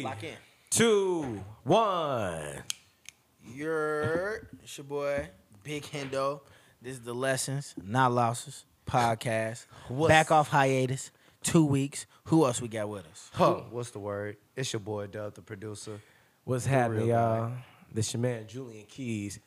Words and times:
Three, 0.00 0.08
Lock 0.08 0.24
in. 0.24 0.34
two, 0.70 1.44
one. 1.64 2.62
You're 3.54 4.48
it's 4.62 4.78
your 4.78 4.84
boy, 4.86 5.28
Big 5.62 5.82
Hendo. 5.82 6.40
This 6.80 6.94
is 6.94 7.00
the 7.02 7.12
Lessons, 7.12 7.74
Not 7.84 8.12
Losses 8.12 8.64
podcast. 8.86 9.66
Back 10.08 10.30
off 10.30 10.48
hiatus. 10.48 11.10
Two 11.42 11.66
weeks. 11.66 12.06
Who 12.24 12.46
else 12.46 12.62
we 12.62 12.68
got 12.68 12.88
with 12.88 13.06
us? 13.08 13.30
Huh, 13.34 13.56
what's 13.70 13.90
the 13.90 13.98
word? 13.98 14.38
It's 14.56 14.72
your 14.72 14.80
boy 14.80 15.06
Dub, 15.06 15.34
the 15.34 15.42
producer. 15.42 16.00
What's 16.44 16.64
happening, 16.64 17.08
y'all? 17.08 17.52
This 17.92 18.14
your 18.14 18.22
man 18.22 18.46
Julian 18.46 18.86
Keys. 18.86 19.38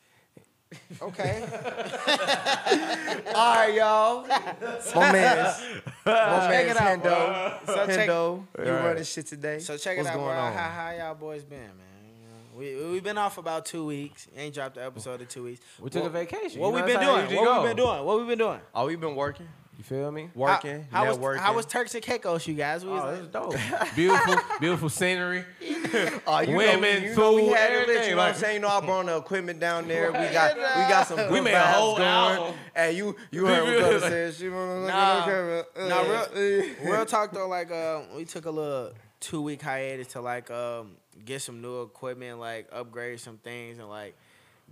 Okay. 1.02 1.44
All 3.34 3.54
right, 3.56 3.74
y'all. 3.74 4.26
My 4.26 5.12
man's, 5.12 5.60
my 6.04 6.12
Check 6.12 6.50
man's 6.50 6.70
it 6.70 6.76
out, 6.76 7.02
Hendo. 7.02 7.66
So 7.66 7.86
check- 7.86 8.08
Hendo, 8.08 8.46
you 8.58 8.64
Right. 8.72 8.84
running 8.84 9.04
shit 9.04 9.26
today? 9.26 9.58
so 9.58 9.76
check 9.76 9.96
What's 9.96 10.08
it 10.08 10.12
out, 10.12 10.16
going 10.18 10.34
bro. 10.34 10.44
on? 10.44 10.52
How, 10.52 10.68
how 10.70 10.90
y'all 10.92 11.14
boys 11.14 11.42
been, 11.44 11.58
man? 11.60 11.78
You 12.58 12.58
We 12.58 12.92
we 12.92 13.00
been 13.00 13.18
off 13.18 13.38
about 13.38 13.66
two 13.66 13.84
weeks. 13.86 14.28
Ain't 14.36 14.54
dropped 14.54 14.76
the 14.76 14.84
episode 14.84 15.20
in 15.20 15.26
two 15.26 15.44
weeks. 15.44 15.60
We 15.80 15.90
took 15.90 16.02
What- 16.02 16.08
a 16.08 16.12
vacation. 16.12 16.60
What 16.60 16.68
you 16.68 16.74
we 16.74 16.80
know, 16.80 16.86
been 16.86 16.94
that's 16.96 17.06
how 17.06 17.16
it 17.16 17.28
doing? 17.28 17.44
What 17.44 17.50
we 17.50 17.62
go. 17.62 17.62
been 17.68 17.76
doing? 17.76 18.04
What 18.04 18.18
we 18.20 18.26
been 18.26 18.38
doing? 18.38 18.60
Oh, 18.74 18.86
we 18.86 18.96
been 18.96 19.16
working, 19.16 19.48
You 19.76 19.82
feel 19.84 20.10
me? 20.12 20.30
working, 20.34 20.86
How, 20.90 20.98
how 21.04 21.08
was 21.08 21.18
networking. 21.18 21.38
how 21.38 21.54
was 21.54 21.66
Turks 21.66 21.94
and 21.94 22.02
Caicos, 22.02 22.46
you 22.46 22.54
guys? 22.54 22.84
We 22.84 22.90
was 22.92 23.00
Oh, 23.02 23.06
like- 23.06 23.14
this 23.16 23.24
is 23.24 23.68
dope. 23.80 23.94
beautiful, 23.96 24.34
beautiful 24.60 24.88
scenery. 24.88 25.44
You 25.60 25.76
Women, 25.92 26.80
know, 26.80 27.08
you 27.08 27.16
know 27.16 27.34
we 27.34 27.42
food, 27.48 27.56
had 27.56 27.72
it 27.72 27.74
lit. 27.76 27.82
everything, 27.88 28.04
You 28.10 28.10
know 28.12 28.16
what 28.22 28.28
I'm 28.28 28.34
saying? 28.34 28.54
You 28.54 28.60
know, 28.60 28.68
I 28.68 28.80
brought 28.80 29.06
the 29.06 29.16
equipment 29.16 29.60
down 29.60 29.88
there. 29.88 30.12
We 30.12 30.18
got 30.32 30.56
we 30.56 30.62
got 30.62 31.06
some. 31.08 31.16
Good 31.16 31.32
We 31.32 31.40
made 31.40 31.54
a 31.54 31.58
vibes 31.58 31.72
whole 31.72 31.96
going. 31.96 32.08
album. 32.08 32.54
And 32.74 32.96
you 32.96 33.16
you 33.30 33.46
heard 33.46 33.62
what 33.64 33.68
really 33.70 33.80
brother 33.98 34.00
said. 34.00 34.34
She 34.34 34.48
wanna 34.48 34.86
Nah, 34.86 34.88
at 34.88 35.26
the 35.26 35.32
camera. 35.32 35.64
nah, 35.88 35.98
Uh, 36.00 36.04
real, 36.04 36.86
uh. 36.88 36.90
real 36.96 37.06
talk 37.06 37.32
though. 37.32 37.48
Like, 37.48 37.70
uh, 37.70 38.02
we 38.16 38.24
took 38.24 38.46
a 38.46 38.50
little 38.50 38.92
two 39.20 39.42
week 39.42 39.62
hiatus 39.62 40.08
to 40.08 40.20
like 40.20 40.50
um 40.50 40.96
get 41.24 41.42
some 41.42 41.60
new 41.60 41.82
equipment, 41.82 42.38
like 42.38 42.68
upgrade 42.72 43.18
some 43.20 43.38
things, 43.38 43.78
and 43.78 43.88
like 43.88 44.16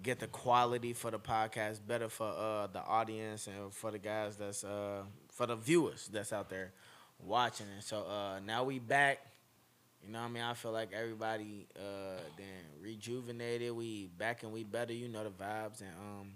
get 0.02 0.18
the 0.20 0.26
quality 0.26 0.92
for 0.92 1.10
the 1.10 1.18
podcast 1.18 1.80
better 1.86 2.08
for 2.08 2.28
uh 2.28 2.66
the 2.68 2.80
audience 2.82 3.46
and 3.46 3.72
for 3.72 3.90
the 3.90 3.98
guys 3.98 4.36
that's 4.36 4.64
uh 4.64 5.02
for 5.30 5.46
the 5.46 5.56
viewers 5.56 6.08
that's 6.12 6.32
out 6.32 6.48
there 6.48 6.72
watching. 7.18 7.66
And 7.74 7.82
so 7.82 8.04
uh 8.04 8.40
now 8.40 8.64
we 8.64 8.78
back. 8.78 9.18
You 10.04 10.12
know 10.12 10.20
what 10.20 10.30
I 10.30 10.30
mean? 10.30 10.42
I 10.42 10.54
feel 10.54 10.72
like 10.72 10.92
everybody 10.92 11.66
uh 11.76 12.20
then 12.36 12.46
rejuvenated. 12.80 13.72
We 13.72 14.08
back 14.18 14.42
and 14.42 14.52
we 14.52 14.64
better. 14.64 14.92
You 14.92 15.08
know 15.08 15.24
the 15.24 15.30
vibes 15.30 15.80
and 15.80 15.90
um. 16.00 16.32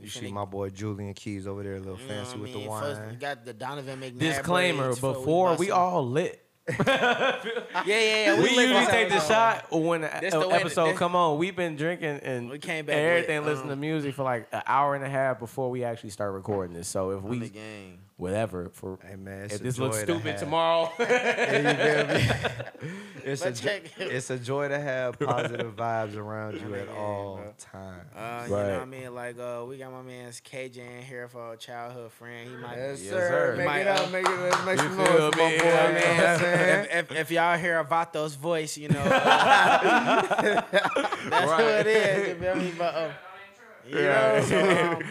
You 0.00 0.08
see 0.08 0.32
my 0.32 0.44
boy 0.44 0.70
Julian 0.70 1.14
Keys 1.14 1.46
over 1.46 1.62
there, 1.62 1.76
a 1.76 1.78
little 1.78 1.96
you 1.98 2.08
fancy 2.08 2.36
with 2.36 2.52
mean? 2.52 2.64
the 2.64 2.68
First, 2.68 3.00
we 3.00 3.06
wine. 3.06 3.18
got 3.20 3.44
the 3.44 3.52
Donovan 3.52 4.00
McNabb. 4.00 4.18
Disclaimer: 4.18 4.88
before 4.88 5.12
Before 5.14 5.54
we 5.54 5.70
all 5.70 6.04
lit. 6.08 6.43
Yeah, 6.66 7.40
yeah, 7.84 7.84
yeah. 7.86 8.36
We, 8.36 8.42
lit 8.56 8.68
usually 8.68 8.86
take 8.86 9.08
the 9.10 9.20
shot 9.20 9.66
when 9.70 10.02
the 10.02 10.10
This 10.20 10.32
the 10.32 10.40
episode 10.48 10.86
that- 10.88 10.96
come 10.96 11.14
on. 11.16 11.38
We've 11.38 11.54
been 11.56 11.76
drinking 11.76 12.20
and 12.22 12.50
We 12.50 12.58
came 12.58 12.86
back 12.86 12.96
everything, 12.96 13.40
lit, 13.40 13.46
listening 13.46 13.68
to 13.68 13.72
um, 13.74 13.80
music 13.80 14.14
for 14.14 14.22
like 14.22 14.48
an 14.52 14.62
hour 14.66 14.94
and 14.94 15.04
a 15.04 15.08
half 15.08 15.38
before 15.38 15.70
we 15.70 15.84
actually 15.84 16.10
start 16.10 16.32
recording 16.32 16.74
this. 16.74 16.88
So 16.88 17.10
if 17.10 17.18
On 17.24 17.30
the 17.30 17.38
we 17.38 17.48
game. 17.50 17.98
Whatever 18.16 18.68
for 18.72 18.98
Hey 19.04 19.16
man, 19.16 19.46
if 19.46 19.58
this 19.60 19.76
looks 19.78 19.98
stupid 19.98 20.32
have. 20.32 20.40
tomorrow, 20.40 20.90
Yeah, 21.00 21.70
you 21.70 21.76
feel 21.76 22.06
me? 22.14 22.22
it's 23.24 23.42
a 23.42 23.46
But 23.46 23.54
jo- 23.54 23.80
it's 23.98 24.30
a 24.30 24.38
joy 24.38 24.68
to 24.68 24.78
have 24.78 25.18
positive 25.32 25.74
vibes 25.74 26.14
around 26.16 26.60
you 26.60 26.74
at 26.76 26.88
all 26.88 27.36
bro. 27.36 27.52
times. 27.58 28.12
Uh, 28.14 28.42
You 28.44 28.50
know 28.50 28.56
what 28.62 28.80
I 28.80 28.84
mean? 28.84 29.12
Like, 29.14 29.36
uh, 29.38 29.64
we 29.68 29.78
got 29.78 29.90
my 29.92 30.02
man's 30.02 30.40
KJ 30.40 30.78
in 30.98 31.02
here 31.02 31.26
for 31.28 31.54
a 31.54 31.56
childhood 31.56 32.12
friend. 32.12 32.48
He 32.50 32.56
might. 32.56 32.76
Yes, 32.76 33.00
Yes, 33.02 33.10
sir. 33.10 33.28
sir. 33.28 33.54
Make 33.56 33.66
Might, 33.66 33.80
it 33.80 33.86
up. 33.88 34.06
uh, 34.06 34.10
Make 34.10 34.28
it. 34.28 34.38
Let's 34.38 34.64
make 34.64 34.78
you 34.80 34.88
some 34.88 34.96
noise 34.96 35.08
for 35.08 35.22
my 35.22 35.30
boy. 35.30 35.40
Yeah, 35.40 35.88
You 35.88 35.94
know 35.94 36.00
what 36.22 36.28
I'm 36.28 36.38
saying? 36.40 36.86
if, 36.92 37.10
if, 37.10 37.16
if 37.18 37.30
y'all 37.30 37.58
hear 37.58 37.82
Avato's 37.84 38.34
voice, 38.36 38.76
you 38.76 38.88
know, 38.90 39.02
that's 39.04 40.34
who 41.52 41.62
it 41.66 41.86
is. 41.86 42.28
You 42.28 42.34
feel 42.36 42.54
me? 42.56 42.72
But, 42.78 42.94
uh, 42.94 43.10
you 43.86 43.94
know, 43.96 44.42
so, 44.46 44.60
um, 44.92 45.02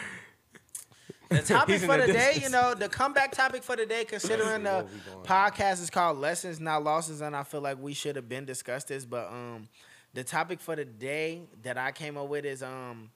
the 1.34 1.42
topic 1.42 1.82
for 1.82 1.98
the 1.98 2.08
the 2.08 2.14
day, 2.14 2.40
you 2.42 2.50
know, 2.50 2.74
the 2.74 2.90
comeback 2.90 3.32
topic 3.32 3.64
for 3.64 3.76
the 3.76 3.86
day, 3.86 4.06
considering 4.06 4.64
the 4.64 4.72
What 4.72 4.92
we 4.92 5.00
doing? 5.00 5.26
podcast 5.26 5.82
is 5.82 5.90
called 5.90 6.18
Lessons 6.18 6.60
Not 6.60 6.84
Losses, 6.84 7.22
and 7.22 7.36
I 7.36 7.44
feel 7.44 7.62
like 7.62 7.78
we 7.82 7.94
should 7.94 8.16
have 8.16 8.30
been 8.30 8.46
discussed 8.46 8.88
this, 8.90 9.06
but 9.06 9.28
um, 9.30 9.68
the 10.14 10.24
topic 10.24 10.60
for 10.60 10.76
the 10.76 10.86
day 10.86 11.44
that 11.64 11.78
I 11.78 11.92
came 11.92 12.18
up 12.18 12.28
with 12.28 12.46
is 12.46 12.62
um, 12.64 13.10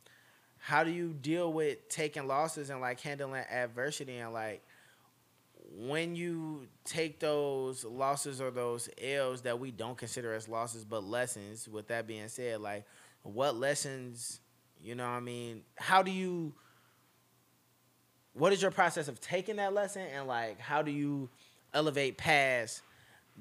how 0.60 0.84
do 0.84 0.92
you 0.92 1.14
deal 1.14 1.52
with 1.54 1.88
taking 1.90 2.28
losses 2.28 2.70
and 2.70 2.82
like 2.82 3.00
handling 3.00 3.44
adversity 3.50 4.18
and 4.18 4.34
like 4.34 4.64
when 5.80 6.16
you 6.16 6.68
take 6.86 7.20
those 7.20 7.84
losses 7.84 8.42
or 8.42 8.52
those 8.52 8.90
L's 9.02 9.42
that 9.42 9.60
we 9.60 9.72
don't 9.72 9.98
consider 9.98 10.34
as 10.34 10.48
losses 10.48 10.84
but 10.86 11.04
lessons. 11.04 11.68
With 11.68 11.88
that 11.90 12.08
being 12.08 12.28
said, 12.30 12.62
like 12.62 12.86
what 13.24 13.56
lessons, 13.56 14.40
you 14.82 14.96
know, 14.96 15.04
what 15.04 15.18
I 15.18 15.20
mean, 15.20 15.64
how 15.76 16.02
do 16.02 16.12
you 16.12 16.54
what 18.38 18.54
is 18.54 18.62
your 18.62 18.72
process 18.72 19.08
of 19.08 19.20
taking 19.20 19.56
that 19.58 19.74
lesson 19.74 20.04
and 20.14 20.28
like 20.28 20.60
how 20.60 20.82
do 20.82 20.92
you 20.92 21.30
elevate 21.74 22.18
past 22.18 22.82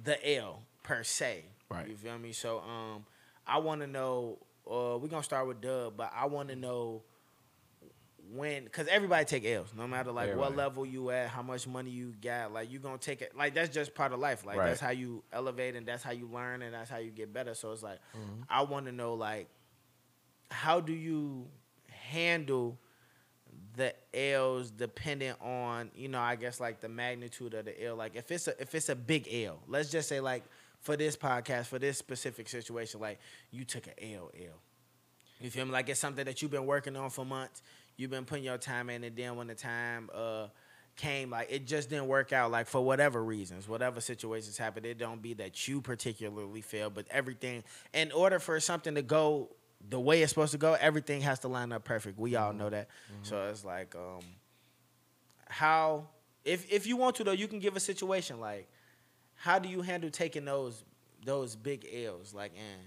the 0.03 0.37
L 0.37 0.62
per 0.83 1.03
se? 1.03 1.45
Right. 1.71 1.89
You 1.89 1.97
feel 1.97 2.19
me? 2.19 2.33
So 2.33 2.61
um 2.61 3.05
I 3.47 3.59
want 3.59 3.81
to 3.83 3.87
know 3.87 4.39
uh 4.69 4.99
we're 4.99 5.09
going 5.09 5.23
to 5.23 5.23
start 5.23 5.47
with 5.47 5.61
Dub, 5.61 5.97
but 5.97 6.11
I 6.15 6.27
want 6.27 6.49
to 6.49 6.57
know 6.57 7.03
when 8.33 8.65
because 8.65 8.89
everybody 8.89 9.25
take 9.25 9.45
L's 9.47 9.69
no 9.77 9.87
matter 9.87 10.11
like 10.11 10.34
what 10.37 10.57
level 10.57 10.84
you 10.84 11.11
at 11.11 11.28
how 11.28 11.43
much 11.43 11.69
money 11.69 11.91
you 11.91 12.13
got 12.21 12.53
like 12.53 12.73
you 12.73 12.81
gonna 12.81 12.99
take 12.99 13.23
it 13.23 13.37
like 13.37 13.55
that's 13.55 13.73
just 13.73 13.95
part 13.95 14.13
of 14.13 14.19
life 14.19 14.45
like 14.45 14.57
Right. 14.57 14.67
that's 14.67 14.81
how 14.81 14.91
you 14.91 15.23
elevate 15.33 15.77
and 15.77 15.87
that's 15.87 16.03
how 16.03 16.11
you 16.11 16.27
learn 16.27 16.63
and 16.63 16.75
that's 16.75 16.91
how 16.91 16.97
you 16.97 17.13
get 17.13 17.33
better 17.33 17.55
so 17.55 17.71
it's 17.71 17.84
like 17.84 18.01
Mm-hmm. 18.17 18.43
i 18.51 18.63
want 18.63 18.87
to 18.87 18.93
know 18.93 19.15
like 19.15 19.47
how 20.51 20.81
do 20.81 20.93
you 20.93 21.47
handle 21.89 22.77
the 23.77 23.95
l's 24.15 24.71
dependent 24.71 25.41
on 25.41 25.91
you 25.95 26.09
know 26.09 26.21
i 26.21 26.35
guess 26.35 26.61
like 26.61 26.81
the 26.81 26.89
magnitude 26.89 27.55
of 27.55 27.65
the 27.67 27.85
l 27.85 27.95
like 27.95 28.17
if 28.17 28.31
it's 28.31 28.49
a 28.49 28.61
if 28.61 28.75
it's 28.75 28.89
a 28.89 28.97
big 28.97 29.29
l 29.33 29.59
let's 29.69 29.91
just 29.91 30.09
say 30.09 30.21
like 30.21 30.45
for 30.81 30.97
this 30.97 31.17
podcast 31.17 31.67
for 31.67 31.79
this 31.79 31.99
specific 31.99 32.49
situation 32.49 33.01
like 33.01 33.21
you 33.51 33.65
took 33.65 33.87
an 33.87 33.93
l 34.01 34.31
you 35.41 35.51
feel 35.51 35.67
me? 35.67 35.73
Like 35.73 35.89
it's 35.89 36.01
something 36.01 36.25
that 36.25 36.41
you've 36.41 36.51
been 36.51 36.67
working 36.67 36.97
on 36.97 37.11
for 37.11 37.25
months. 37.25 37.63
You've 37.97 38.11
been 38.11 38.25
putting 38.25 38.45
your 38.45 38.59
time 38.59 38.91
in, 38.91 39.05
and 39.05 39.17
then 39.17 39.37
when 39.37 39.47
the 39.47 39.55
time 39.55 40.11
uh 40.15 40.49
came, 40.97 41.31
like 41.31 41.49
it 41.51 41.67
just 41.67 41.91
didn't 41.91 42.07
work 42.07 42.33
out. 42.33 42.51
Like 42.51 42.67
for 42.67 42.83
whatever 42.83 43.23
reasons, 43.23 43.69
whatever 43.69 44.01
situations 44.01 44.57
happened, 44.57 44.87
it 44.87 44.99
don't 44.99 45.21
be 45.21 45.35
that 45.35 45.69
you 45.69 45.81
particularly 45.81 46.63
failed, 46.63 46.95
but 46.95 47.07
everything. 47.11 47.65
In 47.93 48.13
order 48.13 48.39
for 48.39 48.59
something 48.61 48.95
to 48.95 49.03
go 49.03 49.51
the 49.89 50.01
way 50.01 50.23
it's 50.23 50.31
supposed 50.31 50.53
to 50.53 50.59
go, 50.59 50.75
everything 50.75 51.21
has 51.23 51.41
to 51.41 51.49
line 51.49 51.73
up 51.73 51.85
perfect. 51.85 52.19
We 52.19 52.37
all 52.37 52.53
know 52.53 52.71
that. 52.71 52.89
So 53.23 53.49
it's 53.49 53.65
like, 53.65 53.95
um, 53.95 54.21
how 55.49 56.09
if 56.45 56.71
if 56.73 56.87
you 56.87 56.97
want 56.97 57.17
to 57.17 57.25
though, 57.25 57.33
you 57.33 57.49
can 57.49 57.59
give 57.59 57.77
a 57.77 57.81
situation 57.81 58.41
like, 58.41 58.69
how 59.35 59.59
do 59.59 59.69
you 59.69 59.83
handle 59.83 60.11
taking 60.11 60.45
those 60.45 60.85
those 61.25 61.57
big 61.57 61.87
L's? 61.93 62.35
Like 62.35 62.53
and 62.57 62.83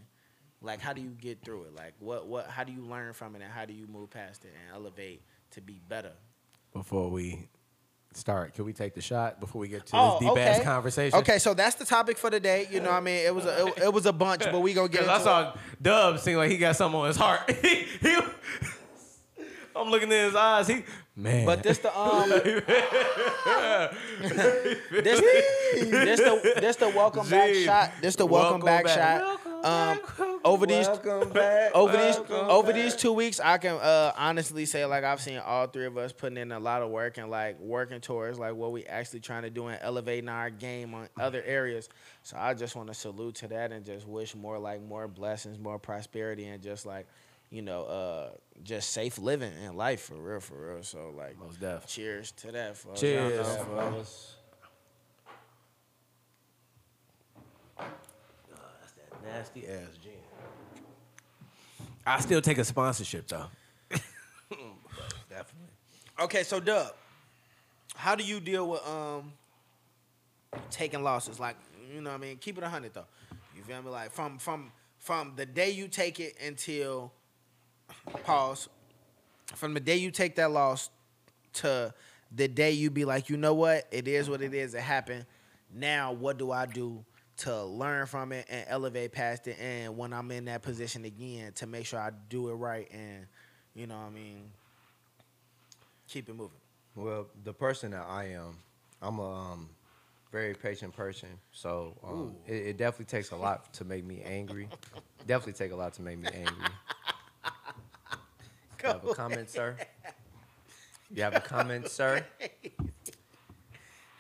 like 0.62 0.82
how 0.82 0.94
do 0.94 1.02
you 1.02 1.12
get 1.12 1.42
through 1.44 1.64
it? 1.64 1.76
Like 1.76 1.94
what 2.00 2.28
what 2.28 2.48
how 2.48 2.64
do 2.64 2.72
you 2.74 2.82
learn 2.82 3.14
from 3.14 3.36
it 3.36 3.42
and 3.42 3.52
how 3.52 3.66
do 3.66 3.74
you 3.74 3.88
move 3.88 4.10
past 4.10 4.46
it 4.46 4.54
and 4.54 4.76
elevate 4.76 5.22
to 5.52 5.62
be 5.62 5.80
better? 5.88 6.14
before 6.74 7.10
we 7.10 7.48
start, 8.14 8.54
can 8.54 8.66
we 8.66 8.74
take 8.74 8.94
the 8.96 9.02
shot 9.02 9.40
before 9.40 9.60
we 9.62 9.68
get 9.68 9.86
to 9.88 9.96
Oh, 9.96 10.18
this 10.20 10.30
deep 10.30 10.38
ass 10.38 10.56
okay. 10.58 10.66
conversation? 10.66 11.20
Okay, 11.20 11.40
so 11.40 11.54
that's 11.54 11.76
the 11.76 11.86
topic 11.86 12.18
for 12.18 12.30
the 12.30 12.40
day. 12.40 12.68
You 12.72 12.80
know, 12.80 12.90
what 12.90 12.98
I 12.98 13.02
mean, 13.02 13.26
it 13.26 13.34
was 13.34 13.46
a 13.46 13.68
it, 13.68 13.78
it 13.86 13.94
was 13.94 14.06
a 14.06 14.14
bunch, 14.14 14.44
but 14.44 14.60
we 14.62 14.74
gonna 14.74 14.88
get 14.90 15.02
Because 15.08 15.22
into 15.22 15.30
I 15.32 15.42
it. 15.42 15.54
saw 15.54 15.60
Dub 15.82 16.20
seem 16.20 16.38
like 16.38 16.52
he 16.52 16.58
got 16.58 16.76
something 16.76 17.00
on 17.00 17.08
his 17.08 17.18
heart. 17.18 17.50
he, 17.62 17.86
he- 18.02 18.18
I'm 19.76 19.90
looking 19.90 20.12
in 20.12 20.26
his 20.26 20.36
eyes. 20.36 20.68
He 20.68 20.84
man. 21.16 21.46
But 21.46 21.64
this 21.64 21.78
the 21.78 21.98
um 21.98 22.30
this 22.30 22.64
this 25.22 26.20
the 26.20 26.54
this 26.60 26.76
the 26.76 26.90
welcome 26.90 27.28
back 27.30 27.54
shot. 27.56 27.92
This 28.02 28.16
the 28.16 28.26
welcome, 28.26 28.62
Welcome 28.62 28.66
back, 28.66 28.86
back. 28.86 29.22
shot. 29.22 29.40
Um 29.64 30.00
over 30.46 30.66
these 30.66 30.88
back. 30.88 31.72
over 31.76 31.98
these 31.98 32.18
over 32.30 32.68
back. 32.72 32.76
these 32.76 32.96
two 32.96 33.12
weeks, 33.12 33.40
I 33.40 33.58
can 33.58 33.76
uh, 33.76 34.14
honestly 34.18 34.66
say 34.66 34.86
like 34.86 35.04
I've 35.04 35.20
seen 35.22 35.38
all 35.40 35.68
three 35.68 35.86
of 35.86 35.98
us 35.98 36.14
putting 36.14 36.38
in 36.38 36.52
a 36.52 36.60
lot 36.60 36.82
of 36.82 36.90
work 36.90 37.18
and 37.18 37.30
like 37.30 37.60
working 37.60 38.00
towards 38.00 38.40
like 38.40 38.56
what 38.56 38.72
we 38.72 38.86
actually 38.86 39.20
trying 39.20 39.44
to 39.44 39.50
do 39.50 39.68
and 39.68 39.78
elevating 39.82 40.30
our 40.30 40.50
game 40.50 40.94
on 40.94 41.10
other 41.20 41.44
areas. 41.44 41.90
So 42.24 42.38
I 42.38 42.54
just 42.54 42.76
want 42.76 42.88
to 42.88 42.94
salute 42.94 43.36
to 43.36 43.48
that 43.50 43.72
and 43.72 43.86
just 43.86 44.08
wish 44.08 44.34
more 44.36 44.58
like 44.60 44.82
more 44.82 45.08
blessings, 45.08 45.60
more 45.60 45.78
prosperity, 45.80 46.46
and 46.46 46.62
just 46.64 46.86
like 46.86 47.08
you 47.52 47.62
know 47.62 47.84
uh 47.86 48.30
just 48.64 48.92
safe 48.92 49.18
living 49.18 49.52
in 49.66 49.76
life 49.76 50.02
for 50.04 50.16
real, 50.16 50.40
for 50.40 50.74
real. 50.74 50.84
So 50.84 51.14
like 51.18 51.38
Most 51.40 51.60
def. 51.60 51.86
cheers 51.88 52.32
to 52.34 52.52
that. 52.54 52.78
folks. 52.78 53.02
Cheers. 53.02 53.34
Y'all 53.34 53.44
know, 53.44 53.50
Yeah, 53.50 53.56
folks. 53.56 53.68
fellas. 53.92 54.36
That's 57.78 58.92
that 58.94 59.09
nasty 59.26 59.68
ass 59.68 59.98
gin. 60.02 60.12
I 62.06 62.20
still 62.20 62.42
take 62.42 62.58
a 62.58 62.64
sponsorship 62.66 63.28
though. 63.28 63.46
Definitely. 65.30 65.70
Okay, 66.20 66.44
so 66.44 66.60
Dub, 66.60 66.94
how 67.96 68.16
do 68.16 68.24
you 68.24 68.40
deal 68.40 68.68
with 68.70 68.86
um 68.88 69.34
taking 70.72 71.04
losses? 71.04 71.40
Like, 71.40 71.56
you 71.94 72.02
know 72.02 72.10
what 72.12 72.18
I 72.18 72.20
mean? 72.20 72.38
Keep 72.38 72.58
it 72.58 72.64
hundred 72.64 72.94
though. 72.94 73.06
You 73.56 73.64
feel 73.64 73.82
me? 73.82 73.90
Like 73.90 74.12
from 74.12 74.38
from 74.40 74.72
from 74.98 75.34
the 75.36 75.46
day 75.46 75.70
you 75.72 75.88
take 75.88 76.20
it 76.20 76.36
until 76.46 77.12
pause. 78.24 78.68
From 79.56 79.74
the 79.74 79.80
day 79.80 79.96
you 79.98 80.12
take 80.12 80.36
that 80.36 80.52
loss 80.52 80.90
to 81.54 81.94
the 82.36 82.48
day 82.48 82.72
you 82.72 82.90
be 82.90 83.06
like, 83.06 83.30
you 83.30 83.38
know 83.38 83.54
what? 83.54 83.88
It 83.92 84.08
is 84.08 84.30
what 84.30 84.42
it 84.42 84.54
is. 84.54 84.74
It 84.74 84.82
happened. 84.82 85.26
Now 85.74 86.12
what 86.12 86.38
do 86.38 86.52
I 86.52 86.66
do 86.66 87.04
to 87.40 87.64
learn 87.64 88.06
from 88.06 88.32
it 88.32 88.46
and 88.50 88.66
elevate 88.68 89.12
past 89.12 89.48
it? 89.48 89.58
And 89.60 89.98
when 89.98 90.14
I'm 90.14 90.32
in 90.32 90.46
that 90.46 90.62
position 90.62 91.06
again, 91.06 91.54
to 91.56 91.68
make 91.68 91.86
sure 91.86 92.00
I 92.00 92.12
do 92.30 92.50
it 92.50 92.54
right 92.54 92.88
and 92.92 93.26
you 93.76 93.88
know 93.88 93.96
what 93.96 94.08
I 94.08 94.10
mean 94.10 94.52
keep 96.10 96.28
it 96.28 96.36
moving. 96.36 96.58
Well, 96.96 97.28
the 97.44 97.54
person 97.54 97.92
that 97.92 98.06
I 98.10 98.30
am, 98.30 98.58
I'm 99.02 99.20
a 99.20 99.52
um, 99.52 99.70
very 100.32 100.54
patient 100.54 100.96
person. 100.96 101.30
So 101.52 101.96
um, 102.04 102.36
it, 102.48 102.54
it 102.54 102.78
definitely 102.78 103.06
takes 103.06 103.32
a 103.32 103.36
lot 103.36 103.74
to 103.76 103.86
make 103.86 104.04
me 104.04 104.22
angry. 104.26 104.68
definitely 105.28 105.54
take 105.54 105.72
a 105.72 105.76
lot 105.76 105.94
to 105.94 106.02
make 106.02 106.18
me 106.20 106.28
angry. 106.34 106.70
You 108.84 108.90
have 108.90 109.06
a 109.06 109.14
comment, 109.14 109.50
sir? 109.50 109.76
You 111.12 111.24
have 111.24 111.36
a 111.36 111.42
comment, 111.42 111.90
sir? 111.90 112.26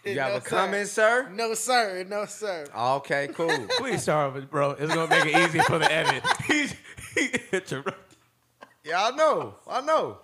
You 0.06 0.20
have 0.20 0.32
No, 0.32 0.38
a 0.38 0.42
comment, 0.42 0.88
sir? 0.88 1.30
No 1.30 1.54
sir, 1.54 2.06
no 2.08 2.26
sir. 2.26 2.66
Okay, 2.76 3.30
cool. 3.34 3.68
Please 3.78 4.04
start 4.04 4.34
with 4.34 4.44
it, 4.44 4.52
bro. 4.52 4.72
It's 4.72 4.94
gonna 4.94 5.10
make 5.10 5.26
it 5.26 5.38
easy 5.38 5.60
for 5.60 5.78
the 5.78 5.92
edit. 5.92 6.24
He's 6.48 6.74
he 7.16 7.30
interrupted. 7.52 7.96
Yeah, 8.84 9.08
I 9.08 9.12
know. 9.12 9.56
I 9.68 9.82
know. 9.82 10.20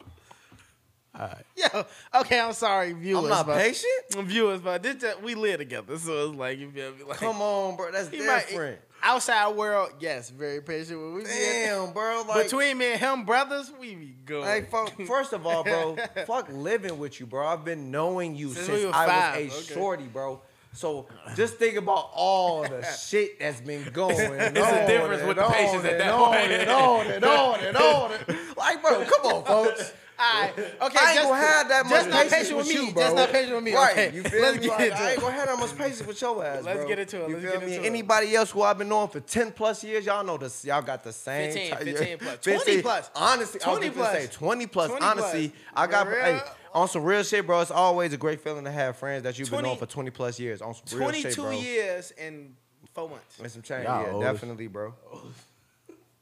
All 1.18 1.28
right. 1.28 1.46
Yo, 1.56 1.86
okay, 2.22 2.40
I'm 2.40 2.54
sorry, 2.54 2.94
viewers. 2.94 3.24
I'm 3.24 3.30
not 3.30 3.48
but, 3.48 3.58
patient. 3.58 3.92
Viewers, 4.18 4.62
but 4.62 4.82
this 4.84 5.04
we 5.22 5.36
live 5.36 5.60
together, 5.60 5.98
so 5.98 6.30
it's 6.30 6.38
like 6.38 6.58
you 6.58 6.72
feel 6.72 6.92
me. 6.94 7.04
Like, 7.04 7.18
Come 7.20 7.42
on, 7.42 7.76
bro. 7.76 7.92
That's 7.92 8.10
he 8.10 8.26
might- 8.26 8.48
different. 8.48 8.80
Outside 9.06 9.56
world, 9.56 9.92
yes, 10.00 10.30
very 10.30 10.62
patient. 10.62 11.00
When 11.00 11.14
we 11.14 11.24
Damn, 11.24 11.94
bro. 11.94 12.24
Like, 12.28 12.46
between 12.46 12.78
me 12.78 12.94
and 12.94 13.00
him, 13.00 13.24
brothers, 13.24 13.72
we 13.80 13.96
be 13.96 14.16
good. 14.26 14.44
Hey, 14.44 14.68
fuck, 14.70 14.92
first 15.08 15.32
of 15.32 15.46
all, 15.46 15.64
bro, 15.64 15.96
fuck 16.26 16.50
living 16.52 16.98
with 16.98 17.20
you, 17.20 17.26
bro. 17.26 17.46
I've 17.48 17.64
been 17.64 17.92
knowing 17.92 18.36
you 18.36 18.50
Since 18.50 18.66
since, 18.66 18.84
we 18.84 18.90
I 18.90 19.06
five, 19.06 19.46
was 19.46 19.54
a 19.54 19.58
okay. 19.58 19.74
shorty, 19.74 20.06
bro. 20.06 20.42
So 20.74 21.08
just 21.38 21.56
think 21.56 21.78
about 21.78 22.10
all 22.14 22.64
the 22.64 22.84
shit 23.08 23.40
that's 23.40 23.62
been 23.62 23.84
going. 23.94 24.18
It's 24.18 24.60
a 24.60 24.88
difference 24.88 25.24
with 25.24 25.38
the 25.38 25.44
patience 25.44 25.86
at 25.86 25.98
that 26.00 26.14
on 26.14 26.34
point. 26.34 26.52
And 26.52 26.70
on 26.70 27.08
and 27.08 27.24
on 27.24 27.60
and 27.62 27.78
on 27.78 28.12
and 28.12 28.38
Like, 28.58 28.82
bro, 28.82 29.06
come 29.06 29.26
on, 29.32 29.46
folks. 29.46 29.94
Alright, 30.18 30.58
okay, 30.58 30.68
I 30.82 30.82
ain't 30.86 30.94
just, 30.96 31.24
gonna 31.24 31.36
have 31.42 31.68
that 31.70 31.84
much 31.86 31.94
just 31.94 32.10
not 32.10 32.16
patience 32.24 32.32
patient 32.34 32.58
with 32.58 32.68
with 32.68 32.76
me. 32.76 32.86
you, 32.88 32.94
bro. 32.94 33.04
Just 33.04 33.16
not 33.16 33.32
patient 33.32 33.56
with 33.56 33.64
me. 33.64 33.74
Right, 33.76 33.92
Okay, 33.92 34.16
you 34.16 34.24
feel 34.24 34.42
let's 34.42 34.58
me? 34.58 34.64
get 34.64 34.70
Like, 34.72 34.82
into 34.92 34.98
I 34.98 35.10
ain't 35.10 35.18
it. 35.18 35.22
gonna 35.22 35.34
have 35.36 35.48
that 35.48 35.60
much 35.60 35.78
patience 35.78 36.08
with 36.08 36.22
your 36.22 36.46
ass, 36.46 36.64
Let's 36.64 36.78
bro. 36.80 36.88
get 36.88 37.00
into 37.00 37.24
it. 37.26 37.30
You 37.30 37.36
Let's 37.38 37.44
feel 37.52 37.60
get 37.60 37.68
me? 37.68 37.74
into 37.76 37.84
it. 37.86 37.90
Anybody 37.90 38.36
else 38.36 38.52
who 38.52 38.62
I've 38.62 38.78
been 38.78 38.88
knowing 38.90 39.10
for 39.10 39.20
10 39.20 39.52
plus 39.52 39.84
years, 39.84 40.06
y'all 40.06 40.24
know 40.24 40.38
this. 40.38 40.64
Y'all 40.64 40.82
got 40.82 41.04
the 41.04 41.12
same. 41.12 41.52
15, 41.52 41.72
type- 41.72 41.82
15 41.84 42.18
plus. 42.20 42.38
15. 42.42 42.60
20 42.66 42.82
plus. 42.82 43.12
Honestly, 43.16 43.60
20 43.60 43.78
20 43.78 43.90
plus. 43.92 44.10
plus. 44.12 44.22
Say 44.24 44.28
20 44.32 44.68
plus. 44.68 44.90
20 44.90 45.06
honestly, 45.06 45.48
plus. 45.50 45.62
I 45.76 45.88
got 45.88 46.08
hey, 46.08 46.42
on 46.74 46.88
some 46.88 47.04
real 47.04 47.24
shit, 47.24 47.46
bro. 47.46 47.60
It's 47.62 47.72
always 47.72 48.14
a 48.14 48.18
great 48.18 48.40
feeling 48.42 48.64
to 48.66 48.72
have 48.72 48.98
friends 48.98 49.24
that 49.24 49.38
you've 49.38 49.50
20 49.50 49.62
been 49.62 49.68
knowing 49.70 49.80
for 49.80 49.86
20 49.86 50.10
plus 50.12 50.40
years. 50.40 50.62
On 50.62 50.74
some 50.74 51.00
real 51.00 51.12
shit, 51.12 51.36
bro. 51.36 51.46
22 51.46 51.62
years 51.68 52.12
and 52.20 52.56
four 52.94 53.10
months. 53.10 53.40
And 53.42 53.52
some 53.52 53.62
change. 53.62 53.84
Y'all 53.86 54.06
Yeah, 54.06 54.12
old. 54.14 54.24
definitely, 54.24 54.68
bro. 54.68 54.94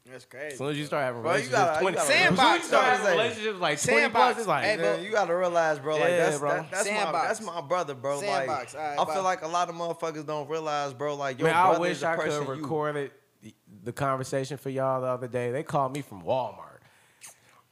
That's 0.06 0.26
crazy. 0.26 0.48
As 0.54 0.58
soon 0.58 0.70
as 0.72 0.78
you 0.78 0.86
start 0.86 1.04
having 1.06 1.22
Bro, 1.22 1.32
you 1.32 1.36
relationships, 1.50 1.58
gotta- 1.60 1.74
you 1.76 1.82
20, 1.92 1.96
gotta- 1.96 2.14
as 2.14 2.18
soon 2.28 2.38
as 2.46 2.58
you 2.62 2.68
start 2.68 2.86
having 2.86 3.12
relationships 3.18 3.60
like 3.60 3.82
20 3.82 4.00
Sandbox. 4.02 4.14
plus, 4.34 4.38
it's 4.40 4.48
like, 4.48 4.64
Hey, 4.66 4.76
bro. 4.76 4.84
Man, 4.98 5.04
you 5.04 5.12
gotta 5.12 5.36
realize, 5.36 5.80
bro. 5.80 5.96
Like 5.96 6.10
Yeah, 6.10 6.18
that's 6.18 6.40
bro. 6.40 6.50
that, 6.50 6.72
that's 6.72 6.90
my 6.90 7.12
that's 7.12 7.42
my 7.42 7.62
brother, 7.62 7.94
bro. 7.96 8.20
Sandbox. 8.20 8.74
Like 8.74 8.84
All 8.84 8.90
right, 8.90 9.00
I 9.00 9.04
bye. 9.06 9.14
feel 9.14 9.24
like 9.24 9.42
a 9.44 9.48
lot 9.48 9.70
of 9.70 9.76
motherfuckers 9.76 10.26
don't 10.26 10.50
realize, 10.50 10.94
bro. 10.94 11.16
Like 11.16 11.40
your 11.40 11.48
man, 11.48 11.56
I 11.56 11.64
brother 11.68 11.80
wish 11.80 11.92
is 11.94 12.00
the 12.02 12.10
I 12.10 12.16
person 12.18 12.32
could 12.40 12.48
have 12.50 12.58
you- 12.58 12.64
recorded 12.64 13.12
the, 13.42 13.56
the 13.86 13.94
conversation 13.94 14.58
for 14.58 14.70
y'all 14.70 15.00
the 15.02 15.08
other 15.08 15.28
day. 15.30 15.52
They 15.52 15.64
called 15.64 15.94
me 15.94 16.02
from 16.02 16.22
Walmart. 16.24 16.73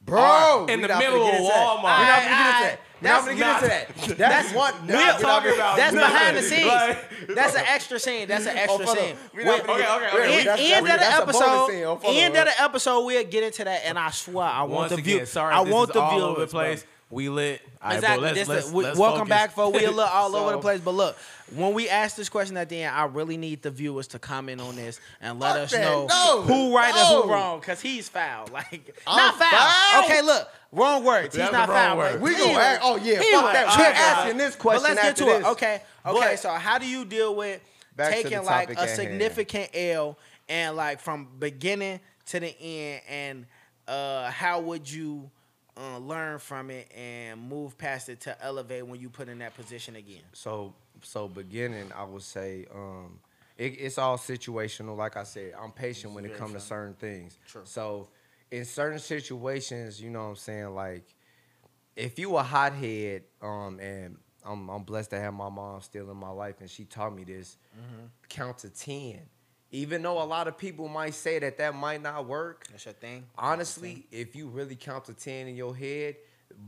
Bro, 0.04 0.66
In 0.68 0.80
the 0.82 0.88
middle 0.88 1.24
of. 1.26 1.32
Walmart. 1.34 1.82
We're 1.82 2.06
not 2.06 2.22
gonna 2.22 2.28
get 2.28 2.46
into 2.46 2.62
that. 2.62 2.78
We're 3.02 3.08
not 3.08 3.24
gonna 3.24 3.34
get 3.36 3.60
that's 3.60 4.02
into 4.02 4.14
that. 4.16 4.28
That's 4.30 4.54
one. 4.54 4.74
We're 4.86 4.94
nah, 4.94 5.12
talking 5.18 5.50
gonna- 5.50 5.54
about 5.56 5.76
That's 5.76 5.94
behind 5.94 6.36
the 6.36 6.42
scenes. 6.42 6.66
Like- 6.66 7.08
That's 7.34 7.54
an 7.54 7.64
extra 7.68 7.98
scene. 8.00 8.26
That's 8.28 8.46
an 8.46 8.56
Oh, 8.56 8.60
extra 8.60 8.86
fuck 8.86 8.98
scene. 8.98 9.12
up. 9.12 9.18
We 9.34 9.44
not 9.44 9.52
When- 9.52 9.60
finna 9.60 9.70
Okay, 9.70 9.78
get- 9.82 9.90
okay, 9.90 10.14
we're- 10.14 10.24
okay. 10.26 10.38
End, 10.38 10.46
that's- 10.46 10.60
end 10.72 10.86
of 10.86 10.92
the 10.92 10.98
that's 10.98 11.14
a 11.16 11.20
bonus 11.26 11.36
episode. 11.36 11.82
Oh, 11.84 11.96
fuck 11.96 12.04
up, 12.10 12.14
End 12.16 12.36
of 12.36 12.44
the 12.46 12.62
episode. 12.62 13.00
We'll 13.06 13.24
get 13.24 13.42
into 13.44 13.64
that, 13.64 13.82
and 13.86 13.98
I 13.98 14.10
swear, 14.10 14.46
I 14.46 14.62
want 14.64 14.88
the 14.90 14.94
again, 14.96 15.18
view. 15.18 15.26
sorry, 15.26 15.54
I 15.54 15.60
want 15.60 15.92
the 15.92 16.00
view. 16.00 16.10
viewers. 16.10 16.22
over 16.24 16.40
the 16.40 16.46
place. 16.48 16.84
Bro. 17.12 17.16
We 17.16 17.28
lit. 17.28 17.60
All 17.82 17.88
right, 17.90 17.94
Exactly. 17.96 18.18
bro, 18.28 18.32
let's, 18.34 18.48
let's, 18.48 18.66
is- 18.66 18.72
we- 18.72 18.84
let's 18.84 18.98
welcome 18.98 19.18
focus. 19.20 19.28
back, 19.30 19.52
for 19.52 19.70
we 19.70 19.84
a 19.84 19.90
little 19.90 20.00
all 20.12 20.34
over 20.34 20.52
the 20.52 20.58
place. 20.58 20.80
But 20.80 20.94
look, 20.94 21.16
when 21.54 21.74
we 21.74 21.88
ask 21.88 22.16
this 22.16 22.28
question 22.28 22.56
at 22.56 22.68
the 22.68 22.82
end, 22.82 22.94
I 22.94 23.04
really 23.04 23.36
need 23.36 23.62
the 23.62 23.70
viewers 23.70 24.06
to 24.08 24.18
comment 24.18 24.60
on 24.60 24.76
this 24.76 25.00
and 25.20 25.38
let 25.38 25.56
us 25.56 25.70
that. 25.72 25.82
know 25.82 26.06
No. 26.06 26.42
who 26.42 26.74
right 26.74 26.94
and 26.94 27.08
who 27.24 27.30
wrong. 27.30 27.60
Cause 27.60 27.80
he's 27.80 28.08
foul. 28.08 28.48
Like 28.52 28.94
I'm 29.06 29.16
not 29.16 29.36
foul. 29.38 29.48
foul? 29.50 30.04
Okay, 30.04 30.22
look, 30.22 30.48
wrong 30.72 31.04
words. 31.04 31.36
He's 31.36 31.50
not 31.52 31.66
the 31.68 31.72
foul. 31.74 31.98
word. 31.98 32.20
We 32.22 32.32
he 32.32 32.38
gonna 32.40 32.48
was- 32.52 32.58
act. 32.58 32.80
Oh 32.84 32.96
yeah, 32.96 33.20
he 33.20 33.30
fuck 33.32 33.42
was 33.44 33.52
that. 33.52 33.66
We're 33.66 33.72
tripping. 33.84 33.96
asking 34.00 34.36
this 34.38 34.56
question. 34.56 34.82
But 34.82 34.86
question 34.92 34.96
let's 34.96 35.08
get 35.08 35.16
to 35.16 35.24
this. 35.24 35.40
it. 35.46 35.50
Okay. 35.50 35.82
Okay. 36.06 36.18
But- 36.32 36.38
so 36.38 36.50
how 36.50 36.78
do 36.78 36.86
you 36.88 37.04
deal 37.04 37.34
with 37.34 37.60
Back 37.96 38.12
taking 38.14 38.42
like 38.44 38.68
a 38.70 38.72
at 38.72 38.78
hand. 38.78 38.90
significant 38.90 39.70
L 39.74 40.18
and 40.48 40.76
like 40.76 41.00
from 41.00 41.28
beginning 41.38 42.00
to 42.26 42.40
the 42.40 42.58
end 42.60 43.02
and 43.08 43.46
uh 43.86 44.30
how 44.30 44.60
would 44.60 44.90
you 44.90 45.30
uh, 45.76 45.98
learn 45.98 46.38
from 46.38 46.70
it 46.70 46.90
and 46.96 47.40
move 47.40 47.76
past 47.78 48.08
it 48.08 48.20
to 48.22 48.44
elevate 48.44 48.86
when 48.86 49.00
you 49.00 49.08
put 49.08 49.28
in 49.28 49.38
that 49.38 49.54
position 49.54 49.96
again? 49.96 50.22
So 50.32 50.74
so 51.02 51.28
beginning, 51.28 51.90
I 51.96 52.04
would 52.04 52.22
say 52.22 52.66
um, 52.74 53.18
it, 53.56 53.76
it's 53.78 53.98
all 53.98 54.18
situational. 54.18 54.96
Like 54.96 55.16
I 55.16 55.24
said, 55.24 55.54
I'm 55.60 55.72
patient 55.72 56.14
when 56.14 56.24
it 56.24 56.36
comes 56.36 56.52
to 56.54 56.60
certain 56.60 56.94
things. 56.94 57.38
True. 57.46 57.62
So 57.64 58.08
in 58.50 58.64
certain 58.64 58.98
situations, 58.98 60.00
you 60.00 60.10
know 60.10 60.24
what 60.24 60.30
I'm 60.30 60.36
saying, 60.36 60.74
like 60.74 61.04
if 61.96 62.18
you 62.18 62.36
a 62.36 62.42
hothead, 62.42 63.24
um, 63.40 63.78
and 63.80 64.16
I'm 64.44 64.68
I'm 64.68 64.82
blessed 64.82 65.10
to 65.10 65.20
have 65.20 65.34
my 65.34 65.48
mom 65.48 65.80
still 65.82 66.10
in 66.10 66.16
my 66.16 66.30
life, 66.30 66.60
and 66.60 66.70
she 66.70 66.84
taught 66.84 67.14
me 67.14 67.24
this. 67.24 67.56
Mm-hmm. 67.76 68.06
Count 68.28 68.58
to 68.58 68.70
ten. 68.70 69.20
Even 69.74 70.02
though 70.02 70.22
a 70.22 70.24
lot 70.24 70.46
of 70.48 70.58
people 70.58 70.86
might 70.86 71.14
say 71.14 71.38
that 71.38 71.56
that 71.58 71.74
might 71.74 72.02
not 72.02 72.26
work, 72.26 72.66
That's 72.70 72.84
your 72.84 72.94
thing. 72.94 73.24
honestly, 73.38 74.06
if 74.12 74.36
you 74.36 74.46
really 74.48 74.76
count 74.76 75.06
to 75.06 75.14
10 75.14 75.48
in 75.48 75.56
your 75.56 75.74
head, 75.74 76.16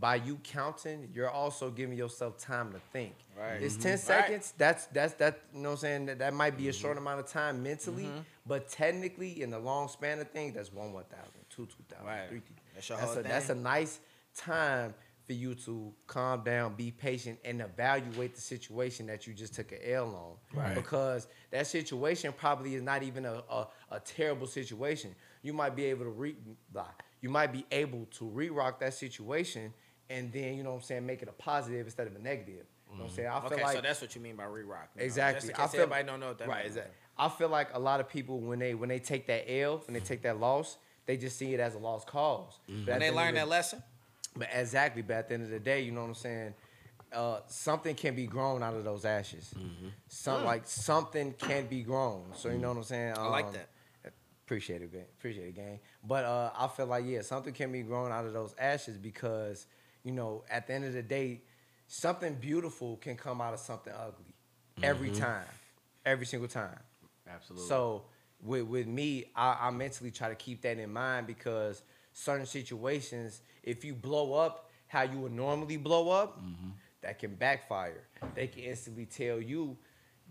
by 0.00 0.16
you 0.16 0.38
counting, 0.42 1.10
you're 1.12 1.30
also 1.30 1.70
giving 1.70 1.96
yourself 1.98 2.38
time 2.38 2.72
to 2.72 2.78
think. 2.92 3.14
Right. 3.36 3.62
It's 3.62 3.76
Mhm. 3.76 3.82
10 3.82 3.92
Right. 3.92 4.00
seconds. 4.00 4.54
That's 4.56 4.86
that's 4.86 5.12
that 5.14 5.40
you 5.52 5.60
know 5.60 5.70
what 5.70 5.74
I'm 5.74 5.80
saying? 5.80 6.06
That, 6.06 6.18
that 6.20 6.32
might 6.32 6.56
be 6.56 6.68
a 6.68 6.72
short 6.72 6.96
amount 6.96 7.20
of 7.20 7.26
time 7.26 7.62
mentally, 7.62 8.10
but 8.46 8.68
technically 8.68 9.42
in 9.42 9.50
the 9.50 9.58
long 9.58 9.88
span 9.88 10.18
of 10.20 10.30
things, 10.30 10.54
that's 10.54 10.72
one 10.72 10.94
1,000, 10.94 11.32
two 11.50 11.66
2,000, 11.66 12.06
Right. 12.06 12.28
three 12.30 12.40
That's 12.74 12.88
your 12.88 12.98
that's 12.98 13.16
a, 13.16 13.22
that's 13.22 13.50
a 13.50 13.54
nice 13.54 14.00
time 14.34 14.94
for 15.26 15.32
you 15.32 15.54
to 15.54 15.92
calm 16.06 16.42
down, 16.44 16.74
be 16.74 16.90
patient, 16.90 17.38
and 17.44 17.60
evaluate 17.62 18.34
the 18.34 18.40
situation 18.40 19.06
that 19.06 19.26
you 19.26 19.32
just 19.32 19.54
took 19.54 19.72
an 19.72 19.78
L 19.84 20.38
on. 20.52 20.58
Right. 20.58 20.74
Because 20.74 21.28
that 21.50 21.66
situation 21.66 22.32
probably 22.36 22.74
is 22.74 22.82
not 22.82 23.02
even 23.02 23.24
a, 23.24 23.42
a, 23.50 23.66
a 23.90 24.00
terrible 24.00 24.46
situation. 24.46 25.14
You 25.42 25.52
might 25.52 25.74
be 25.74 25.84
able 25.86 26.04
to 26.04 26.10
re 26.10 26.36
blah, 26.72 26.88
you 27.20 27.30
might 27.30 27.52
be 27.52 27.64
able 27.70 28.06
to 28.18 28.26
re-rock 28.26 28.80
that 28.80 28.94
situation 28.94 29.72
and 30.10 30.30
then, 30.32 30.54
you 30.54 30.62
know 30.62 30.70
what 30.70 30.76
I'm 30.76 30.82
saying, 30.82 31.06
make 31.06 31.22
it 31.22 31.28
a 31.28 31.32
positive 31.32 31.86
instead 31.86 32.06
of 32.06 32.14
a 32.14 32.18
negative. 32.18 32.66
You 32.90 32.98
know 32.98 33.04
what 33.04 33.04
I'm 33.04 33.06
mm-hmm. 33.06 33.16
saying? 33.16 33.28
I 33.28 33.40
feel 33.40 33.52
Okay, 33.52 33.62
like 33.62 33.76
so 33.76 33.80
that's 33.80 34.00
what 34.00 34.14
you 34.14 34.20
mean 34.20 34.36
by 34.36 34.44
re-rock. 34.44 34.90
you 34.94 35.00
know, 35.00 35.06
Exactly. 35.06 35.48
Just 35.48 35.58
in 35.58 35.66
case 35.66 35.74
everybody 35.74 36.04
don't 36.04 36.20
know 36.20 36.28
what 36.28 36.38
that 36.38 36.48
right. 36.48 36.64
means. 36.64 36.76
Exactly. 36.76 36.94
I 37.16 37.28
feel 37.28 37.48
like 37.48 37.68
a 37.72 37.78
lot 37.78 38.00
of 38.00 38.08
people 38.08 38.40
when 38.40 38.58
they 38.58 38.74
when 38.74 38.88
they 38.88 38.98
take 38.98 39.26
that 39.28 39.50
L, 39.50 39.82
when 39.86 39.94
they 39.94 40.00
take 40.00 40.22
that 40.22 40.38
loss, 40.38 40.76
they 41.06 41.16
just 41.16 41.38
see 41.38 41.54
it 41.54 41.60
as 41.60 41.74
a 41.74 41.78
lost 41.78 42.06
cause. 42.06 42.58
But 42.66 42.72
mm-hmm. 42.72 42.90
at 42.90 42.92
When 42.92 43.00
they 43.00 43.10
learn 43.10 43.34
that 43.34 43.48
lesson, 43.48 43.82
But 44.36 44.48
exactly, 44.52 45.02
but 45.02 45.14
at 45.16 45.28
the 45.28 45.34
end 45.34 45.44
of 45.44 45.50
the 45.50 45.60
day, 45.60 45.82
you 45.82 45.92
know 45.92 46.00
what 46.02 46.08
I'm 46.08 46.14
saying. 46.14 46.54
Uh, 47.12 47.38
something 47.46 47.94
can 47.94 48.16
be 48.16 48.26
grown 48.26 48.60
out 48.62 48.74
of 48.74 48.82
those 48.82 49.04
ashes. 49.04 49.54
Some 50.08 50.44
like 50.44 50.66
something 50.66 51.32
can 51.34 51.66
be 51.66 51.82
grown. 51.82 52.24
So 52.34 52.48
you 52.48 52.58
know 52.58 52.68
what 52.70 52.78
I'm 52.78 52.82
saying. 52.84 53.14
I 53.16 53.28
like 53.28 53.46
Um, 53.46 53.52
that. 53.52 53.68
Appreciate 54.44 54.82
it, 54.82 54.92
gang. 54.92 55.04
Appreciate 55.18 55.48
it, 55.48 55.54
gang. 55.54 55.80
But 56.06 56.24
uh, 56.24 56.50
I 56.58 56.66
feel 56.68 56.86
like 56.86 57.04
yeah, 57.06 57.22
something 57.22 57.54
can 57.54 57.70
be 57.72 57.82
grown 57.82 58.10
out 58.12 58.24
of 58.26 58.32
those 58.32 58.54
ashes 58.58 58.98
because 58.98 59.66
you 60.02 60.10
know 60.12 60.44
at 60.50 60.66
the 60.66 60.74
end 60.74 60.84
of 60.84 60.92
the 60.92 61.02
day, 61.02 61.40
something 61.86 62.34
beautiful 62.34 62.96
can 62.96 63.16
come 63.16 63.40
out 63.40 63.54
of 63.54 63.60
something 63.60 63.92
ugly 63.92 64.34
every 64.82 65.10
time, 65.10 65.46
every 66.04 66.26
single 66.26 66.48
time. 66.48 66.78
Absolutely. 67.28 67.68
So 67.68 68.02
with 68.42 68.64
with 68.64 68.86
me, 68.88 69.26
I, 69.36 69.56
I 69.68 69.70
mentally 69.70 70.10
try 70.10 70.28
to 70.30 70.34
keep 70.34 70.62
that 70.62 70.78
in 70.78 70.92
mind 70.92 71.26
because 71.28 71.82
certain 72.12 72.44
situations, 72.46 73.40
if 73.64 73.84
you 73.84 73.94
blow 73.94 74.34
up 74.34 74.70
how 74.86 75.02
you 75.02 75.18
would 75.18 75.32
normally 75.32 75.76
blow 75.76 76.10
up, 76.10 76.40
that 77.02 77.18
can 77.18 77.34
backfire. 77.34 78.04
They 78.34 78.46
can 78.46 78.62
instantly 78.62 79.06
tell 79.06 79.40
you, 79.40 79.76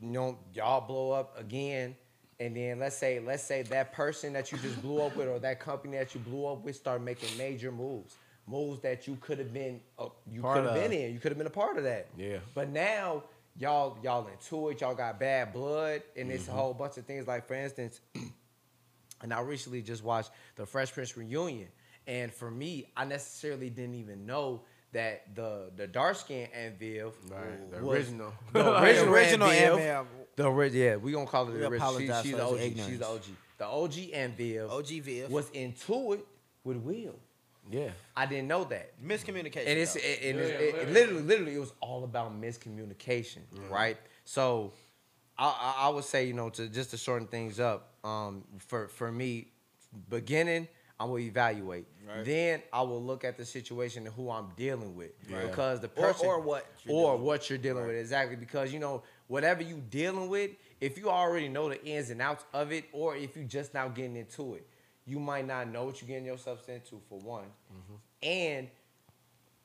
you 0.02 0.10
know, 0.10 0.40
y'all 0.54 0.82
blow 0.88 1.12
up 1.12 1.38
again. 1.38 1.96
And 2.40 2.56
then 2.56 2.80
let's 2.80 2.98
say, 2.98 3.20
let's 3.20 3.44
say 3.44 3.62
that 3.64 3.94
person 3.94 4.34
that 4.34 4.52
you 4.52 4.58
just 4.58 4.82
blew 4.82 5.02
up 5.02 5.16
with, 5.16 5.28
or 5.28 5.40
that 5.40 5.60
company 5.60 5.98
that 5.98 6.14
you 6.16 6.20
blew 6.22 6.46
up 6.48 6.64
with, 6.64 6.76
start 6.76 7.02
making 7.02 7.30
major 7.38 7.72
moves, 7.72 8.16
moves 8.48 8.82
that 8.82 9.08
you 9.08 9.18
could 9.22 9.38
have 9.40 9.54
been, 9.54 9.80
uh, 10.00 10.08
you 10.32 10.42
could 10.42 10.64
have 10.66 10.74
been 10.74 10.92
in, 10.94 11.14
you 11.14 11.20
could 11.20 11.32
have 11.32 11.38
been 11.38 11.48
a 11.48 11.52
part 11.52 11.78
of 11.78 11.84
that. 11.84 12.08
Yeah. 12.18 12.40
But 12.56 12.70
now 12.70 13.24
y'all 13.60 13.98
y'all 14.04 14.28
into 14.28 14.70
it, 14.70 14.82
y'all 14.82 14.96
got 14.96 15.20
bad 15.20 15.54
blood, 15.54 16.02
and 16.18 16.32
it's 16.32 16.46
Mm-hmm. 16.46 16.54
a 16.54 16.56
whole 16.56 16.74
bunch 16.74 16.98
of 16.98 17.06
things. 17.06 17.28
Like 17.28 17.46
for 17.48 17.54
instance, 17.54 18.02
and 19.22 19.34
I 19.34 19.42
recently 19.42 19.82
just 19.82 20.04
watched 20.04 20.32
the 20.56 20.66
Fresh 20.66 20.94
Prince 20.94 21.16
reunion, 21.16 21.68
and 22.08 22.34
for 22.34 22.50
me, 22.52 22.92
I 22.98 23.06
necessarily 23.06 23.70
didn't 23.70 23.96
even 23.96 24.26
know 24.26 24.62
that 24.92 25.34
the 25.36 25.72
the 25.76 25.88
dark 25.88 26.16
skin 26.18 26.48
Aunt 26.54 26.78
Viv, 26.80 27.14
Right, 27.30 27.72
the 27.72 27.78
original. 27.80 28.34
the 28.54 28.64
Like, 28.64 28.84
original, 28.84 29.14
original 29.14 29.48
Aunt 29.50 29.62
Aunt 29.62 29.76
Viv, 29.78 30.06
Viv. 30.18 30.26
the 30.36 30.44
ori- 30.46 30.70
yeah, 30.70 30.96
we 30.98 31.12
gonna 31.12 31.26
call 31.26 31.48
it 31.50 31.54
We 31.54 31.60
the 31.60 31.68
original. 31.68 32.00
She, 32.00 32.06
she's 32.08 32.36
the 32.36 32.46
his 32.58 32.80
OG. 32.80 32.90
She's 32.90 33.00
the 33.00 33.08
OG. 33.08 33.22
The 33.58 33.66
OG 33.66 33.94
Aunt 34.14 34.38
Viv, 34.38 34.70
OG 34.72 34.88
Viv. 34.88 35.32
was 35.32 35.50
into 35.52 36.14
it 36.14 36.26
with 36.64 36.78
Will. 36.78 37.16
Yeah. 37.72 37.92
I 38.16 38.26
didn't 38.26 38.50
know 38.50 38.66
that. 38.66 38.92
Miscommunication. 39.02 39.68
And 39.68 39.80
it's 39.80 39.94
though. 39.94 40.00
it, 40.04 40.20
and 40.24 40.38
Yeah, 40.38 40.44
it's, 40.44 40.52
yeah, 40.52 40.58
it, 40.58 40.62
it 40.62 40.74
literally. 40.76 40.94
literally, 40.94 41.22
literally, 41.24 41.56
it 41.56 41.60
was 41.60 41.74
all 41.80 42.04
about 42.04 42.40
miscommunication, 42.40 43.40
right? 43.70 43.98
So, 44.26 44.74
I, 45.38 45.46
I, 45.46 45.86
I 45.88 45.90
would 45.90 46.04
say, 46.04 46.26
you 46.26 46.34
know, 46.34 46.50
to 46.50 46.68
just 46.68 46.92
to 46.92 46.98
shorten 46.98 47.28
things 47.28 47.60
up, 47.62 47.94
um, 48.04 48.44
for 48.68 48.90
for 48.90 49.12
me, 49.12 49.48
beginning, 50.10 50.68
I 51.00 51.06
will 51.06 51.20
evaluate. 51.20 51.86
Right. 52.08 52.24
Then 52.24 52.62
I 52.72 52.82
will 52.84 53.02
look 53.04 53.24
at 53.24 53.38
the 53.38 53.46
situation 53.46 54.06
and 54.06 54.16
who 54.16 54.30
I'm 54.30 54.50
dealing 54.56 54.96
with, 54.96 55.12
Right. 55.30 55.42
because 55.50 55.80
the 55.80 55.88
person 55.90 56.28
or 56.28 56.40
what 56.40 56.66
you're 56.86 56.96
or 56.96 57.02
dealing 57.02 57.14
with. 57.20 57.28
what 57.28 57.50
you're 57.50 57.58
dealing 57.60 57.88
with 57.88 57.96
exactly. 57.98 58.36
Because 58.36 58.72
you 58.72 58.80
know, 58.80 59.04
whatever 59.28 59.64
you 59.64 59.82
dealing 59.90 60.30
with, 60.30 60.52
if 60.80 60.98
you 60.98 61.10
already 61.10 61.50
know 61.50 61.68
the 61.70 61.84
ins 61.86 62.10
and 62.12 62.22
outs 62.22 62.46
of 62.54 62.72
it, 62.72 62.86
or 62.94 63.16
if 63.16 63.36
you 63.36 63.44
just 63.44 63.74
now 63.74 63.88
getting 63.90 64.16
into 64.16 64.54
it, 64.56 64.68
you 65.06 65.20
might 65.20 65.46
not 65.48 65.68
know 65.68 65.86
what 65.86 66.00
you're 66.02 66.08
getting 66.08 66.26
yourself 66.26 66.70
into 66.70 67.02
for 67.10 67.20
one, 67.20 67.46
Mm-hmm. 67.74 67.96
and 68.22 68.68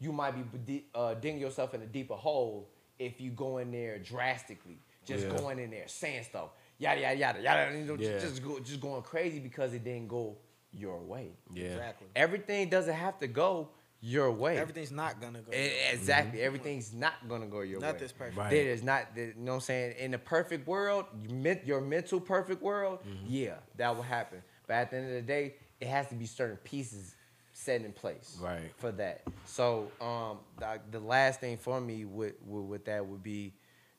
you 0.01 0.13
might 0.13 0.35
be 0.67 0.85
uh, 0.95 1.15
digging 1.15 1.41
yourself 1.41 1.75
in 1.75 1.83
a 1.83 1.87
deeper 1.87 2.15
hole 2.15 2.69
if 2.99 3.21
you 3.21 3.31
go 3.33 3.59
in 3.59 3.71
there 3.71 3.99
drastically, 3.99 4.79
just 5.05 5.27
Yeah. 5.27 5.37
going 5.37 5.59
in 5.59 5.71
there 5.71 5.87
saying 5.89 6.25
stuff, 6.25 6.51
yada 6.79 7.01
yada 7.01 7.17
yada 7.19 7.43
yada, 7.43 7.77
you 7.79 7.85
know, 7.85 7.95
Yeah. 7.95 8.19
just 8.19 8.43
go, 8.43 8.59
just 8.61 8.81
going 8.81 9.03
crazy 9.03 9.39
because 9.41 9.75
it 9.75 9.85
didn't 9.85 10.09
go 10.09 10.37
your 10.73 10.99
way. 11.01 11.33
Yeah. 11.53 11.65
exactly. 11.67 12.09
Everything 12.17 12.69
doesn't 12.69 12.95
have 12.95 13.19
to 13.19 13.27
go 13.27 13.71
your 14.01 14.31
way. 14.31 14.57
Everything's 14.59 14.93
not 14.93 15.21
gonna 15.21 15.41
go. 15.41 15.53
E- 15.53 15.73
Exactly. 15.93 16.41
Everything's 16.41 16.93
not 16.93 17.15
gonna 17.29 17.47
go 17.47 17.61
your 17.63 17.81
Not 17.81 17.95
way. 17.95 17.99
this 18.01 18.13
perfect. 18.13 18.37
Right. 18.37 18.51
There 18.51 18.69
is 18.71 18.83
not, 18.83 19.15
there- 19.15 19.29
you 19.29 19.35
know 19.37 19.53
what 19.53 19.55
I'm 19.57 19.61
saying? 19.63 19.95
In 19.99 20.11
the 20.13 20.19
perfect 20.19 20.69
world, 20.69 21.07
you 21.21 21.35
men- 21.35 21.61
your 21.65 21.81
mental 21.81 22.21
perfect 22.21 22.63
world, 22.63 23.01
Mm-hmm. 23.01 23.27
yeah, 23.27 23.55
that 23.77 23.95
will 23.97 24.03
happen. 24.05 24.43
But 24.69 24.75
at 24.75 24.91
the 24.91 24.97
end 24.99 25.07
of 25.07 25.13
the 25.15 25.23
day, 25.23 25.55
it 25.81 25.89
has 25.89 26.09
to 26.09 26.15
be 26.15 26.27
certain 26.27 26.59
pieces 26.59 27.15
set 27.53 27.81
in 27.83 27.93
place 27.93 28.39
Right. 28.41 28.71
for 28.77 28.93
that. 28.93 29.23
So 29.47 29.91
um, 30.01 30.39
the, 30.61 30.81
the 30.93 31.01
last 31.01 31.41
thing 31.41 31.57
for 31.57 31.81
me 31.81 32.05
with, 32.05 32.35
with, 32.47 32.65
with 32.67 32.85
that 32.85 33.05
would 33.05 33.23
be 33.25 33.55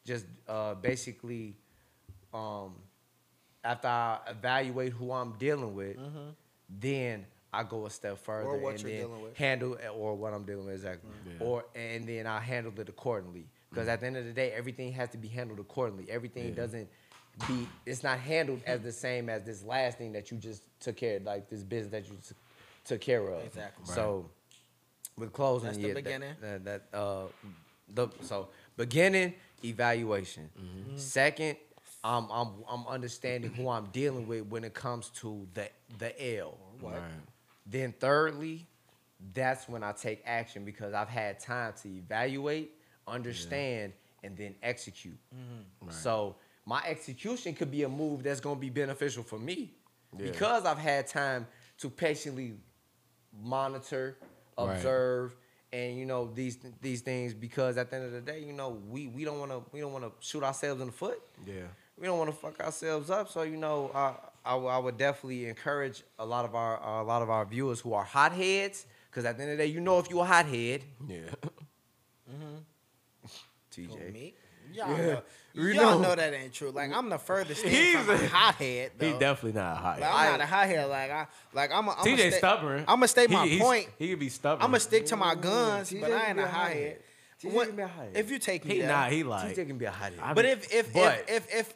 just 0.06 0.26
uh, 0.48 0.76
basically 0.76 1.58
um, 2.34 2.76
after 3.66 3.88
I 3.90 4.20
evaluate 4.30 4.94
who 4.94 5.12
I'm 5.12 5.34
dealing 5.34 5.76
with, 5.76 5.98
then 6.70 7.26
I 7.52 7.64
go 7.64 7.86
a 7.86 7.90
step 7.90 8.18
further 8.20 8.46
Mm-hmm. 8.48 8.56
Or 8.56 8.58
what 8.60 8.74
and 8.76 8.82
you're 8.84 8.92
then 8.92 9.00
dealing 9.08 9.22
with. 9.24 9.38
handle 9.38 9.78
or 9.96 10.16
what 10.16 10.34
I'm 10.34 10.44
dealing 10.44 10.66
with 10.66 10.76
exactly, 10.76 11.10
Yeah. 11.26 11.46
or 11.46 11.66
and 11.76 12.08
then 12.08 12.28
I 12.28 12.40
handle 12.40 12.74
it 12.80 12.90
accordingly. 12.90 13.48
Because 13.70 13.88
at 13.88 14.00
the 14.00 14.08
end 14.08 14.18
of 14.18 14.26
the 14.26 14.34
day, 14.34 14.52
everything 14.52 14.92
has 14.94 15.10
to 15.10 15.18
be 15.18 15.28
handled 15.28 15.60
accordingly. 15.60 16.10
Everything 16.10 16.50
Yeah. 16.50 16.56
doesn't 16.56 16.90
be 17.48 17.68
it's 17.86 18.04
not 18.04 18.20
handled 18.20 18.62
as 18.66 18.82
the 18.82 18.92
same 18.92 19.30
as 19.30 19.44
this 19.44 19.64
last 19.64 19.98
thing 19.98 20.12
that 20.14 20.30
you 20.32 20.38
just 20.38 20.64
took 20.80 20.98
care 20.98 21.18
of, 21.18 21.24
like 21.24 21.48
this 21.50 21.64
business 21.64 21.92
that 21.92 22.08
you 22.12 22.18
t- 22.28 22.36
took 22.86 23.00
care 23.02 23.28
of. 23.28 23.44
Exactly. 23.46 23.86
So 23.86 24.30
with 25.18 25.32
closing, 25.34 25.68
That's 25.68 25.78
the 25.78 25.88
yeah, 25.88 25.94
that- 25.94 26.04
beginning. 26.04 26.34
That, 26.42 26.66
that 26.66 26.84
uh, 26.94 27.24
the 27.94 28.08
so 28.22 28.50
beginning 28.78 29.34
evaluation. 29.64 30.50
Mm-hmm. 30.60 30.98
Second, 30.98 31.58
I'm 32.04 32.30
I'm 32.32 32.50
I'm 32.70 32.88
understanding 32.88 33.52
who 33.54 33.70
I'm 33.70 33.86
dealing 33.88 34.28
with 34.28 34.46
when 34.48 34.64
it 34.64 34.74
comes 34.74 35.10
to 35.22 35.48
the 35.54 35.70
the 35.98 36.38
L. 36.40 36.58
Right. 36.82 37.02
Then 37.66 37.94
thirdly, 38.00 38.68
that's 39.34 39.68
when 39.68 39.84
I 39.84 39.92
take 39.92 40.22
action 40.26 40.64
because 40.66 40.94
I've 40.94 41.10
had 41.10 41.40
time 41.40 41.74
to 41.84 41.90
evaluate, 41.90 42.72
understand, 43.08 43.94
and 44.24 44.38
then 44.38 44.56
execute. 44.64 45.18
Mm-hmm. 45.36 45.88
Right. 45.88 45.94
So 45.96 46.36
my 46.66 46.82
execution 46.88 47.54
could 47.54 47.70
be 47.72 47.84
a 47.84 47.90
move 47.90 48.24
that's 48.24 48.40
gonna 48.40 48.60
be 48.60 48.70
beneficial 48.70 49.24
for 49.24 49.38
me 49.40 49.74
Yeah. 50.18 50.32
because 50.32 50.66
I've 50.66 50.78
had 50.78 51.08
time 51.08 51.48
to 51.80 51.90
patiently 51.90 52.54
monitor, 53.42 54.18
Right. 54.58 54.76
observe, 54.76 55.36
and 55.72 55.98
you 55.98 56.06
know 56.06 56.32
these 56.34 56.58
these 56.82 57.02
things. 57.02 57.34
Because 57.34 57.78
at 57.78 57.90
the 57.90 57.98
end 57.98 58.06
of 58.06 58.12
the 58.14 58.22
day, 58.22 58.40
you 58.40 58.54
know 58.54 58.70
we 58.90 59.08
we 59.08 59.24
don't 59.26 59.40
want 59.40 59.52
to 59.52 59.64
we 59.72 59.80
don't 59.80 59.94
want 59.94 60.06
to 60.06 60.12
shoot 60.26 60.44
ourselves 60.44 60.82
in 60.82 60.88
the 60.88 60.94
foot 60.94 61.22
Yeah. 61.46 61.64
We 62.00 62.08
don't 62.08 62.18
want 62.18 62.30
to 62.32 62.36
fuck 62.36 62.60
ourselves 62.62 63.10
up. 63.10 63.30
So 63.30 63.42
you 63.44 63.58
know, 63.58 63.92
I 63.94 64.14
I 64.46 64.78
would 64.80 64.98
definitely 64.98 65.46
encourage 65.48 66.04
a 66.18 66.26
lot 66.26 66.46
of 66.46 66.56
our 66.56 67.02
a 67.02 67.04
lot 67.04 67.22
of 67.22 67.30
our 67.30 67.46
viewers 67.46 67.80
who 67.82 67.94
are 67.94 68.04
hotheads, 68.04 68.86
because 69.10 69.26
at 69.26 69.38
the 69.38 69.44
end 69.44 69.52
of 69.54 69.58
the 69.58 69.64
day, 69.66 69.70
you 69.70 69.80
know 69.82 70.00
if 70.00 70.10
you're 70.10 70.24
a 70.24 70.26
hothead, 70.26 70.84
Yeah. 71.08 71.20
TJ. 73.72 73.88
Who, 74.08 74.12
me? 74.12 74.34
Y'all, 74.74 74.90
Yeah. 74.92 74.98
know, 74.98 75.22
We 75.56 75.76
y'all 75.76 76.00
know. 76.00 76.10
know. 76.10 76.16
that 76.16 76.34
ain't 76.34 76.54
true. 76.54 76.70
Like 76.72 76.92
I'm 76.96 77.10
the 77.10 77.18
furthest 77.18 77.62
thing 77.64 77.72
He's 77.72 77.96
from 78.00 78.10
a 78.10 78.14
a- 78.24 78.28
hothead. 78.28 78.92
He 79.00 79.12
definitely 79.14 79.54
not 79.60 79.78
hot. 79.78 80.00
Like, 80.00 80.10
I'm 80.14 80.32
not 80.32 80.42
a 80.42 80.46
hothead. 80.46 80.90
Like 80.90 81.12
I, 81.12 81.28
like 81.54 81.72
I'm. 81.74 81.88
A, 81.88 81.92
I'm 81.92 81.98
TJ 82.06 82.20
a 82.20 82.30
sta- 82.32 82.38
stubborn. 82.38 82.80
I'm 82.82 82.98
gonna 82.98 83.08
state 83.08 83.30
my 83.30 83.46
he's- 83.48 83.62
point. 83.62 83.88
He 83.98 84.10
could 84.10 84.20
be 84.20 84.30
stubborn. 84.30 84.64
I'm 84.64 84.70
gonna 84.70 84.80
stick 84.80 85.06
to 85.08 85.16
my 85.16 85.36
guns, 85.36 85.92
TJ 85.92 86.02
but 86.02 86.12
I 86.12 86.30
ain't 86.30 86.40
a 86.40 86.44
a 86.44 86.48
hothead. 86.48 86.98
hothead. 87.42 87.54
TJ 87.54 87.66
can 87.68 87.76
be 87.76 87.82
a 87.84 87.88
hothead. 87.88 88.12
If 88.18 88.32
you 88.32 88.40
take 88.40 88.66
me 88.66 88.74
He 88.76 88.80
there, 88.82 88.90
not. 88.90 89.12
He 89.12 89.24
like. 89.24 89.56
TJ 89.56 89.68
can 89.68 89.78
be 89.78 89.86
a 89.86 89.92
hothead. 89.92 90.36
But 90.36 90.46
if 90.46 90.72
if 90.74 90.94
But- 90.94 91.26
if 91.28 91.48
if 91.48 91.54
if, 91.56 91.74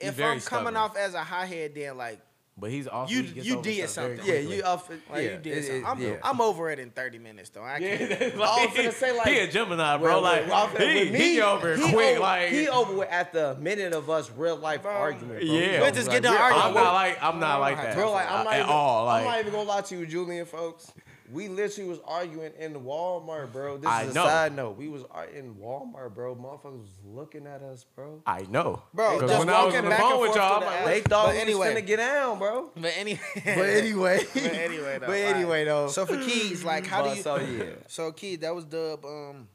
if 0.00 0.18
I'm 0.18 0.40
coming 0.40 0.40
stubborn. 0.40 0.76
off 0.76 0.96
as 0.96 1.14
a 1.14 1.22
hothead, 1.24 1.74
then 1.74 1.96
like 1.96 2.20
But 2.56 2.70
he's 2.70 2.86
also. 2.88 3.12
You- 3.14 3.22
he 3.22 3.40
you 3.40 3.62
did 3.62 3.88
something. 3.88 4.20
yeah, 4.24 4.34
you 4.40 4.62
off. 4.64 4.88
like 4.90 5.00
yeah, 5.12 5.20
you 5.32 5.38
did 5.38 5.58
it- 5.58 5.64
something. 5.64 5.82
it- 5.82 5.86
I'm, 5.86 6.00
yeah. 6.14 6.16
I'm 6.24 6.40
over 6.40 6.70
it 6.70 6.78
in 6.80 6.90
30 6.90 7.18
minutes 7.18 7.50
though. 7.50 7.62
I 7.62 7.78
can't. 7.78 8.00
Yeah, 8.10 8.16
I 8.42 8.66
was 8.66 8.76
gonna 8.76 8.92
say, 8.92 9.16
like- 9.16 9.28
he 9.28 9.38
a 9.38 9.46
Gemini, 9.50 9.96
bro. 9.96 10.06
Well, 10.14 10.22
like 10.22 10.48
well, 10.48 10.70
well, 10.76 10.88
he, 10.88 11.10
with 11.10 11.14
he 11.20 11.40
over 11.40 11.76
he 11.76 11.92
quick, 11.92 12.10
over, 12.16 12.20
like 12.20 12.48
he 12.48 12.68
over 12.68 13.04
at 13.04 13.32
the 13.32 13.56
minute 13.60 13.92
of 13.92 14.10
us 14.10 14.30
real 14.36 14.56
life 14.56 14.82
Bro. 14.82 14.92
argument. 14.92 15.40
Bro. 15.40 15.54
Yeah. 15.54 15.80
We're 15.82 15.90
just 15.92 16.08
like, 16.08 16.16
getting 16.22 16.32
real- 16.32 16.40
arguing. 16.40 16.64
I'm 16.66 16.74
not 16.74 16.92
like 16.94 17.22
I'm 17.22 17.38
not 17.40 17.60
like 17.60 17.78
oh 17.78 17.82
that, 17.82 17.94
Bro, 17.94 18.10
like 18.12 18.30
I'm 18.30 18.44
not 18.44 18.52
at 18.54 18.60
even, 18.60 18.70
all. 18.72 19.08
I'm 19.08 19.24
not 19.24 19.38
even 19.40 19.52
gonna 19.52 19.68
lie 19.68 19.80
to 19.82 19.96
you, 19.98 20.06
Julian, 20.06 20.44
folks. 20.46 20.92
We 21.30 21.48
literally 21.48 21.88
was 21.90 21.98
arguing 22.06 22.52
in 22.58 22.72
the 22.72 22.80
Walmart, 22.80 23.52
bro. 23.52 23.76
This 23.76 23.90
I 23.90 24.04
is 24.04 24.10
a 24.12 24.14
know. 24.14 24.24
side 24.24 24.54
note. 24.56 24.78
We 24.78 24.88
was 24.88 25.02
ar- 25.10 25.26
in 25.26 25.54
Walmart, 25.56 26.14
bro. 26.14 26.34
Motherfuckers 26.34 26.80
was 26.80 26.90
looking 27.04 27.46
at 27.46 27.62
us, 27.62 27.84
bro. 27.94 28.22
I 28.26 28.46
know, 28.48 28.82
Bro, 28.94 29.20
'Cause 29.20 29.28
just 29.30 29.38
when 29.40 29.48
I 29.50 29.64
was 29.64 29.74
walking 29.74 29.78
on 29.78 29.84
the 29.84 29.90
back 29.90 30.00
phone 30.00 30.12
and 30.12 30.20
with 30.22 30.28
forth 30.30 30.36
y'all, 30.40 30.60
through 30.60 30.68
I'm 30.68 30.74
the 30.74 30.80
like, 30.80 30.80
app. 30.80 30.86
They 30.86 31.00
thought 31.02 31.26
But 31.26 31.34
we 31.34 31.40
anyway. 31.40 31.74
was 31.74 31.82
finna 31.82 31.86
get 31.86 31.96
down, 31.98 32.38
bro. 32.38 32.70
But 32.76 32.92
anyway. 32.96 33.20
But 33.44 33.44
anyway, 33.68 34.26
but 34.32 34.42
anyway 34.42 34.98
though. 35.00 35.06
But 35.06 35.16
anyway, 35.18 35.64
though. 35.64 35.88
So 35.88 36.06
for 36.06 36.16
Keys, 36.16 36.64
like 36.64 36.86
how 36.86 37.02
do 37.02 37.08
But 37.10 37.16
you? 37.18 37.22
so, 37.22 37.36
yeah. 37.36 37.64
So 37.88 38.12
Keys, 38.12 38.38
that 38.38 38.54
was 38.54 38.64
Dub. 38.64 39.04
Um, 39.04 39.48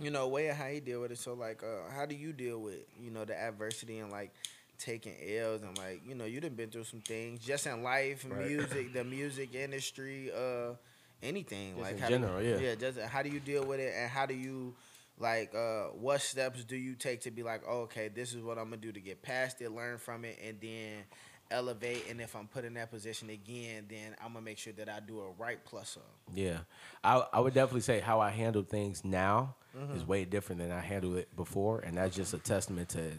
you 0.00 0.10
know, 0.10 0.26
way 0.28 0.48
of 0.48 0.56
how 0.56 0.66
he 0.66 0.80
deal 0.80 1.00
with 1.02 1.12
it. 1.12 1.18
So 1.18 1.34
like, 1.34 1.62
uh, 1.62 1.90
how 1.94 2.06
do 2.06 2.14
you 2.14 2.32
deal 2.32 2.58
with 2.60 2.78
you 2.98 3.10
know 3.10 3.24
the 3.24 3.38
adversity 3.38 3.98
and 3.98 4.10
like 4.10 4.32
taking 4.80 5.14
L's 5.38 5.62
and 5.62 5.76
like 5.78 6.00
you 6.06 6.14
know 6.14 6.24
you 6.24 6.40
done 6.40 6.54
been 6.54 6.70
through 6.70 6.84
some 6.84 7.00
things 7.00 7.40
just 7.40 7.66
in 7.66 7.82
life, 7.82 8.24
Right. 8.28 8.46
music, 8.46 8.92
the 8.92 9.04
music 9.04 9.54
industry, 9.54 10.30
uh, 10.32 10.74
anything 11.22 11.76
Just 11.76 11.82
like 11.82 11.92
in 11.96 11.98
how 12.02 12.08
general, 12.08 12.40
do 12.40 12.46
yeah. 12.48 12.58
yeah. 12.58 12.74
Just 12.74 12.98
how 12.98 13.22
do 13.22 13.28
you 13.30 13.40
deal 13.40 13.64
with 13.64 13.78
it 13.80 13.94
and 13.96 14.10
how 14.10 14.26
do 14.26 14.34
you 14.34 14.74
like 15.18 15.54
uh 15.54 15.88
what 15.88 16.20
steps 16.22 16.64
do 16.64 16.76
you 16.76 16.94
take 16.94 17.20
to 17.20 17.30
be 17.30 17.42
like 17.42 17.60
oh, 17.68 17.80
okay 17.82 18.08
this 18.08 18.32
is 18.32 18.42
what 18.42 18.56
i'm 18.56 18.64
gonna 18.70 18.78
do 18.78 18.90
to 18.90 19.00
get 19.00 19.20
past 19.20 19.60
it 19.60 19.70
learn 19.70 19.98
from 19.98 20.24
it 20.24 20.38
and 20.42 20.58
then 20.62 21.02
elevate 21.50 22.06
and 22.08 22.22
if 22.22 22.34
i'm 22.34 22.46
put 22.46 22.64
in 22.64 22.72
that 22.72 22.90
position 22.90 23.28
again 23.28 23.84
then 23.90 24.16
i'm 24.24 24.32
gonna 24.32 24.42
make 24.42 24.56
sure 24.56 24.72
that 24.72 24.88
i 24.88 24.98
do 24.98 25.20
a 25.20 25.30
right 25.38 25.62
plus 25.66 25.98
up 25.98 26.34
Yeah, 26.34 26.60
I 27.04 27.22
I 27.34 27.40
would 27.40 27.52
definitely 27.52 27.82
say 27.82 28.00
how 28.00 28.20
I 28.20 28.30
handle 28.30 28.62
things 28.62 29.04
now 29.04 29.56
Mm-hmm. 29.76 29.96
is 29.96 30.04
way 30.06 30.24
different 30.24 30.60
than 30.62 30.72
I 30.72 30.80
handled 30.80 31.16
it 31.16 31.36
before, 31.36 31.78
and 31.80 31.96
that's 31.96 32.16
just 32.16 32.34
a 32.34 32.38
testament 32.38 32.88
to 32.90 33.12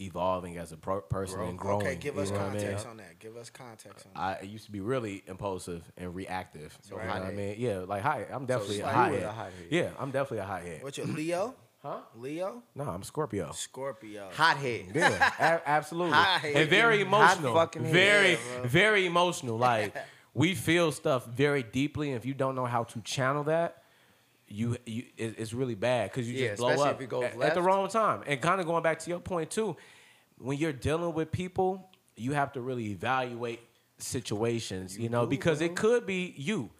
evolving 0.00 0.58
as 0.58 0.72
a 0.72 0.76
pro- 0.76 1.00
person 1.00 1.40
and 1.40 1.58
growing. 1.58 1.86
okay 1.86 1.96
give 1.96 2.14
you 2.16 2.20
us 2.22 2.30
know 2.30 2.36
what 2.38 2.44
I 2.46 2.52
mean? 2.52 2.60
context 2.62 2.86
on 2.86 2.96
that 2.98 3.18
give 3.18 3.36
us 3.36 3.50
context 3.50 4.06
on 4.06 4.12
that 4.14 4.40
I 4.42 4.44
used 4.44 4.64
to 4.66 4.70
be 4.72 4.80
really 4.80 5.22
impulsive 5.26 5.82
and 5.96 6.14
reactive. 6.14 6.76
So 6.82 6.96
you 6.96 7.02
know 7.02 7.08
what 7.12 7.22
I 7.22 7.30
mean? 7.32 7.56
Yeah, 7.58 7.78
like 7.86 8.02
hi, 8.02 8.26
I'm 8.30 8.46
definitely 8.46 8.76
it's 8.76 8.84
a 8.84 8.86
like 8.86 8.94
you 8.96 9.00
hothead. 9.02 9.14
was 9.20 9.24
a 9.24 9.32
hothead. 9.32 9.52
Yeah, 9.70 9.90
I'm 9.98 10.10
definitely 10.10 10.38
a 10.38 10.44
hothead. 10.44 10.82
what's 10.82 10.98
your 10.98 11.06
leo 11.08 11.54
Huh? 11.82 11.98
leo 12.16 12.62
No, 12.74 12.84
I'm 12.84 13.02
Scorpio. 13.04 13.52
scorpio 13.52 14.30
Hothead. 14.34 14.86
Yeah, 14.94 15.32
a- 15.38 15.68
absolutely. 15.68 16.12
Hothead. 16.16 16.56
And 16.56 16.70
very 16.70 17.04
Hot 17.04 17.06
emotional. 17.06 17.54
fucking 17.54 17.84
head. 17.84 17.92
very, 17.92 18.30
Yeah, 18.32 18.38
very 18.64 19.06
emotional. 19.06 19.56
Like 19.58 19.94
we 20.34 20.54
feel 20.56 20.90
stuff 20.92 21.26
very 21.26 21.62
deeply, 21.62 22.08
and 22.08 22.16
if 22.16 22.26
you 22.26 22.34
don't 22.34 22.54
know 22.56 22.66
how 22.66 22.82
to 22.84 23.00
channel 23.02 23.44
that, 23.44 23.82
you, 24.48 24.76
you 24.86 25.04
it, 25.16 25.34
it's 25.38 25.52
really 25.52 25.74
bad 25.74 26.10
because 26.10 26.28
you 26.28 26.38
Yeah, 26.38 26.48
just 26.50 26.60
blow 26.60 26.82
up 26.82 26.96
if 26.96 27.02
it 27.02 27.08
goes 27.08 27.24
at, 27.24 27.40
at 27.40 27.54
the 27.54 27.62
wrong 27.62 27.88
time. 27.88 28.22
And 28.26 28.40
kind 28.40 28.60
of 28.60 28.66
going 28.66 28.82
back 28.82 28.98
to 29.00 29.10
your 29.10 29.20
point 29.20 29.50
too, 29.50 29.76
when 30.38 30.58
you're 30.58 30.72
dealing 30.72 31.14
with 31.14 31.30
people, 31.32 31.88
you 32.16 32.32
have 32.32 32.52
to 32.52 32.60
really 32.60 32.90
evaluate 32.90 33.60
situations. 33.98 34.98
You, 34.98 35.08
know, 35.08 35.24
do, 35.24 35.30
because 35.30 35.58
bro. 35.58 35.66
it 35.66 35.76
could 35.76 36.06
be 36.06 36.34
you. 36.36 36.70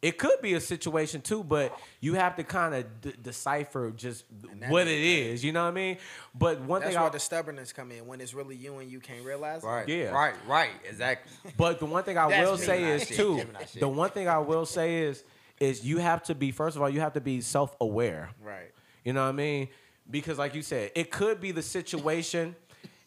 It 0.00 0.16
could 0.16 0.40
be 0.40 0.54
a 0.54 0.60
situation 0.60 1.22
too, 1.22 1.42
but 1.42 1.76
you 2.00 2.14
have 2.14 2.36
to 2.36 2.44
kind 2.44 2.72
of 2.72 3.00
d- 3.00 3.14
decipher 3.20 3.90
just 3.90 4.24
that 4.60 4.70
what 4.70 4.86
is 4.86 4.92
it 4.92 5.00
is. 5.00 5.44
You 5.44 5.50
know 5.50 5.64
what 5.64 5.70
I 5.70 5.72
mean? 5.72 5.98
But 6.36 6.60
one 6.60 6.80
That's 6.80 6.92
thing, 6.92 7.00
where 7.00 7.10
I, 7.10 7.12
the 7.12 7.18
stubbornness 7.18 7.72
come 7.72 7.90
in 7.90 8.06
when 8.06 8.20
it's 8.20 8.32
really 8.32 8.54
you 8.54 8.78
and 8.78 8.88
you 8.88 9.00
can't 9.00 9.24
realize. 9.24 9.64
it. 9.64 9.66
Right. 9.66 9.88
Yeah. 9.88 10.10
Right. 10.10 10.34
Right. 10.46 10.70
Exactly. 10.88 11.32
but 11.56 11.80
the 11.80 11.86
one 11.86 12.04
thing 12.04 12.16
I 12.16 12.26
will 12.26 12.56
say 12.56 12.84
is 12.84 13.08
shit, 13.08 13.16
too. 13.16 13.44
The 13.80 13.88
one 13.88 14.10
thing 14.10 14.28
I 14.28 14.38
will 14.38 14.66
say 14.66 14.98
is, 14.98 15.24
is 15.60 15.84
you 15.84 15.98
have 15.98 16.22
to 16.24 16.34
be 16.34 16.50
first 16.50 16.76
of 16.76 16.82
all, 16.82 16.90
you 16.90 17.00
have 17.00 17.14
to 17.14 17.20
be 17.20 17.40
self 17.40 17.76
aware. 17.80 18.30
Right. 18.42 18.70
You 19.04 19.12
know 19.12 19.22
what 19.22 19.30
I 19.30 19.32
mean? 19.32 19.68
Because 20.10 20.38
like 20.38 20.54
you 20.54 20.62
said, 20.62 20.90
it 20.94 21.10
could 21.10 21.40
be 21.40 21.52
the 21.52 21.62
situation, 21.62 22.56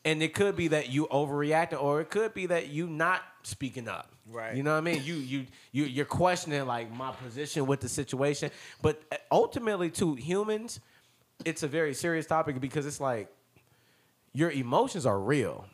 and 0.06 0.22
it 0.22 0.34
could 0.34 0.56
be 0.56 0.70
that 0.70 0.90
you 0.90 1.08
overreacting, 1.08 1.82
or 1.82 2.02
it 2.02 2.10
could 2.10 2.34
be 2.34 2.48
that 2.48 2.70
you 2.70 2.88
not 2.88 3.22
speaking 3.44 3.88
up. 3.88 4.12
Right. 4.30 4.56
You 4.56 4.64
know 4.64 4.72
what 4.72 4.78
I 4.78 4.82
mean? 4.82 5.04
You 5.04 5.16
you 5.16 5.46
you 5.72 5.86
you're 5.86 6.06
questioning 6.06 6.66
like 6.66 6.92
my 6.94 7.12
position 7.12 7.66
with 7.66 7.82
the 7.82 7.90
situation, 7.90 8.52
but 8.82 9.02
uh, 9.12 9.18
ultimately, 9.32 9.90
to 9.92 10.16
humans, 10.16 10.80
it's 11.44 11.64
a 11.64 11.68
very 11.68 11.94
serious 11.94 12.26
topic 12.26 12.60
because 12.62 12.86
it's 12.86 13.02
like 13.02 13.30
your 14.34 14.52
emotions 14.52 15.06
are 15.06 15.20
real. 15.20 15.66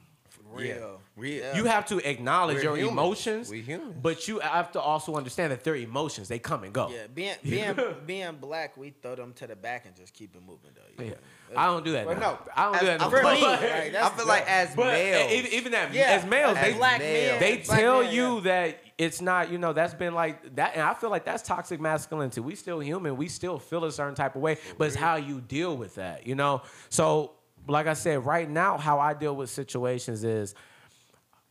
Real. 0.52 1.02
Real. 1.16 1.44
Yeah. 1.44 1.56
You 1.58 1.66
have 1.66 1.86
to 1.88 1.98
acknowledge 2.10 2.58
We're 2.58 2.64
your 2.64 2.78
humans. 2.78 2.92
emotions, 2.94 3.50
We 3.50 3.62
humans. 3.62 3.96
but 4.02 4.28
you 4.28 4.40
have 4.40 4.72
to 4.74 4.82
also 4.82 5.16
understand 5.16 5.52
that 5.52 5.64
they're 5.64 5.76
emotions. 5.76 6.28
They 6.28 6.40
come 6.40 6.64
and 6.64 6.74
go. 6.74 6.90
Yeah, 6.90 7.08
being 7.14 7.36
being 7.44 7.76
being 8.06 8.36
black, 8.36 8.78
we 8.78 8.94
throw 9.02 9.16
them 9.16 9.34
to 9.34 9.48
the 9.48 9.56
back 9.56 9.86
and 9.86 9.96
just 9.96 10.14
keep 10.14 10.36
it 10.36 10.42
moving 10.42 10.72
though. 10.76 11.04
Yeah. 11.04 11.14
I 11.56 11.66
don't 11.68 11.86
do 11.86 11.94
that. 11.94 12.06
But 12.06 12.20
no, 12.20 12.38
I 12.56 12.64
don't 12.72 12.80
do 12.80 12.86
that. 12.88 13.00
no 13.00 13.10
For 13.10 13.18
me, 13.18 13.22
But- 13.24 13.62
right, 13.62 13.64
I 13.88 13.90
that's 13.90 14.16
feel 14.16 14.28
like 14.28 14.50
as 14.50 14.76
But 14.76 14.88
males, 14.88 15.32
even, 15.32 15.52
even 15.54 15.72
that, 15.72 15.94
Yeah, 15.94 16.02
as 16.04 16.26
males, 16.26 16.58
as 16.58 16.64
they 16.66 16.74
black 16.74 17.00
male. 17.00 17.32
men, 17.32 17.40
they 17.40 17.58
tell 17.60 18.02
men, 18.04 18.14
you 18.14 18.36
yeah. 18.36 18.42
that 18.42 18.80
it's 18.98 19.22
not, 19.22 19.52
you 19.52 19.58
know, 19.60 19.74
that's 19.74 19.94
been 19.94 20.14
like 20.14 20.56
that, 20.56 20.74
and 20.74 20.82
I 20.82 20.94
feel 20.96 21.10
like 21.10 21.24
that's 21.24 21.44
toxic 21.44 21.80
masculinity. 21.80 22.42
We 22.42 22.56
still 22.56 22.80
human. 22.80 23.16
We 23.16 23.28
still 23.28 23.60
feel 23.60 23.86
a 23.86 23.92
certain 23.92 24.16
type 24.16 24.36
of 24.36 24.42
way, 24.42 24.58
but 24.78 24.88
it's 24.88 24.96
how 24.96 25.16
you 25.18 25.40
deal 25.40 25.78
with 25.78 25.96
that, 25.96 26.26
you 26.28 26.34
know. 26.36 26.64
So, 26.90 27.32
like 27.68 27.88
I 27.88 27.94
said, 27.94 28.26
right 28.26 28.50
now, 28.50 28.78
how 28.78 29.00
I 29.00 29.14
deal 29.14 29.36
with 29.36 29.50
situations 29.50 30.24
is. 30.24 30.56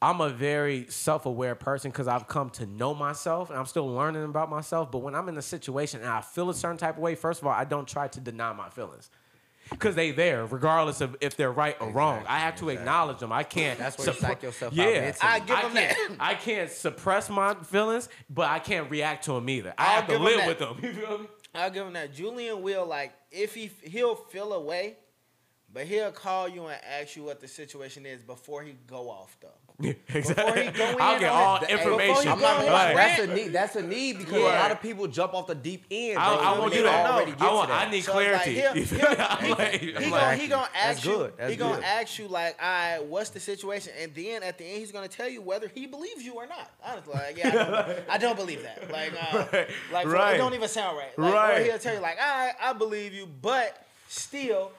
I'm 0.03 0.21
a 0.21 0.29
very 0.29 0.87
self-aware 0.91 1.55
person 1.55 1.91
because 1.91 2.07
I've 2.07 2.29
come 2.29 2.51
to 2.51 2.67
know 2.67 2.95
myself 2.95 3.49
and 3.49 3.59
I'm 3.59 3.65
still 3.65 3.89
learning 3.91 4.25
about 4.25 4.51
myself. 4.51 4.93
But 4.93 4.99
when 4.99 5.15
I'm 5.15 5.27
in 5.31 5.39
a 5.39 5.43
situation 5.43 6.01
and 6.01 6.09
I 6.11 6.21
feel 6.21 6.51
a 6.51 6.55
certain 6.55 6.77
type 6.77 6.97
of 6.99 7.03
way, 7.03 7.15
first 7.15 7.41
of 7.41 7.47
all, 7.47 7.55
I 7.55 7.65
don't 7.65 7.89
try 7.89 8.07
to 8.09 8.21
deny 8.21 8.53
my 8.53 8.69
feelings 8.69 9.09
because 9.71 9.95
they 9.95 10.11
there, 10.11 10.45
regardless 10.45 11.01
of 11.01 11.17
if 11.23 11.35
they're 11.39 11.51
right 11.51 11.77
or 11.81 11.89
wrong. 11.91 12.25
I 12.29 12.41
have 12.41 12.57
to 12.57 12.69
acknowledge 12.69 13.21
them. 13.21 13.33
I 13.33 13.43
can't. 13.43 13.79
That's 13.79 13.97
where 13.97 14.09
you 14.09 14.13
suppre- 14.13 14.21
psych 14.21 14.43
yourself 14.43 14.73
out 14.75 14.77
yeah, 14.77 15.01
mentally. 15.01 15.19
I 15.23 15.39
give 15.41 15.57
'em 15.59 15.73
can't, 15.73 15.75
that. 15.75 16.17
I 16.21 16.35
can't 16.35 16.71
suppress 16.71 17.31
my 17.31 17.55
feelings, 17.55 18.11
but 18.29 18.51
I 18.51 18.59
can't 18.59 18.91
react 18.91 19.25
to 19.25 19.33
them 19.33 19.49
either. 19.49 19.73
I 19.79 19.85
I'll 19.87 19.95
have 19.97 20.07
to 20.09 20.13
give 20.13 20.21
'em 20.21 20.25
live 20.25 20.37
that. 20.37 20.49
with 20.49 20.59
them. 20.59 20.77
You 20.83 20.93
feel 20.93 21.19
me? 21.21 21.27
I'll 21.55 21.71
give 21.71 21.87
him 21.87 21.95
that. 21.95 22.13
Julian 22.15 22.61
will 22.61 22.85
like 22.85 23.15
if 23.33 23.55
he 23.55 23.71
he'll 23.83 24.15
feel 24.15 24.53
away, 24.53 24.99
but 25.77 25.85
he'll 25.87 26.11
call 26.11 26.49
you 26.49 26.65
and 26.67 26.81
ask 27.01 27.17
you 27.17 27.23
what 27.23 27.39
the 27.39 27.47
situation 27.49 28.07
is 28.07 28.23
before 28.23 28.63
he 28.63 28.75
go 28.87 29.11
off 29.11 29.37
though. 29.43 29.49
Yeah, 29.79 29.93
Before 30.07 30.17
exactly. 30.19 30.65
he 30.65 30.71
go 30.71 30.89
in 30.89 30.97
I'll 31.03 31.21
get 31.21 31.29
all 31.31 31.57
it- 31.59 31.69
information. 31.69 32.29
I'm 32.33 32.41
not 32.41 32.61
go 32.61 32.63
gonna 32.63 32.67
in 32.67 32.73
lie, 32.73 32.89
on 32.93 32.97
that's 32.97 33.21
a 33.21 33.27
need. 33.27 33.49
That's 33.53 33.77
a 33.77 33.83
need 33.83 34.17
because 34.21 34.33
a 34.41 34.45
lot 34.45 34.71
of 34.71 34.81
people 34.81 35.07
jump 35.07 35.35
off 35.35 35.47
the 35.49 35.55
deep 35.55 35.85
end. 35.91 36.19
I, 36.19 36.35
bro, 36.35 36.45
I 36.45 36.51
when 36.53 36.61
won't 36.61 36.73
do 36.73 36.83
that. 36.85 37.11
Already 37.11 37.33
get 37.33 37.43
I, 37.43 37.53
want, 37.53 37.69
to 37.69 37.73
that. 37.75 37.89
I 37.89 37.91
need 37.91 38.01
So 38.05 38.19
it's 38.19 38.33
like, 38.33 38.43
clarity. 38.43 38.55
he'll- 38.55 38.77
You 38.79 38.87
feel 38.87 38.99
me? 39.11 39.17
he'll- 39.17 39.27
I'm 39.29 39.51
like- 39.51 39.81
He 39.83 39.89
I'm 39.97 40.03
gonna 40.05 40.11
like- 40.17 40.39
he 40.41 40.49
gonna 40.49 40.69
That's 40.73 40.97
ask 40.99 41.05
you. 41.05 41.13
good. 41.17 41.33
That's 41.37 41.51
he 41.51 41.57
gonna 41.59 41.75
good. 41.75 41.85
ask 41.85 42.19
you 42.19 42.29
like, 42.29 42.57
all 42.59 42.67
right, 42.71 43.05
what's 43.05 43.29
the 43.31 43.41
situation? 43.41 43.93
And 44.01 44.15
then 44.15 44.43
at 44.43 44.57
the 44.57 44.65
end, 44.65 44.79
he's 44.79 44.93
gonna 44.93 45.09
tell 45.09 45.29
you 45.29 45.43
whether 45.43 45.69
he 45.69 45.87
believes 45.87 46.23
you 46.23 46.33
or 46.37 46.47
not. 46.47 46.71
Honestly, 46.83 47.13
like, 47.13 47.37
yeah, 47.37 47.49
I 47.49 47.53
don't, 47.53 48.05
I 48.13 48.17
don't 48.19 48.37
believe 48.37 48.63
that. 48.63 48.91
Like, 48.91 49.13
uh, 49.13 49.45
Right. 49.53 49.69
like 49.93 50.07
Right. 50.07 50.35
it 50.37 50.39
don't 50.39 50.55
even 50.55 50.69
sound 50.71 50.97
right. 50.97 51.19
Like, 51.19 51.35
Right. 51.35 51.61
Or 51.61 51.65
he'll 51.65 51.79
tell 51.79 51.93
you 51.93 52.01
like, 52.01 52.17
all 52.19 52.27
right, 52.47 52.55
I 52.63 52.73
believe 52.73 53.13
you, 53.13 53.27
but 53.27 53.85
still, 54.09 54.71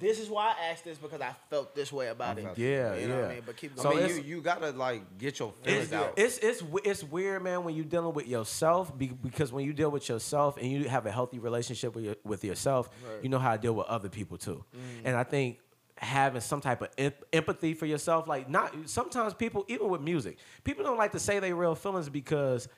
this 0.00 0.18
is 0.18 0.30
why 0.30 0.54
I 0.58 0.70
asked 0.70 0.84
this 0.84 0.96
because 0.96 1.20
I 1.20 1.34
felt 1.50 1.74
this 1.74 1.92
way 1.92 2.08
about 2.08 2.38
it. 2.38 2.46
Yeah, 2.56 2.96
you 2.96 3.06
know 3.06 3.14
yeah. 3.16 3.20
what 3.20 3.30
I 3.30 3.34
mean. 3.34 3.42
But 3.44 3.56
keep 3.58 3.76
going. 3.76 4.00
So 4.00 4.06
mean, 4.06 4.16
you, 4.16 4.36
you 4.36 4.40
gotta 4.40 4.70
like 4.70 5.18
get 5.18 5.38
your 5.38 5.52
feelings 5.52 5.84
It's, 5.84 5.92
out. 5.92 6.14
it's 6.16 6.38
it's 6.38 6.62
it's 6.84 7.04
weird, 7.04 7.42
man, 7.42 7.64
when 7.64 7.74
you're 7.74 7.84
dealing 7.84 8.14
with 8.14 8.26
yourself 8.26 8.92
because 8.96 9.52
when 9.52 9.66
you 9.66 9.74
deal 9.74 9.90
with 9.90 10.08
yourself 10.08 10.56
and 10.56 10.72
you 10.72 10.88
have 10.88 11.04
a 11.04 11.12
healthy 11.12 11.38
relationship 11.38 11.94
with 11.94 12.04
your, 12.04 12.16
with 12.24 12.42
yourself, 12.42 12.88
you 13.22 13.28
know 13.28 13.38
how 13.38 13.52
to 13.52 13.60
deal 13.60 13.74
with 13.74 13.86
other 13.88 14.08
people 14.08 14.38
too. 14.38 14.64
Mm. 14.74 14.80
And 15.04 15.16
I 15.16 15.22
think 15.22 15.58
having 15.96 16.40
some 16.40 16.62
type 16.62 16.80
of 16.80 16.88
em- 16.96 17.12
empathy 17.30 17.74
for 17.74 17.84
yourself, 17.84 18.26
like 18.26 18.48
not 18.48 18.74
sometimes 18.86 19.34
people 19.34 19.66
even 19.68 19.90
with 19.90 20.00
music, 20.00 20.38
people 20.64 20.82
don't 20.82 20.98
like 20.98 21.12
to 21.12 21.18
say 21.18 21.40
their 21.40 21.54
real 21.54 21.74
feelings 21.74 22.08
because 22.08 22.68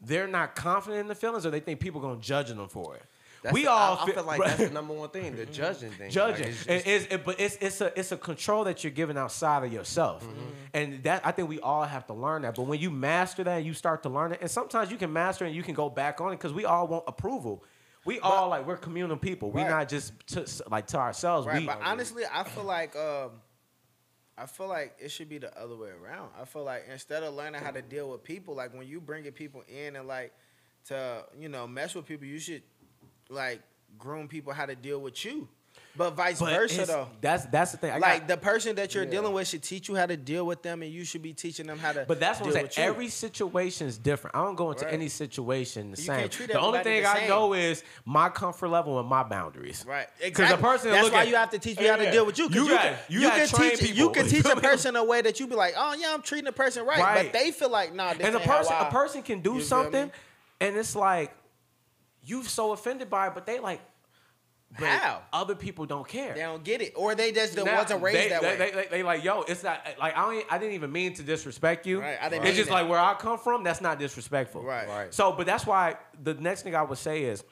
they're 0.00 0.26
not 0.26 0.54
confident 0.54 1.00
in 1.00 1.08
the 1.08 1.14
feelings 1.14 1.44
or 1.44 1.50
they 1.50 1.60
think 1.60 1.80
people 1.80 2.00
are 2.00 2.08
gonna 2.08 2.20
judge 2.20 2.48
them 2.48 2.68
for 2.68 2.96
it. 2.96 3.02
That's 3.46 3.54
we 3.54 3.62
the- 3.62 3.70
all 3.70 3.96
I, 3.96 4.02
I 4.02 4.06
fe- 4.06 4.12
feel 4.12 4.24
like 4.24 4.40
that's 4.44 4.56
the 4.58 4.70
number 4.70 4.92
one 4.94 5.08
thing, 5.10 5.34
the 5.36 5.46
judging 5.46 5.90
thing. 5.90 6.06
Like, 6.06 6.10
judging. 6.12 6.48
it's 6.48 6.64
just- 6.64 6.86
it's, 6.86 7.06
it, 7.14 7.24
but 7.24 7.40
it's 7.40 7.56
it's 7.60 7.80
a 7.80 7.98
it's 7.98 8.12
a 8.12 8.16
control 8.16 8.64
that 8.64 8.84
you're 8.84 8.90
giving 8.92 9.16
outside 9.16 9.64
of 9.64 9.72
yourself, 9.72 10.24
Mm-hmm. 10.24 10.40
and 10.74 11.02
that 11.04 11.22
I 11.24 11.30
think 11.32 11.48
we 11.48 11.60
all 11.60 11.84
have 11.84 12.06
to 12.08 12.14
learn 12.14 12.42
that. 12.42 12.54
But 12.56 12.62
when 12.66 12.80
you 12.80 12.90
master 12.90 13.44
that, 13.44 13.64
you 13.64 13.72
start 13.74 14.02
to 14.02 14.08
learn 14.08 14.32
it, 14.32 14.40
and 14.40 14.50
sometimes 14.50 14.90
you 14.90 14.96
can 14.96 15.12
master 15.12 15.44
it 15.44 15.48
and 15.48 15.56
you 15.56 15.62
can 15.62 15.74
go 15.74 15.88
back 15.88 16.20
on 16.20 16.32
it 16.32 16.36
because 16.36 16.52
we 16.52 16.64
all 16.64 16.86
want 16.88 17.04
approval. 17.06 17.62
We 18.04 18.20
all 18.20 18.48
like 18.50 18.66
we're 18.66 18.76
communal 18.76 19.16
people. 19.16 19.50
We're 19.50 19.68
not 19.68 19.88
just 19.88 20.12
to, 20.28 20.46
like 20.70 20.86
to 20.88 20.98
ourselves. 20.98 21.46
Right, 21.46 21.60
we 21.60 21.66
but 21.66 21.80
honestly, 21.82 22.22
I 22.32 22.44
feel 22.44 22.62
like 22.64 22.94
um, 22.94 23.30
I 24.38 24.46
feel 24.46 24.68
like 24.68 24.94
it 25.00 25.10
should 25.10 25.28
be 25.28 25.38
the 25.38 25.56
other 25.58 25.74
way 25.76 25.88
around. 25.90 26.30
I 26.40 26.44
feel 26.44 26.62
like 26.62 26.86
instead 26.92 27.22
of 27.22 27.34
learning 27.34 27.62
how 27.62 27.70
to 27.72 27.82
deal 27.82 28.10
with 28.10 28.22
people, 28.22 28.54
like 28.54 28.74
when 28.74 28.86
you 28.86 29.00
bringing 29.00 29.32
people 29.32 29.62
in 29.68 29.96
and 29.96 30.06
like 30.06 30.32
to 30.86 31.24
you 31.38 31.48
know 31.48 31.66
mess 31.66 31.94
with 31.96 32.06
people, 32.06 32.26
you 32.26 32.38
should 32.38 32.62
like 33.28 33.60
groom 33.98 34.28
people 34.28 34.52
how 34.52 34.66
to 34.66 34.74
deal 34.74 35.00
with 35.00 35.24
you. 35.24 35.48
But 35.94 36.10
vice 36.10 36.38
but 36.40 36.50
versa 36.52 36.84
though. 36.86 37.08
That's 37.22 37.46
that's 37.46 37.72
the 37.72 37.78
thing. 37.78 37.90
I 37.90 37.96
Like 37.98 38.20
got- 38.20 38.28
the 38.28 38.36
person 38.36 38.76
that 38.76 38.94
you're 38.94 39.04
Yeah. 39.04 39.10
dealing 39.10 39.32
with 39.32 39.48
should 39.48 39.62
teach 39.62 39.88
you 39.88 39.94
how 39.94 40.04
to 40.04 40.16
deal 40.16 40.44
with 40.44 40.62
them, 40.62 40.82
and 40.82 40.92
you 40.92 41.04
should 41.04 41.22
be 41.22 41.32
teaching 41.32 41.66
them 41.66 41.78
how 41.78 41.92
to. 41.92 42.04
But 42.06 42.20
that's 42.20 42.38
what 42.38 42.48
I'm 42.48 42.52
saying. 42.52 42.68
Every 42.76 43.08
situation 43.08 43.86
is 43.86 43.96
different. 43.96 44.36
I 44.36 44.44
don't 44.44 44.56
go 44.56 44.70
into 44.72 44.84
Right. 44.84 44.92
any 44.92 45.08
situation 45.08 45.90
the 45.92 45.96
You 45.98 46.04
same. 46.04 46.20
can't 46.20 46.32
treat 46.32 46.48
The 46.50 46.60
only 46.60 46.82
thing 46.82 47.02
the 47.02 47.08
I 47.08 47.14
same. 47.20 47.28
know 47.30 47.54
is 47.54 47.82
my 48.04 48.28
comfort 48.28 48.68
level 48.68 49.00
and 49.00 49.08
my 49.08 49.22
boundaries. 49.22 49.84
Right, 49.88 50.06
'Cause 50.18 50.28
exactly. 50.28 50.58
a 50.58 50.62
person 50.62 50.90
That's 50.90 51.04
look 51.04 51.12
why 51.14 51.22
at- 51.22 51.28
you 51.28 51.36
have 51.36 51.50
to 51.50 51.58
teach 51.58 51.78
me 51.78 51.86
how 51.86 51.96
to 51.96 52.10
deal 52.10 52.26
with 52.26 52.38
you. 52.38 52.48
'cause 52.48 52.56
You 52.56 52.64
you, 52.64 52.70
gotta- 52.70 52.88
can, 52.90 52.98
you 53.08 53.20
you 53.20 53.28
gotta 53.28 53.40
can 53.40 53.48
train 53.48 53.76
teach 53.76 53.90
you 53.96 54.10
can 54.10 54.28
teach 54.28 54.44
a 54.44 54.56
person 54.60 54.96
a 54.96 55.04
way 55.04 55.22
that 55.22 55.40
you 55.40 55.46
be 55.46 55.54
like, 55.56 55.74
oh 55.78 55.94
yeah, 55.94 56.12
I'm 56.12 56.20
treating 56.22 56.46
a 56.48 56.52
person 56.52 56.84
right, 56.84 56.98
Right. 57.00 57.22
but 57.24 57.32
they 57.32 57.52
feel 57.52 57.70
like 57.70 57.94
nah. 57.94 58.12
This 58.12 58.26
and 58.26 58.36
a 58.36 58.38
ain't 58.38 58.46
how 58.50 58.58
person 58.58 58.74
I- 58.74 58.88
a 58.88 58.90
person 58.90 59.22
can 59.22 59.40
do 59.40 59.60
something 59.62 60.10
and 60.60 60.76
it's 60.76 60.94
like 60.94 61.34
you 62.26 62.42
so 62.42 62.72
offended 62.72 63.08
by 63.08 63.28
it 63.28 63.34
but 63.34 63.46
they 63.46 63.58
like 63.60 63.80
but 64.78 64.88
How? 64.88 65.22
other 65.32 65.54
people 65.54 65.86
don't 65.86 66.06
care 66.08 66.34
They 66.34 66.40
don't 66.40 66.64
get 66.64 66.82
it, 66.82 66.92
or 66.96 67.14
they 67.14 67.30
just 67.30 67.54
the 67.54 67.62
Now, 67.64 67.76
wasn't 67.78 68.02
raised 68.02 68.18
they, 68.18 68.28
that 68.30 68.42
they, 68.42 68.48
way. 68.48 68.56
They, 68.58 68.70
they, 68.72 68.86
they 68.90 69.02
like 69.04 69.22
yo 69.22 69.42
it's 69.42 69.62
not 69.62 69.80
like 70.00 70.16
I 70.16 70.22
don't, 70.34 70.52
I 70.52 70.58
didn't 70.58 70.74
even 70.74 70.90
mean 70.90 71.14
to 71.14 71.22
disrespect 71.22 71.86
you 71.86 72.00
Right, 72.00 72.18
I 72.20 72.28
didn't 72.28 72.42
it's 72.42 72.44
mean 72.48 72.54
just 72.56 72.68
that. 72.68 72.74
like 72.74 72.88
where 72.88 72.98
I 72.98 73.14
come 73.14 73.38
from 73.38 73.62
that's 73.62 73.80
not 73.80 73.98
disrespectful 74.00 74.62
Right. 74.64 74.88
Right. 74.88 75.14
so 75.14 75.32
but 75.32 75.46
that's 75.46 75.64
why 75.66 75.96
the 76.22 76.34
next 76.34 76.62
thing 76.62 76.74
I 76.74 76.82
would 76.82 76.98
say 76.98 77.22
is 77.22 77.44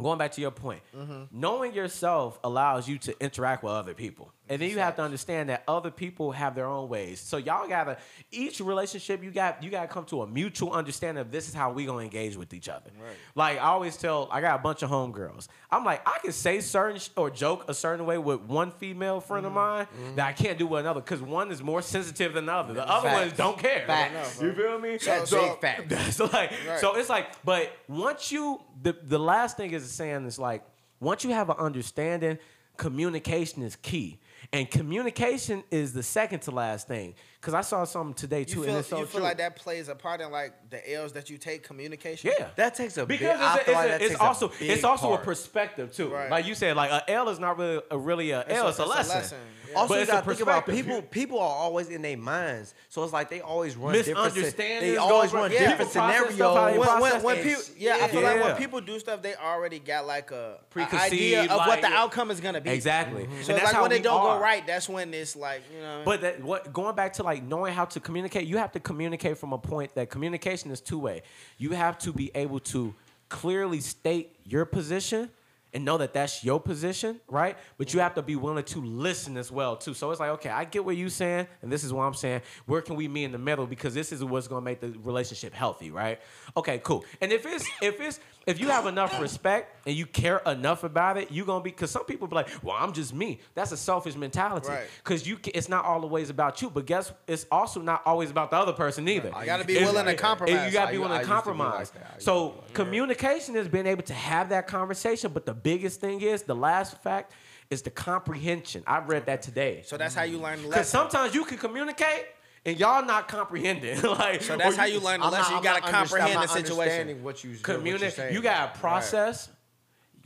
going 0.00 0.18
back 0.18 0.30
to 0.32 0.40
your 0.40 0.52
point 0.52 0.80
Mm-hmm. 0.96 1.22
knowing 1.32 1.74
yourself 1.74 2.38
allows 2.44 2.88
you 2.88 2.98
to 2.98 3.20
interact 3.22 3.64
with 3.64 3.72
other 3.72 3.94
people 3.94 4.32
and 4.48 4.60
then 4.60 4.68
you 4.68 4.78
have 4.78 4.96
to 4.96 5.02
understand 5.02 5.48
that 5.48 5.64
other 5.66 5.90
people 5.90 6.32
have 6.32 6.54
their 6.54 6.66
own 6.66 6.88
ways. 6.88 7.18
So 7.18 7.38
y'all 7.38 7.66
gotta 7.66 7.96
each 8.30 8.60
relationship 8.60 9.22
you 9.22 9.30
got 9.30 9.62
you 9.62 9.70
gotta 9.70 9.88
come 9.88 10.04
to 10.06 10.22
a 10.22 10.26
mutual 10.26 10.72
understanding 10.72 11.20
of 11.20 11.30
this 11.30 11.48
is 11.48 11.54
how 11.54 11.72
we 11.72 11.86
gonna 11.86 12.00
engage 12.00 12.36
with 12.36 12.52
each 12.52 12.68
other. 12.68 12.90
Right. 13.02 13.16
like 13.34 13.58
i 13.58 13.62
always 13.62 13.96
tell 13.96 14.28
i 14.30 14.40
got 14.40 14.60
a 14.60 14.62
bunch 14.62 14.82
of 14.82 14.90
homegirls. 14.90 15.48
I'm 15.70 15.84
like 15.84 16.06
i 16.06 16.18
can 16.18 16.32
say 16.32 16.60
certain 16.60 16.98
sh- 16.98 17.08
or 17.16 17.30
joke 17.30 17.64
a 17.68 17.74
certain 17.74 18.04
way 18.04 18.18
with 18.18 18.40
one 18.42 18.70
female 18.70 19.20
friend 19.20 19.46
of 19.46 19.52
mm-hmm. 19.52 19.60
mine 19.60 19.86
mm-hmm. 19.86 20.16
that 20.16 20.26
i 20.26 20.32
can't 20.32 20.58
do 20.58 20.66
with 20.66 20.80
another 20.80 21.00
because 21.00 21.22
one 21.22 21.50
is 21.50 21.62
more 21.62 21.80
sensitive 21.82 22.34
than 22.34 22.46
the 22.46 22.52
other. 22.52 22.74
The 22.74 22.88
other 22.88 23.08
ones 23.08 23.32
don't 23.32 23.58
care. 23.58 23.84
Facts. 23.86 24.40
you 24.42 24.52
feel 24.52 24.78
me? 24.78 24.98
So- 24.98 25.24
so, 25.24 25.24
so- 25.24 25.54
Facts. 25.60 25.84
that's 25.88 26.20
like 26.20 26.52
Right. 26.68 26.80
so 26.80 26.96
it's 26.96 27.08
like 27.08 27.28
but 27.44 27.72
once 27.88 28.30
you 28.30 28.60
the 28.82 28.92
the 29.02 29.18
last 29.18 29.56
thing 29.56 29.70
is 29.70 29.90
saying 29.90 30.26
is 30.26 30.38
like 30.38 30.64
once 31.00 31.24
you 31.24 31.30
have 31.30 31.48
an 31.50 31.56
understanding 31.58 32.38
communication 32.76 33.62
is 33.62 33.76
key 33.76 34.18
and 34.52 34.70
communication 34.70 35.64
is 35.70 35.92
the 35.92 36.02
second 36.02 36.40
to 36.40 36.50
last 36.50 36.88
thing 36.88 37.14
because 37.44 37.54
i 37.54 37.60
saw 37.60 37.84
something 37.84 38.14
today 38.14 38.38
you 38.40 38.44
too 38.46 38.60
feel, 38.62 38.70
and 38.70 38.78
it's 38.78 38.88
so 38.88 38.98
you 38.98 39.04
feel 39.04 39.20
true. 39.20 39.28
like 39.28 39.36
that 39.36 39.54
plays 39.54 39.88
a 39.88 39.94
part 39.94 40.20
in 40.22 40.30
like 40.30 40.54
the 40.70 40.92
L's 40.94 41.12
that 41.12 41.28
you 41.28 41.36
take 41.36 41.62
communication. 41.62 42.30
yeah 42.38 42.48
That 42.56 42.74
takes 42.74 42.96
a 42.96 43.04
big. 43.04 43.18
because 43.18 43.38
I 43.38 43.56
it's, 43.58 43.68
a, 43.68 43.70
it's, 43.70 43.80
that 43.80 43.90
a- 43.90 43.94
it's 43.96 44.08
takes 44.08 44.20
a 44.20 44.24
also 44.24 44.52
it's 44.60 44.84
also 44.84 45.08
part. 45.08 45.20
a 45.20 45.24
perspective 45.24 45.92
too 45.92 46.08
Right. 46.08 46.30
like 46.30 46.46
you 46.46 46.54
said 46.54 46.74
like 46.76 46.90
a 46.90 47.10
L 47.10 47.28
is 47.28 47.38
not 47.38 47.58
really 47.58 47.82
a, 47.90 47.98
really 47.98 48.30
a 48.30 48.44
L 48.48 48.68
it's 48.68 48.78
a, 48.78 48.86
lesson, 48.86 49.38
Yeah. 49.68 49.74
Also, 49.74 49.88
But 49.88 49.94
you 49.96 50.00
it's 50.02 50.10
a 50.10 50.14
gotta 50.14 50.26
think 50.28 50.40
about 50.40 50.66
people. 50.66 51.02
People 51.02 51.38
are 51.40 51.48
always 51.48 51.88
in 51.88 52.02
their 52.02 52.16
minds, 52.16 52.74
so 52.88 53.02
it's 53.02 53.12
like 53.12 53.28
they 53.28 53.40
always 53.40 53.74
run 53.76 53.92
different. 53.92 54.22
Misunderstandings 54.22 54.92
They 54.92 54.96
always 54.96 55.32
run 55.32 55.50
yeah. 55.50 55.58
different 55.58 55.90
People 55.90 56.02
process 56.02 56.34
stuff 56.34 56.56
how 56.56 56.66
they 56.66 56.72
scenarios. 56.74 57.00
when, 57.02 57.12
when, 57.12 57.22
when 57.24 57.36
people, 57.42 57.62
shit. 57.62 57.76
yeah, 57.78 57.98
I 58.00 58.08
feel 58.08 58.22
like 58.22 58.40
when 58.44 58.56
people 58.56 58.80
do 58.80 59.00
stuff, 59.00 59.22
they 59.22 59.34
already 59.34 59.80
got 59.80 60.06
like 60.06 60.30
a, 60.30 60.58
a 60.60 60.64
Preconceived, 60.70 61.12
idea 61.12 61.42
of 61.52 61.66
what 61.66 61.80
the 61.80 61.88
outcome 61.88 62.30
is 62.30 62.40
gonna 62.40 62.60
be. 62.60 62.70
exactly 62.70 63.24
mm-hmm. 63.24 63.42
So 63.42 63.52
and 63.52 63.62
it's 63.62 63.62
that's 63.62 63.72
like 63.72 63.82
when 63.82 63.90
we 63.90 63.96
it 63.96 64.02
don't 64.04 64.22
go 64.22 64.38
right, 64.38 64.64
that's 64.64 64.88
when 64.88 65.12
it's 65.12 65.34
like 65.34 65.62
you 65.74 65.80
know. 65.80 66.02
But 66.04 66.40
what 66.40 66.72
going 66.72 66.94
back 66.94 67.14
to 67.14 67.24
like 67.24 67.33
like 67.34 67.42
knowing 67.42 67.74
how 67.74 67.84
to 67.84 68.00
communicate. 68.00 68.46
You 68.46 68.58
have 68.58 68.72
to 68.72 68.80
communicate 68.80 69.38
from 69.38 69.52
a 69.52 69.58
point 69.58 69.94
that 69.94 70.08
communication 70.08 70.70
is 70.70 70.80
two 70.80 70.98
way. 70.98 71.22
You 71.58 71.70
have 71.70 71.98
to 71.98 72.12
be 72.12 72.30
able 72.34 72.60
to 72.60 72.94
clearly 73.28 73.80
state 73.80 74.36
your 74.44 74.64
position 74.64 75.30
and 75.72 75.84
know 75.84 75.98
that 75.98 76.14
that's 76.14 76.44
your 76.44 76.60
position, 76.60 77.20
right? 77.26 77.58
But 77.78 77.92
you 77.92 77.98
have 77.98 78.14
to 78.14 78.22
be 78.22 78.36
willing 78.36 78.62
to 78.62 78.80
listen 78.80 79.36
as 79.36 79.50
well 79.50 79.76
too. 79.76 79.92
So 79.92 80.12
it's 80.12 80.20
like, 80.20 80.30
okay, 80.30 80.48
I 80.48 80.64
get 80.64 80.84
what 80.84 80.96
you're 80.96 81.08
saying, 81.08 81.48
and 81.62 81.72
this 81.72 81.82
is 81.82 81.92
what 81.92 82.04
I'm 82.04 82.14
saying. 82.14 82.42
Where 82.66 82.80
can 82.80 82.94
we 82.94 83.08
meet 83.08 83.24
in 83.24 83.32
the 83.32 83.38
middle? 83.38 83.66
Because 83.66 83.92
this 83.92 84.12
is 84.12 84.22
what's 84.22 84.46
gonna 84.46 84.64
make 84.64 84.80
the 84.80 84.90
relationship 85.02 85.52
healthy, 85.52 85.90
right? 85.90 86.20
Okay, 86.56 86.78
cool. 86.84 87.04
And 87.20 87.32
if 87.32 87.44
it's 87.44 87.68
if 87.82 88.00
it's 88.00 88.20
if 88.46 88.60
you 88.60 88.68
have 88.68 88.86
enough 88.86 89.20
respect 89.20 89.74
and 89.86 89.96
you 89.96 90.06
care 90.06 90.38
enough 90.46 90.84
about 90.84 91.16
it, 91.16 91.30
you're 91.32 91.46
gonna 91.46 91.62
be. 91.64 91.70
Because 91.70 91.90
some 91.90 92.04
people 92.04 92.26
be 92.28 92.34
like, 92.34 92.48
"Well, 92.62 92.76
I'm 92.78 92.92
just 92.92 93.14
me." 93.14 93.40
That's 93.54 93.72
a 93.72 93.76
selfish 93.76 94.16
mentality. 94.16 94.68
Right. 94.68 94.86
Because 95.02 95.26
you, 95.26 95.36
ca- 95.36 95.52
it's 95.54 95.68
not 95.68 95.84
always 95.84 96.30
about 96.30 96.60
you. 96.62 96.70
But 96.70 96.86
guess, 96.86 97.12
it's 97.26 97.46
also 97.50 97.80
not 97.80 98.02
always 98.06 98.30
about 98.30 98.50
the 98.50 98.56
other 98.56 98.72
person 98.72 99.08
either. 99.08 99.30
I 99.34 99.40
You 99.40 99.46
gotta 99.46 99.64
be 99.64 99.74
It's- 99.76 99.90
willing 99.90 100.06
to 100.06 100.14
compromise. 100.14 100.66
You 100.66 100.72
gotta 100.72 100.92
be 100.92 100.98
willing 100.98 101.12
to 101.12 101.18
used 101.18 101.28
to 101.28 101.34
like 101.34 101.44
compromise. 101.44 101.90
that. 101.90 101.98
I 102.02 102.06
used 102.14 102.18
to 102.20 102.24
So 102.24 102.46
like 102.46 102.74
communication 102.74 103.56
is 103.56 103.68
being 103.68 103.86
able 103.86 104.02
to 104.04 104.14
have 104.14 104.48
that 104.50 104.66
conversation. 104.66 105.32
But 105.32 105.46
the 105.46 105.54
biggest 105.54 106.00
thing 106.00 106.20
is 106.20 106.42
the 106.42 106.54
last 106.54 107.02
fact 107.02 107.32
is 107.70 107.82
the 107.82 107.90
comprehension. 107.90 108.82
I 108.86 108.98
read 108.98 109.26
that 109.26 109.42
today. 109.42 109.82
So 109.86 109.96
that's 109.96 110.14
how 110.14 110.22
you 110.22 110.38
learn 110.38 110.62
the 110.62 110.68
lesson. 110.68 110.70
Because 110.70 110.88
sometimes 110.88 111.34
you 111.34 111.44
can 111.44 111.56
communicate 111.58 112.26
and 112.66 112.78
y'all 112.78 113.04
not 113.04 113.28
comprehending. 113.28 114.00
like 114.02 114.42
So 114.42 114.56
that's 114.56 114.76
how 114.76 114.84
you 114.84 115.00
learn 115.00 115.20
the 115.20 115.28
lesson. 115.28 115.54
not- 115.54 115.62
you 115.62 115.68
gotta 115.68 115.90
comprehend 115.92 116.42
the 116.42 116.46
situation. 116.46 117.22
What 117.22 117.44
you 117.44 117.56
communicate. 117.56 118.32
You 118.32 118.42
gotta 118.42 118.78
process. 118.78 119.48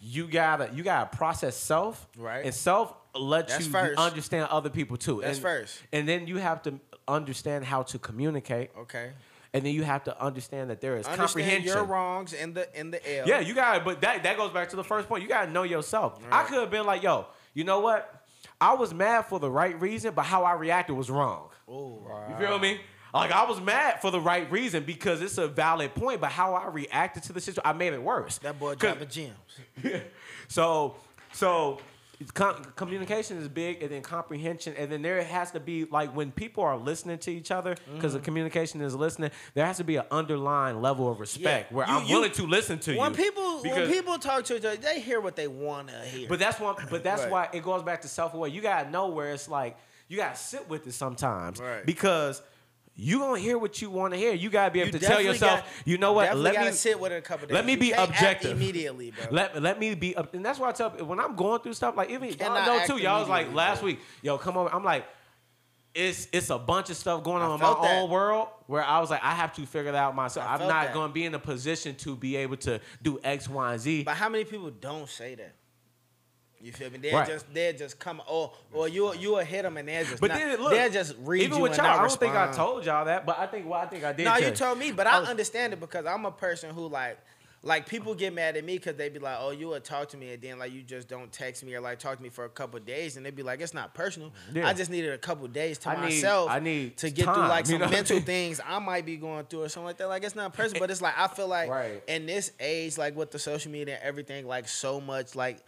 You 0.01 0.29
gotta 0.29 0.70
you 0.72 0.83
gotta 0.83 1.16
process 1.16 1.57
self. 1.57 2.07
Right. 2.16 2.44
And 2.44 2.55
self 2.55 2.94
lets 3.14 3.53
That's 3.53 3.66
you 3.66 3.72
first. 3.72 3.98
understand 3.98 4.48
other 4.51 4.70
people 4.70 4.96
too. 4.96 5.20
That's 5.22 5.38
and, 5.38 5.42
first. 5.42 5.83
And 5.92 6.09
then 6.09 6.27
you 6.27 6.37
have 6.37 6.62
to 6.62 6.79
understand 7.09 7.64
how 7.64 7.83
to 7.85 7.98
communicate. 7.98 8.70
Okay. 8.79 9.11
And 9.55 9.64
then 9.64 9.72
you 9.72 9.83
have 9.83 10.05
to 10.05 10.22
understand 10.22 10.68
that 10.70 10.81
there 10.81 10.96
is 10.96 11.07
Understand 11.07 11.29
comprehension. 11.29 11.74
your 11.74 11.85
wrongs 11.85 12.35
in 12.35 12.53
the 12.53 12.79
in 12.79 12.90
the 12.90 13.18
L. 13.18 13.27
Yeah, 13.27 13.40
you 13.40 13.55
got 13.55 13.79
to 13.79 13.85
but 13.85 14.01
that 14.03 14.22
that 14.22 14.37
goes 14.37 14.53
back 14.53 14.68
to 14.70 14.77
the 14.77 14.85
first 14.85 15.09
point. 15.09 15.22
You 15.22 15.29
got 15.29 15.46
to 15.46 15.51
know 15.51 15.62
yourself. 15.62 16.20
I 16.31 16.44
could 16.44 16.59
have 16.61 16.70
been 16.70 16.87
like, 16.87 17.03
yo, 17.03 17.27
you 17.55 17.64
know 17.64 17.81
what? 17.81 18.17
I 18.61 18.74
was 18.74 18.92
mad 18.92 19.22
for 19.27 19.38
the 19.38 19.51
right 19.51 19.81
reason, 19.81 20.14
but 20.14 20.22
how 20.24 20.44
I 20.44 20.53
reacted 20.55 20.96
was 20.96 21.11
wrong. 21.11 21.48
Ooh. 21.68 22.01
You 22.31 22.37
feel 22.46 22.59
me? 22.59 22.81
Like 23.14 23.33
I 23.33 23.44
was 23.44 23.61
mad 23.61 24.01
for 24.03 24.11
the 24.11 24.20
right 24.20 24.51
reason 24.53 24.83
because 24.85 25.22
it's 25.22 25.38
a 25.38 25.48
valid 25.48 25.94
point, 25.94 26.20
but 26.20 26.31
how 26.31 26.55
I 26.55 26.66
reacted 26.68 27.22
to 27.24 27.33
the 27.33 27.40
situation, 27.40 27.62
I 27.64 27.72
made 27.72 27.92
it 27.94 28.03
worse. 28.03 28.38
That 28.38 28.59
boy 28.59 28.74
'Cause- 28.74 28.81
dropping 28.98 29.09
gems. 29.09 30.03
so, 30.48 30.96
so 31.33 31.81
com- 32.35 32.62
communication 32.76 33.38
is 33.38 33.48
big, 33.48 33.83
and 33.83 33.90
then 33.92 34.02
comprehension, 34.02 34.74
and 34.76 34.90
then 34.90 35.02
there 35.02 35.22
has 35.22 35.50
to 35.52 35.61
be 35.61 35.85
like 35.85 36.14
when 36.16 36.33
people 36.33 36.64
are 36.64 36.76
listening 36.76 37.18
to 37.18 37.31
each 37.31 37.50
other, 37.50 37.76
because 37.94 38.12
Mm-hmm. 38.12 38.18
the 38.18 38.24
communication 38.24 38.81
is 38.81 38.94
listening. 38.94 39.31
There 39.54 39.64
has 39.64 39.76
to 39.76 39.85
be 39.85 39.96
an 39.96 40.04
underlying 40.11 40.83
level 40.83 41.11
of 41.11 41.20
respect 41.20 41.70
Yeah. 41.70 41.76
where 41.76 41.87
You- 41.87 41.92
I'm 41.94 42.04
you- 42.07 42.14
willing 42.16 42.33
to 42.33 42.46
listen 42.46 42.78
to 42.81 42.96
When 42.96 43.12
you. 43.12 43.16
people 43.16 43.62
when 43.62 43.88
people 43.90 44.18
talk 44.18 44.44
to 44.46 44.57
each 44.57 44.64
other, 44.64 44.76
they 44.76 45.00
hear 45.00 45.20
what 45.20 45.37
they 45.37 45.48
want 45.48 45.88
to 45.88 45.98
hear. 46.00 46.28
But 46.28 46.38
that's 46.38 46.59
one. 46.59 46.74
But 46.90 47.04
that's 47.04 47.22
Right. 47.22 47.31
why 47.31 47.48
it 47.52 47.62
goes 47.62 47.83
back 47.83 48.02
to 48.02 48.09
self 48.09 48.35
aware. 48.35 48.48
You 48.50 48.61
gotta 48.61 48.90
know 48.90 49.09
where 49.09 49.33
it's 49.33 49.48
like 49.48 49.76
you 50.09 50.16
gotta 50.16 50.37
sit 50.37 50.68
with 50.68 50.87
it 50.87 50.92
sometimes 50.92 51.61
Right. 51.61 51.85
because 51.87 52.42
you 53.01 53.21
gonna 53.21 53.39
hear 53.39 53.57
what 53.57 53.81
you 53.81 53.91
want 53.91 54.13
to 54.13 54.19
hear. 54.19 54.35
You 54.35 54.51
gotta 54.51 54.73
be 54.73 54.81
able 54.81 54.89
You 54.93 54.99
to 54.99 55.07
tell 55.07 55.21
yourself, 55.23 55.61
got- 55.61 55.67
you 55.87 55.99
know 55.99 56.13
what? 56.13 56.37
Let 56.37 56.59
me 56.61 56.73
sit 56.73 56.99
with 56.99 57.13
it 57.13 57.17
a 57.17 57.21
couple 57.23 57.47
days. 57.47 57.55
Let 57.55 57.65
me 57.65 57.73
You 57.75 57.79
be 57.79 57.93
objective 57.93 58.51
immediately, 58.53 59.13
bro. 59.13 59.27
Let, 59.31 59.63
let 59.63 59.79
me 59.79 59.95
be, 59.95 60.15
and 60.17 60.45
that's 60.45 60.59
why 60.59 60.69
I 60.69 60.73
tell 60.73 60.93
you 60.99 61.05
when 61.05 61.21
I'm 61.21 61.37
going 61.37 61.61
through 61.63 61.75
stuff 61.75 61.97
like 61.97 62.11
even 62.11 62.29
y'all 62.31 62.55
know 62.67 62.85
too. 62.87 62.99
Y'all 62.99 63.21
was 63.21 63.29
like 63.29 63.55
last 63.55 63.79
bro. 63.81 63.87
week, 63.87 64.01
yo, 64.23 64.37
come 64.37 64.57
over. 64.57 64.69
I'm 64.75 64.83
like, 64.83 65.05
it's 65.95 66.29
it's 66.33 66.51
a 66.51 66.59
bunch 66.59 66.91
of 66.91 66.97
stuff 66.97 67.23
going 67.25 67.43
I 67.43 67.47
on 67.47 67.55
in 67.55 67.61
my 67.61 67.71
that. 67.73 68.03
own 68.03 68.11
world 68.11 68.49
where 68.67 68.85
I 68.85 69.01
was 69.01 69.11
like, 69.11 69.23
I 69.23 69.33
have 69.33 69.53
to 69.55 69.65
figure 69.67 69.91
that 69.93 69.99
out 69.99 70.15
myself. 70.15 70.47
I 70.49 70.55
I'm 70.55 70.61
not 70.69 70.87
that. 70.87 70.95
going 70.95 71.09
to 71.11 71.15
be 71.15 71.25
in 71.25 71.35
a 71.35 71.39
position 71.39 71.95
to 71.97 72.15
be 72.17 72.37
able 72.37 72.57
to 72.59 72.81
do 73.03 73.19
X, 73.25 73.49
Y, 73.49 73.73
and 73.73 73.81
Z. 73.81 74.03
But 74.05 74.17
how 74.17 74.29
many 74.29 74.45
people 74.45 74.71
don't 74.71 75.09
say 75.09 75.35
that? 75.37 75.55
You 76.61 76.73
feel 76.73 76.90
me? 76.90 76.99
They 76.99 77.12
Right. 77.12 77.27
just 77.29 77.53
they 77.55 77.73
just 77.73 77.99
come 78.01 78.21
or 78.29 78.53
or 78.73 78.88
you 78.88 79.14
you 79.14 79.31
will 79.31 79.44
hit 79.44 79.62
them 79.62 79.77
and 79.77 79.88
they're 79.88 80.05
just 80.05 80.21
But 80.21 80.29
not, 80.31 80.38
then 80.38 80.61
look, 80.61 80.73
they 80.73 80.90
just 80.90 81.14
read 81.21 81.42
even 81.42 81.59
you 81.59 81.62
with 81.62 81.77
y'all, 81.77 81.87
I 81.87 81.97
don't 81.99 82.12
think 82.18 82.35
I 82.35 82.51
told 82.53 82.85
y'all 82.85 83.05
that, 83.05 83.25
but 83.25 83.38
I 83.38 83.47
think 83.47 83.66
well, 83.68 83.81
I 83.81 83.87
think 83.87 84.03
I 84.05 84.12
did. 84.12 84.25
No, 84.25 84.37
you 84.37 84.51
told 84.51 84.79
me, 84.79 84.90
but 84.92 85.07
I, 85.07 85.21
was- 85.21 85.29
understand 85.29 85.73
it 85.73 85.81
because 85.81 86.05
I'm 86.07 86.25
a 86.27 86.33
person 86.33 86.75
who 86.75 86.88
like, 86.88 87.16
like 87.62 87.88
people 87.88 88.14
get 88.14 88.33
mad 88.33 88.57
at 88.57 88.64
me 88.64 88.77
because 88.79 88.94
they 88.97 89.09
be 89.09 89.18
like, 89.18 89.37
"Oh, 89.40 89.51
you 89.51 89.68
would 89.68 89.83
talk 89.85 90.09
to 90.11 90.16
me," 90.16 90.33
and 90.33 90.40
then 90.42 90.59
like 90.61 90.73
you 90.73 90.83
just 90.83 91.09
don't 91.09 91.31
text 91.33 91.64
me 91.64 91.75
or 91.75 91.81
like 91.81 91.99
talk 91.99 92.16
to 92.16 92.23
me 92.23 92.29
for 92.29 92.44
a 92.44 92.49
couple 92.49 92.79
days, 92.81 93.16
and 93.16 93.27
they 93.27 93.31
be 93.31 93.42
like, 93.42 93.61
"It's 93.61 93.75
not 93.75 93.94
personal. 93.94 94.33
Yeah. 94.53 94.66
I 94.68 94.73
just 94.75 94.90
needed 94.92 95.12
a 95.12 95.18
couple 95.18 95.47
days 95.49 95.79
to 95.79 95.90
I 95.90 95.94
need- 95.97 96.01
myself. 96.03 96.51
I 96.51 96.61
need 96.61 96.97
to 96.99 97.11
get 97.11 97.25
through 97.25 97.35
time, 97.35 97.49
like 97.49 97.66
you 97.66 97.73
some 97.73 97.81
what 97.81 97.88
I 97.88 97.92
mental 97.92 98.16
mean? 98.16 98.25
things 98.25 98.61
I 98.64 98.79
might 98.79 99.05
be 99.07 99.16
going 99.16 99.44
through 99.47 99.62
or 99.64 99.68
something 99.68 99.87
like 99.87 99.97
that. 99.99 100.09
Like 100.09 100.23
it's 100.25 100.37
not 100.37 100.53
personal, 100.55 100.81
but 100.81 100.90
it's 100.90 101.03
like 101.03 101.14
I 101.18 101.27
feel 101.29 101.49
like 101.49 101.68
Right. 101.79 102.03
in 102.09 102.27
this 102.27 102.53
age, 102.61 102.97
like 102.97 103.16
with 103.16 103.31
the 103.33 103.38
social 103.40 103.71
media 103.73 103.94
and 103.94 104.03
everything, 104.05 104.47
like 104.47 104.66
so 104.68 105.01
much 105.01 105.35
like. 105.37 105.59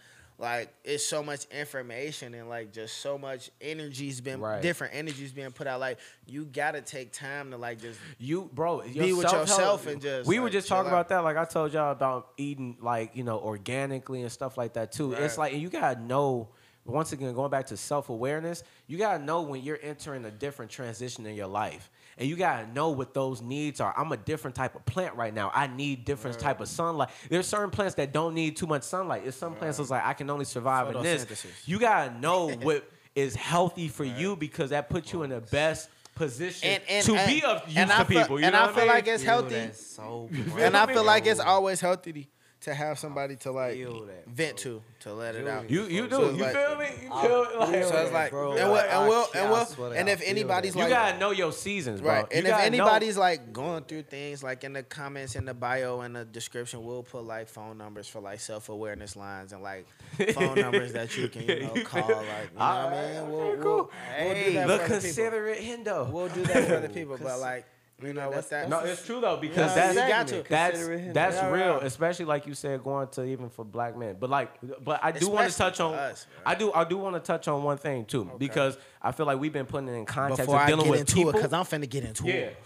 Like 0.41 0.73
it's 0.83 1.05
so 1.05 1.21
much 1.21 1.45
information 1.51 2.33
and 2.33 2.49
like 2.49 2.73
just 2.73 2.97
so 2.97 3.15
much 3.17 3.51
energy's 3.61 4.19
been 4.21 4.41
Right. 4.41 4.59
different 4.59 4.95
energies 4.95 5.31
being 5.31 5.51
put 5.51 5.67
out. 5.67 5.79
Like 5.79 5.99
you 6.25 6.45
gotta 6.45 6.81
take 6.81 7.13
time 7.13 7.51
to 7.51 7.57
like 7.57 7.79
just 7.79 7.99
You, 8.17 8.49
bro, 8.51 8.81
Be 8.81 9.13
with 9.13 9.31
yourself 9.31 9.85
and 9.85 10.01
just, 10.01 10.27
We 10.27 10.39
were 10.39 10.49
just 10.49 10.67
talking 10.67 10.87
out. 10.89 10.93
about 10.93 11.09
that. 11.09 11.19
Like 11.19 11.37
I 11.37 11.45
told 11.45 11.73
y'all 11.73 11.91
about 11.91 12.29
eating, 12.37 12.75
like 12.81 13.15
you 13.15 13.23
know, 13.23 13.37
organically 13.39 14.23
and 14.23 14.31
stuff 14.31 14.57
like 14.57 14.73
that 14.73 14.91
too. 14.91 15.13
It's 15.13 15.37
like 15.37 15.53
and 15.53 15.61
you 15.61 15.69
gotta 15.69 16.01
know. 16.01 16.49
Once 16.83 17.11
again, 17.13 17.31
going 17.35 17.51
back 17.51 17.67
to 17.67 17.77
self 17.77 18.09
awareness, 18.09 18.63
you 18.87 18.97
gotta 18.97 19.23
know 19.23 19.43
when 19.43 19.61
you're 19.61 19.77
entering 19.83 20.25
a 20.25 20.31
different 20.31 20.71
transition 20.71 21.27
in 21.27 21.35
your 21.35 21.45
life, 21.45 21.91
and 22.17 22.27
you 22.27 22.35
gotta 22.35 22.71
know 22.71 22.89
what 22.89 23.13
those 23.13 23.41
needs 23.41 23.79
are. 23.81 23.93
I'm 23.97 24.11
a 24.11 24.17
different 24.17 24.55
type 24.55 24.75
of 24.75 24.85
plant 24.85 25.15
right 25.15 25.33
now. 25.33 25.51
I 25.53 25.67
need 25.67 26.05
different 26.05 26.39
type 26.39 26.61
of 26.61 26.67
sunlight. 26.67 27.09
There's 27.29 27.47
certain 27.47 27.69
plants 27.69 27.95
that 27.95 28.13
don't 28.13 28.33
need 28.33 28.57
too 28.57 28.67
much 28.67 28.83
sunlight. 28.83 29.23
There's 29.23 29.35
some 29.35 29.55
plants 29.55 29.77
that's 29.77 29.89
like 29.89 30.05
I 30.05 30.13
can 30.13 30.29
only 30.29 30.45
survive 30.45 30.95
in 30.95 31.03
this. 31.03 31.45
You 31.65 31.79
gotta 31.79 32.17
know 32.19 32.49
what 32.61 32.89
is 33.15 33.35
healthy 33.35 33.87
for 33.87 34.05
you 34.05 34.35
because 34.35 34.69
that 34.69 34.89
puts 34.89 35.11
you 35.11 35.23
in 35.23 35.29
the 35.29 35.41
best 35.41 35.89
position 36.15 36.69
and, 36.69 36.83
and, 36.89 37.05
to 37.05 37.15
and, 37.15 37.27
be 37.29 37.43
of 37.43 37.67
use 37.67 37.77
and 37.77 37.89
to 37.89 38.05
feel, 38.05 38.21
people. 38.21 38.39
You 38.39 38.45
and 38.45 38.53
know 38.53 38.59
I 38.59 38.65
what 38.65 38.75
feel 38.75 38.83
I 38.83 38.85
mean? 38.85 38.95
like 38.95 39.07
it's 39.07 39.23
healthy, 39.23 39.69
so 39.73 40.29
and 40.57 40.77
I 40.77 40.93
feel 40.93 41.03
like 41.03 41.25
it's 41.25 41.39
always 41.39 41.81
healthy 41.81 42.29
to, 42.61 42.69
to 42.69 42.73
have 42.75 42.97
somebody 42.99 43.35
to 43.37 43.51
like 43.51 43.77
that, 43.77 44.23
vent 44.27 44.57
to, 44.57 44.81
to 45.01 45.13
let 45.13 45.35
it 45.35 45.47
out. 45.47 45.69
You 45.69 45.83
you 45.85 46.03
do. 46.07 46.15
So 46.15 46.29
you 46.31 46.41
like- 46.43 46.53
feel 46.53 46.75
me? 46.77 46.85
You 47.03 47.09
I 47.11 47.21
feel 47.27 47.45
feel 47.45 47.59
like, 47.59 47.83
So 47.85 47.97
it's 48.03 48.11
like, 48.13 48.31
bro. 48.31 48.53
and 48.55 48.71
we'll, 48.71 48.77
and 48.81 49.07
we'll, 49.09 49.27
and 49.35 49.51
we'll, 49.51 49.65
swear 49.65 49.89
to 49.89 49.95
and 49.97 50.07
if 50.09 50.19
feel 50.19 50.29
anybody's 50.29 50.73
that. 50.73 50.83
you 50.83 50.89
gotta 50.89 51.17
know 51.17 51.31
your 51.31 51.51
seasons, 51.51 52.01
bro. 52.01 52.11
right, 52.11 52.25
and 52.31 52.45
if 52.45 52.51
gotta 52.51 52.61
know- 52.69 52.83
anybody's 52.83 53.17
like 53.17 53.51
going 53.51 53.83
through 53.83 54.03
things, 54.03 54.43
like 54.43 54.63
in 54.63 54.73
the 54.73 54.83
comments, 54.83 55.35
in 55.35 55.45
the 55.45 55.53
bio, 55.53 56.01
in 56.01 56.13
the 56.13 56.23
description, 56.25 56.83
we'll 56.83 57.03
put 57.03 57.23
like 57.23 57.47
phone 57.47 57.77
numbers 57.77 58.07
for 58.07 58.19
like 58.21 58.39
self 58.39 58.69
awareness 58.69 59.15
lines 59.15 59.53
and 59.53 59.63
like 59.63 59.85
phone 60.33 60.55
numbers 60.55 60.93
that 60.93 61.17
you 61.17 61.27
can, 61.29 61.41
you 61.43 61.59
know, 61.61 61.73
call. 61.83 62.01
Like, 62.01 62.07
you 62.07 62.15
know 62.15 62.25
what 62.57 62.59
I 62.59 63.11
mean? 63.21 63.31
We'll, 63.31 63.39
we'll, 63.39 63.57
we'll 63.57 63.83
do 63.85 63.89
Hey, 64.15 64.53
that 64.53 64.67
the 64.67 64.73
for 64.73 64.77
the 64.77 64.83
people. 64.87 65.01
considerate 65.01 65.59
Hendo. 65.59 66.09
We'll 66.11 66.29
do 66.29 66.43
that 66.43 66.67
for 66.67 66.79
the 66.79 66.89
people, 66.93 67.17
but 67.21 67.39
like, 67.39 67.65
you 68.03 68.13
know, 68.13 68.29
with 68.29 68.49
that, 68.49 68.69
No, 68.69 68.79
it's 68.79 69.05
true 69.05 69.19
though 69.21 69.37
because 69.37 69.75
Yeah, 69.75 69.93
that's 69.93 69.95
you 69.95 70.07
got 70.07 70.27
to. 70.43 70.49
that's 70.49 70.77
Considerate 70.77 71.13
that's 71.13 71.35
Yeah, 71.35 71.49
real, 71.51 71.73
right. 71.75 71.83
especially 71.83 72.25
like 72.25 72.47
you 72.47 72.53
said, 72.53 72.83
going 72.83 73.07
to 73.09 73.23
even 73.25 73.49
for 73.49 73.63
black 73.65 73.97
men. 73.97 74.17
But 74.19 74.29
like, 74.29 74.51
but 74.83 74.99
I 75.03 75.11
do 75.11 75.29
want 75.29 75.49
to 75.51 75.57
touch 75.57 75.79
on. 75.79 75.93
us, 75.93 76.25
I 76.45 76.55
do 76.55 76.71
I 76.73 76.83
do 76.83 76.97
want 76.97 77.15
to 77.15 77.19
touch 77.21 77.47
on 77.47 77.63
one 77.63 77.77
thing 77.77 78.05
too 78.05 78.29
because 78.37 78.77
I 79.01 79.11
feel 79.11 79.25
like 79.25 79.39
we've 79.39 79.53
been 79.53 79.65
putting 79.65 79.89
it 79.89 79.93
in 79.93 80.05
context 80.05 80.41
before 80.41 80.55
of 80.57 80.61
I 80.61 80.67
dealing 80.67 80.83
get 80.85 80.91
with 80.91 80.99
into 81.01 81.15
people. 81.15 81.29
it, 81.31 81.33
because 81.33 81.53
I'm 81.53 81.63
finna 81.65 81.89
get 81.89 82.03
into 82.03 82.25
Yeah. 82.25 82.33
it. 82.33 82.57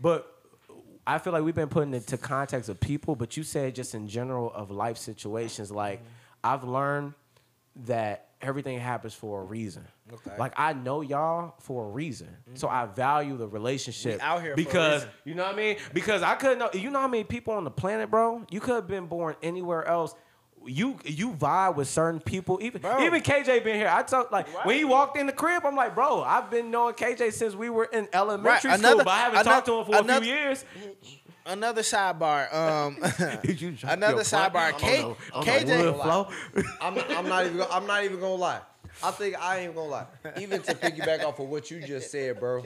But 0.00 0.28
I 1.06 1.18
feel 1.18 1.32
like 1.32 1.42
we've 1.42 1.54
been 1.54 1.68
putting 1.68 1.94
it 1.94 2.06
to 2.08 2.16
context 2.18 2.68
of 2.68 2.78
people, 2.80 3.16
but 3.16 3.36
you 3.36 3.42
said 3.42 3.74
just 3.74 3.94
in 3.94 4.06
general 4.08 4.52
of 4.52 4.70
life 4.70 4.96
situations. 4.98 5.70
Like 5.70 5.98
Mm-hmm. 6.00 6.08
I've 6.44 6.64
learned 6.64 7.14
that 7.86 8.28
everything 8.42 8.78
happens 8.78 9.14
for 9.14 9.40
a 9.40 9.44
reason. 9.44 9.86
Okay. 10.12 10.36
Like 10.38 10.52
I 10.56 10.72
know 10.72 11.00
y'all 11.00 11.54
for 11.60 11.86
a 11.86 11.88
reason, 11.88 12.26
mm-hmm. 12.26 12.56
so 12.56 12.68
I 12.68 12.86
value 12.86 13.36
the 13.36 13.48
relationship 13.48 14.16
We 14.16 14.20
out 14.20 14.42
here 14.42 14.54
because 14.54 15.06
you 15.24 15.34
know 15.34 15.44
what 15.44 15.54
I 15.54 15.56
mean. 15.56 15.76
Because 15.94 16.22
I 16.22 16.34
couldn't 16.34 16.58
know. 16.58 16.70
You 16.74 16.90
know 16.90 17.00
how 17.00 17.08
many 17.08 17.24
people 17.24 17.54
on 17.54 17.64
the 17.64 17.70
planet, 17.70 18.10
bro? 18.10 18.44
You 18.50 18.60
could 18.60 18.74
have 18.74 18.88
been 18.88 19.06
born 19.06 19.36
anywhere 19.42 19.86
else. 19.86 20.14
You 20.64 20.96
you 21.04 21.32
vibe 21.32 21.74
with 21.76 21.88
certain 21.88 22.20
people. 22.20 22.58
Even 22.62 22.82
Bro. 22.82 23.02
even 23.02 23.20
KJ 23.20 23.64
been 23.64 23.74
here. 23.74 23.88
I 23.88 24.02
talk 24.04 24.30
like 24.30 24.46
when 24.64 24.76
he 24.76 24.84
walked 24.84 25.16
in 25.16 25.26
the 25.26 25.32
crib. 25.32 25.66
I'm 25.66 25.74
like, 25.74 25.94
bro, 25.94 26.22
I've 26.22 26.50
been 26.50 26.70
knowing 26.70 26.94
KJ 26.94 27.32
since 27.32 27.56
we 27.56 27.68
were 27.68 27.86
in 27.86 28.08
elementary 28.12 28.70
Right, 28.70 28.78
school, 28.78 28.98
but 28.98 29.08
I 29.08 29.18
haven't 29.18 29.44
talked 29.44 29.66
to 29.66 29.78
him 29.78 29.84
for 29.86 29.96
another- 29.96 30.20
a 30.20 30.24
few 30.24 30.32
years. 30.34 30.64
Another 31.46 31.82
sidebar. 31.82 32.52
Um, 32.54 32.96
You- 33.44 33.76
another 33.88 34.22
sidebar. 34.22 34.76
K, 34.78 34.98
the- 35.02 35.06
on 35.34 35.44
the 35.44 35.50
KJ, 35.50 36.02
flow. 36.02 36.28
I'm, 36.80 36.98
I'm 36.98 37.28
not 37.28 37.44
even. 37.46 37.58
Gonna, 37.58 37.70
I'm 37.72 37.86
not 37.86 38.04
even 38.04 38.20
gonna 38.20 38.34
lie. 38.34 38.60
I 39.02 39.10
think 39.10 39.36
I 39.42 39.60
ain't 39.60 39.74
gonna 39.74 39.88
lie. 39.88 40.06
Even 40.38 40.62
to 40.62 40.74
piggyback 40.74 41.24
off 41.24 41.38
of 41.40 41.48
what 41.48 41.70
you 41.70 41.80
just 41.84 42.10
said, 42.10 42.38
bro. 42.38 42.62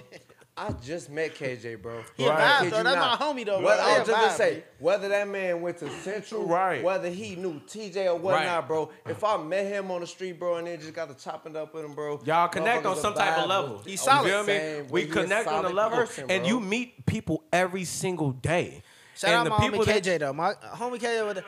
I 0.58 0.72
just 0.72 1.10
met 1.10 1.34
KJ, 1.34 1.82
bro. 1.82 2.02
He 2.16 2.24
a 2.24 2.30
Right. 2.30 2.38
vibe, 2.40 2.60
Kid 2.62 2.72
though. 2.72 2.78
you 2.78 2.82
That's 2.84 2.96
not. 2.96 3.20
my 3.20 3.26
homie, 3.26 3.44
though. 3.44 3.58
bro. 3.58 3.66
Whether, 3.66 3.82
He 3.82 3.88
I 3.88 3.94
a 3.94 3.98
was 3.98 4.08
just 4.08 4.20
gonna 4.22 4.36
say, 4.36 4.64
whether 4.78 5.08
that 5.10 5.28
man 5.28 5.60
went 5.60 5.76
to 5.78 5.90
Central, 6.00 6.46
Right. 6.46 6.82
whether 6.82 7.10
he 7.10 7.36
knew 7.36 7.60
TJ 7.66 8.06
or 8.06 8.14
whatnot, 8.16 8.60
Right. 8.60 8.66
bro. 8.66 8.90
If 9.06 9.22
I 9.22 9.36
met 9.36 9.66
him 9.66 9.90
on 9.90 10.00
the 10.00 10.06
street, 10.06 10.38
bro, 10.38 10.56
and 10.56 10.66
then 10.66 10.80
just 10.80 10.94
got 10.94 11.08
to 11.14 11.22
chopping 11.22 11.52
it 11.54 11.58
up 11.58 11.74
with 11.74 11.84
him, 11.84 11.92
bro. 11.94 12.20
Y'all 12.24 12.48
connect 12.48 12.86
on 12.86 12.96
some 12.96 13.12
type 13.12 13.36
of 13.36 13.48
level. 13.48 13.76
with- 13.76 13.86
He's 13.86 14.00
on 14.08 14.24
solid. 14.24 14.30
the 14.32 14.36
You 14.38 14.44
feel 14.44 14.82
me? 14.82 14.88
We. 14.90 15.00
He 15.02 15.08
connect 15.08 15.46
on 15.46 15.64
a 15.66 15.68
level, 15.68 15.98
person, 15.98 16.30
and 16.30 16.46
you 16.46 16.58
meet 16.60 17.04
people 17.04 17.42
every 17.52 17.84
single 17.84 18.30
day. 18.32 18.82
Shout 19.14 19.30
and 19.30 19.38
out 19.40 19.44
the 19.44 19.50
my 19.50 19.56
homie 19.56 19.70
people 19.70 19.84
that- 19.86 20.02
KJ 20.04 20.18
though. 20.18 20.32
My 20.34 20.52
homie 20.74 20.98
KJ 21.00 21.26
with 21.26 21.36
the 21.36 21.44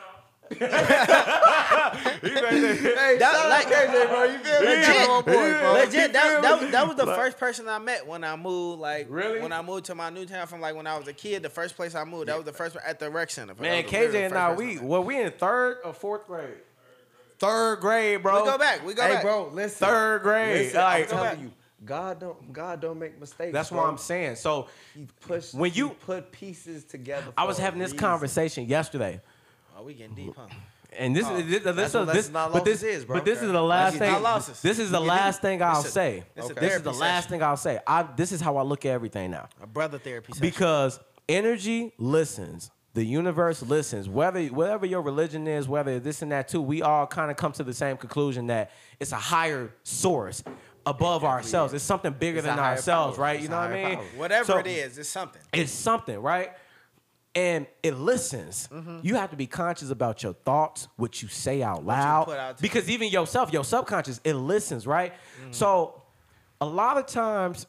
Hey, 2.21 3.17
That- 3.17 3.47
like- 3.49 3.67
KJ, 3.67 4.07
bro. 4.09 4.23
You 4.23 4.39
feel 4.39 4.61
me? 4.61 4.67
legit, 4.67 4.85
That's 5.25 5.61
bro. 5.61 5.73
legit. 5.73 6.13
That, 6.13 6.41
that, 6.41 6.61
me? 6.61 6.71
that 6.71 6.87
was 6.87 6.95
the 6.97 7.05
Like- 7.05 7.17
first 7.17 7.37
person 7.37 7.67
I 7.67 7.79
met 7.79 8.05
when 8.07 8.23
I 8.23 8.35
moved. 8.35 8.79
Like 8.81 9.07
Really? 9.09 9.39
when 9.41 9.51
I 9.51 9.61
moved 9.61 9.85
to 9.85 9.95
my 9.95 10.09
new 10.09 10.25
town 10.25 10.47
from 10.47 10.61
like 10.61 10.75
when 10.75 10.87
I 10.87 10.97
was 10.97 11.07
a 11.07 11.13
kid. 11.13 11.43
The 11.43 11.49
first 11.49 11.75
place 11.75 11.95
I 11.95 12.03
moved, 12.03 12.27
that 12.29 12.35
was 12.35 12.45
the 12.45 12.53
first 12.53 12.75
at 12.85 12.99
the 12.99 13.09
rec 13.09 13.29
center. 13.31 13.53
Man, 13.59 13.83
was 13.83 13.91
KJ 13.91 14.11
the 14.11 14.19
and 14.25 14.37
I, 14.37 14.53
person 14.55 14.65
we 14.67 14.87
well, 14.87 15.03
we 15.03 15.21
in 15.21 15.31
third 15.31 15.77
or 15.83 15.93
fourth 15.93 16.25
grade. 16.27 16.49
Third 17.39 17.79
grade, 17.79 18.21
bro. 18.21 18.43
We 18.43 18.49
go 18.49 18.57
back. 18.57 18.85
We 18.85 18.93
go 18.93 19.01
Hey, 19.03 19.13
back. 19.13 19.23
bro, 19.23 19.49
listen. 19.53 19.87
Third 19.87 20.23
grade. 20.23 20.57
Listen, 20.65 20.79
I'm 20.79 20.85
like, 21.01 21.09
telling 21.09 21.39
you, 21.41 21.51
God 21.85 22.19
don't 22.19 22.51
God 22.53 22.81
don't 22.81 22.99
make 22.99 23.19
mistakes. 23.19 23.53
that's 23.53 23.69
bro. 23.69 23.79
what 23.79 23.87
I'm 23.89 23.97
saying. 23.97 24.35
So 24.35 24.67
He 24.93 25.07
push 25.21 25.53
When 25.53 25.71
he 25.71 25.77
you- 25.79 25.89
put 25.89 26.31
pieces 26.31 26.83
together. 26.83 27.31
I 27.37 27.45
was 27.45 27.57
having 27.57 27.79
this 27.79 27.91
reason. 27.91 27.99
conversation 27.99 28.65
yesterday. 28.65 29.21
Oh, 29.79 29.83
we 29.83 29.93
getting 29.93 30.15
deep, 30.15 30.33
huh? 30.35 30.47
And 30.97 31.15
this 31.15 31.25
Oh, 31.25 31.35
is 31.37 31.45
this, 31.45 31.63
this, 31.63 31.63
that's 31.63 31.75
this, 31.77 31.93
what 31.93 32.05
this, 32.07 32.15
lessons 32.15 32.33
not 32.33 32.51
but 32.51 32.65
this 32.65 32.81
losses 32.81 32.97
is, 32.97 33.05
bro. 33.05 33.15
But 33.17 33.25
this 33.25 33.41
is 33.41 33.51
the 33.51 33.61
last 33.61 33.93
Lessons 33.99 34.13
thing. 34.15 34.23
losses. 34.23 34.61
This 34.61 34.79
is 34.79 34.91
the 34.91 34.99
last 34.99 35.41
thing 35.41 35.61
I'll 35.61 35.79
It's 35.79 35.89
a- 35.89 35.91
say. 35.91 36.23
it's 36.35 36.49
a 36.49 36.53
This 36.53 36.63
is 36.63 36.69
therapy 36.69 36.83
the 36.83 36.91
last 36.93 37.23
session. 37.25 37.29
thing 37.29 37.43
I'll 37.43 37.57
say. 37.57 37.79
I 37.87 38.03
this 38.17 38.31
is 38.31 38.41
how 38.41 38.57
I 38.57 38.63
look 38.63 38.85
at 38.85 38.89
everything 38.89 39.31
now. 39.31 39.47
A 39.61 39.67
brother 39.67 39.99
therapy 39.99 40.33
session. 40.33 40.41
Because 40.41 40.99
energy 41.29 41.93
listens. 41.97 42.71
The 42.95 43.03
universe 43.05 43.61
listens. 43.61 44.09
Whether 44.09 44.45
whatever 44.47 44.85
your 44.87 45.01
religion 45.03 45.47
is, 45.47 45.67
whether 45.67 45.99
this 45.99 46.23
and 46.23 46.31
that 46.31 46.47
too, 46.47 46.59
we 46.61 46.81
all 46.81 47.05
kind 47.05 47.29
of 47.29 47.37
come 47.37 47.51
to 47.53 47.63
the 47.63 47.73
same 47.73 47.95
conclusion 47.95 48.47
that 48.47 48.71
it's 48.99 49.11
a 49.11 49.15
higher 49.15 49.71
source 49.83 50.43
above 50.87 51.23
ourselves. 51.23 51.71
It's 51.75 51.83
something 51.83 52.11
bigger 52.13 52.39
It's 52.39 52.47
a 52.47 52.49
than 52.49 52.57
higher 52.57 52.71
ourselves, 52.71 53.15
power. 53.17 53.25
right? 53.25 53.35
It's 53.35 53.43
you 53.43 53.49
a 53.49 53.51
know 53.51 53.57
what 53.57 53.71
I 53.71 53.73
higher 53.81 53.87
mean? 53.89 53.95
power. 53.97 54.05
whatever 54.17 54.45
So- 54.45 54.57
it 54.57 54.67
is, 54.67 54.97
it's 54.97 55.07
something. 55.07 55.41
it's 55.53 55.71
something, 55.71 56.19
right? 56.19 56.49
And 57.39 57.67
it 57.83 57.95
listens. 57.95 58.67
Mm-hmm. 58.67 58.99
You 59.01 59.15
have 59.15 59.29
to 59.29 59.37
be 59.37 59.47
conscious 59.47 59.91
about 59.91 60.23
your 60.23 60.33
thoughts, 60.33 60.89
what 60.97 61.21
you 61.21 61.29
say 61.29 61.63
out 61.63 61.85
loud. 61.85 62.29
out 62.29 62.59
because 62.59 62.89
even 62.89 63.07
yourself, 63.07 63.53
your 63.53 63.63
subconscious, 63.63 64.19
it 64.25 64.33
listens, 64.33 64.85
right? 64.85 65.13
Mm-hmm. 65.13 65.53
So 65.53 66.01
a 66.59 66.65
lot 66.65 66.97
of 66.97 67.05
times 67.05 67.65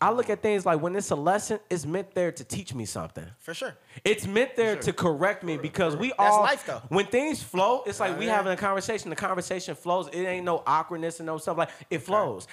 I 0.00 0.10
look 0.10 0.30
at 0.30 0.42
things 0.42 0.66
like 0.66 0.82
when 0.82 0.96
it's 0.96 1.12
a 1.12 1.14
lesson, 1.14 1.60
it's 1.70 1.86
meant 1.86 2.12
there 2.14 2.32
to 2.32 2.42
teach 2.44 2.74
me 2.74 2.86
something. 2.86 3.24
For 3.38 3.54
sure. 3.54 3.76
It's 4.04 4.26
meant 4.26 4.56
there 4.56 4.74
to 4.76 4.92
correct 4.92 5.44
me 5.44 5.58
because 5.58 5.96
we 5.96 6.08
That's 6.08 6.20
all 6.20 6.42
life, 6.42 6.66
though. 6.66 6.82
when 6.88 7.06
things 7.06 7.40
flow, 7.40 7.84
it's 7.86 8.00
like 8.00 8.18
we 8.18 8.26
Yeah. 8.26 8.34
having 8.34 8.52
a 8.52 8.56
conversation. 8.56 9.10
The 9.10 9.16
conversation 9.16 9.76
flows. 9.76 10.08
It 10.08 10.24
ain't 10.24 10.44
no 10.44 10.64
awkwardness 10.66 11.20
and 11.20 11.26
no 11.26 11.38
stuff 11.38 11.56
like 11.56 11.70
it 11.88 11.98
flows. 11.98 12.48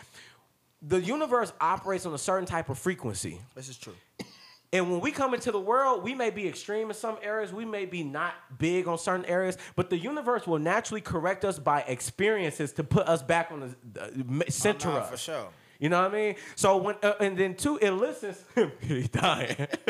The 0.84 1.02
universe 1.02 1.52
operates 1.60 2.06
on 2.06 2.14
a 2.14 2.18
certain 2.20 2.46
type 2.46 2.70
of 2.70 2.78
frequency. 2.78 3.42
This 3.56 3.68
is 3.68 3.78
true. 3.78 3.96
And 4.74 4.90
when 4.90 5.02
we 5.02 5.12
come 5.12 5.34
into 5.34 5.52
the 5.52 5.60
world, 5.60 6.02
we 6.02 6.16
may 6.16 6.30
be 6.30 6.48
extreme 6.48 6.88
in 6.90 6.94
some 6.96 7.18
areas, 7.22 7.52
we 7.52 7.66
may 7.66 7.86
be 7.86 8.04
not 8.04 8.34
big 8.58 8.88
on 8.88 8.98
certain 8.98 9.26
areas, 9.26 9.58
but 9.76 9.90
the 9.90 9.98
universe 9.98 10.48
will 10.48 10.60
naturally 10.60 11.02
correct 11.02 11.44
us 11.44 11.60
by 11.60 11.82
experiences 11.82 12.72
to 12.74 12.84
put 12.84 13.06
us 13.08 13.22
back 13.22 13.52
on 13.52 13.76
the 13.94 14.02
uh, 14.02 14.50
center 14.50 14.90
Oh, 14.90 14.94
us. 14.98 15.10
for 15.10 15.18
sure. 15.18 15.48
You 15.78 15.90
know 15.90 16.02
what 16.02 16.12
I 16.12 16.16
mean? 16.16 16.36
So 16.56 16.78
when 16.78 16.96
uh, 17.04 17.14
and 17.20 17.38
then 17.38 17.56
two, 17.56 17.78
it 17.82 17.92
listens. 17.92 18.44
he 18.82 19.02
dying. 19.08 19.68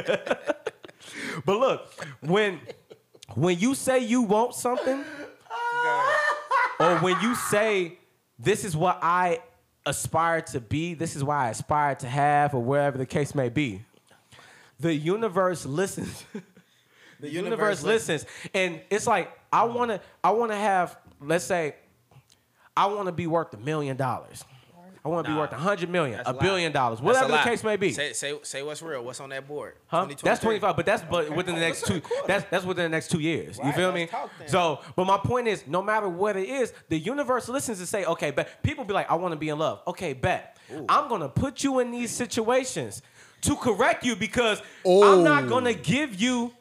but 1.45 1.59
look, 1.59 1.93
when 2.21 2.59
when 3.35 3.59
you 3.59 3.75
say 3.75 3.99
you 3.99 4.21
want 4.21 4.55
something, 4.55 5.03
or 6.79 6.97
when 6.99 7.19
you 7.21 7.35
say 7.35 7.99
this 8.39 8.63
is 8.65 8.75
what 8.75 8.99
I 9.01 9.41
aspire 9.85 10.41
to 10.41 10.59
be, 10.59 10.93
this 10.93 11.15
is 11.15 11.23
what 11.23 11.35
I 11.35 11.49
aspire 11.49 11.95
to 11.95 12.07
have, 12.07 12.53
or 12.55 12.63
wherever 12.63 12.97
the 12.97 13.05
case 13.05 13.35
may 13.35 13.49
be, 13.49 13.83
the 14.81 14.93
universe 14.93 15.65
listens. 15.65 16.25
the 17.19 17.29
universe, 17.29 17.81
universe 17.81 17.83
listens, 17.83 18.25
and 18.53 18.81
it's 18.89 19.07
like 19.07 19.31
I 19.53 19.63
wanna, 19.63 20.01
I 20.23 20.31
wanna 20.31 20.57
have, 20.57 20.97
let's 21.19 21.45
say, 21.45 21.75
I 22.75 22.87
wanna 22.87 23.11
be 23.11 23.27
worth 23.27 23.53
a 23.53 23.57
million 23.57 23.95
dollars. 23.95 24.43
I 25.03 25.09
want 25.09 25.25
to 25.25 25.31
be 25.31 25.33
Nah, 25.33 25.41
worth 25.41 25.51
a 25.51 25.57
hundred 25.57 25.89
million, 25.89 26.21
a 26.25 26.33
billion 26.33 26.71
dollars, 26.71 27.01
whatever 27.01 27.31
the 27.31 27.39
case 27.39 27.63
may 27.63 27.75
be. 27.75 27.91
Say, 27.91 28.13
say, 28.13 28.37
say 28.43 28.61
what's 28.61 28.83
real. 28.83 29.03
What's 29.03 29.19
on 29.19 29.29
that 29.29 29.47
board? 29.47 29.73
Huh? 29.87 30.05
2023. 30.05 30.29
That's 30.29 30.41
25, 30.41 30.75
but 30.75 30.85
that's 30.85 31.03
but 31.03 31.35
within 31.35 31.55
the 31.55 31.61
oh, 31.61 31.63
next 31.63 31.87
two. 31.87 32.01
That's 32.27 32.45
that's 32.51 32.65
within 32.65 32.83
the 32.83 32.89
next 32.89 33.09
two 33.09 33.19
years. 33.19 33.59
You 33.63 33.71
feel 33.71 33.91
me? 33.91 34.09
So, 34.45 34.79
but 34.95 35.05
my 35.05 35.17
point 35.17 35.47
is, 35.47 35.65
no 35.65 35.81
matter 35.81 36.07
what 36.07 36.37
it 36.37 36.47
is, 36.47 36.71
the 36.89 36.99
universe 36.99 37.49
listens 37.49 37.79
and 37.79 37.87
say, 37.87 38.05
okay, 38.05 38.29
but 38.29 38.61
people 38.61 38.83
be 38.83 38.93
like, 38.93 39.09
I 39.09 39.15
want 39.15 39.31
to 39.31 39.37
be 39.37 39.49
in 39.49 39.57
love. 39.57 39.81
Okay, 39.87 40.13
bet. 40.13 40.57
I'm 40.87 41.09
gonna 41.09 41.29
put 41.29 41.63
you 41.63 41.79
in 41.79 41.89
these 41.89 42.11
situations 42.11 43.01
to 43.41 43.55
correct 43.55 44.05
you 44.05 44.15
because 44.15 44.61
I'm 44.85 45.23
not 45.23 45.47
gonna 45.47 45.73
give 45.73 46.19
you 46.19 46.53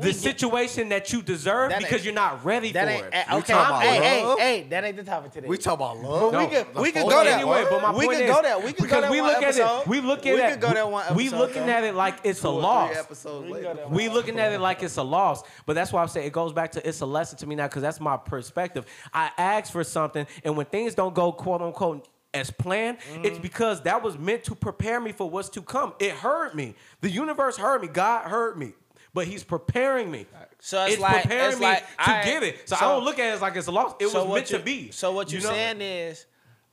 the 0.00 0.12
situation 0.12 0.90
that 0.90 1.12
you 1.12 1.22
deserve 1.22 1.70
That 1.70 1.80
because 1.80 2.04
you're 2.04 2.14
not 2.14 2.44
ready 2.44 2.70
That 2.70 2.84
for 2.84 2.90
ain't 2.92 3.06
it. 3.06 3.14
eh, 3.14 3.24
We 3.32 3.38
okay. 3.38 3.52
talking 3.52 3.66
about 3.74 3.82
Hey, 3.82 3.96
hey, 4.00 4.24
love? 4.24 4.38
hey, 4.38 4.66
that 4.70 4.84
ain't 4.84 4.96
the 4.96 5.02
topic 5.02 5.32
today. 5.32 5.48
We 5.48 5.58
talk 5.58 5.74
about 5.74 5.96
love. 5.98 6.30
But 6.32 6.38
we 6.48 6.54
could 6.56 6.74
we 6.76 6.92
could 6.92 7.02
go 7.02 7.08
But 7.08 7.24
there. 7.24 7.34
anyway, 7.34 7.66
but 7.68 7.82
my 7.82 7.90
we 7.90 8.06
point 8.06 8.18
could 8.18 8.26
is, 8.26 8.32
go 8.36 8.42
there. 8.42 8.58
We 8.60 8.64
could 8.72 8.76
because 8.76 8.90
go 8.92 9.00
there 9.00 9.10
we 9.10 9.20
one 9.20 9.32
look 9.32 9.42
at 9.42 9.48
episode. 9.56 9.80
it, 9.80 9.86
we 9.88 10.00
looking 10.00 10.34
we 10.34 10.40
at 10.40 10.50
could 10.52 10.60
go 10.60 10.72
there 10.72 10.86
one 10.86 11.16
we 11.16 11.30
looking 11.30 11.66
though. 11.66 11.72
at 11.72 11.82
it 11.82 11.94
like 11.96 12.18
it's 12.22 12.38
a 12.38 12.42
Two 12.42 12.48
or 12.50 12.60
loss. 12.60 12.90
Three 12.90 12.98
episodes 13.00 13.46
We 13.46 13.52
later. 13.54 13.76
We 13.90 14.08
looking 14.08 14.38
at 14.38 14.52
it 14.52 14.60
like 14.60 14.84
it's 14.84 14.98
a 14.98 15.02
loss, 15.02 15.42
but 15.66 15.72
that's 15.72 15.92
why 15.92 16.00
I'm 16.00 16.06
saying 16.08 16.28
it 16.28 16.32
goes 16.32 16.52
back 16.52 16.70
to 16.72 16.88
it's 16.88 17.00
a 17.00 17.06
lesson 17.06 17.36
to 17.38 17.48
me 17.48 17.56
now 17.56 17.66
because 17.66 17.82
that's 17.82 17.98
my 17.98 18.16
perspective. 18.16 18.86
I 19.12 19.32
asked 19.36 19.72
for 19.72 19.82
something, 19.82 20.28
and 20.44 20.56
when 20.56 20.66
things 20.66 20.94
don't 20.94 21.12
go 21.12 21.32
quote 21.32 21.60
unquote 21.60 22.06
as 22.34 22.50
planned, 22.50 22.98
Mm-hmm. 23.00 23.24
it's 23.24 23.38
because 23.38 23.82
that 23.82 24.02
was 24.02 24.18
meant 24.18 24.44
to 24.44 24.54
prepare 24.54 25.00
me 25.00 25.12
for 25.12 25.28
what's 25.28 25.48
to 25.50 25.62
come. 25.62 25.94
It 25.98 26.12
heard 26.12 26.54
me. 26.54 26.74
The 27.00 27.10
universe 27.10 27.56
heard 27.56 27.82
me. 27.82 27.88
God 27.88 28.26
heard 28.28 28.58
me. 28.58 28.72
But 29.14 29.26
he's 29.26 29.42
preparing 29.42 30.10
me. 30.10 30.26
So 30.60 30.84
it's 30.84 30.98
like- 31.00 31.22
preparing 31.22 31.52
it's 31.52 31.60
me 31.60 31.66
like, 31.66 31.86
to 32.04 32.20
get 32.24 32.42
it. 32.42 32.68
So, 32.68 32.76
I 32.76 32.80
don't 32.80 33.04
look 33.04 33.18
at 33.18 33.26
it 33.26 33.30
as 33.34 33.40
like 33.40 33.56
it's 33.56 33.66
a 33.66 33.72
loss. 33.72 33.94
It 33.98 34.08
So 34.08 34.24
was 34.24 34.34
meant 34.34 34.50
you- 34.50 34.58
to 34.58 34.64
be. 34.64 34.90
So 34.90 35.12
what 35.12 35.32
you're 35.32 35.40
you 35.40 35.46
know? 35.46 35.52
saying 35.52 35.80
is, 35.80 36.26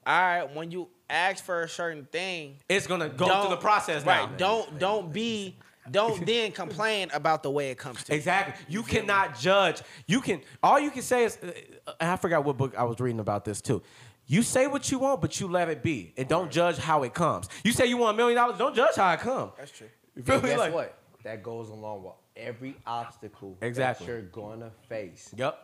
all 0.06 0.14
right, 0.22 0.56
when 0.56 0.70
you 0.72 0.90
ask 1.10 1.44
for 1.44 1.64
a 1.64 1.70
certain 1.70 2.06
thing, 2.12 2.58
It's 2.68 2.88
gonna 2.88 3.10
go 3.10 3.26
through 3.42 3.52
the 3.52 3.58
process 3.62 4.06
now. 4.06 4.26
Right. 4.26 4.38
Don't 4.38 4.78
don't 4.78 5.14
be 5.14 5.58
don't 5.90 6.26
then 6.26 6.52
complain 6.52 7.10
about 7.14 7.44
the 7.44 7.52
way 7.52 7.70
it 7.72 7.78
comes 7.78 8.04
to 8.04 8.12
you. 8.12 8.18
Exactly. 8.18 8.66
You 8.68 8.84
cannot 8.84 9.40
judge. 9.40 9.82
You 10.08 10.20
can. 10.20 10.42
All 10.64 10.80
you 10.80 10.90
can 10.92 11.04
say 11.04 11.24
is, 11.26 11.38
uh, 11.38 11.92
I 12.00 12.16
forgot 12.18 12.44
what 12.44 12.58
book 12.58 12.74
I 12.78 12.84
was 12.84 13.00
reading 13.00 13.20
about 13.20 13.46
this 13.46 13.62
too. 13.62 13.82
You 14.28 14.42
say 14.42 14.68
what 14.68 14.92
you 14.92 15.00
want, 15.00 15.22
but 15.22 15.40
you 15.40 15.48
let 15.48 15.70
it 15.70 15.84
be, 15.84 16.14
and 16.18 16.28
don't 16.28 16.52
judge 16.52 16.78
how 16.78 17.04
it 17.04 17.14
comes. 17.14 17.48
You 17.64 17.72
say 17.72 17.86
you 17.86 17.98
want 17.98 18.16
a 18.16 18.18
million 18.18 18.36
dollars, 18.38 18.58
don't 18.58 18.76
judge 18.76 18.96
how 18.96 19.12
it 19.14 19.20
comes. 19.20 19.52
That's 19.58 19.72
true. 19.72 19.88
You 20.16 20.24
feel 20.24 20.42
me? 20.42 20.50
guess 20.50 20.58
Like- 20.60 20.74
what? 20.74 20.98
That 21.24 21.44
goes 21.44 21.70
along 21.70 22.04
with 22.04 22.14
every 22.38 22.76
obstacle 22.86 23.58
Exactly. 23.62 24.06
that 24.06 24.12
you're 24.12 24.22
gonna 24.22 24.72
face. 24.88 25.34
Yep. 25.36 25.60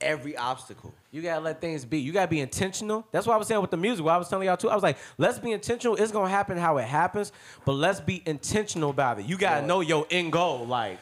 Every 0.00 0.34
obstacle. 0.36 0.94
You 1.10 1.20
gotta 1.20 1.40
let 1.40 1.60
things 1.60 1.84
be. 1.84 1.98
You 2.00 2.12
gotta 2.12 2.28
be 2.28 2.40
intentional. 2.40 3.06
That's 3.12 3.26
what 3.26 3.34
I 3.34 3.36
was 3.36 3.46
saying 3.48 3.60
with 3.60 3.70
the 3.72 3.76
music. 3.76 4.02
What 4.04 4.12
I 4.14 4.16
was 4.16 4.28
telling 4.30 4.46
y'all 4.46 4.56
too. 4.56 4.70
I 4.70 4.74
was 4.74 4.82
like, 4.82 4.96
let's 5.18 5.38
be 5.38 5.52
intentional. 5.52 5.96
It's 5.96 6.12
gonna 6.12 6.30
happen 6.30 6.56
how 6.56 6.78
it 6.78 6.84
happens, 6.86 7.32
but 7.66 7.72
let's 7.72 8.00
be 8.00 8.22
intentional 8.24 8.88
about 8.90 9.18
it. 9.18 9.26
You 9.26 9.36
gotta 9.36 9.66
know 9.66 9.80
your 9.80 10.06
end 10.10 10.32
goal. 10.32 10.64
Like. 10.66 10.98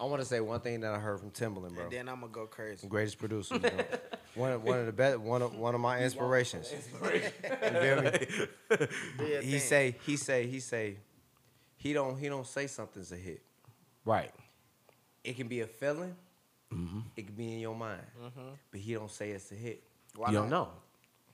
I 0.00 0.04
want 0.04 0.22
to 0.22 0.26
say 0.28 0.40
one 0.40 0.60
thing 0.60 0.80
that 0.80 0.94
I 0.94 0.98
heard 0.98 1.18
from 1.18 1.30
Timbaland, 1.30 1.74
bro. 1.74 1.84
And 1.84 1.92
then 1.92 2.08
I'm 2.08 2.20
gonna 2.20 2.32
go 2.32 2.46
crazy. 2.46 2.86
Greatest 2.86 3.18
producer. 3.18 3.58
bro. 3.58 3.70
one, 4.34 4.52
of, 4.52 4.62
one 4.62 4.78
of 4.78 4.86
the 4.86 4.92
best. 4.92 5.18
One 5.18 5.42
of 5.42 5.56
one 5.56 5.74
of 5.74 5.80
my 5.80 6.00
inspirations. 6.02 6.72
You 6.72 6.78
feel 6.78 8.02
me? 8.02 8.86
He 9.42 9.50
thing. 9.50 9.60
say. 9.60 9.96
He 10.06 10.16
say. 10.16 10.46
He 10.46 10.60
say. 10.60 10.96
He 11.76 11.92
don't. 11.92 12.16
He 12.18 12.28
don't 12.28 12.46
say 12.46 12.66
something's 12.66 13.12
a 13.12 13.16
hit. 13.16 13.42
right. 14.04 14.32
It 15.24 15.36
can 15.36 15.48
be 15.48 15.60
a 15.60 15.66
feeling. 15.66 16.14
Mm-hmm. 16.72 17.00
It 17.16 17.26
can 17.26 17.34
be 17.34 17.52
in 17.54 17.58
your 17.60 17.74
mind, 17.74 18.02
but 18.70 18.80
he 18.80 18.94
don't 18.94 19.10
say 19.10 19.30
it's 19.30 19.50
a 19.52 19.54
hit 19.54 19.82
Why 20.14 20.28
you 20.30 20.36
don't 20.38 20.48
not? 20.50 20.68
know. 20.68 20.72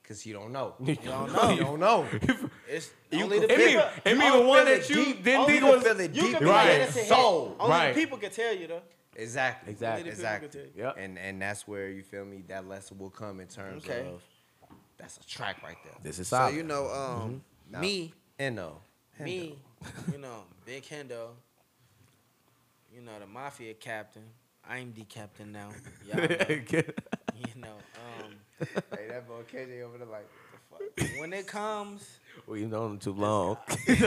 Because 0.05 0.25
you 0.25 0.33
don't 0.33 0.51
know. 0.51 0.75
You 0.85 0.95
don't 0.95 1.33
know. 1.33 1.49
You 1.49 1.59
don't 1.61 1.79
know. 1.79 2.05
It's 2.69 2.91
You 3.11 3.23
only 3.23 3.39
can 3.39 3.47
the 3.47 3.53
It 3.53 3.57
mean, 3.57 3.67
people. 3.69 3.89
it 4.05 4.17
mean 4.17 4.31
the 4.41 4.47
one 4.47 4.65
that 4.65 4.89
you 4.89 4.95
deep- 5.05 5.23
didn't 5.23 5.39
only 5.41 5.53
think 5.59 5.63
was 5.75 5.83
feel 5.83 5.99
it 5.99 6.13
You 6.15 6.21
deep 6.21 6.31
can 6.33 6.43
in 6.43 6.43
be 6.43 6.45
Right. 6.49 6.79
like, 6.79 6.95
it's 6.95 7.07
soul. 7.07 7.55
Only 7.59 7.71
Right. 7.75 7.93
the 7.95 8.01
people 8.01 8.17
can 8.19 8.31
tell 8.31 8.55
you 8.55 8.67
though. 8.67 8.81
Exactly. 9.15 9.71
Exactly. 9.71 10.09
Exactly. 10.09 10.47
Only 10.47 10.61
the 10.67 10.67
people 10.73 10.83
Yep. 10.85 10.95
And 10.99 11.17
and 11.19 11.41
that's 11.41 11.67
where 11.67 11.89
you 11.89 12.03
feel 12.03 12.25
me. 12.25 12.43
That 12.47 12.67
lesson 12.67 12.97
will 12.99 13.09
come 13.09 13.39
in 13.39 13.47
terms 13.47 13.83
Okay. 13.85 14.07
of 14.07 14.21
that's 14.97 15.17
a 15.17 15.25
track 15.27 15.61
right 15.63 15.77
there. 15.83 15.93
This 16.03 16.19
is 16.19 16.27
solid. 16.27 16.51
So 16.51 16.57
you 16.57 16.63
know, 16.63 16.87
um, 16.91 17.43
Now, 17.71 17.79
me, 17.81 18.13
and 18.39 18.55
no. 18.55 18.81
me, 19.19 19.57
you 20.11 20.17
know, 20.19 20.43
Big 20.65 20.83
Hendo, 20.83 21.29
you 22.93 23.01
know, 23.01 23.17
the 23.19 23.25
mafia 23.27 23.73
captain. 23.73 24.23
I'm 24.67 24.93
the 24.93 25.03
captain 25.03 25.51
now. 25.51 25.69
Y'all 26.07 26.17
know, 26.17 26.81
you 27.53 27.61
know, 27.61 27.77
um, 28.23 28.31
hey, 28.95 29.07
that 29.09 29.27
boy 29.27 29.41
KJ 29.51 29.81
over 29.83 29.97
there 29.97 30.07
like, 30.07 30.27
when 31.19 31.33
it 31.33 31.47
comes, 31.47 32.19
We've 32.47 32.69
known 32.69 32.91
him 32.91 32.99
too 32.99 33.13
long. 33.13 33.57
this 33.85 33.97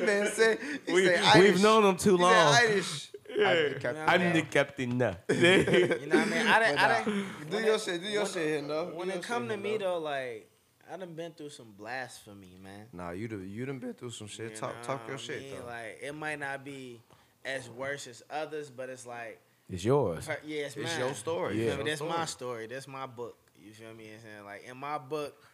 man 0.00 0.30
said, 0.32 0.58
he 0.86 0.92
we, 0.92 1.04
said 1.06 1.40
we've 1.40 1.60
known 1.62 1.84
him 1.84 1.96
too 1.96 2.16
He 2.16 2.22
long. 2.22 2.54
said 2.54 2.70
Irish. 2.70 3.10
I 3.40 3.74
kept- 3.78 3.98
I'm 4.08 4.32
the 4.32 4.42
captain 4.42 4.96
now. 4.98 5.16
you 5.28 5.36
know 5.36 5.58
what 5.58 6.14
I 6.16 6.24
mean? 6.24 6.46
I 6.46 6.58
didn't. 6.60 6.78
I 6.78 6.88
But, 6.88 7.04
didn't 7.04 7.50
nah, 7.50 7.58
do 7.58 7.64
your 7.64 7.74
it- 7.74 7.80
shit, 7.80 8.02
do 8.02 8.08
your 8.08 8.22
when- 8.22 8.32
shit 8.32 8.46
here, 8.46 8.62
no. 8.62 8.84
When 8.94 9.10
it 9.10 9.22
come 9.22 9.48
to 9.48 9.56
me 9.56 9.72
no. 9.72 9.78
though, 9.78 9.98
like 9.98 10.50
I 10.90 10.96
done 10.96 11.14
been 11.14 11.32
through 11.32 11.50
some 11.50 11.72
blasphemy, 11.76 12.56
man. 12.62 12.86
Nah, 12.92 13.10
you 13.10 13.28
done, 13.28 13.46
you 13.48 13.66
done 13.66 13.78
been 13.78 13.92
through 13.94 14.10
some 14.12 14.28
shit. 14.28 14.52
You 14.52 14.56
Talk, 14.56 14.74
know 14.76 14.82
talk 14.82 15.02
your 15.06 15.16
what 15.16 15.22
I 15.24 15.26
shit 15.26 15.50
though. 15.60 15.66
Like 15.66 15.98
it 16.00 16.14
might 16.14 16.38
not 16.38 16.64
be 16.64 17.00
as 17.44 17.68
worse 17.68 18.06
as 18.06 18.22
others, 18.30 18.70
but 18.70 18.88
it's 18.88 19.04
like 19.06 19.40
It's 19.70 19.84
yours. 19.84 20.26
per- 20.26 20.38
yeah, 20.46 20.62
it's, 20.66 20.76
It's 20.76 20.90
mine. 20.90 20.98
your 21.00 21.14
story. 21.14 21.56
You 21.58 21.64
Yeah. 21.64 21.74
feel 21.76 21.84
me? 21.84 21.90
That's 21.90 22.00
your 22.00 22.08
my 22.10 22.24
story. 22.24 22.66
That's 22.66 22.88
my 22.88 23.06
book. 23.06 23.36
You 23.60 23.72
feel 23.72 23.92
me? 23.94 24.08
And 24.10 24.22
saying 24.22 24.44
like 24.44 24.64
in 24.66 24.76
my 24.78 24.98
book, 24.98 25.44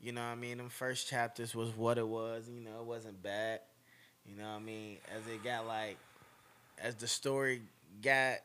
you 0.00 0.12
know 0.12 0.22
what 0.22 0.28
I 0.28 0.34
mean. 0.36 0.58
Them 0.58 0.68
first 0.70 1.08
chapters 1.08 1.54
was 1.54 1.70
what 1.76 1.98
it 1.98 2.06
was. 2.06 2.48
You 2.48 2.60
know, 2.60 2.80
it 2.80 2.86
wasn't 2.86 3.22
bad. 3.22 3.60
You 4.24 4.36
know 4.36 4.44
what 4.44 4.56
I 4.56 4.60
mean? 4.60 4.98
As 5.14 5.26
it 5.26 5.42
got 5.44 5.66
like, 5.66 5.96
as 6.78 6.94
the 6.94 7.06
story 7.08 7.62
got, 8.02 8.36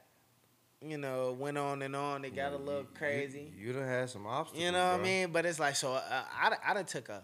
you 0.82 0.98
know, 0.98 1.32
went 1.40 1.58
on 1.58 1.82
and 1.82 1.96
on, 1.96 2.26
it 2.26 2.36
got 2.36 2.52
a 2.54 2.58
little 2.58 2.82
You- 2.82 2.88
crazy. 2.96 3.54
You, 3.58 3.68
you 3.68 3.74
done 3.74 3.88
had 3.88 4.10
some 4.10 4.26
obstacles. 4.28 4.64
You 4.64 4.72
know 4.72 4.92
what 4.94 5.00
I 5.00 5.04
mean? 5.04 5.32
But 5.32 5.46
it's 5.46 5.60
like 5.60 5.76
so. 5.78 5.94
Uh, 5.94 6.24
I 6.42 6.56
I 6.66 6.74
done 6.74 6.86
took 6.86 7.08
a 7.10 7.24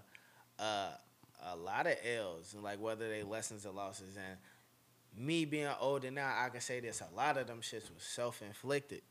a 0.60 0.92
a 1.44 1.56
lot 1.58 1.88
of 1.88 1.96
L's, 2.06 2.54
and 2.54 2.64
like 2.64 2.80
whether 2.80 3.10
they 3.10 3.24
lessons 3.24 3.66
or 3.66 3.72
losses. 3.74 4.16
And 4.16 4.38
me 5.18 5.46
being 5.46 5.70
older 5.80 6.10
now, 6.12 6.34
I 6.38 6.50
can 6.50 6.62
say 6.62 6.80
this: 6.80 7.02
a 7.02 7.16
lot 7.16 7.38
of 7.38 7.48
them 7.48 7.62
shits 7.62 7.94
was 7.94 8.04
self 8.04 8.42
inflicted. 8.42 9.02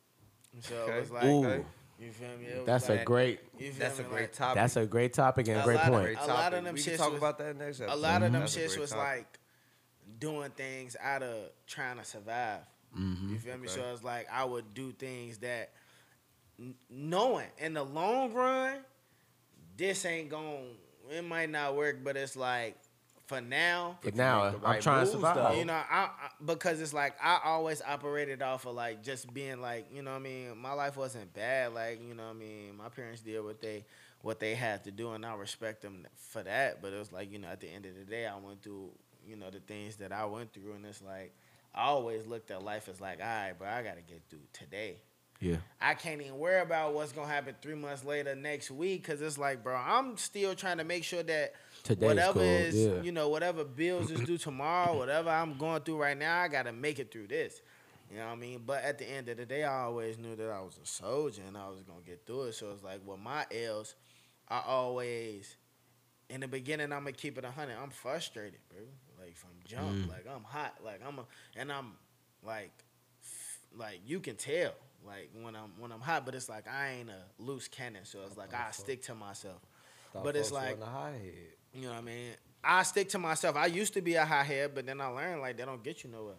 So 0.61 0.75
Okay. 0.75 0.97
it 0.97 1.01
was 1.01 1.11
like, 1.11 1.25
Ooh. 1.25 1.65
you 2.01 2.11
feel 2.13 2.29
me? 2.39 2.47
It 2.47 2.57
was 2.59 2.67
That's 2.67 2.89
a 2.89 3.05
great. 3.05 3.41
you 3.59 3.71
feel 3.71 3.79
That's 3.81 3.99
a 4.01 4.03
me? 4.03 4.09
great 4.09 4.21
Like, 4.23 4.33
topic. 4.33 4.55
That's 4.57 4.77
a 4.77 4.87
great 4.87 5.13
topic 5.13 5.49
and 5.49 5.59
a 5.59 5.61
A 5.61 5.65
great 5.65 5.77
lot 5.77 5.87
of- 5.87 5.93
point. 5.93 6.19
A 6.21 6.27
lot 6.27 6.55
of 6.55 6.65
them 6.65 6.75
we 6.75 6.81
shits 6.81 6.97
talk 6.97 7.11
was- 7.11 7.19
about 7.19 7.39
that 7.39 7.57
next 7.57 7.81
a 7.81 7.85
episode. 7.85 8.01
lot 8.01 8.23
of 8.23 8.33
them 8.33 8.41
That's 8.41 8.57
shits 8.57 8.77
was 8.79 8.91
topic. 8.91 9.05
like 9.05 9.39
doing 10.19 10.51
things 10.51 10.97
out 11.01 11.23
of 11.23 11.51
trying 11.67 11.99
to 11.99 12.05
survive. 12.05 12.61
Mm-hmm. 12.99 13.33
You 13.33 13.39
feel 13.39 13.59
me? 13.59 13.69
So 13.69 13.81
it's 13.93 14.03
like 14.03 14.27
I 14.33 14.45
would 14.45 14.75
do 14.75 14.91
things 14.91 15.39
that 15.39 15.71
n- 16.59 16.75
knowing 16.89 17.47
in 17.59 17.75
the 17.75 17.85
long 17.85 18.33
run, 18.33 18.79
this 19.77 20.05
ain't 20.05 20.31
going 20.31 20.77
it 21.11 21.23
might 21.25 21.51
not 21.51 21.77
work, 21.77 22.03
but 22.03 22.17
it's 22.17 22.35
like 22.35 22.77
for 23.31 23.41
now, 23.41 23.97
But 24.03 24.17
now 24.17 24.51
the 24.51 24.67
I'm 24.67 24.81
trying 24.81 25.07
to 25.07 25.13
survive. 25.13 25.37
though. 25.37 25.53
you 25.59 25.65
know, 25.65 25.73
I, 25.73 26.09
I 26.11 26.11
because 26.45 26.81
it's 26.81 26.93
like 26.93 27.15
I 27.23 27.39
always 27.45 27.81
operated 27.81 28.43
off 28.43 28.67
of 28.67 28.75
like 28.75 29.05
just 29.05 29.33
being 29.33 29.61
like, 29.61 29.87
you 29.95 30.03
know 30.03 30.11
what 30.11 30.17
I 30.17 30.21
mean, 30.23 30.59
my 30.59 30.73
life 30.73 30.97
wasn't 30.97 31.33
bad, 31.33 31.73
like, 31.73 32.01
you 32.07 32.13
know 32.15 32.25
what 32.25 32.31
I 32.31 32.39
mean, 32.39 32.77
my 32.77 32.89
parents 32.89 33.21
did 33.21 33.41
what 33.45 33.61
they 33.63 33.85
what 34.23 34.41
they 34.41 34.57
had 34.57 34.83
to 34.85 34.91
do 34.91 35.13
and 35.13 35.25
I 35.25 35.35
respect 35.37 35.81
them 35.83 36.05
for 36.17 36.43
that, 36.43 36.83
but 36.83 36.93
it 36.93 36.99
was 36.99 37.13
like, 37.13 37.31
you 37.33 37.39
know, 37.39 37.47
at 37.49 37.61
the 37.61 37.69
end 37.69 37.87
of 37.87 37.95
the 37.95 38.05
day 38.05 38.27
I 38.27 38.37
went 38.37 38.63
through, 38.63 38.91
you 39.25 39.37
know, 39.37 39.49
the 39.49 39.61
things 39.61 39.95
that 39.97 40.11
I 40.11 40.25
went 40.27 40.53
through 40.53 40.73
and 40.73 40.85
it's 40.85 41.01
like 41.01 41.33
I 41.73 41.85
always 41.85 42.27
looked 42.27 42.51
at 42.51 42.65
life 42.65 42.89
as 42.89 43.01
like, 43.01 43.21
all 43.21 43.27
right, 43.27 43.53
bro, 43.57 43.69
I 43.69 43.83
gotta 43.83 44.03
get 44.03 44.23
through 44.29 44.41
today. 44.53 44.97
Yeah. 45.41 45.57
I 45.81 45.95
can't 45.95 46.21
even 46.21 46.37
worry 46.37 46.61
about 46.61 46.95
what's 46.95 47.13
gonna 47.13 47.29
happen 47.33 47.55
three 47.63 47.75
months 47.77 48.05
later 48.05 48.35
next 48.35 48.71
week 48.71 49.03
because 49.03 49.23
it's 49.23 49.39
like, 49.39 49.63
bro, 49.63 49.75
I'm 49.77 50.17
still 50.19 50.55
trying 50.55 50.79
to 50.79 50.85
make 50.85 51.05
sure 51.05 51.23
that 51.23 51.55
Today's 51.83 52.09
whatever 52.09 52.43
is, 52.43 52.77
yeah. 52.77 53.03
you 53.03 53.13
know, 53.13 53.29
whatever 53.29 53.65
bills 53.65 54.11
is 54.11 54.21
due 54.21 54.39
tomorrow, 54.39 54.97
whatever 54.97 55.31
I'm 55.31 55.57
going 55.57 55.83
through 55.83 55.97
right 56.01 56.17
now, 56.17 56.41
I 56.41 56.49
gotta 56.49 56.73
make 56.73 56.99
it 56.99 57.11
through 57.11 57.29
this. 57.29 57.61
You 58.11 58.19
know 58.19 58.27
what 58.27 58.33
I 58.33 58.37
mean? 58.37 58.63
But 58.67 58.83
at 58.85 58.99
the 58.99 59.09
end 59.09 59.29
of 59.29 59.37
the 59.37 59.47
day, 59.47 59.63
I 59.65 59.83
always 59.85 60.19
knew 60.19 60.35
that 60.37 60.51
I 60.51 60.61
was 60.61 60.79
a 60.83 60.87
soldier 60.87 61.43
and 61.47 61.57
I 61.57 61.69
was 61.69 61.83
gonna 61.83 62.01
get 62.05 62.27
through 62.27 62.45
it. 62.45 62.55
So 62.55 62.71
it's 62.73 62.83
like, 62.83 63.01
well, 63.05 63.17
my 63.17 63.47
L's, 63.53 63.95
I 64.49 64.63
always, 64.67 65.57
in 66.29 66.41
the 66.41 66.49
beginning, 66.49 66.93
I'm 66.93 67.01
gonna 67.05 67.13
keep 67.13 67.39
it 67.39 67.45
hundred. 67.45 67.77
I'm 67.81 67.91
frustrated, 67.91 68.59
bro. 68.69 68.81
Like 69.25 69.37
from 69.37 69.51
jump, 69.65 69.87
Mm. 69.91 70.09
like 70.09 70.27
I'm 70.29 70.43
hot, 70.43 70.75
like 70.85 71.01
I'm, 71.07 71.19
a, 71.21 71.25
and 71.57 71.71
I'm 71.71 71.93
like, 72.43 72.73
f- 73.23 73.59
like 73.77 74.01
you 74.07 74.19
can 74.19 74.35
tell, 74.35 74.73
like 75.07 75.31
when 75.41 75.55
I'm 75.55 75.71
when 75.79 75.93
I'm 75.93 76.01
hot. 76.01 76.25
But 76.25 76.35
it's 76.35 76.49
like 76.49 76.67
I 76.67 76.93
ain't 76.99 77.11
a 77.11 77.23
loose 77.39 77.69
cannon, 77.69 78.05
so 78.05 78.21
it's 78.27 78.37
like 78.37 78.53
I 78.55 78.71
stick 78.73 79.03
to 79.05 79.15
myself. 79.15 79.61
But 80.13 80.35
it's 80.37 80.51
like- 80.51 80.81
a 80.81 80.85
hothead. 80.87 81.33
You 81.75 81.83
know 81.83 81.91
what 81.91 81.99
I 81.99 82.03
mean? 82.03 82.31
I 82.63 82.83
stick 82.83 83.09
to 83.11 83.19
myself. 83.19 83.57
I 83.57 83.67
used 83.67 83.95
to 83.95 84.01
be 84.03 84.15
a 84.17 84.25
hot 84.25 84.45
head, 84.47 84.73
but 84.75 84.87
then 84.87 85.01
I 85.01 85.07
learned 85.07 85.41
like 85.41 85.57
they 85.57 85.65
don't 85.65 85.83
get 85.83 86.05
you 86.05 86.11
nowhere. 86.11 86.35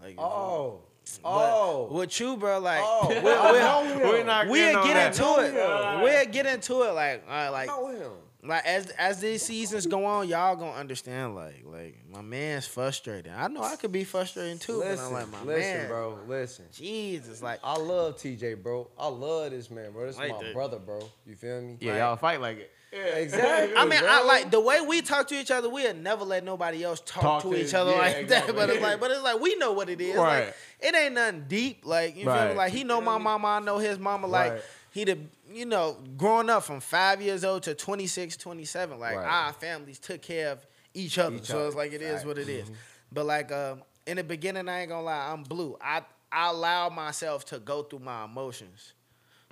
Like 0.00 0.10
you 0.12 0.16
feel? 0.16 0.24
Oh, 0.24 0.80
But 1.22 1.28
oh, 1.52 1.88
with 1.92 2.18
you, 2.20 2.36
bro, 2.36 2.58
like 2.60 2.80
Oh, 2.82 3.08
we'll, 3.08 3.18
I 3.38 3.52
we'll, 3.52 3.60
know 3.60 3.94
him. 3.94 4.08
We're 4.08 4.24
not 4.24 4.46
we'll 4.46 4.54
getting 4.54 4.76
on 4.76 4.86
get 4.86 4.94
that. 4.94 5.18
into 5.18 5.40
it. 5.42 5.52
him. 5.52 6.00
We'll 6.02 6.26
get 6.26 6.46
into 6.46 6.82
it. 6.82 6.92
Like, 6.92 7.24
all 7.28 7.34
right, 7.34 7.48
like, 7.50 7.66
know 7.68 7.88
him. 7.88 8.12
like 8.42 8.64
as 8.64 8.88
as 8.90 9.20
these 9.20 9.42
seasons 9.42 9.86
go 9.86 10.06
on, 10.06 10.28
y'all 10.28 10.56
gonna 10.56 10.72
understand. 10.78 11.34
Like, 11.34 11.62
like 11.66 11.96
my 12.10 12.22
man's 12.22 12.66
frustrated. 12.66 13.30
I 13.36 13.48
know 13.48 13.62
I 13.62 13.76
could 13.76 13.92
be 13.92 14.04
frustrated 14.04 14.62
too, 14.62 14.78
Listen, 14.78 14.96
but 14.96 15.04
I'm 15.04 15.12
like 15.12 15.28
my 15.30 15.42
listen, 15.52 15.76
man, 15.78 15.88
bro. 15.88 16.18
Listen. 16.26 16.64
Jesus, 16.72 17.42
like 17.42 17.60
I 17.62 17.76
love 17.76 18.16
TJ, 18.16 18.62
bro. 18.62 18.88
I 18.98 19.08
love 19.08 19.50
this 19.50 19.70
man, 19.70 19.90
bro. 19.92 20.06
This 20.06 20.14
is 20.14 20.18
Like 20.20 20.30
my 20.32 20.42
that. 20.42 20.54
brother, 20.54 20.78
bro. 20.78 21.00
You 21.26 21.34
feel 21.34 21.60
me? 21.60 21.76
Yeah, 21.80 21.92
Right. 21.92 21.98
y'all 21.98 22.16
fight 22.16 22.40
like 22.40 22.58
it. 22.60 22.70
Exactly. 22.92 23.76
I 23.76 23.84
mean, 23.86 24.00
I 24.02 24.24
like 24.24 24.50
the 24.50 24.60
way 24.60 24.80
we 24.80 25.00
talk 25.02 25.28
to 25.28 25.40
each 25.40 25.50
other. 25.50 25.68
We'll 25.68 25.94
never 25.94 26.24
let 26.24 26.44
nobody 26.44 26.82
else 26.82 27.00
talk, 27.04 27.22
Talk 27.22 27.42
to, 27.42 27.50
to- 27.50 27.64
each 27.64 27.74
other 27.74 27.92
yeah, 27.92 27.98
like 27.98 28.16
exactly. 28.16 28.52
that. 28.52 28.58
But 28.58 28.70
it's 28.70 28.82
like, 28.82 29.00
but 29.00 29.10
it's 29.10 29.22
like 29.22 29.40
we 29.40 29.54
know 29.56 29.72
what 29.72 29.88
it 29.88 30.00
is. 30.00 30.16
Right. 30.16 30.46
Like 30.46 30.54
it 30.80 30.94
ain't 30.94 31.14
nothing 31.14 31.44
deep. 31.48 31.84
Like 31.84 32.16
you 32.16 32.24
feel 32.24 32.48
me? 32.48 32.54
Like 32.54 32.72
he 32.72 32.84
know 32.84 33.00
my 33.00 33.18
mama, 33.18 33.46
I 33.48 33.60
know 33.60 33.78
his 33.78 33.98
mama. 33.98 34.26
Like 34.26 34.52
Right. 34.52 34.62
he 34.90 35.04
the 35.04 35.18
you 35.52 35.66
know 35.66 35.98
growing 36.16 36.50
up 36.50 36.64
from 36.64 36.80
five 36.80 37.20
years 37.22 37.44
old 37.44 37.62
to 37.64 37.74
26, 37.74 38.36
27, 38.36 38.98
Like 38.98 39.16
Right. 39.16 39.26
our 39.26 39.52
families 39.52 39.98
took 39.98 40.22
care 40.22 40.50
of 40.52 40.66
each 40.94 41.18
other. 41.18 41.36
Each 41.36 41.44
so 41.46 41.58
other. 41.58 41.66
it's 41.68 41.76
like 41.76 41.92
it 41.92 42.02
is 42.02 42.14
Facts. 42.14 42.24
what 42.24 42.38
it 42.38 42.48
is. 42.48 42.64
Mm-hmm. 42.64 42.74
But 43.12 43.26
like 43.26 43.52
uh, 43.52 43.76
in 44.06 44.16
the 44.16 44.24
beginning, 44.24 44.68
I 44.68 44.80
ain't 44.80 44.88
gonna 44.88 45.02
lie, 45.04 45.30
I'm 45.32 45.42
blue. 45.44 45.76
I 45.80 46.02
I 46.32 46.50
allow 46.50 46.88
myself 46.88 47.44
to 47.46 47.58
go 47.60 47.82
through 47.84 48.00
my 48.00 48.24
emotions. 48.24 48.94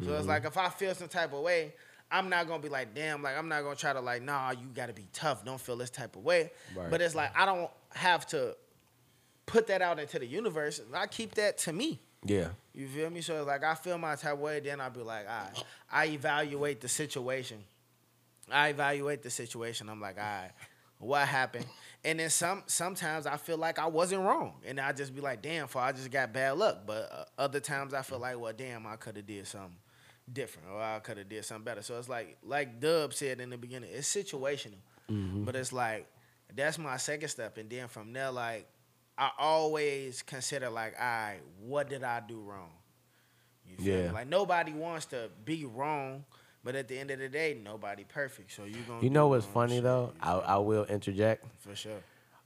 So 0.00 0.06
Mm-hmm. 0.06 0.14
it's 0.14 0.26
like 0.26 0.44
if 0.44 0.56
I 0.56 0.68
feel 0.68 0.94
some 0.94 1.08
type 1.08 1.32
of 1.32 1.40
way, 1.40 1.74
I'm 2.10 2.28
not 2.28 2.48
gonna 2.48 2.62
be 2.62 2.68
like, 2.68 2.94
damn, 2.94 3.22
like 3.22 3.36
I'm 3.36 3.48
not 3.48 3.62
gonna 3.62 3.76
try 3.76 3.92
to 3.92 4.00
like, 4.00 4.22
nah, 4.22 4.50
you 4.50 4.68
gotta 4.74 4.92
be 4.92 5.06
tough. 5.12 5.44
Don't 5.44 5.60
feel 5.60 5.76
this 5.76 5.90
type 5.90 6.16
of 6.16 6.24
way. 6.24 6.50
Right. 6.74 6.90
But 6.90 7.00
it's 7.00 7.14
like 7.14 7.36
I 7.36 7.44
don't 7.44 7.70
have 7.94 8.26
to 8.28 8.56
put 9.46 9.66
that 9.66 9.82
out 9.82 9.98
into 9.98 10.18
the 10.18 10.26
universe. 10.26 10.80
I 10.94 11.06
keep 11.06 11.34
that 11.34 11.58
to 11.58 11.72
me. 11.72 12.00
Yeah. 12.24 12.48
You 12.74 12.88
feel 12.88 13.10
me? 13.10 13.20
So 13.20 13.38
it's 13.38 13.46
like 13.46 13.64
I 13.64 13.74
feel 13.74 13.98
my 13.98 14.16
type 14.16 14.34
of 14.34 14.40
way, 14.40 14.60
then 14.60 14.80
I'll 14.80 14.90
be 14.90 15.00
like, 15.00 15.26
all 15.28 15.44
right. 15.44 15.64
I 15.90 16.06
evaluate 16.06 16.80
the 16.80 16.88
situation. 16.88 17.62
I 18.50 18.68
evaluate 18.68 19.22
the 19.22 19.30
situation. 19.30 19.88
I'm 19.88 20.00
like, 20.00 20.16
all 20.16 20.22
right, 20.22 20.50
what 20.98 21.28
happened? 21.28 21.66
And 22.04 22.20
then 22.20 22.30
some 22.30 22.62
sometimes 22.66 23.26
I 23.26 23.36
feel 23.36 23.58
like 23.58 23.78
I 23.78 23.86
wasn't 23.86 24.22
wrong. 24.22 24.54
And 24.64 24.80
I 24.80 24.92
just 24.92 25.14
be 25.14 25.20
like, 25.20 25.42
damn, 25.42 25.68
for 25.68 25.82
I 25.82 25.92
just 25.92 26.10
got 26.10 26.32
bad 26.32 26.56
luck. 26.56 26.86
But 26.86 27.10
uh, 27.12 27.24
other 27.42 27.60
times 27.60 27.92
I 27.92 28.00
feel 28.00 28.18
like, 28.18 28.40
well, 28.40 28.52
damn, 28.56 28.86
I 28.86 28.96
could 28.96 29.16
have 29.16 29.26
did 29.26 29.46
something 29.46 29.76
different 30.32 30.68
or 30.70 30.80
I 30.82 30.98
could 31.00 31.18
have 31.18 31.28
did 31.28 31.44
something 31.44 31.64
better. 31.64 31.82
So 31.82 31.98
it's 31.98 32.08
like 32.08 32.36
like 32.42 32.80
Dub 32.80 33.14
said 33.14 33.40
in 33.40 33.50
the 33.50 33.56
beginning, 33.58 33.90
it's 33.92 34.12
situational. 34.14 34.80
Mm-hmm. 35.10 35.44
But 35.44 35.56
it's 35.56 35.72
like 35.72 36.06
that's 36.54 36.78
my 36.78 36.96
second 36.96 37.28
step. 37.28 37.56
And 37.58 37.68
then 37.70 37.88
from 37.88 38.12
there, 38.12 38.30
like 38.30 38.66
I 39.16 39.30
always 39.38 40.22
consider 40.22 40.70
like, 40.70 40.94
all 40.98 41.04
right, 41.06 41.40
what 41.60 41.88
did 41.88 42.04
I 42.04 42.20
do 42.20 42.40
wrong? 42.40 42.70
You 43.66 43.76
feel 43.76 43.86
Yeah. 43.96 44.06
me? 44.08 44.12
Like 44.14 44.28
nobody 44.28 44.72
wants 44.72 45.06
to 45.06 45.30
be 45.44 45.64
wrong, 45.64 46.24
but 46.64 46.74
at 46.76 46.88
the 46.88 46.98
end 46.98 47.10
of 47.10 47.18
the 47.18 47.28
day, 47.28 47.58
nobody 47.62 48.04
perfect. 48.04 48.52
So 48.52 48.64
you 48.64 48.76
gonna 48.86 49.02
You 49.02 49.10
know 49.10 49.28
what's 49.28 49.44
funny 49.46 49.76
shit. 49.76 49.84
though? 49.84 50.12
I. 50.20 50.32
I 50.34 50.56
will 50.58 50.84
interject. 50.84 51.44
for 51.58 51.74
sure. 51.74 52.00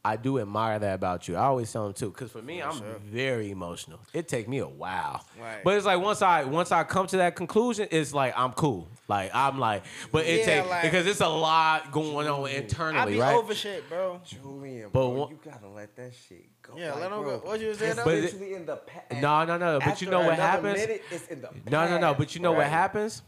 I 0.04 0.16
do 0.16 0.40
admire 0.40 0.80
that 0.80 0.94
about 0.94 1.28
you. 1.28 1.36
I 1.36 1.44
always 1.44 1.72
tell 1.72 1.84
them 1.84 1.92
too, 1.92 2.10
because 2.10 2.32
for 2.32 2.42
me, 2.42 2.60
For 2.60 2.66
I'm 2.66 2.76
sure. 2.78 2.94
very 3.04 3.52
emotional. 3.52 4.00
It 4.12 4.26
take 4.26 4.48
me 4.48 4.58
a 4.58 4.66
while, 4.66 5.24
Right. 5.40 5.62
but 5.62 5.76
it's 5.76 5.86
like 5.86 6.00
once 6.00 6.22
I 6.22 6.42
once 6.42 6.72
I 6.72 6.82
come 6.82 7.06
to 7.08 7.18
that 7.18 7.36
conclusion, 7.36 7.86
it's 7.90 8.12
like 8.12 8.34
I'm 8.36 8.52
cool. 8.52 8.88
Like 9.06 9.30
I'm 9.32 9.60
like, 9.60 9.84
but 10.10 10.26
it 10.26 10.40
Yeah, 10.40 10.44
take 10.44 10.68
like- 10.70 10.82
because 10.82 11.06
it's 11.06 11.20
a 11.20 11.28
lot 11.28 11.92
going 11.92 12.26
on 12.26 12.48
internally, 12.50 12.52
I 12.52 12.56
internally, 12.56 13.12
be 13.14 13.20
right? 13.20 13.36
over 13.36 13.54
shit, 13.54 13.88
bro. 13.88 14.20
Julian, 14.24 14.90
But 14.92 15.08
bro, 15.08 15.28
you 15.30 15.38
gotta 15.44 15.68
let 15.68 15.94
that 15.94 16.12
shit 16.28 16.46
go. 16.62 16.74
Yeah, 16.76 16.92
like, 16.94 17.02
let 17.02 17.12
'em 17.12 17.22
bro, 17.22 17.38
go. 17.38 17.46
What 17.46 17.60
you 17.60 17.72
said, 17.74 17.88
It's 17.90 17.96
though? 17.98 18.04
But 18.04 18.14
it- 18.14 18.22
literally 18.24 18.54
in 18.54 18.66
the 18.66 18.76
past. 18.78 19.12
No, 19.22 19.44
no, 19.44 19.56
no. 19.56 19.78
But 19.78 20.02
you 20.02 20.10
know 20.10 20.22
what 20.22 20.34
happens? 20.36 20.78
Minute, 20.80 21.02
it's 21.12 21.26
in 21.28 21.42
the 21.42 21.50
No, 21.70 21.86
no, 21.88 21.98
no. 21.98 22.14
But 22.14 22.34
you 22.34 22.40
know 22.40 22.52
what 22.52 22.66
happens? 22.66 23.22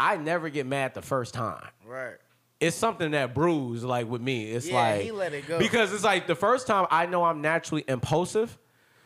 I 0.00 0.16
never 0.16 0.48
get 0.48 0.66
mad 0.66 0.94
the 0.94 1.02
first 1.02 1.32
time. 1.32 1.68
Right. 1.86 2.16
It's 2.62 2.76
something 2.76 3.10
that 3.10 3.34
brews 3.34 3.84
like 3.84 4.08
with 4.08 4.22
me. 4.22 4.50
It's 4.52 4.66
Yeah, 4.66 4.74
like 4.80 5.00
he 5.02 5.10
let 5.10 5.34
it 5.34 5.46
go. 5.46 5.58
because 5.58 5.92
it's 5.92 6.04
like 6.04 6.26
the 6.26 6.34
first 6.34 6.66
time 6.66 6.86
I 6.90 7.06
know 7.06 7.24
I'm 7.24 7.40
naturally 7.42 7.84
impulsive. 7.88 8.56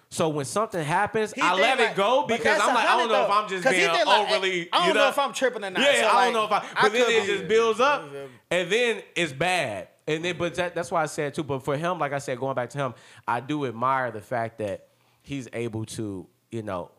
So 0.09 0.29
when 0.29 0.45
something 0.45 0.85
happens, 0.85 1.33
He 1.33 1.41
I 1.41 1.55
let 1.55 1.79
like- 1.81 1.91
it 1.91 1.97
go 1.97 2.27
because 2.29 2.61
I'm 2.61 2.75
like, 2.75 2.87
I 2.89 2.97
don't 2.97 3.09
know 3.09 3.25
if. 3.25 3.31
I'm 3.31 3.49
just 3.49 3.69
being 3.69 3.89
like, 3.89 4.07
overly. 4.07 4.69
I 4.73 4.79
don't 4.79 4.89
you 4.89 4.95
know 4.95 5.01
know 5.01 5.09
if 5.09 5.19
I'm 5.19 5.33
tripping 5.33 5.65
or 5.65 5.71
not. 5.71 5.83
Yeah, 5.83 6.03
So, 6.03 6.07
I 6.07 6.15
like, 6.15 6.25
don't 6.27 6.33
know 6.35 6.45
if 6.45 6.53
I. 6.53 6.57
I 6.77 6.83
But 6.83 6.93
then 6.93 7.11
it 7.11 7.27
just 7.27 7.49
builds 7.49 7.81
up, 7.81 8.05
You 8.05 8.11
feel 8.11 8.23
me? 8.27 8.31
and 8.53 8.71
then 8.71 9.03
it's 9.17 9.33
bad. 9.33 9.89
And 10.07 10.25
then, 10.25 10.37
but 10.39 10.55
that, 10.55 10.77
that's 10.77 10.93
why 10.93 11.03
I 11.03 11.07
said 11.07 11.35
too. 11.35 11.43
But 11.43 11.65
for 11.65 11.77
him, 11.77 11.99
like 11.99 12.13
I 12.13 12.19
said, 12.19 12.39
going 12.39 12.55
back 12.55 12.71
to 12.71 12.79
him, 12.79 12.95
I 13.27 13.41
do 13.41 13.67
admire 13.67 14.13
the 14.13 14.21
fact 14.21 14.59
that 14.59 14.87
he's 15.23 15.49
able 15.53 15.85
to, 15.87 16.29
you 16.53 16.63
know, 16.63 16.93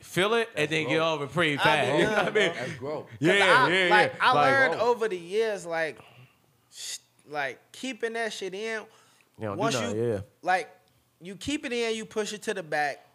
feel 0.00 0.34
it, 0.34 0.48
and 0.56 0.68
then 0.70 0.86
get 0.88 0.96
growth. 0.96 1.12
over 1.14 1.24
it 1.24 1.32
pretty 1.32 1.58
I 1.58 1.62
fast. 1.62 1.98
You 1.98 2.04
know 2.04 2.10
what 2.10 2.18
I 2.18 2.24
mean? 2.30 2.52
That's 2.54 2.72
growth. 2.74 3.06
'Cause 3.08 3.16
Yeah, 3.20 3.32
I, 3.32 3.68
yeah, 3.70 3.84
yeah. 3.84 3.90
like 3.90 4.22
I 4.22 4.32
Like, 4.32 4.50
learned 4.52 4.74
oh. 4.80 4.90
over 4.90 5.08
the 5.08 5.16
years, 5.18 5.66
like, 5.66 5.98
sh- 6.72 6.98
like 7.28 7.60
keeping 7.72 8.14
that 8.14 8.32
shit 8.32 8.54
in. 8.54 8.82
You 9.38 9.46
don't 9.46 9.56
once 9.58 9.74
nothing, 9.74 9.96
you 9.98 10.12
yeah. 10.12 10.20
like, 10.42 10.68
you 11.20 11.36
keep 11.36 11.64
it 11.64 11.72
in, 11.72 11.94
you 11.96 12.04
push 12.04 12.32
it 12.32 12.42
to 12.42 12.54
the 12.54 12.62
back. 12.62 13.06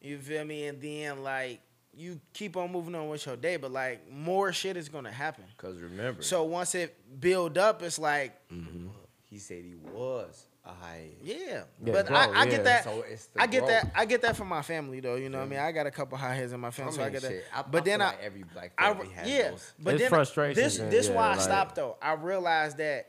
You 0.00 0.18
feel 0.18 0.44
me? 0.44 0.66
And 0.66 0.80
then 0.80 1.22
like 1.22 1.60
you 1.92 2.20
keep 2.32 2.56
on 2.56 2.72
moving 2.72 2.94
on 2.94 3.08
with 3.08 3.26
your 3.26 3.36
day, 3.36 3.56
but 3.58 3.70
like 3.70 4.10
more 4.10 4.52
shit 4.52 4.76
is 4.76 4.88
gonna 4.88 5.10
happen. 5.12 5.44
Cause 5.58 5.76
remember, 5.78 6.22
So 6.22 6.44
once 6.44 6.74
it 6.74 6.96
build 7.20 7.58
up, 7.58 7.82
it's 7.82 7.98
like, 7.98 8.32
mm-hmm. 8.48 8.86
he 9.24 9.38
said 9.38 9.64
he 9.64 9.74
was 9.74 10.46
a 10.70 10.84
high. 10.84 11.08
yeah. 11.22 11.36
Yeah, 11.46 11.62
but 11.92 12.06
grow, 12.06 12.16
I, 12.16 12.24
I 12.26 12.44
yeah. 12.44 12.50
get 12.50 12.64
that. 12.64 12.84
So 12.84 13.04
it's 13.08 13.26
the 13.26 13.42
I 13.42 13.46
get 13.46 13.58
growth. 13.60 13.70
that. 13.70 13.92
I 13.94 14.04
get 14.04 14.22
that 14.22 14.36
from 14.36 14.48
my 14.48 14.62
family 14.62 15.00
though. 15.00 15.16
You 15.16 15.28
know 15.28 15.38
what 15.38 15.44
I 15.44 15.48
mean? 15.48 15.58
I 15.58 15.72
got 15.72 15.86
a 15.86 15.90
couple 15.90 16.16
high 16.18 16.34
heads 16.34 16.52
in 16.52 16.60
my 16.60 16.70
family, 16.70 16.92
I 16.92 16.96
so 16.96 17.02
I 17.02 17.04
mean, 17.04 17.12
get 17.12 17.22
that. 17.22 17.28
shit, 17.28 17.44
I- 17.54 17.62
but 17.62 17.82
I 17.82 17.84
then 17.84 17.98
feel 17.98 18.06
I, 18.06 18.10
like 18.10 18.20
every 18.22 18.42
black 18.44 18.72
I 18.78 18.92
family 18.94 19.08
has 19.14 19.28
yeah, 19.28 19.50
those. 19.50 19.72
but 19.78 19.94
It's 19.94 20.02
then 20.02 20.10
frustrations 20.10 20.56
this 20.56 20.78
and- 20.78 20.90
this 20.92 21.08
yeah, 21.08 21.14
why 21.14 21.32
I 21.32 21.38
stopped 21.38 21.74
though. 21.76 21.96
I 22.00 22.12
realized 22.14 22.76
that 22.78 23.08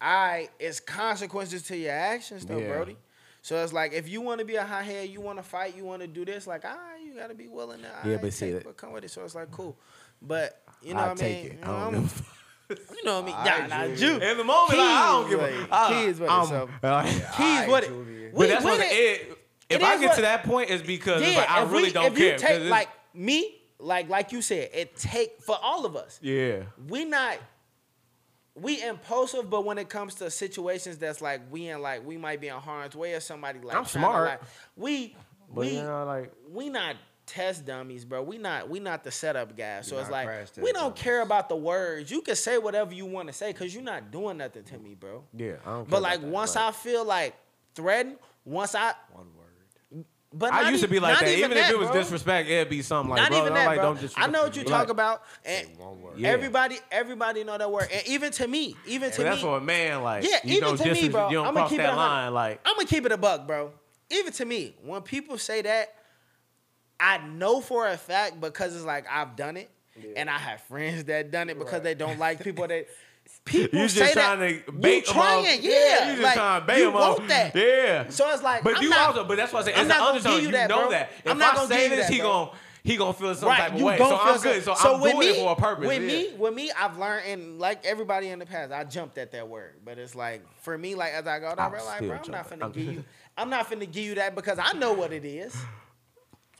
I 0.00 0.48
it's 0.58 0.80
consequences 0.80 1.62
to 1.64 1.76
your 1.76 1.92
actions 1.92 2.44
though, 2.44 2.58
Yeah. 2.58 2.68
Brody. 2.68 2.96
So 3.42 3.62
it's 3.62 3.72
like 3.72 3.92
if 3.92 4.08
you 4.08 4.20
want 4.22 4.38
to 4.40 4.44
be 4.46 4.56
a 4.56 4.64
high 4.64 4.82
head, 4.82 5.08
you 5.10 5.20
want 5.20 5.38
to 5.38 5.42
fight, 5.42 5.76
you 5.76 5.84
want 5.84 6.00
to 6.02 6.08
do 6.08 6.24
this, 6.24 6.46
like 6.46 6.62
ah, 6.64 6.78
you 7.04 7.14
gotta 7.14 7.34
be 7.34 7.46
willing 7.48 7.80
to. 7.82 7.90
Yeah, 8.08 8.16
ah, 8.16 8.18
but 8.22 8.32
see 8.32 8.46
take 8.46 8.54
that- 8.56 8.66
what 8.66 8.76
come 8.76 8.92
with 8.92 9.04
it. 9.04 9.10
So 9.10 9.22
it's 9.24 9.34
like 9.34 9.50
cool, 9.50 9.76
but 10.22 10.62
you 10.82 10.94
know 10.94 11.00
I 11.00 11.08
what 11.08 11.18
I 11.18 11.20
take 11.20 11.42
mean. 11.42 11.52
it. 11.52 11.58
You 11.58 11.64
know, 11.66 11.72
I 11.72 11.74
don't 11.74 11.82
I'm- 11.82 11.92
give 11.94 12.04
a 12.04 12.08
fuck. 12.08 12.26
you 12.70 13.04
know 13.04 13.20
what 13.20 13.34
I 13.34 13.56
mean? 13.66 13.68
Nah, 13.70 13.86
nah. 13.88 13.94
Ju- 13.94 14.18
In 14.18 14.36
the 14.38 14.44
moment, 14.44 14.78
like, 14.78 14.88
I 14.88 15.06
don't 15.12 15.30
give 15.30 15.40
a 15.40 15.44
it. 15.44 15.60
I- 15.64 15.68
ah. 15.70 15.88
Keys 15.88 16.20
with 16.20 16.28
it, 16.28 16.32
I'm- 16.32 16.46
so. 16.46 16.68
Keys 17.02 17.24
Keys 17.36 17.68
with 17.68 17.84
it. 17.84 18.34
But 18.34 18.48
that's 18.48 18.64
what 18.64 18.80
it. 18.80 19.38
If 19.70 19.82
I 19.82 19.98
get 19.98 20.14
to 20.16 20.22
that 20.22 20.44
point, 20.44 20.70
it's 20.70 20.82
because 20.86 21.22
I 21.22 21.62
if 21.64 21.70
really 21.72 21.90
don't 21.90 22.06
if 22.06 22.14
care. 22.16 22.24
you 22.26 22.32
'cause 22.32 22.40
take 22.42 22.70
like 22.70 22.88
me, 23.14 23.54
like 23.78 24.08
like 24.08 24.32
you 24.32 24.42
said, 24.42 24.70
it 24.72 24.96
take 24.96 25.42
for 25.42 25.58
all 25.62 25.84
of 25.86 25.96
us. 25.96 26.18
yeah, 26.22 26.62
We 26.88 27.04
not 27.04 27.38
we 28.56 28.80
impulsive, 28.82 29.50
but 29.50 29.64
when 29.64 29.78
it 29.78 29.88
comes 29.88 30.14
to 30.16 30.30
situations 30.30 30.96
that's 30.98 31.20
like 31.20 31.40
we 31.50 31.68
in 31.68 31.82
like 31.82 32.06
we 32.06 32.16
might 32.16 32.40
be 32.40 32.48
in 32.48 32.54
harm's 32.54 32.94
way 32.94 33.14
or 33.14 33.20
somebody 33.20 33.58
like 33.60 33.76
I'm 33.76 33.84
smart. 33.84 34.28
like, 34.28 34.40
we 34.76 35.16
but 35.48 35.60
we 35.62 35.76
you 35.76 35.82
know, 35.82 36.04
like 36.04 36.32
we 36.50 36.68
not 36.68 36.96
test 37.26 37.64
dummies, 37.64 38.04
bro. 38.04 38.22
We 38.22 38.38
not 38.38 38.68
we 38.68 38.80
not 38.80 39.04
the 39.04 39.10
setup 39.10 39.56
guys. 39.56 39.86
So 39.88 39.94
You're 39.94 40.02
it's 40.02 40.10
like 40.10 40.28
we 40.62 40.72
don't 40.72 40.94
care 40.94 41.22
about 41.22 41.48
the 41.48 41.56
words. 41.56 42.10
You 42.10 42.20
can 42.20 42.36
say 42.36 42.58
whatever 42.58 42.92
you 42.94 43.06
want 43.06 43.28
to 43.28 43.32
say 43.32 43.52
because 43.52 43.74
you're 43.74 43.82
not 43.82 44.10
doing 44.10 44.36
nothing 44.38 44.64
to 44.64 44.78
me, 44.78 44.94
bro. 44.94 45.24
yeah, 45.36 45.54
I 45.64 45.70
don't. 45.70 45.84
care 45.84 45.84
But 45.90 46.02
like 46.02 46.20
that, 46.20 46.28
once 46.28 46.54
like- 46.56 46.64
I 46.64 46.70
feel 46.72 47.04
like 47.04 47.34
threatened, 47.74 48.16
once 48.44 48.74
I 48.74 48.92
One 49.12 49.26
word. 49.36 50.04
but 50.32 50.52
I 50.52 50.68
used 50.70 50.82
to 50.82 50.88
be 50.88 51.00
like 51.00 51.18
that. 51.20 51.28
Even, 51.28 51.52
if 51.56 51.70
it 51.70 51.78
was 51.78 51.88
bro. 51.90 52.00
disrespect, 52.00 52.48
it'd 52.48 52.68
be 52.68 52.82
something 52.82 53.10
like, 53.10 53.22
not 53.22 53.30
bro, 53.30 53.40
even 53.40 53.54
that, 53.54 53.66
like, 53.66 53.76
bro. 53.76 53.84
don't 53.84 53.94
disrespect. 53.94 54.28
I 54.28 54.30
know 54.30 54.42
what 54.44 54.56
you're 54.56 54.64
But 54.64 54.70
like, 54.72 54.88
about, 54.90 55.22
and 55.44 55.68
one 55.78 56.00
word. 56.02 56.18
Yeah. 56.18 56.28
everybody, 56.30 56.78
everybody 56.92 57.44
know 57.44 57.56
that 57.56 57.70
word, 57.70 57.88
and 57.92 58.06
even 58.06 58.32
to 58.32 58.46
me, 58.48 58.76
even 58.86 59.10
to 59.12 59.16
But 59.18 59.22
that's 59.24 59.36
me, 59.36 59.42
for 59.42 59.58
a 59.58 59.60
man, 59.60 60.02
like 60.02 60.24
Yeah, 60.24 60.38
even 60.44 60.76
to 60.76 60.92
me, 60.92 61.08
bro. 61.08 61.28
You 61.30 61.36
don't 61.36 61.46
I'ma 61.46 61.60
cross 61.60 61.70
keep 61.70 61.80
it 61.80 61.82
that 61.84 61.96
line, 61.96 62.34
like 62.34 62.60
I'm 62.66 62.74
gonna 62.76 62.86
keep 62.86 63.06
it 63.06 63.12
a 63.12 63.16
buck, 63.16 63.46
bro. 63.46 63.72
Even 64.10 64.32
to 64.34 64.44
me, 64.44 64.76
when 64.84 65.00
people 65.02 65.38
say 65.38 65.62
that, 65.62 65.94
I 67.04 67.18
know 67.26 67.60
for 67.60 67.86
a 67.88 67.96
fact 67.96 68.40
because 68.40 68.74
it's 68.74 68.84
like 68.84 69.04
I've 69.10 69.36
done 69.36 69.56
it, 69.56 69.70
and 70.16 70.28
I 70.30 70.38
have 70.38 70.60
friends 70.62 71.04
that 71.04 71.30
done 71.30 71.50
it 71.50 71.58
because 71.58 71.74
Right. 71.74 71.82
they 71.84 71.94
don't 71.94 72.18
like 72.18 72.42
people 72.42 72.66
that. 72.68 72.86
People 73.46 73.78
you 73.78 73.88
say 73.88 74.00
just 74.00 74.14
that. 74.16 74.36
trying 74.36 74.62
to 74.64 74.72
bait 74.72 75.06
you 75.06 75.12
'em 75.12 75.14
trying, 75.14 75.46
off. 75.46 75.62
yeah. 75.62 76.06
you 76.10 76.12
just 76.12 76.22
like, 76.22 76.34
trying 76.34 76.60
to 76.60 76.66
bait 76.66 76.78
you 76.78 76.88
'em 76.90 76.96
off. 76.96 77.26
that. 77.28 77.54
Yeah. 77.56 78.08
So 78.10 78.30
it's 78.30 78.42
like, 78.42 78.62
But 78.62 78.76
I'm 78.76 78.82
you 78.82 78.90
not- 78.90 79.08
also, 79.08 79.24
but 79.24 79.36
that's 79.38 79.50
what 79.52 79.62
I 79.62 79.66
say. 79.66 79.74
I'm 79.74 79.80
It's 79.80 79.88
not 79.88 79.98
gonna 79.98 80.10
undertone. 80.18 80.36
give 80.36 80.44
you 80.46 80.52
that, 80.52 80.68
know 80.68 80.80
bro. 80.82 80.90
that. 80.90 81.10
If 81.24 81.30
I'm 81.30 81.38
not 81.38 81.52
I 81.54 81.56
gonna 81.56 81.68
say 81.68 81.88
this, 81.88 82.06
that, 82.06 82.12
he 82.12 82.20
bro. 82.20 82.28
gon' 82.28 82.56
he 82.82 82.96
gonna 82.98 83.12
feel 83.14 83.34
some 83.34 83.48
type 83.48 83.72
of 83.72 83.78
you 83.78 83.84
way. 83.86 83.96
So 83.96 84.18
I'm 84.18 84.40
good. 84.40 84.62
So, 84.64 84.74
so 84.74 84.94
I'm 84.96 85.00
with 85.00 85.12
doing 85.12 85.28
me, 85.30 85.34
it 85.34 85.42
for 85.42 85.52
a 85.52 85.56
purpose. 85.56 85.86
With 85.86 86.02
yeah. 86.02 86.06
me, 86.08 86.34
with 86.36 86.54
me, 86.54 86.70
I've 86.78 86.98
learned 86.98 87.26
and 87.26 87.58
like 87.58 87.84
everybody 87.86 88.28
in 88.28 88.38
the 88.40 88.46
past, 88.46 88.72
I 88.72 88.84
jumped 88.84 89.16
at 89.16 89.32
that 89.32 89.48
word. 89.48 89.76
But 89.82 89.98
it's 89.98 90.14
like 90.14 90.42
for 90.60 90.76
me, 90.76 90.94
like 90.94 91.12
as 91.14 91.26
I 91.26 91.38
go 91.38 91.48
down, 91.54 91.58
I'm 91.60 91.70
bro, 91.72 91.84
like 91.84 92.00
bro, 92.00 92.18
I'm 92.24 92.30
not 92.30 92.50
finna 92.50 92.72
give 92.74 92.84
you, 92.94 93.04
I'm 93.38 93.48
not 93.48 93.70
finna 93.70 93.90
give 93.90 94.04
you 94.04 94.14
that 94.16 94.34
because 94.34 94.58
I 94.62 94.72
know 94.74 94.92
what 94.92 95.12
it 95.14 95.24
is. 95.24 95.56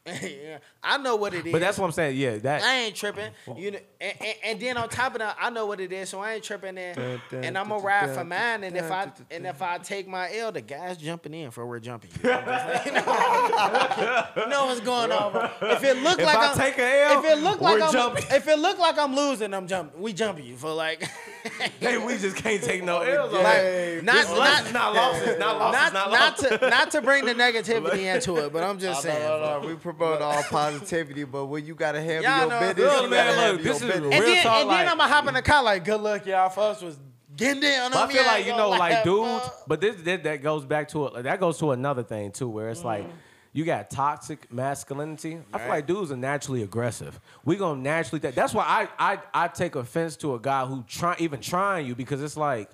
Yeah, 0.06 0.58
I 0.82 0.98
know 0.98 1.16
what 1.16 1.32
it 1.32 1.46
is. 1.46 1.52
But 1.52 1.60
that's 1.62 1.78
what 1.78 1.86
I'm 1.86 1.92
saying. 1.92 2.16
Yeah, 2.18 2.36
that. 2.38 2.62
I 2.62 2.76
ain't 2.80 2.94
tripping. 2.94 3.30
You 3.56 3.70
know, 3.70 3.78
and, 4.00 4.14
and, 4.20 4.36
and 4.44 4.60
then 4.60 4.76
on 4.76 4.88
top 4.90 5.14
of 5.14 5.20
that, 5.20 5.36
I 5.40 5.48
know 5.48 5.64
what 5.64 5.80
it 5.80 5.92
is, 5.92 6.10
so 6.10 6.20
I 6.20 6.34
ain't 6.34 6.44
tripping. 6.44 6.76
And, 6.76 7.20
and 7.32 7.56
I'm 7.56 7.68
gonna 7.68 7.82
ride 7.82 8.14
for 8.14 8.22
mine. 8.24 8.64
And 8.64 8.76
if 8.76 8.90
I 8.90 9.10
and 9.30 9.46
if 9.46 9.62
I 9.62 9.78
take 9.78 10.06
my 10.06 10.30
L, 10.36 10.52
the 10.52 10.60
guys 10.60 10.98
jumping 10.98 11.32
in 11.32 11.50
for 11.50 11.64
we're 11.66 11.80
jumping. 11.80 12.10
You 12.22 12.30
know, 12.30 12.42
just 12.46 12.66
like, 12.68 12.86
you 12.86 12.92
know, 12.92 14.26
you 14.36 14.48
know 14.48 14.66
what's 14.66 14.80
going 14.80 15.10
on. 15.10 15.32
Bro. 15.32 15.50
If 15.70 15.84
it 15.84 15.96
look 15.98 16.18
If 16.18 16.26
like 16.26 16.36
I 16.36 16.50
am 16.50 16.56
take 16.56 16.78
a 16.78 17.04
L, 17.04 17.18
if 17.24 17.30
it 17.32 17.42
look 17.42 17.60
like 17.60 17.78
we're 17.78 17.84
I'm, 17.86 17.92
jumping. 17.92 18.24
if 18.30 18.46
it 18.48 18.58
look 18.58 18.78
like 18.78 18.98
I'm 18.98 19.16
losing, 19.16 19.54
I'm 19.54 19.66
jumping. 19.66 20.00
We 20.02 20.12
jumping 20.12 20.44
you 20.44 20.56
for 20.56 20.72
like, 20.72 21.08
Hey, 21.80 21.98
we 21.98 22.16
just 22.18 22.36
can't 22.36 22.62
take 22.62 22.82
no 22.84 23.00
L's. 23.00 23.32
on 23.34 23.42
like 23.42 23.44
that. 23.44 24.00
not 24.04 24.14
This 24.14 24.28
not 24.28 24.38
losses, 24.38 24.72
not 24.72 24.94
losses, 24.94 25.38
not 25.38 25.58
losses, 25.58 25.92
not, 25.92 26.10
not 26.10 26.10
not 26.10 26.60
to 26.60 26.68
not 26.70 26.90
to 26.92 27.02
bring 27.02 27.24
the 27.26 27.34
negativity 27.44 28.14
into 28.14 28.36
it, 28.36 28.52
but 28.52 28.62
I'm 28.64 28.78
just 28.78 29.02
saying. 29.02 29.22
No, 29.22 29.38
no, 29.38 29.46
bro. 29.46 29.62
no, 29.62 29.68
we 29.68 29.74
promote 29.74 30.22
all 30.22 30.42
positivity, 30.44 31.24
but 31.24 31.46
when 31.46 31.66
you 31.66 31.74
gotta 31.74 32.00
handle 32.00 32.22
Y'all 32.22 32.48
your 32.48 32.60
business, 32.74 32.92
Look, 32.92 33.02
you 33.02 33.10
man, 33.10 33.36
gotta 33.36 33.52
look, 33.52 33.62
this 33.62 33.66
your 33.66 33.74
is 33.74 33.80
business. 33.94 34.14
And 34.14 34.24
Real 34.24 34.34
then, 34.34 34.42
talk, 34.42 34.60
and 34.62 34.70
then 34.70 34.76
like- 34.78 34.88
I'm 34.92 34.98
gonna 34.98 35.12
hop 35.12 35.28
in 35.28 35.34
the 35.34 35.42
car 35.42 35.62
like, 35.62 35.84
good 35.84 36.00
luck, 36.00 36.26
y'all. 36.26 36.48
Folks 36.48 36.80
was 36.82 36.98
getting 37.36 37.60
down 37.60 37.90
But 37.90 37.98
on 37.98 38.04
I 38.04 38.06
me. 38.08 38.14
feel 38.14 38.22
I 38.22 38.24
feel 38.24 38.32
like 38.32 38.46
you 38.46 38.56
know, 38.56 38.68
like 38.70 39.04
dudes. 39.04 39.50
But 39.66 39.80
this, 39.80 39.96
this 39.96 40.22
that 40.22 40.42
goes 40.42 40.64
back 40.64 40.88
to 40.88 41.06
a, 41.08 41.22
that 41.22 41.40
goes 41.40 41.58
to 41.58 41.72
another 41.72 42.02
thing 42.04 42.30
too, 42.32 42.48
where 42.48 42.68
it's 42.70 42.84
like 42.84 43.02
Mm-hmm. 43.04 43.16
You 43.54 43.64
got 43.64 43.88
toxic 43.88 44.52
masculinity. 44.52 45.38
I 45.54 45.58
feel 45.58 45.68
like 45.68 45.86
dudes 45.86 46.12
are 46.12 46.16
naturally 46.16 46.62
aggressive. 46.62 47.18
We 47.46 47.56
gonna 47.56 47.80
naturally. 47.80 48.18
That, 48.20 48.34
that's 48.34 48.52
why 48.52 48.64
I, 48.98 49.12
I 49.14 49.18
I 49.32 49.48
take 49.48 49.76
offense 49.76 50.16
to 50.16 50.34
a 50.34 50.38
guy 50.38 50.66
who 50.66 50.84
try 50.86 51.16
even 51.20 51.40
trying 51.40 51.86
you 51.86 51.94
because 51.94 52.22
it's 52.22 52.36
like 52.36 52.68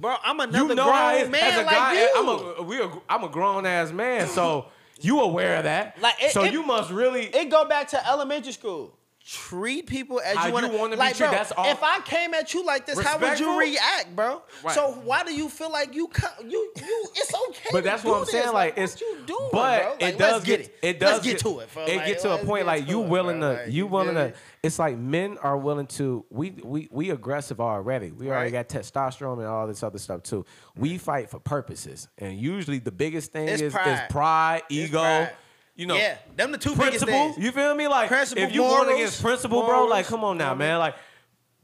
Bro, 0.00 0.16
I'm 0.24 0.40
another 0.40 0.68
you 0.70 0.74
know 0.74 0.84
grown 0.90 1.14
is. 1.16 1.28
man 1.28 1.42
as 1.44 1.54
a 1.58 1.62
like 1.64 1.74
guy. 1.74 1.92
you. 2.00 2.10
I'm 2.16 2.28
a 2.28 2.62
we 2.62 2.80
a, 2.80 2.90
I'm 3.10 3.24
a 3.24 3.28
grown 3.28 3.66
ass 3.66 3.92
man, 3.92 4.26
so 4.28 4.66
you 5.00 5.20
aware 5.20 5.56
of 5.58 5.64
that. 5.64 6.00
Like, 6.00 6.14
it- 6.22 6.30
so 6.30 6.44
it- 6.44 6.52
you 6.52 6.62
must 6.64 6.90
really. 6.90 7.24
it 7.26 7.50
go 7.50 7.64
back 7.66 7.88
to 7.88 8.08
elementary 8.08 8.52
school. 8.52 8.94
Treat 9.24 9.86
people 9.86 10.20
as 10.20 10.36
How 10.36 10.48
you 10.48 10.52
want 10.52 10.66
be 10.66 10.96
like, 10.96 11.14
treated, 11.14 11.30
bro, 11.30 11.38
that's 11.38 11.52
all- 11.52 11.70
If 11.70 11.80
I 11.82 12.00
came 12.00 12.34
at 12.34 12.52
you 12.54 12.66
like 12.66 12.86
this, 12.86 13.00
how 13.00 13.18
would 13.18 13.38
you 13.38 13.56
react, 13.58 14.16
bro? 14.16 14.42
Right. 14.64 14.74
So 14.74 14.92
why 15.04 15.22
do 15.22 15.32
you 15.32 15.48
feel 15.48 15.70
like 15.70 15.94
you 15.94 16.10
you 16.44 16.72
you? 16.76 17.08
It's 17.14 17.32
okay. 17.48 17.68
But 17.70 17.78
to 17.78 17.84
that's 17.84 18.02
do 18.02 18.08
what 18.08 18.14
I'm 18.16 18.20
this. 18.22 18.30
saying. 18.32 18.52
Like, 18.52 18.74
it's 18.76 19.00
you 19.00 19.18
doing, 19.24 19.48
but? 19.52 20.00
Like, 20.00 20.02
it 20.14 20.18
does 20.18 20.42
get, 20.42 20.60
it. 20.60 20.76
It 20.82 20.98
does 21.00 21.12
Let's 21.12 21.24
get, 21.24 21.38
to 21.38 21.60
it. 21.60 21.68
Bro. 21.72 21.84
It 21.84 21.96
Like, 21.98 22.06
get 22.06 22.18
to 22.20 22.32
a 22.34 22.38
point 22.38 22.66
like 22.66 22.88
you 22.88 22.98
willing 22.98 23.38
bro. 23.38 23.54
to 23.56 23.62
Like, 23.62 23.72
you 23.72 23.86
willing 23.86 24.14
to. 24.16 24.34
It's 24.64 24.78
like 24.80 24.96
men 24.98 25.38
are 25.38 25.56
willing 25.56 25.86
to. 25.88 26.24
We 26.28 26.50
we 26.50 26.88
we 26.90 27.10
aggressive 27.10 27.60
already. 27.60 28.10
We 28.10 28.28
already 28.28 28.50
got 28.50 28.68
testosterone 28.68 29.38
and 29.38 29.46
all 29.46 29.68
this 29.68 29.84
other 29.84 29.98
stuff 29.98 30.24
too. 30.24 30.44
We 30.76 30.98
fight 30.98 31.30
for 31.30 31.38
purposes, 31.38 32.08
and 32.18 32.36
usually 32.36 32.80
the 32.80 32.92
biggest 32.92 33.30
thing 33.32 33.46
It's 33.48 33.62
is 33.62 33.72
pride. 33.72 33.92
is 33.92 34.00
pride, 34.10 34.62
ego. 34.68 34.98
pride. 34.98 35.30
You 35.74 35.86
know, 35.86 35.96
yeah, 35.96 36.18
them 36.36 36.52
the 36.52 36.58
two 36.58 36.76
biggest 36.76 37.04
things. 37.06 37.38
You 37.38 37.50
feel 37.50 37.74
me? 37.74 37.88
Like 37.88 38.08
Principle, 38.08 38.44
if 38.44 38.52
you 38.52 38.60
going 38.60 38.84
morals, 38.84 38.94
against 38.94 39.22
principle, 39.22 39.62
bro, 39.66 39.86
like 39.86 40.06
come 40.06 40.22
on 40.22 40.36
now, 40.36 40.52
you 40.52 40.58
know 40.58 40.64
what 40.64 40.64
I 40.64 40.68
man. 40.68 40.78
Like, 40.78 40.94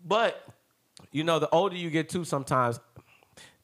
but 0.04 0.44
you 1.12 1.24
know, 1.24 1.38
the 1.38 1.48
older 1.50 1.76
you 1.76 1.90
get 1.90 2.08
too, 2.08 2.24
sometimes 2.24 2.80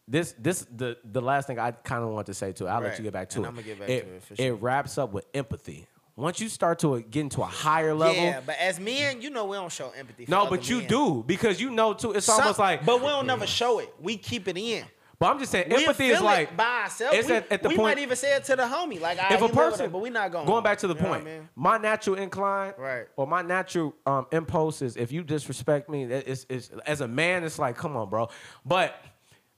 this 0.07 0.35
this 0.39 0.67
the 0.71 0.99
the 1.05 1.23
last 1.23 1.47
thing 1.47 1.59
I 1.59 1.71
kind 1.71 2.05
of 2.05 2.11
want 2.11 2.27
to 2.27 2.35
say 2.35 2.53
too. 2.53 2.69
I'll 2.69 2.83
let 2.83 2.99
you 2.99 3.05
get 3.05 3.15
back 3.15 3.31
to 3.31 3.39
And 3.39 3.47
it. 3.47 3.49
I'ma 3.49 3.63
get 3.63 3.79
back 3.81 3.89
it, 3.89 4.01
to 4.03 4.15
it 4.17 4.23
for 4.23 4.37
sure. 4.37 4.47
It 4.47 4.53
wraps 4.61 4.99
up 4.99 5.13
with 5.13 5.25
empathy. 5.33 5.87
Once 6.17 6.39
you 6.39 6.49
start 6.49 6.79
to 6.79 7.01
get 7.01 7.23
into 7.23 7.43
a 7.43 7.47
higher 7.47 7.93
level. 7.93 8.15
Yeah, 8.23 8.41
but 8.45 8.57
as 8.61 8.79
men, 8.79 9.21
you 9.21 9.31
know 9.31 9.47
we 9.47 9.57
don't 9.57 9.73
show 9.73 9.91
empathy. 9.97 10.27
No, 10.29 10.47
but 10.47 10.69
you 10.69 10.79
men. 10.79 10.89
do 10.89 11.25
because 11.27 11.61
you 11.61 11.71
know 11.71 11.93
too. 11.95 12.13
It's 12.13 12.27
Some- 12.27 12.41
almost 12.41 12.59
like. 12.59 12.85
but 12.85 13.01
we 13.01 13.07
don't 13.09 13.27
never 13.27 13.47
show 13.47 13.79
it. 13.81 13.93
We 14.01 14.17
keep 14.19 14.47
it 14.47 14.57
in. 14.57 14.85
But 15.19 15.27
I'm 15.33 15.39
just 15.39 15.53
saying, 15.53 15.69
We 15.71 15.77
empathy 15.83 16.07
is 16.09 16.21
like 16.21 16.57
by 16.57 16.83
ourselves. 16.83 17.17
It's 17.19 17.29
we, 17.29 17.35
at, 17.37 17.53
at 17.53 17.62
the 17.62 17.69
we 17.69 17.77
point. 17.77 17.97
might 17.97 18.03
even 18.03 18.17
say 18.17 18.35
it 18.37 18.45
to 18.45 18.57
the 18.57 18.65
homie, 18.65 19.01
like 19.01 19.19
if 19.31 19.41
a 19.43 19.49
person, 19.49 19.91
but 19.91 20.01
we're 20.01 20.11
not 20.12 20.33
going. 20.33 20.47
going 20.47 20.65
back 20.65 20.79
to 20.79 20.87
the 20.89 20.95
You 20.95 21.01
know 21.03 21.09
what 21.11 21.19
point, 21.21 21.29
I 21.29 21.39
mean? 21.39 21.49
my 21.55 21.79
natural 21.79 22.17
incline, 22.17 22.75
Right. 22.77 23.07
or 23.17 23.27
my 23.27 23.43
natural 23.43 23.95
um, 24.07 24.27
impulse 24.33 24.83
is 24.83 24.97
if 24.97 25.12
you 25.12 25.23
disrespect 25.23 25.89
me, 25.89 26.05
it's, 26.05 26.47
it's, 26.49 26.71
as 26.87 27.01
a 27.01 27.09
man, 27.09 27.45
it's 27.45 27.59
like, 27.59 27.77
come 27.77 27.97
on, 27.97 28.09
bro. 28.11 28.29
But 28.65 28.95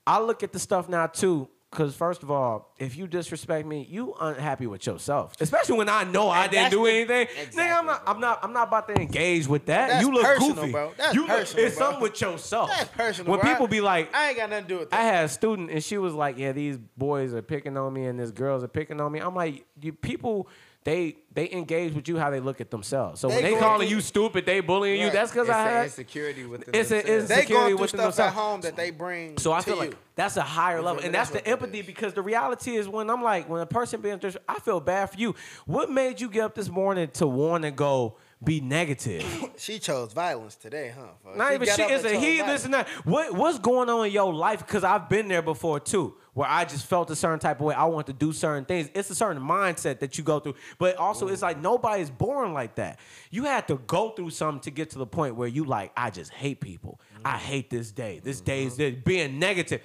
I 0.07 0.21
look 0.21 0.43
at 0.43 0.53
the 0.53 0.59
stuff 0.59 0.89
now 0.89 1.07
too, 1.07 1.49
because 1.77 1.95
first 1.95 2.23
of 2.23 2.31
all, 2.31 2.73
if 2.79 2.97
you 2.97 3.07
disrespect 3.07 3.67
me, 3.67 3.87
you 3.91 4.15
unhappy 4.19 4.67
with 4.67 4.87
yourself, 4.87 5.35
especially 5.41 5.77
when 5.77 5.91
I 5.91 6.05
know 6.05 6.31
I 6.31 6.47
didn't 6.49 6.71
do 6.71 6.85
the- 6.85 6.91
anything. 6.91 7.27
Exactly, 7.29 7.63
Nigga, 7.63 7.79
I'm 7.79 7.87
not, 7.87 8.05
bro. 8.05 8.15
I'm 8.15 8.21
not, 8.21 8.39
I'm 8.45 8.53
not 8.55 8.69
about 8.69 8.89
to 8.89 8.95
engage 8.99 9.47
with 9.47 9.67
that. 9.67 9.89
That's 9.89 10.03
you 10.07 10.11
look 10.13 10.25
personal, 10.25 10.55
goofy, 10.55 10.73
bro. 10.73 10.93
That's 10.97 11.15
you 11.15 11.21
look- 11.21 11.31
personal, 11.31 11.67
It's 11.67 11.77
bro. 11.77 11.85
something 11.87 12.03
with 12.03 12.21
yourself. 12.21 12.71
That's 12.71 12.89
personal. 12.91 13.31
When 13.33 13.41
bro. 13.41 13.51
people 13.51 13.69
be 13.69 13.81
like, 13.83 14.15
I 14.15 14.29
ain't 14.29 14.39
got 14.39 14.49
nothing 14.51 14.65
to 14.65 14.69
do 14.69 14.79
with 14.79 14.91
that. 14.91 14.99
I 15.01 15.05
had 15.05 15.25
a 15.27 15.29
student 15.29 15.71
and 15.71 15.85
she 15.85 15.99
was 15.99 16.15
like, 16.15 16.39
"Yeah, 16.39 16.53
these 16.53 16.79
boys 16.97 17.35
are 17.35 17.43
picking 17.43 17.77
on 17.77 17.93
me 17.93 18.07
and 18.07 18.19
these 18.19 18.33
girls 18.33 18.65
are 18.65 18.69
picking 18.69 18.99
on 19.01 19.13
me." 19.13 19.19
I'm 19.21 19.35
like, 19.35 19.67
"You 19.83 19.93
people 19.93 20.49
they 20.87 21.17
they 21.35 21.51
engage 21.51 21.93
with 21.95 22.07
you 22.09 22.17
how 22.17 22.31
they 22.31 22.39
look 22.39 22.61
at 22.61 22.71
themselves. 22.71 23.21
So 23.21 23.29
They 23.29 23.35
when 23.35 23.43
they 23.45 23.51
going 23.51 23.63
calling 23.63 23.89
through- 23.89 23.97
you 23.97 24.01
stupid, 24.01 24.47
they 24.47 24.61
bullying 24.61 25.01
you. 25.01 25.11
That's 25.11 25.33
because 25.33 25.51
I 25.51 25.61
an 25.67 25.69
had. 25.75 25.85
insecurity 25.87 26.47
within 26.47 26.75
It's 26.75 26.91
a- 26.91 26.95
themselves. 26.95 27.11
it's- 27.11 27.29
They 27.29 27.35
Security 27.43 27.53
going 27.53 27.77
through 27.77 27.83
within 27.83 28.13
stuff 28.13 28.27
at 28.29 28.33
home 28.33 28.61
that 28.63 28.77
they 28.77 28.91
bring. 28.93 29.37
So 29.37 29.53
I 29.53 29.59
to 29.59 29.65
feel 29.65 29.75
you. 29.75 29.81
like 29.81 29.97
that's 30.15 30.37
a 30.37 30.43
higher 30.43 30.81
level, 30.81 31.03
and 31.03 31.13
that's, 31.13 31.31
That's 31.31 31.43
the 31.45 31.51
empathy 31.51 31.81
is. 31.81 31.87
because 31.87 32.15
the 32.15 32.23
reality 32.23 32.77
is 32.77 32.89
when 32.89 33.11
I'm 33.11 33.23
like 33.23 33.49
when 33.49 33.61
a 33.61 33.67
person 33.67 34.01
being 34.01 34.21
I 34.49 34.61
feel 34.61 34.79
bad 34.81 35.11
for 35.11 35.19
you. 35.19 35.35
What 35.67 35.91
made 35.91 36.21
you 36.21 36.31
get 36.31 36.45
up 36.45 36.55
this 36.55 36.69
morning 36.71 37.09
to 37.15 37.27
want 37.27 37.65
to 37.65 37.73
go 37.73 38.17
be 38.43 38.61
negative? 38.61 39.25
She 39.59 39.79
chose 39.79 40.13
violence 40.13 40.55
today, 40.55 40.93
huh? 40.95 41.07
fuck? 41.25 41.35
Not 41.35 41.49
She 41.49 41.55
even 41.55 41.67
got 41.67 41.77
shit. 41.77 41.87
up 41.87 41.91
It's 41.93 42.05
and 42.05 42.17
a 42.17 42.21
he. 42.21 42.43
Listen, 42.43 42.71
that 42.73 42.87
what 43.05 43.35
what's 43.35 43.59
going 43.59 43.89
on 43.89 44.07
in 44.07 44.13
your 44.13 44.35
life? 44.35 44.59
Because 44.59 44.85
I've 44.85 45.09
been 45.09 45.29
there 45.29 45.41
before 45.41 45.81
too, 45.81 46.15
where 46.35 46.47
I 46.47 46.67
just 46.67 46.85
felt 46.85 47.11
a 47.11 47.17
certain 47.17 47.39
type 47.39 47.59
of 47.61 47.67
way. 47.67 47.75
I 47.75 47.87
want 47.87 48.07
to 48.09 48.13
do 48.13 48.35
certain 48.35 48.67
things. 48.67 48.91
It's 48.95 49.09
a 49.09 49.15
certain 49.15 49.43
mindset 49.43 50.01
that 50.01 50.19
you 50.19 50.25
go 50.25 50.39
through, 50.41 50.57
but 50.79 50.97
also 50.97 51.29
it's 51.29 51.41
like 51.41 51.59
nobody's 51.59 52.11
born 52.11 52.53
like 52.53 52.75
that. 52.75 53.01
You 53.31 53.45
had 53.45 53.67
to 53.69 53.77
go 53.87 54.11
through 54.11 54.29
something 54.31 54.61
to 54.61 54.71
get 54.71 54.91
to 54.91 54.99
the 54.99 55.07
point 55.07 55.37
where 55.37 55.49
you 55.49 55.65
like, 55.65 55.93
I 55.97 56.11
just 56.11 56.31
hate 56.31 56.61
people. 56.61 57.01
I 57.25 57.31
mm-hmm. 57.31 57.39
hate 57.39 57.71
this 57.71 57.91
day. 57.93 58.21
This 58.23 58.43
day 58.43 58.65
is 58.65 58.75
mm-hmm. 58.75 58.97
this, 58.97 59.05
being 59.05 59.39
negative. 59.39 59.81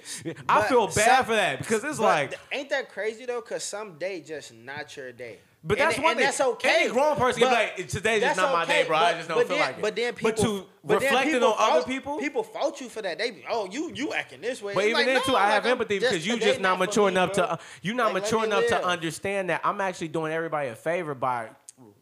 I 0.50 0.62
feel 0.68 0.88
bad 0.88 0.94
some- 0.94 1.24
for 1.24 1.34
that 1.34 1.58
because 1.60 1.82
it's 1.82 1.98
like. 1.98 2.38
ain't 2.52 2.68
that 2.68 2.90
crazy 2.90 3.24
though? 3.24 3.40
Cause 3.40 3.64
some 3.64 3.96
day 3.96 4.20
just 4.20 4.52
not 4.52 4.94
your 4.98 5.12
day. 5.12 5.38
But 5.64 5.78
that's 5.78 5.96
it- 5.96 6.02
one 6.02 6.10
and 6.12 6.18
thing. 6.18 6.26
That's 6.26 6.40
okay. 6.40 6.80
Any 6.84 6.90
grown 6.92 7.14
person 7.16 7.40
can 7.42 7.50
be 7.50 7.54
like, 7.54 7.88
"Today's 7.88 8.20
just 8.22 8.36
not 8.36 8.52
my 8.52 8.64
day, 8.64 8.84
bro. 8.84 8.96
I 8.96 9.12
just 9.14 9.28
don't 9.28 9.38
feel 9.38 9.48
then- 9.48 9.60
like 9.60 9.76
it." 9.78 9.82
But 9.82 9.94
then 9.96 10.14
people, 10.14 10.30
But 10.32 10.36
to 10.42 10.66
but 10.82 11.00
reflecting 11.02 11.32
people 11.34 11.52
on 11.52 11.56
other 11.60 11.72
fault- 11.74 11.86
people? 11.86 12.18
people 12.18 12.42
fault 12.42 12.80
you 12.80 12.88
for 12.88 13.00
that. 13.02 13.18
They 13.18 13.30
be, 13.30 13.44
oh, 13.48 13.68
you 13.70 13.92
you 13.94 14.12
acting 14.12 14.40
this 14.40 14.60
way. 14.60 14.74
But 14.74 14.80
It's 14.80 14.86
even 14.88 14.96
like, 14.98 15.06
then 15.06 15.14
no, 15.16 15.20
too, 15.22 15.36
I 15.36 15.50
have 15.50 15.64
like, 15.64 15.70
empathy 15.70 15.98
because 16.00 16.26
you 16.26 16.38
just 16.38 16.58
not 16.60 16.78
mature 16.80 17.04
me, 17.06 17.12
enough 17.12 17.34
bro. 17.34 17.46
to 17.46 17.58
you 17.82 17.94
not 17.94 18.12
Like, 18.12 18.24
mature 18.24 18.44
enough 18.44 18.66
to 18.68 18.84
understand 18.84 19.50
that 19.50 19.60
I'm 19.62 19.80
actually 19.80 20.08
doing 20.08 20.32
everybody 20.32 20.68
a 20.68 20.74
favor 20.74 21.14
by 21.14 21.50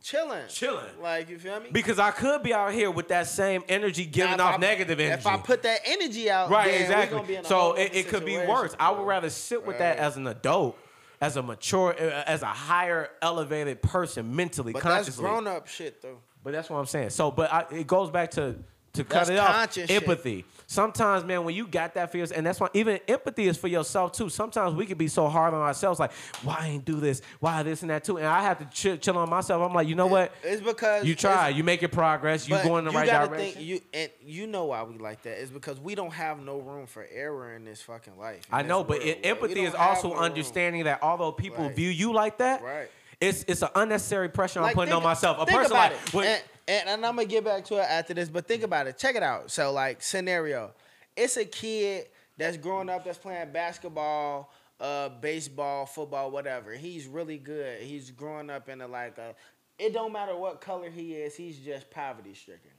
chilling, 0.03 0.47
Chilling. 0.49 0.85
Like 1.03 1.29
you 1.29 1.39
feel 1.39 1.61
me? 1.61 1.69
because 1.71 1.99
I 1.99 2.11
could 2.11 2.43
be 2.43 2.55
out 2.55 2.73
here 2.73 2.91
with 2.91 3.09
that 3.09 3.27
same 3.27 3.63
energy 3.69 4.07
giving 4.07 4.39
Now, 4.39 4.47
off 4.49 4.55
I- 4.55 4.59
negative 4.59 4.99
energy. 4.99 5.21
If 5.21 5.27
I 5.27 5.37
put 5.37 5.63
that 5.65 5.81
energy 5.85 6.31
out, 6.31 6.49
right, 6.51 6.69
exactly. 6.81 7.17
gonna 7.17 7.29
be 7.29 7.35
in 7.37 7.45
a 7.45 7.49
so 7.49 7.75
it, 7.75 7.95
it 7.95 8.09
could 8.09 8.25
be 8.25 8.39
worse. 8.39 8.75
I 8.81 8.91
would 8.91 9.07
rather 9.07 9.29
sit 9.29 9.67
with 9.67 9.77
that 9.79 9.99
as 9.99 10.17
an 10.17 10.27
adult, 10.27 10.79
as 11.21 11.37
a 11.37 11.43
mature, 11.43 11.95
uh, 11.99 12.25
as 12.27 12.43
a 12.43 12.47
higher 12.47 13.11
elevated 13.21 13.83
person 13.83 14.35
mentally, 14.35 14.73
But 14.73 14.83
that's 14.83 15.17
grown 15.17 15.47
up 15.47 15.69
shit 15.69 16.01
though. 16.03 16.19
But 16.43 16.53
that's 16.53 16.71
what 16.71 16.79
I'm 16.79 16.87
saying. 16.87 17.11
So, 17.11 17.31
but 17.31 17.53
I, 17.53 17.67
it 17.71 17.87
goes 17.87 18.11
back 18.11 18.31
to 18.33 18.57
to 18.95 19.05
cut 19.05 19.27
That's 19.27 19.31
it 19.31 19.39
off. 19.39 19.73
shit. 19.75 19.91
Empathy. 19.91 20.45
Sometimes, 20.75 21.25
man, 21.25 21.43
when 21.43 21.53
you 21.57 21.67
got 21.67 21.95
that 21.95 22.13
feels, 22.13 22.31
and 22.31 22.47
that's 22.47 22.61
why 22.61 22.69
even 22.75 23.01
empathy 23.09 23.49
is 23.49 23.57
for 23.57 23.67
yourself 23.67 24.13
too. 24.13 24.29
Sometimes 24.29 24.73
we 24.73 24.87
can 24.87 24.97
be 24.97 25.09
so 25.09 25.27
hard 25.29 25.53
on 25.53 25.61
ourselves, 25.61 25.99
like, 25.99 26.13
why 26.45 26.59
I 26.61 26.67
ain't 26.69 26.85
do 26.85 27.01
this? 27.01 27.23
Why 27.41 27.65
this 27.65 27.83
and 27.83 27.91
that 27.91 28.05
too? 28.05 28.19
And 28.19 28.27
I 28.29 28.41
have 28.43 28.59
to 28.61 28.65
chill, 28.67 28.97
chill 28.97 29.19
on 29.19 29.29
myself. 29.29 29.69
I'm 29.69 29.75
like, 29.75 29.89
you 29.89 29.97
know 29.97 30.07
what? 30.07 30.31
It's 30.45 30.63
because 30.63 31.05
You 31.05 31.17
try. 31.17 31.49
You 31.49 31.65
make 31.65 31.81
your 31.83 31.89
progress. 31.89 32.49
You 32.49 32.55
go 32.63 32.77
in 32.77 32.85
the 32.85 32.93
you 32.93 32.99
right 32.99 33.09
direction. 33.09 33.37
Think 33.37 33.61
you 33.61 33.81
and 33.93 34.11
you 34.25 34.47
know 34.47 34.67
why 34.67 34.85
we 34.85 34.97
like 34.97 35.23
that 35.23 35.39
is 35.43 35.51
because 35.51 35.81
we 35.81 35.97
don't 35.97 36.13
have 36.13 36.39
no 36.41 36.59
room 36.61 36.87
for 36.87 37.05
error 37.13 37.53
in 37.57 37.65
this 37.65 37.83
fucking 37.83 38.17
life. 38.17 38.47
I 38.53 38.63
know, 38.63 38.85
but 38.85 39.03
it, 39.03 39.27
empathy 39.27 39.63
is 39.65 39.75
also 39.75 40.11
no 40.11 40.15
room. 40.15 40.23
understanding 40.23 40.85
that 40.85 41.03
although 41.03 41.33
people 41.33 41.65
Right. 41.65 41.75
view 41.75 41.89
you 41.89 42.13
like 42.13 42.39
that, 42.39 42.63
Right. 42.63 42.89
it's 43.21 43.45
it's 43.49 43.63
an 43.63 43.71
unnecessary 43.75 44.29
pressure 44.29 44.61
I'm 44.63 44.73
putting 44.73 44.93
think- 44.93 44.99
on 44.99 45.03
myself. 45.03 45.39
A 45.41 45.47
person 45.47 45.73
like 45.73 45.95
and, 46.15 46.43
and, 46.71 46.89
and 46.89 47.07
I'm 47.07 47.17
gonna 47.17 47.27
get 47.27 47.45
back 47.45 47.65
to 47.67 47.79
it 47.79 47.87
after 47.89 48.15
this, 48.15 48.29
but 48.29 48.47
think 48.47 48.63
about 48.63 48.87
it. 48.87 48.97
Check 48.97 49.17
it 49.17 49.23
out. 49.23 49.51
So 49.51 49.73
like 49.73 50.03
scenario, 50.03 50.73
it's 51.17 51.37
a 51.37 51.45
kid 51.45 52.07
that's 52.39 52.57
growing 52.57 52.89
up 52.89 53.05
that's 53.05 53.19
playing 53.19 53.51
basketball, 53.53 54.53
uh, 54.79 55.09
baseball, 55.09 55.85
football, 55.87 56.31
whatever. 56.31 56.73
He's 56.73 57.07
really 57.07 57.39
good. 57.39 57.83
He's 57.83 58.13
growing 58.13 58.51
up 58.51 58.69
in 58.69 58.81
a 58.81 58.87
like 58.87 59.19
a. 59.19 59.35
It 59.79 59.93
don't 59.93 60.13
matter 60.13 60.37
what 60.37 60.61
color 60.61 60.91
he 60.91 61.15
is. 61.15 61.35
He's 61.35 61.59
just 61.59 61.91
poverty 61.91 62.35
stricken. 62.35 62.71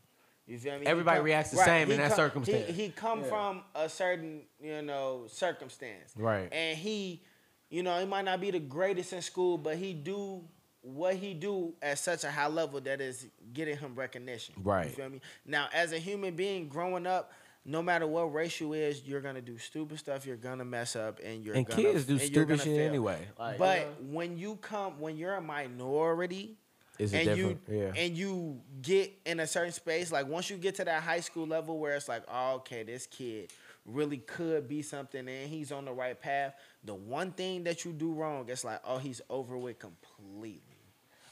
You 0.47 0.57
feel 0.57 0.73
me? 0.75 0.81
He 0.81 0.87
Everybody 0.87 1.19
reacts 1.19 1.51
the 1.51 1.57
same 1.57 1.91
in 1.91 1.97
that 1.97 2.09
come- 2.09 2.15
circumstance. 2.15 2.67
He, 2.67 2.73
he 2.73 2.89
come 2.89 3.23
from 3.25 3.63
a 3.75 3.89
certain 3.89 4.43
you 4.61 4.81
know 4.81 5.25
circumstance. 5.27 6.13
Right. 6.15 6.47
And 6.51 6.77
he, 6.77 7.23
you 7.69 7.83
know, 7.83 7.99
he 7.99 8.05
might 8.05 8.25
not 8.25 8.39
be 8.39 8.51
the 8.51 8.59
greatest 8.59 9.11
in 9.11 9.21
school, 9.21 9.57
but 9.57 9.75
he 9.75 9.93
do 9.93 10.43
what 10.81 11.15
he 11.15 11.33
do 11.33 11.73
at 11.81 11.99
such 11.99 12.23
a 12.23 12.31
high 12.31 12.47
level 12.47 12.81
that 12.81 13.01
is 13.01 13.27
getting 13.53 13.77
him 13.77 13.95
recognition. 13.95 14.55
Right. 14.63 14.87
You 14.87 14.91
feel 14.91 15.09
me? 15.09 15.21
Now, 15.45 15.67
as 15.73 15.91
a 15.91 15.97
human 15.99 16.35
being 16.35 16.67
growing 16.67 17.05
up, 17.07 17.31
no 17.63 17.81
matter 17.83 18.07
what 18.07 18.33
race 18.33 18.59
you 18.59 18.73
is, 18.73 19.03
you're 19.05 19.21
gonna 19.21 19.41
do 19.41 19.57
stupid 19.57 19.99
stuff. 19.99 20.25
You're 20.25 20.35
gonna 20.37 20.65
mess 20.65 20.95
up, 20.95 21.19
and 21.23 21.43
you're 21.43 21.53
and 21.55 21.65
gonna, 21.67 21.81
kids 21.81 22.05
do 22.05 22.13
and 22.13 22.21
stupid 22.21 22.57
shit 22.59 22.75
fail. 22.77 22.87
anyway. 22.89 23.19
Like, 23.37 23.57
But 23.59 24.01
when 24.03 24.37
you 24.37 24.55
come, 24.55 24.99
when 24.99 25.15
you're 25.17 25.35
a 25.35 25.41
minority, 25.41 26.57
It's 26.97 27.13
and 27.13 27.37
you 27.37 27.49
different- 27.53 27.95
yeah. 27.95 28.03
and 28.03 28.17
you 28.17 28.61
get 28.81 29.11
in 29.25 29.39
a 29.39 29.45
certain 29.47 29.73
space, 29.73 30.11
like 30.11 30.27
once 30.27 30.49
you 30.49 30.57
get 30.57 30.75
to 30.75 30.85
that 30.85 31.03
high 31.03 31.19
school 31.19 31.45
level 31.45 31.77
where 31.77 31.95
it's 31.95 32.07
like, 32.09 32.23
oh, 32.27 32.55
okay, 32.55 32.81
this 32.83 33.05
kid 33.05 33.51
really 33.85 34.17
could 34.17 34.67
be 34.67 34.81
something, 34.81 35.27
and 35.27 35.49
he's 35.49 35.71
on 35.71 35.85
the 35.85 35.91
right 35.93 36.19
path. 36.19 36.55
The 36.83 36.95
one 36.95 37.31
thing 37.31 37.63
that 37.65 37.85
you 37.85 37.93
do 37.93 38.11
wrong, 38.13 38.45
it's 38.49 38.63
like, 38.63 38.79
oh, 38.85 38.97
he's 38.97 39.21
over 39.29 39.55
with 39.57 39.77
completely. 39.79 40.70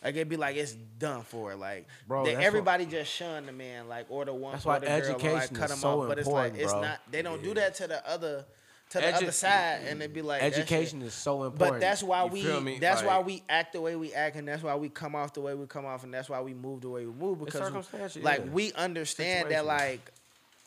Like 0.03 0.15
it'd 0.15 0.29
be 0.29 0.37
like 0.37 0.55
it's 0.55 0.73
done 0.73 1.23
for. 1.23 1.55
Like 1.55 1.87
Bro, 2.07 2.25
they- 2.25 2.33
that's 2.35 2.45
everybody 2.45 2.85
just 2.85 3.11
shun 3.11 3.45
the 3.45 3.51
man, 3.51 3.87
like 3.87 4.05
or 4.09 4.25
the 4.25 4.33
one 4.33 4.53
That's 4.53 4.65
or 4.65 4.69
why 4.69 4.79
the 4.79 4.85
girl, 4.87 4.95
or, 4.95 4.99
like 4.99 5.09
education 5.09 5.55
cut 5.55 5.65
is 5.65 5.71
him 5.71 5.77
so 5.79 6.01
off. 6.01 6.07
But 6.07 6.19
it's 6.19 6.27
like 6.27 6.45
important, 6.53 6.61
it's 6.63 6.71
bro. 6.71 6.81
not. 6.81 6.99
They 7.11 7.21
don't 7.21 7.43
do 7.43 7.53
that 7.55 7.75
to 7.75 7.87
the 7.87 8.09
other, 8.09 8.45
to 8.91 8.97
the 8.97 9.03
Edu- 9.03 9.13
other 9.15 9.31
side, 9.33 9.81
and 9.87 10.01
it'd 10.01 10.13
be 10.13 10.21
like 10.21 10.41
education 10.41 11.01
is 11.01 11.13
so 11.13 11.43
important. 11.43 11.73
but 11.73 11.79
that's 11.81 12.01
why 12.01 12.23
You 12.25 12.31
we 12.31 12.41
feel 12.43 12.61
me? 12.61 12.79
that's 12.79 13.03
why 13.03 13.19
we 13.19 13.43
act 13.49 13.73
the 13.73 13.81
way 13.81 13.95
we 13.97 14.13
act 14.13 14.37
and 14.37 14.47
that's 14.47 14.63
why 14.63 14.73
we 14.75 14.87
come 14.89 15.15
off 15.15 15.33
the 15.33 15.41
way 15.41 15.53
we 15.53 15.65
come 15.67 15.85
off 15.85 16.03
and 16.05 16.13
that's 16.13 16.29
why 16.29 16.39
we 16.41 16.53
move 16.53 16.79
the 16.81 16.89
way 16.89 17.05
we 17.05 17.11
move 17.13 17.39
because 17.43 17.59
circumstantial, 17.61 18.21
like 18.23 18.39
yeah. 18.45 18.51
we 18.51 18.71
understand 18.73 19.51
that 19.51 19.65
like 19.65 20.11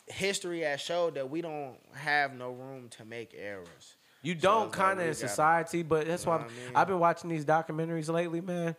history 0.09 0.61
has 0.61 0.81
showed 0.81 1.15
that 1.15 1.31
we 1.31 1.41
don't 1.41 1.75
have 1.95 2.35
no 2.35 2.51
room 2.51 2.89
to 2.91 3.05
make 3.05 3.35
errors. 3.39 3.97
You 4.23 4.35
don't 4.35 4.69
it's 4.69 4.77
like 4.77 4.87
kind 4.87 4.99
of 5.01 5.05
we 5.07 5.09
in 5.09 5.15
gotta- 5.15 5.29
society, 5.29 5.83
but 5.83 6.07
that's 6.07 6.25
know 6.27 6.33
why 6.33 6.37
I 6.39 6.41
mean? 6.43 6.51
I've 6.75 6.87
been 6.87 6.99
watching 7.01 7.31
these 7.31 7.45
documentaries 7.45 8.09
lately, 8.13 8.41
man. 8.41 8.77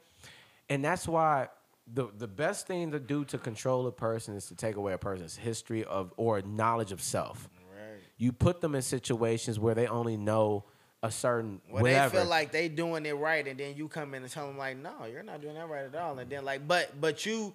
And 0.69 0.83
that's 0.83 1.07
why 1.07 1.49
the 1.93 2.07
the 2.17 2.27
best 2.27 2.67
thing 2.67 2.91
to 2.91 2.99
do 2.99 3.25
to 3.25 3.37
control 3.37 3.87
a 3.87 3.91
person 3.91 4.35
is 4.35 4.47
to 4.47 4.55
take 4.55 4.75
away 4.75 4.93
a 4.93 4.97
person's 4.97 5.35
history 5.35 5.83
of 5.83 6.13
or 6.17 6.41
knowledge 6.41 6.91
of 6.91 7.01
self. 7.01 7.49
Right. 7.71 7.99
You 8.17 8.31
put 8.31 8.61
them 8.61 8.75
in 8.75 8.81
situations 8.81 9.59
where 9.59 9.75
they 9.75 9.87
only 9.87 10.17
know 10.17 10.65
a 11.01 11.11
certain 11.11 11.59
When 11.69 11.83
whatever. 11.83 12.15
they 12.15 12.21
feel 12.21 12.29
like 12.29 12.51
they 12.53 12.69
doing 12.69 13.05
it 13.05 13.11
right 13.11 13.45
and 13.45 13.59
then 13.59 13.75
you 13.75 13.89
come 13.89 14.13
in 14.13 14.23
and 14.23 14.31
tell 14.31 14.47
them 14.47 14.57
like, 14.57 14.77
no, 14.77 15.05
you're 15.11 15.21
not 15.21 15.41
doing 15.41 15.55
that 15.55 15.67
right 15.67 15.83
at 15.85 15.95
all. 15.95 16.17
And 16.17 16.29
then 16.29 16.45
like, 16.45 16.65
but 16.65 16.99
but 17.01 17.25
you 17.25 17.53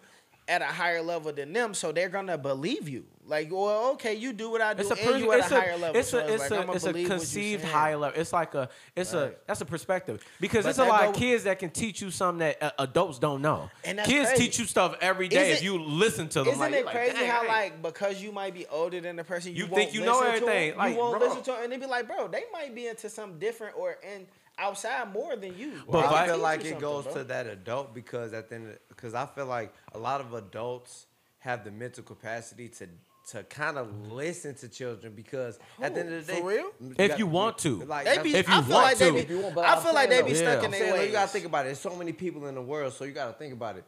at 0.48 0.62
a 0.62 0.66
higher 0.66 1.02
level 1.02 1.32
than 1.32 1.52
them, 1.52 1.74
so 1.74 1.92
they're 1.92 2.08
gonna 2.08 2.38
believe 2.38 2.88
you. 2.88 3.04
Like, 3.26 3.52
well, 3.52 3.90
okay, 3.92 4.14
you 4.14 4.32
do 4.32 4.50
what 4.50 4.62
I 4.62 4.72
do, 4.72 4.80
it's 4.80 4.90
a, 4.90 4.94
and 5.06 5.20
you 5.22 5.30
at 5.32 5.40
it's 5.40 5.50
a 5.50 5.56
a, 5.56 5.60
higher 5.60 5.76
level. 5.76 6.00
it's 6.00 6.08
so 6.08 6.18
a, 6.18 6.26
it's, 6.32 6.50
like, 6.50 6.66
a, 6.66 6.72
it's 6.72 6.84
a 6.84 6.92
believe 6.92 6.94
what 6.94 7.14
you 7.14 7.18
conceived 7.18 7.64
higher 7.64 7.96
level. 7.98 8.18
It's 8.18 8.32
like 8.32 8.54
a, 8.54 8.70
it's 8.96 9.12
a, 9.12 9.34
that's 9.46 9.60
a 9.60 9.66
perspective 9.66 10.24
because 10.40 10.64
But 10.64 10.70
it's 10.70 10.78
a 10.78 10.84
lot 10.86 11.02
go- 11.02 11.10
of 11.10 11.14
kids 11.16 11.44
that 11.44 11.58
can 11.58 11.68
teach 11.68 12.00
you 12.00 12.10
something 12.10 12.38
that 12.38 12.62
uh, 12.62 12.70
adults 12.78 13.18
don't 13.18 13.42
know. 13.42 13.68
And 13.84 13.98
that's 13.98 14.08
kids 14.08 14.30
crazy. 14.30 14.44
teach 14.44 14.58
you 14.58 14.64
stuff 14.64 14.96
every 15.02 15.28
day 15.28 15.50
Isn't- 15.50 15.56
if 15.58 15.62
you 15.62 15.78
listen 15.78 16.30
to 16.30 16.38
them. 16.38 16.48
Isn't 16.48 16.58
like, 16.58 16.72
it 16.72 16.76
you're 16.76 16.84
like, 16.86 16.94
crazy 16.94 17.24
how 17.26 17.46
like 17.46 17.82
because 17.82 18.22
you 18.22 18.32
might 18.32 18.54
be 18.54 18.64
older 18.68 18.98
than 19.02 19.16
the 19.16 19.24
person 19.24 19.54
you, 19.54 19.64
You 19.64 19.74
think 19.74 19.92
you 19.92 20.00
know 20.06 20.22
everything. 20.22 20.70
them, 20.70 20.78
Like, 20.78 20.92
you 20.94 20.98
won't 20.98 21.18
bro. 21.18 21.28
listen 21.28 21.42
to 21.42 21.50
them, 21.50 21.64
and 21.64 21.72
they'd 21.72 21.80
be 21.80 21.86
like, 21.86 22.06
bro, 22.06 22.28
they 22.28 22.44
might 22.50 22.74
be 22.74 22.86
into 22.86 23.10
something 23.10 23.38
different 23.38 23.76
or 23.76 23.98
in 24.02 24.26
outside 24.58 25.12
more 25.12 25.36
than 25.36 25.56
you. 25.56 25.72
But 25.88 26.06
I 26.06 26.26
feel 26.26 26.38
like 26.38 26.64
it 26.64 26.78
goes 26.78 27.04
something, 27.04 27.22
to 27.22 27.28
that 27.28 27.46
adult 27.46 27.94
because 27.94 28.32
at 28.32 28.48
the 28.48 28.56
end, 28.56 28.78
because 28.88 29.14
I 29.14 29.26
feel 29.26 29.46
like 29.46 29.72
a 29.94 29.98
lot 29.98 30.20
of 30.20 30.34
adults 30.34 31.06
have 31.38 31.64
the 31.64 31.70
mental 31.70 32.02
capacity 32.04 32.68
to 32.68 32.88
to 33.30 33.42
kind 33.44 33.76
of 33.76 34.10
listen 34.10 34.54
to 34.54 34.68
children 34.70 35.12
because 35.14 35.58
at 35.82 35.94
the 35.94 36.00
end 36.00 36.14
of 36.14 36.26
the 36.26 36.32
For 36.32 36.38
day, 36.40 36.46
real? 36.46 36.70
If 36.98 37.18
you 37.18 37.26
want 37.26 37.58
to. 37.58 37.84
like 37.84 38.06
They 38.06 38.22
be, 38.22 38.34
If 38.34 38.48
you 38.48 38.54
I 38.54 38.62
feel 38.62 38.72
want 38.74 38.84
like 38.84 38.96
they 38.98 39.22
to. 39.22 39.28
be, 39.28 39.34
want, 39.34 39.58
I 39.58 39.78
feel 39.80 39.92
like 39.92 40.08
they 40.08 40.22
be 40.22 40.32
though, 40.32 40.36
stuck 40.38 40.46
Yeah. 40.46 40.58
in 40.60 40.64
I'm 40.64 40.70
their 40.70 40.80
saying, 40.80 40.92
ways. 40.94 41.06
you 41.08 41.12
gotta 41.12 41.28
think 41.28 41.44
about 41.44 41.66
it. 41.66 41.68
There's 41.68 41.78
so 41.80 41.94
many 41.94 42.12
people 42.12 42.46
in 42.46 42.54
the 42.54 42.62
world, 42.62 42.94
so 42.94 43.04
you 43.04 43.12
gotta 43.12 43.34
think 43.34 43.52
about 43.52 43.76
it. 43.76 43.84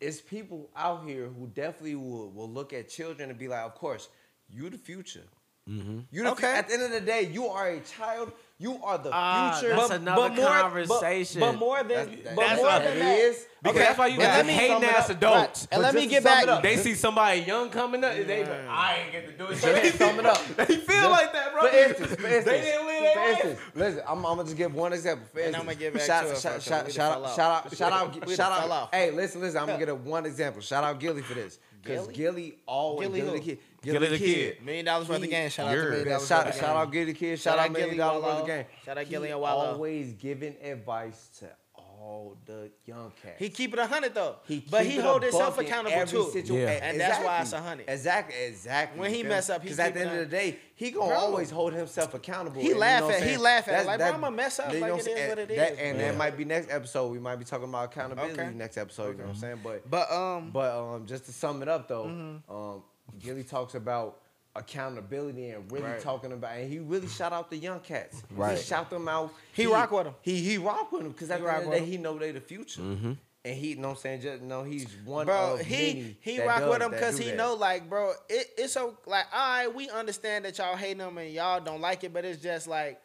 It's 0.00 0.20
people 0.20 0.68
out 0.74 1.04
here 1.06 1.28
who 1.28 1.46
definitely 1.46 1.94
will, 1.94 2.30
will 2.32 2.50
look 2.50 2.72
at 2.72 2.88
children 2.88 3.30
and 3.30 3.38
be 3.38 3.46
like, 3.46 3.60
of 3.60 3.76
course, 3.76 4.08
you 4.52 4.68
the 4.70 4.78
future. 4.78 5.22
You 5.70 6.22
the 6.24 6.30
Okay. 6.32 6.46
okay. 6.48 6.58
At 6.58 6.68
the 6.68 6.74
end 6.74 6.82
of 6.82 6.90
the 6.90 7.00
day, 7.00 7.30
you 7.32 7.46
are 7.46 7.68
a 7.68 7.80
child. 7.80 8.32
You 8.58 8.78
are 8.84 8.98
the 8.98 9.08
Ah, 9.10 9.56
future. 9.58 9.74
that's 9.74 9.88
But- 9.88 10.00
another 10.02 10.28
but 10.28 10.34
more- 10.34 10.46
conversation. 10.48 11.40
But, 11.40 11.52
more 11.54 11.78
than, 11.78 11.88
That's- 11.88 12.34
but 12.34 12.36
that's 12.44 12.56
more 12.56 12.66
what 12.66 12.82
than 12.84 12.98
that, 12.98 13.18
is. 13.18 13.46
Because 13.62 13.76
Okay, 13.76 13.84
that's 13.86 13.98
why 13.98 14.06
you 14.08 14.12
and 14.14 14.22
got 14.22 14.46
me- 14.46 14.52
hating 14.52 14.84
ass 14.84 15.08
adults. 15.08 15.68
And 15.72 15.80
let 15.82 15.94
me 15.94 16.06
get 16.06 16.22
back. 16.24 16.62
They 16.62 16.76
see 16.76 16.94
somebody 16.94 17.40
young 17.40 17.70
coming 17.70 18.04
up, 18.04 18.12
and 18.12 18.28
they 18.28 18.40
like, 18.44 18.68
I 18.68 18.96
ain't 19.04 19.12
get 19.12 19.26
to 19.28 19.32
do 19.32 19.46
it. 19.52 19.56
So 19.56 19.72
they 19.72 19.90
sum 19.92 20.18
it 20.18 20.26
up. 20.26 20.42
They 20.56 20.76
feel 20.76 21.08
like 21.08 21.32
that, 21.32 21.52
bro. 21.54 21.62
For 21.62 21.68
instance, 21.74 22.14
for 22.20 22.26
instance, 22.26 22.44
they 22.44 22.60
didn't 22.60 22.86
live 22.86 22.98
for 22.98 23.18
their 23.20 23.30
instance, 23.30 23.60
listen, 23.74 24.02
I'm, 24.06 24.18
I'm 24.18 24.22
gonna 24.36 24.44
just 24.44 24.56
give 24.58 24.74
one 24.74 24.92
example. 24.92 25.26
For 25.32 25.40
And 25.40 25.56
I'ma 25.56 25.72
get 25.72 25.94
back 25.94 26.02
shout, 26.02 26.26
to 26.26 26.32
it, 26.32 26.38
shout, 26.40 26.62
shout, 26.62 26.86
we 26.86 26.92
shout, 26.92 27.12
out, 27.24 27.30
shout 27.36 27.64
out, 27.66 27.76
shout 27.76 27.92
out, 27.92 28.30
shout 28.30 28.52
out. 28.70 28.88
Hey, 28.94 29.10
listen, 29.10 29.40
listen. 29.40 29.58
I'm 29.60 29.66
gonna 29.68 29.78
get 29.78 29.88
a 29.88 29.94
one 29.94 30.26
example. 30.26 30.60
Shout 30.60 30.84
out 30.84 30.98
Gillie 31.00 31.22
for 31.22 31.32
this, 31.34 31.58
because 31.82 32.08
Gillie? 32.08 32.14
Gillie 32.14 32.58
always 32.66 33.08
Gillie 33.08 33.20
Gillie, 33.22 33.38
the 33.38 33.44
kid, 33.44 33.58
Gillie 33.82 34.08
the 34.08 34.18
kid. 34.18 34.62
Million 34.64 34.84
dollars 34.84 35.08
worth 35.08 35.22
of 35.22 35.30
game. 35.30 35.50
Shout 35.50 35.66
out 35.66 35.70
to 35.70 35.76
You're- 35.76 35.90
million 35.90 36.08
dollars 36.08 36.28
shout, 36.28 36.46
worth 36.46 36.54
shout 36.56 36.64
game. 36.64 36.76
out 36.76 36.92
Gillie 36.92 37.14
Kid. 37.14 37.38
Shout 37.38 37.52
Shout, 37.54 37.58
out 37.58 37.64
out 37.66 37.72
Million 37.72 37.88
Gillie 37.90 37.98
Dollar 37.98 38.20
Wallo. 38.20 38.32
Worth 38.34 38.40
of 38.42 38.46
Game. 38.46 38.64
Shout 38.84 38.98
out 38.98 39.04
He 39.04 39.10
Gillie 39.10 39.30
and 39.30 39.40
Wallo. 39.40 39.64
Always 39.72 40.12
giving 40.14 40.56
advice 40.62 41.28
to 41.40 41.46
all 41.74 41.86
all 42.02 42.34
the 42.46 42.70
young 42.86 43.12
cats. 43.22 43.34
He 43.38 43.50
keep 43.50 43.74
it 43.74 43.78
a 43.78 43.86
hundred 43.86 44.14
though, 44.14 44.36
He 44.48 44.64
but 44.70 44.86
he 44.86 44.96
it 44.96 45.04
hold 45.04 45.22
himself 45.22 45.58
accountable 45.58 45.94
every 45.94 46.10
too. 46.18 46.30
situa- 46.34 46.62
Yeah. 46.62 46.68
And 46.88 46.98
that's 46.98 47.22
why 47.22 47.40
it's 47.40 47.48
Exactly. 47.52 47.58
100. 47.60 47.84
Exactly, 47.92 48.36
exactly. 48.46 49.00
When 49.00 49.10
he 49.12 49.18
you 49.18 49.24
mess 49.24 49.48
me? 49.50 49.54
up, 49.54 49.62
he 49.62 49.68
'Cause 49.68 49.78
at 49.80 49.92
the 49.92 50.00
end 50.00 50.10
of 50.12 50.16
the 50.16 50.24
day, 50.24 50.58
he 50.74 50.90
gonna 50.92 51.08
Bro. 51.10 51.18
always 51.18 51.50
hold 51.50 51.74
himself 51.74 52.14
accountable. 52.14 52.62
He 52.62 52.68
and 52.68 52.68
you 52.68 52.74
know 52.76 52.80
laugh 52.80 53.02
at- 53.12 53.22
he 53.22 53.36
laugh 53.36 53.68
at 53.68 53.82
it, 53.82 53.86
like, 53.86 53.98
that- 53.98 54.08
bro, 54.12 54.16
I'ma 54.16 54.30
mess 54.30 54.58
up, 54.58 54.72
you 54.72 54.80
like, 54.80 54.80
what 54.80 54.88
it 54.88 54.92
I'm 54.92 54.98
is 54.98 55.04
saying? 55.04 55.28
what 55.28 55.38
it 55.40 55.48
That- 55.48 55.72
is, 55.74 55.78
And 55.78 55.98
bro. 55.98 56.06
that 56.06 56.16
might 56.16 56.36
be 56.38 56.44
next 56.46 56.70
episode. 56.70 57.06
We 57.12 57.18
might 57.18 57.36
be 57.36 57.44
talking 57.44 57.68
about 57.68 57.84
accountability 57.92 58.32
Okay. 58.40 58.50
next 58.54 58.78
episode. 58.78 59.10
You 59.10 59.18
know 59.18 59.24
what 59.24 59.30
I'm 59.34 59.36
saying? 59.36 59.60
But 59.62 59.90
But 59.90 60.10
um, 60.10 60.50
but 60.52 60.74
um, 60.74 61.04
just 61.06 61.26
to 61.26 61.32
sum 61.34 61.60
it 61.60 61.68
up 61.68 61.86
though, 61.86 62.04
Mm-hmm. 62.06 62.50
um, 62.50 62.82
Gillie 63.18 63.44
talks 63.44 63.74
about 63.74 64.18
accountability 64.56 65.50
and 65.50 65.70
really 65.70 65.84
Right. 65.84 66.00
talking 66.00 66.32
about, 66.32 66.56
and 66.56 66.70
he 66.70 66.78
really 66.78 67.08
shout 67.08 67.32
out 67.32 67.50
the 67.50 67.56
young 67.56 67.80
cats. 67.80 68.22
Right. 68.30 68.56
He 68.56 68.62
shout 68.64 68.90
them 68.90 69.08
out. 69.08 69.32
He 69.52 69.66
rock 69.66 69.90
with 69.90 70.06
'em. 70.08 70.14
He 70.22 70.40
he 70.42 70.58
rock 70.58 70.90
with 70.92 71.02
them 71.02 71.12
because 71.12 71.30
at 71.30 71.38
He 71.40 71.44
the 71.46 71.48
end 71.50 71.56
of 71.58 71.64
the 71.64 71.70
with 71.70 71.78
day, 71.78 71.84
'em. 71.84 71.90
he 71.90 71.96
know 71.98 72.18
they 72.18 72.32
the 72.32 72.40
future. 72.40 72.80
Mm-hmm. 72.82 73.12
And 73.42 73.56
he, 73.56 73.68
you 73.68 73.76
know 73.76 73.88
what 73.88 73.94
I'm 73.94 74.00
saying? 74.00 74.20
Just 74.20 74.42
know 74.42 74.64
he's 74.64 74.86
one 75.06 75.24
bro, 75.26 75.54
of 75.54 75.60
he 75.60 75.74
many 75.74 76.16
he 76.20 76.36
that 76.38 76.46
rock 76.46 76.58
does 76.60 76.70
with 76.70 76.82
him 76.82 76.90
because 76.90 77.16
he 77.16 77.26
that. 77.30 77.36
know 77.38 77.54
like, 77.54 77.88
bro, 77.88 78.12
it, 78.28 78.50
it's 78.58 78.74
so 78.74 78.98
like, 79.06 79.26
all 79.32 79.38
right, 79.38 79.74
we 79.74 79.88
understand 79.88 80.44
that 80.44 80.58
y'all 80.58 80.76
hate 80.76 80.98
him 80.98 81.16
and 81.16 81.32
y'all 81.32 81.60
don't 81.60 81.80
like 81.80 82.04
it, 82.04 82.12
but 82.12 82.24
it's 82.24 82.42
just 82.42 82.66
like. 82.66 83.00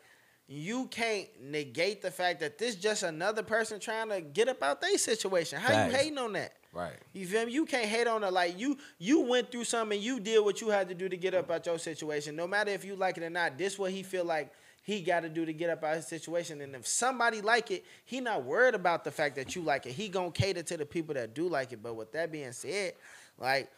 You 0.47 0.86
can't 0.91 1.28
negate 1.41 2.03
the 2.03 2.12
fact 2.12 2.39
that 2.41 2.60
this 2.60 2.76
just 2.76 3.01
another 3.01 3.41
person 3.41 3.80
trying 3.80 4.10
to 4.10 4.22
get 4.22 4.47
up 4.47 4.62
out 4.62 4.80
their 4.80 4.95
situation. 4.99 5.60
How 5.60 5.70
Facts. 5.70 5.91
you 5.91 5.97
hating 5.97 6.18
on 6.20 6.34
that? 6.34 6.53
Right. 6.76 6.93
You 7.13 7.26
feel 7.26 7.45
me? 7.45 7.53
You 7.53 7.65
can't 7.65 7.86
hate 7.86 8.05
on 8.05 8.21
her. 8.21 8.30
Like 8.30 8.59
you, 8.59 8.78
you 8.99 9.21
went 9.21 9.49
through 9.49 9.63
something. 9.63 9.99
You 9.99 10.19
did 10.19 10.43
what 10.43 10.59
you 10.59 10.69
had 10.69 10.89
to 10.89 10.93
do 10.93 11.07
to 11.07 11.15
get 11.15 11.34
up 11.34 11.49
out 11.49 11.65
your 11.65 11.80
situation. 11.80 12.36
No 12.36 12.47
matter 12.47 12.69
if 12.71 12.84
you 12.84 12.97
like 12.97 13.17
it 13.17 13.23
or 13.23 13.30
not, 13.30 13.57
this 13.57 13.80
what 13.80 13.91
he 13.91 14.03
feel 14.03 14.26
like 14.26 14.51
he 14.84 14.99
got 14.99 15.21
to 15.21 15.30
do 15.30 15.45
to 15.45 15.53
get 15.53 15.69
up 15.69 15.86
out 15.86 15.95
his 15.95 16.05
situation. 16.05 16.59
And 16.59 16.76
if 16.76 16.86
somebody 16.86 17.39
like 17.39 17.71
it, 17.71 17.86
he 18.03 18.19
not 18.19 18.43
worried 18.43 18.76
about 18.76 19.05
the 19.05 19.11
fact 19.11 19.38
that 19.38 19.55
you 19.55 19.61
like 19.61 19.86
it. 19.86 19.93
He 19.93 20.09
gonna 20.09 20.32
cater 20.32 20.63
to 20.63 20.76
the 20.76 20.86
people 20.86 21.15
that 21.15 21.34
do 21.34 21.47
like 21.47 21.71
it. 21.71 21.82
But 21.82 21.95
with 21.95 22.11
that 22.11 22.30
being 22.30 22.51
said, 22.51 22.93
like 23.39 23.71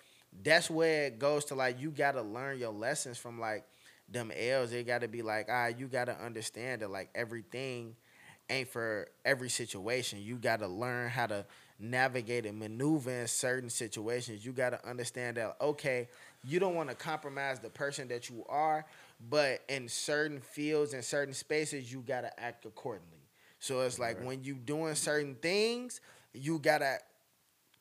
that's 0.44 0.68
where 0.68 1.06
it 1.06 1.20
goes 1.20 1.46
to 1.46 1.56
like 1.56 1.80
you 1.80 1.92
gotta 1.92 2.24
learn 2.24 2.58
your 2.58 2.74
lessons 2.74 3.20
from 3.20 3.40
like 3.40 3.64
them 4.10 4.32
L's. 4.36 4.74
It 4.74 4.88
gotta 4.88 5.08
be 5.08 5.22
like, 5.22 5.50
ah, 5.52 5.68
you 5.68 5.86
gotta 5.86 6.18
understand 6.20 6.82
that 6.82 6.90
like 6.90 7.12
everything 7.14 7.96
ain't 8.50 8.70
for 8.70 9.08
every 9.26 9.50
situation. 9.50 10.20
You 10.22 10.38
got 10.38 10.60
to 10.60 10.68
learn 10.68 11.10
how 11.10 11.28
to 11.28 11.46
navigate 11.80 12.46
and 12.46 12.58
maneuver 12.60 13.12
in 13.12 13.28
certain 13.28 13.70
situations. 13.70 14.46
You 14.46 14.52
got 14.52 14.72
to 14.72 14.88
understand 14.88 15.38
that 15.38 15.56
okay, 15.62 16.08
you 16.44 16.60
don't 16.60 16.76
want 16.76 16.90
to 16.90 16.96
compromise 16.96 17.60
the 17.60 17.70
person 17.70 18.08
that 18.10 18.30
you 18.30 18.46
are, 18.50 18.86
but 19.30 19.62
in 19.70 19.88
certain 19.88 20.40
fields 20.40 20.94
and 20.94 21.04
certain 21.04 21.34
spaces, 21.34 21.92
you 21.92 22.02
got 22.02 22.22
to 22.22 22.40
act 22.40 22.66
accordingly. 22.66 23.20
So 23.60 23.82
it's 23.82 24.00
like 24.00 24.24
when 24.24 24.44
you 24.44 24.54
doing 24.56 24.96
certain 24.96 25.36
things, 25.36 26.02
you 26.34 26.60
got 26.60 26.80
to 26.80 26.98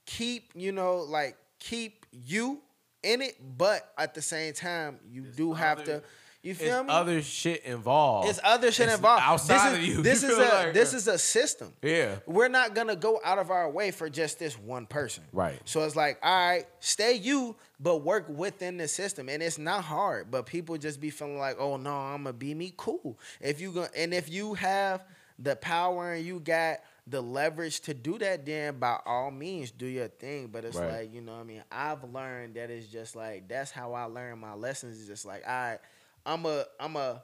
keep, 0.06 0.50
you 0.54 0.72
know, 0.72 0.98
like 0.98 1.36
keep 1.58 2.06
you 2.12 2.60
in 3.02 3.22
it, 3.22 3.36
but 3.56 3.92
at 3.98 4.14
the 4.14 4.22
same 4.22 4.52
time, 4.52 4.98
you 5.10 5.22
do 5.22 5.52
have 5.52 5.80
other- 5.80 6.00
to 6.00 6.06
you 6.46 6.54
feel 6.54 6.78
It's 6.80 6.88
me? 6.88 6.94
other 6.94 7.22
shit 7.22 7.64
involved. 7.64 8.28
It's 8.28 8.40
other 8.42 8.70
shit 8.72 8.86
It's 8.88 8.96
involved. 8.96 9.22
outside 9.24 9.70
this 9.72 9.78
of 9.78 9.82
is, 9.82 9.88
you. 9.88 10.02
This 10.02 10.22
You 10.22 10.28
is 10.30 10.36
a 10.38 10.40
like- 10.40 10.74
this 10.74 10.94
is 10.94 11.08
a 11.08 11.18
system. 11.18 11.72
Yeah. 11.82 12.16
We're 12.26 12.48
not 12.48 12.74
gonna 12.74 12.96
go 12.96 13.20
out 13.24 13.38
of 13.38 13.50
our 13.50 13.70
way 13.70 13.90
for 13.90 14.08
just 14.08 14.38
this 14.38 14.58
one 14.58 14.86
person. 14.86 15.24
Right. 15.32 15.60
So 15.64 15.84
it's 15.84 15.96
like, 15.96 16.18
all 16.22 16.48
right, 16.48 16.66
stay 16.80 17.14
you, 17.14 17.56
but 17.80 17.98
work 17.98 18.28
within 18.28 18.76
the 18.76 18.88
system. 18.88 19.28
And 19.28 19.42
it's 19.42 19.58
not 19.58 19.84
hard, 19.84 20.30
but 20.30 20.46
people 20.46 20.76
just 20.78 21.00
be 21.00 21.10
feeling 21.10 21.38
like, 21.38 21.56
oh 21.58 21.76
no, 21.76 21.94
I'm 21.94 22.24
gonna 22.24 22.32
be 22.32 22.54
me. 22.54 22.72
Cool. 22.76 23.18
If 23.40 23.60
you 23.60 23.72
go 23.72 23.86
and 23.96 24.14
if 24.14 24.28
you 24.30 24.54
have 24.54 25.04
the 25.38 25.54
power 25.56 26.12
and 26.14 26.24
you 26.24 26.40
got 26.40 26.78
the 27.08 27.20
leverage 27.20 27.80
to 27.82 27.94
do 27.94 28.18
that, 28.18 28.44
then 28.44 28.78
by 28.80 28.98
all 29.06 29.30
means 29.30 29.70
do 29.70 29.86
your 29.86 30.08
thing. 30.08 30.48
But 30.48 30.64
it's 30.64 30.76
Right. 30.76 30.90
like, 31.02 31.14
you 31.14 31.20
know 31.20 31.34
what 31.34 31.42
I 31.42 31.44
mean? 31.44 31.62
I've 31.70 32.02
learned 32.02 32.54
that 32.54 32.68
it's 32.70 32.86
just 32.88 33.14
like 33.14 33.46
that's 33.46 33.70
how 33.70 33.92
I 33.92 34.04
learn 34.04 34.38
my 34.40 34.54
lessons. 34.54 34.98
It's 34.98 35.06
just 35.08 35.24
like, 35.26 35.44
all 35.46 35.52
right, 35.52 35.78
I'm 36.26 36.44
a 36.44 36.64
I'm 36.80 36.96
a 36.96 37.22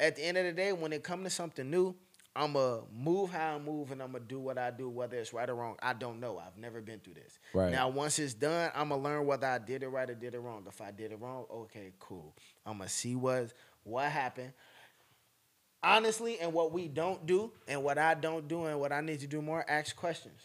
at 0.00 0.16
the 0.16 0.22
end 0.24 0.38
of 0.38 0.44
the 0.44 0.52
day, 0.52 0.72
when 0.72 0.92
it 0.92 1.02
comes 1.02 1.24
to 1.24 1.30
something 1.30 1.68
new, 1.68 1.94
I'm 2.34 2.54
a 2.56 2.82
move 2.96 3.30
how 3.30 3.56
I 3.56 3.58
move 3.58 3.90
and 3.90 4.02
I'm 4.02 4.12
gonna 4.12 4.24
do 4.24 4.38
what 4.38 4.58
I 4.58 4.70
do, 4.70 4.88
whether 4.88 5.16
it's 5.16 5.32
right 5.32 5.48
or 5.48 5.54
wrong. 5.54 5.76
I 5.82 5.92
don't 5.92 6.20
know. 6.20 6.38
I've 6.38 6.56
never 6.56 6.80
been 6.80 7.00
through 7.00 7.14
this. 7.14 7.38
Right. 7.52 7.72
Now, 7.72 7.88
once 7.88 8.18
it's 8.18 8.34
done, 8.34 8.70
I'm 8.74 8.90
gonna 8.90 9.02
learn 9.02 9.26
whether 9.26 9.46
I 9.46 9.58
did 9.58 9.82
it 9.82 9.88
right 9.88 10.08
or 10.08 10.14
did 10.14 10.34
it 10.34 10.38
wrong. 10.40 10.64
If 10.68 10.80
I 10.80 10.92
did 10.92 11.12
it 11.12 11.20
wrong, 11.20 11.46
okay, 11.52 11.92
cool. 11.98 12.34
I'm 12.64 12.78
gonna 12.78 12.88
see 12.88 13.16
what 13.16 13.52
what 13.82 14.10
happened. 14.10 14.52
Honestly, 15.82 16.38
and 16.40 16.52
what 16.52 16.72
we 16.72 16.88
don't 16.88 17.24
do, 17.26 17.52
and 17.68 17.84
what 17.84 17.98
I 17.98 18.14
don't 18.14 18.48
do, 18.48 18.64
and 18.64 18.80
what 18.80 18.92
I 18.92 19.00
need 19.00 19.20
to 19.20 19.26
do 19.28 19.40
more, 19.42 19.64
ask 19.68 19.94
questions. 19.94 20.40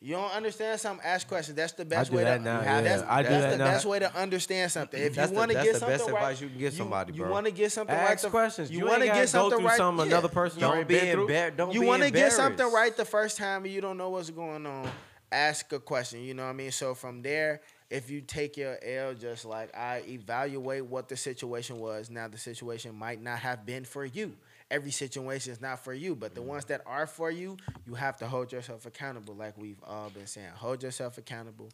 You 0.00 0.14
don't 0.14 0.30
understand 0.30 0.78
something, 0.78 1.04
ask 1.04 1.26
questions. 1.26 1.56
That's 1.56 1.72
the 1.72 1.84
best 1.86 2.12
way 2.12 2.22
to. 2.22 2.38
now, 2.38 2.60
that's, 2.60 3.02
yeah. 3.02 3.06
I 3.08 3.22
do 3.22 3.28
that's 3.30 3.44
that 3.44 3.50
the 3.52 3.56
now. 3.58 3.64
best 3.64 3.86
way 3.86 3.98
to 3.98 4.14
understand 4.14 4.70
something. 4.70 5.02
If 5.02 5.14
That's 5.14 5.30
you 5.32 5.36
want 5.38 5.50
to 5.50 5.54
that's 5.54 5.66
get 5.66 5.72
the 5.72 5.78
something 5.80 5.98
best 5.98 6.10
right, 6.10 6.16
advice 6.16 6.40
you 6.42 6.48
can 6.48 6.58
give 6.58 6.74
somebody, 6.74 7.12
You 7.14 7.22
bro. 7.22 7.30
want 7.32 7.46
to 7.46 7.52
get 7.52 7.72
something 7.72 7.96
right. 7.96 8.10
Ask 8.10 8.28
questions. 8.28 8.70
You, 8.70 8.80
You 8.80 8.86
want 8.86 9.00
to 9.00 9.06
get 9.08 9.28
something 9.28 9.64
right. 9.64 9.76
something 9.76 10.06
yeah. 10.06 10.12
another 10.12 10.28
person 10.28 10.60
Don't 10.60 10.86
be 10.86 10.98
through. 10.98 11.28
Don't 11.56 11.72
you 11.72 11.82
want 11.82 12.02
to 12.02 12.10
get 12.10 12.32
something 12.32 12.70
right 12.70 12.94
the 12.94 13.06
first 13.06 13.38
time 13.38 13.64
and 13.64 13.72
you 13.72 13.80
don't 13.80 13.96
know 13.96 14.10
what's 14.10 14.28
going 14.30 14.66
on, 14.66 14.86
ask 15.32 15.72
a 15.72 15.80
question. 15.80 16.20
You 16.20 16.34
know 16.34 16.44
what 16.44 16.50
I 16.50 16.54
mean? 16.54 16.72
So 16.72 16.94
from 16.94 17.22
there, 17.22 17.62
if 17.90 18.10
you 18.10 18.20
take 18.20 18.56
your 18.56 18.78
L, 18.82 19.14
just 19.14 19.44
like 19.44 19.74
I 19.76 20.02
evaluate 20.08 20.86
what 20.86 21.08
the 21.08 21.16
situation 21.16 21.78
was. 21.78 22.10
Now 22.10 22.28
the 22.28 22.38
situation 22.38 22.94
might 22.94 23.22
not 23.22 23.38
have 23.40 23.64
been 23.64 23.84
for 23.84 24.04
you. 24.04 24.32
Every 24.70 24.90
situation 24.90 25.52
is 25.52 25.60
not 25.60 25.84
for 25.84 25.94
you, 25.94 26.16
but 26.16 26.34
the 26.34 26.42
ones 26.42 26.64
that 26.66 26.82
are 26.86 27.06
for 27.06 27.30
you, 27.30 27.56
you 27.86 27.94
have 27.94 28.16
to 28.16 28.26
hold 28.26 28.50
yourself 28.50 28.84
accountable. 28.84 29.34
Like 29.34 29.56
we've 29.56 29.82
all 29.86 30.10
been 30.10 30.26
saying, 30.26 30.48
hold 30.54 30.82
yourself 30.82 31.18
accountable. 31.18 31.70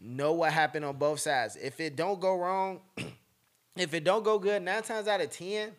Know 0.00 0.32
what 0.34 0.52
happened 0.52 0.84
on 0.84 0.96
both 0.96 1.18
sides. 1.18 1.56
If 1.56 1.80
it 1.80 1.96
don't 1.96 2.20
go 2.20 2.38
wrong, 2.38 2.80
if 3.76 3.92
it 3.92 4.04
don't 4.04 4.22
go 4.22 4.38
good, 4.38 4.62
nine 4.62 4.82
times 4.82 5.08
out 5.08 5.20
of 5.20 5.30
ten, 5.30 5.72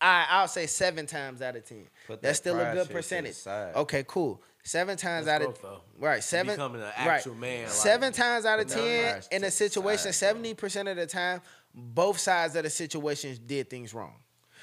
I 0.00 0.26
I'll 0.30 0.48
say 0.48 0.66
seven 0.66 1.04
times 1.06 1.42
out 1.42 1.56
of 1.56 1.64
ten. 1.68 1.84
Put 2.06 2.22
That's 2.22 2.40
that 2.40 2.50
still 2.50 2.58
a 2.58 2.72
good 2.72 2.78
shit 2.78 2.82
to 2.82 2.88
the 2.88 2.94
percentage. 2.94 3.46
Okay, 3.76 4.04
cool. 4.06 4.42
Seven 4.64 4.96
times 4.98 5.24
That's 5.26 5.42
out 5.44 5.48
of 5.50 5.60
growth, 5.60 5.80
right 5.98 6.22
seven 6.22 6.54
Becoming 6.54 6.82
an 6.82 6.88
right. 6.88 7.08
actual 7.16 7.34
man, 7.36 7.62
like- 7.64 7.72
seven 7.72 8.12
times 8.12 8.44
out 8.44 8.60
of 8.60 8.66
ten 8.66 9.12
pride 9.12 9.26
in 9.30 9.40
to 9.42 9.46
a 9.48 9.50
situation, 9.50 10.12
seventy 10.12 10.52
percent 10.54 10.88
of 10.88 10.96
the 10.96 11.06
time, 11.06 11.40
both 11.74 12.18
sides 12.18 12.54
of 12.54 12.64
the 12.64 12.70
situations 12.70 13.38
did 13.38 13.70
things 13.70 13.94
wrong. 13.94 14.14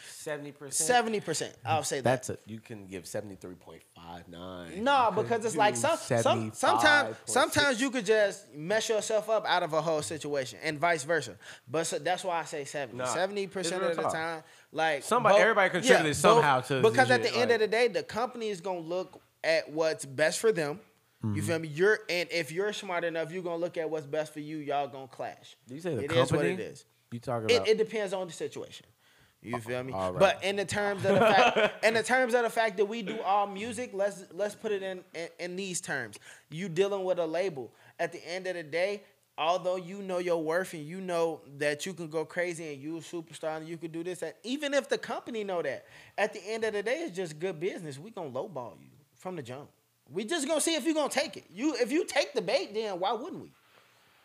Seventy 0.07 0.51
percent. 0.51 0.87
Seventy 0.87 1.19
percent, 1.21 1.55
I'll 1.65 1.83
say 1.83 1.97
that. 1.97 2.03
That's 2.03 2.29
a 2.31 2.37
you 2.45 2.59
can 2.59 2.85
give 2.87 3.07
seventy 3.07 3.35
three 3.35 3.55
point 3.55 3.81
five 3.95 4.27
nine. 4.27 4.83
No, 4.83 5.11
because 5.15 5.43
it's 5.45 5.55
like 5.55 5.75
some, 5.75 5.97
some 5.97 6.51
sometimes 6.53 7.15
sometimes 7.25 7.79
you 7.81 7.89
could 7.89 8.05
just 8.05 8.51
mess 8.53 8.89
yourself 8.89 9.29
up 9.29 9.45
out 9.47 9.63
of 9.63 9.73
a 9.73 9.81
whole 9.81 10.01
situation 10.03 10.59
and 10.63 10.79
vice 10.79 11.03
versa. 11.03 11.35
But 11.69 11.85
so 11.85 11.97
that's 11.99 12.23
why 12.23 12.39
I 12.39 12.43
say 12.45 12.65
70. 12.65 12.97
Nah, 12.97 13.05
70 13.05 13.47
percent 13.47 13.83
of 13.83 13.95
the 13.95 14.01
talk. 14.03 14.11
time, 14.13 14.43
like 14.71 15.03
Somebody- 15.03 15.39
everybody 15.39 15.69
contributed 15.69 16.15
somehow 16.15 16.61
to 16.61 16.81
because 16.81 17.09
at 17.11 17.21
the 17.23 17.29
shit, 17.29 17.37
end 17.37 17.49
like- 17.51 17.55
of 17.55 17.59
the 17.61 17.67
day, 17.67 17.87
the 17.87 18.03
company 18.03 18.49
is 18.49 18.61
gonna 18.61 18.79
look 18.79 19.21
at 19.45 19.71
what's 19.71 20.03
best 20.03 20.39
for 20.39 20.51
them. 20.51 20.79
You 21.23 21.29
mm-hmm. 21.29 21.39
feel 21.39 21.59
me? 21.59 21.67
You're 21.69 21.99
and 22.09 22.29
if 22.31 22.51
you're 22.51 22.73
smart 22.73 23.03
enough, 23.03 23.31
you're 23.31 23.41
gonna 23.41 23.57
look 23.57 23.77
at 23.77 23.89
what's 23.89 24.05
best 24.05 24.33
for 24.33 24.41
you. 24.41 24.57
Y'all 24.57 24.87
gonna 24.87 25.07
clash. 25.07 25.55
You 25.67 25.79
say 25.79 25.95
the 25.95 26.03
It 26.03 26.11
is 26.11 26.29
company? 26.29 26.37
what 26.37 26.59
it 26.59 26.59
is. 26.59 26.85
You 27.11 27.19
talking 27.19 27.49
It, 27.49 27.55
about? 27.55 27.67
it 27.67 27.77
depends 27.77 28.13
on 28.13 28.27
the 28.27 28.33
situation. 28.33 28.85
You 29.41 29.59
feel 29.59 29.83
me? 29.83 29.93
right. 29.93 30.13
But 30.17 30.43
in 30.43 30.55
the 30.55 30.65
terms 30.65 31.05
of 31.05 31.13
the 31.13 31.19
fact, 31.19 31.85
in 31.85 31.93
the 31.93 32.03
terms 32.03 32.33
of 32.33 32.43
the 32.43 32.49
fact 32.49 32.77
that 32.77 32.85
we 32.85 33.01
do 33.03 33.19
all 33.21 33.47
music, 33.47 33.91
let's 33.93 34.25
let's 34.33 34.55
put 34.55 34.71
it 34.71 34.83
in, 34.83 35.03
in 35.13 35.27
in 35.39 35.55
these 35.55 35.81
terms. 35.81 36.17
You 36.49 36.67
dealing 36.67 37.03
with 37.03 37.19
a 37.19 37.25
label. 37.25 37.71
At 37.99 38.11
the 38.11 38.27
end 38.27 38.45
of 38.47 38.55
the 38.55 38.63
day, 38.63 39.03
although 39.37 39.77
you 39.77 40.01
know 40.01 40.17
your 40.17 40.43
worth 40.43 40.73
and 40.73 40.85
you 40.85 40.99
know 40.99 41.41
that 41.57 41.85
you 41.85 41.93
can 41.93 42.09
go 42.09 42.25
crazy 42.25 42.73
and 42.73 42.81
you 42.81 42.97
a 42.97 42.99
superstar 42.99 43.57
and 43.57 43.67
you 43.67 43.77
can 43.77 43.91
do 43.91 44.03
this, 44.03 44.21
and 44.21 44.33
even 44.43 44.73
if 44.73 44.89
the 44.89 44.97
company 44.97 45.43
know 45.43 45.61
that, 45.61 45.85
at 46.17 46.33
the 46.33 46.41
end 46.45 46.65
of 46.65 46.73
the 46.73 46.83
day, 46.83 47.03
it's 47.03 47.15
just 47.15 47.39
good 47.39 47.59
business. 47.59 47.97
We 47.97 48.11
gonna 48.11 48.29
lowball 48.29 48.73
you 48.79 48.94
from 49.25 49.35
the 49.35 49.41
jump. 49.41 49.67
We 50.11 50.23
just 50.23 50.47
gonna 50.47 50.61
see 50.61 50.75
if 50.75 50.85
you 50.85 50.93
gonna 50.93 51.09
take 51.09 51.35
it. 51.35 51.45
You 51.51 51.73
if 51.81 51.91
you 51.91 52.05
take 52.05 52.33
the 52.35 52.41
bait, 52.43 52.75
then 52.75 52.99
why 52.99 53.11
wouldn't 53.13 53.41
we? 53.41 53.51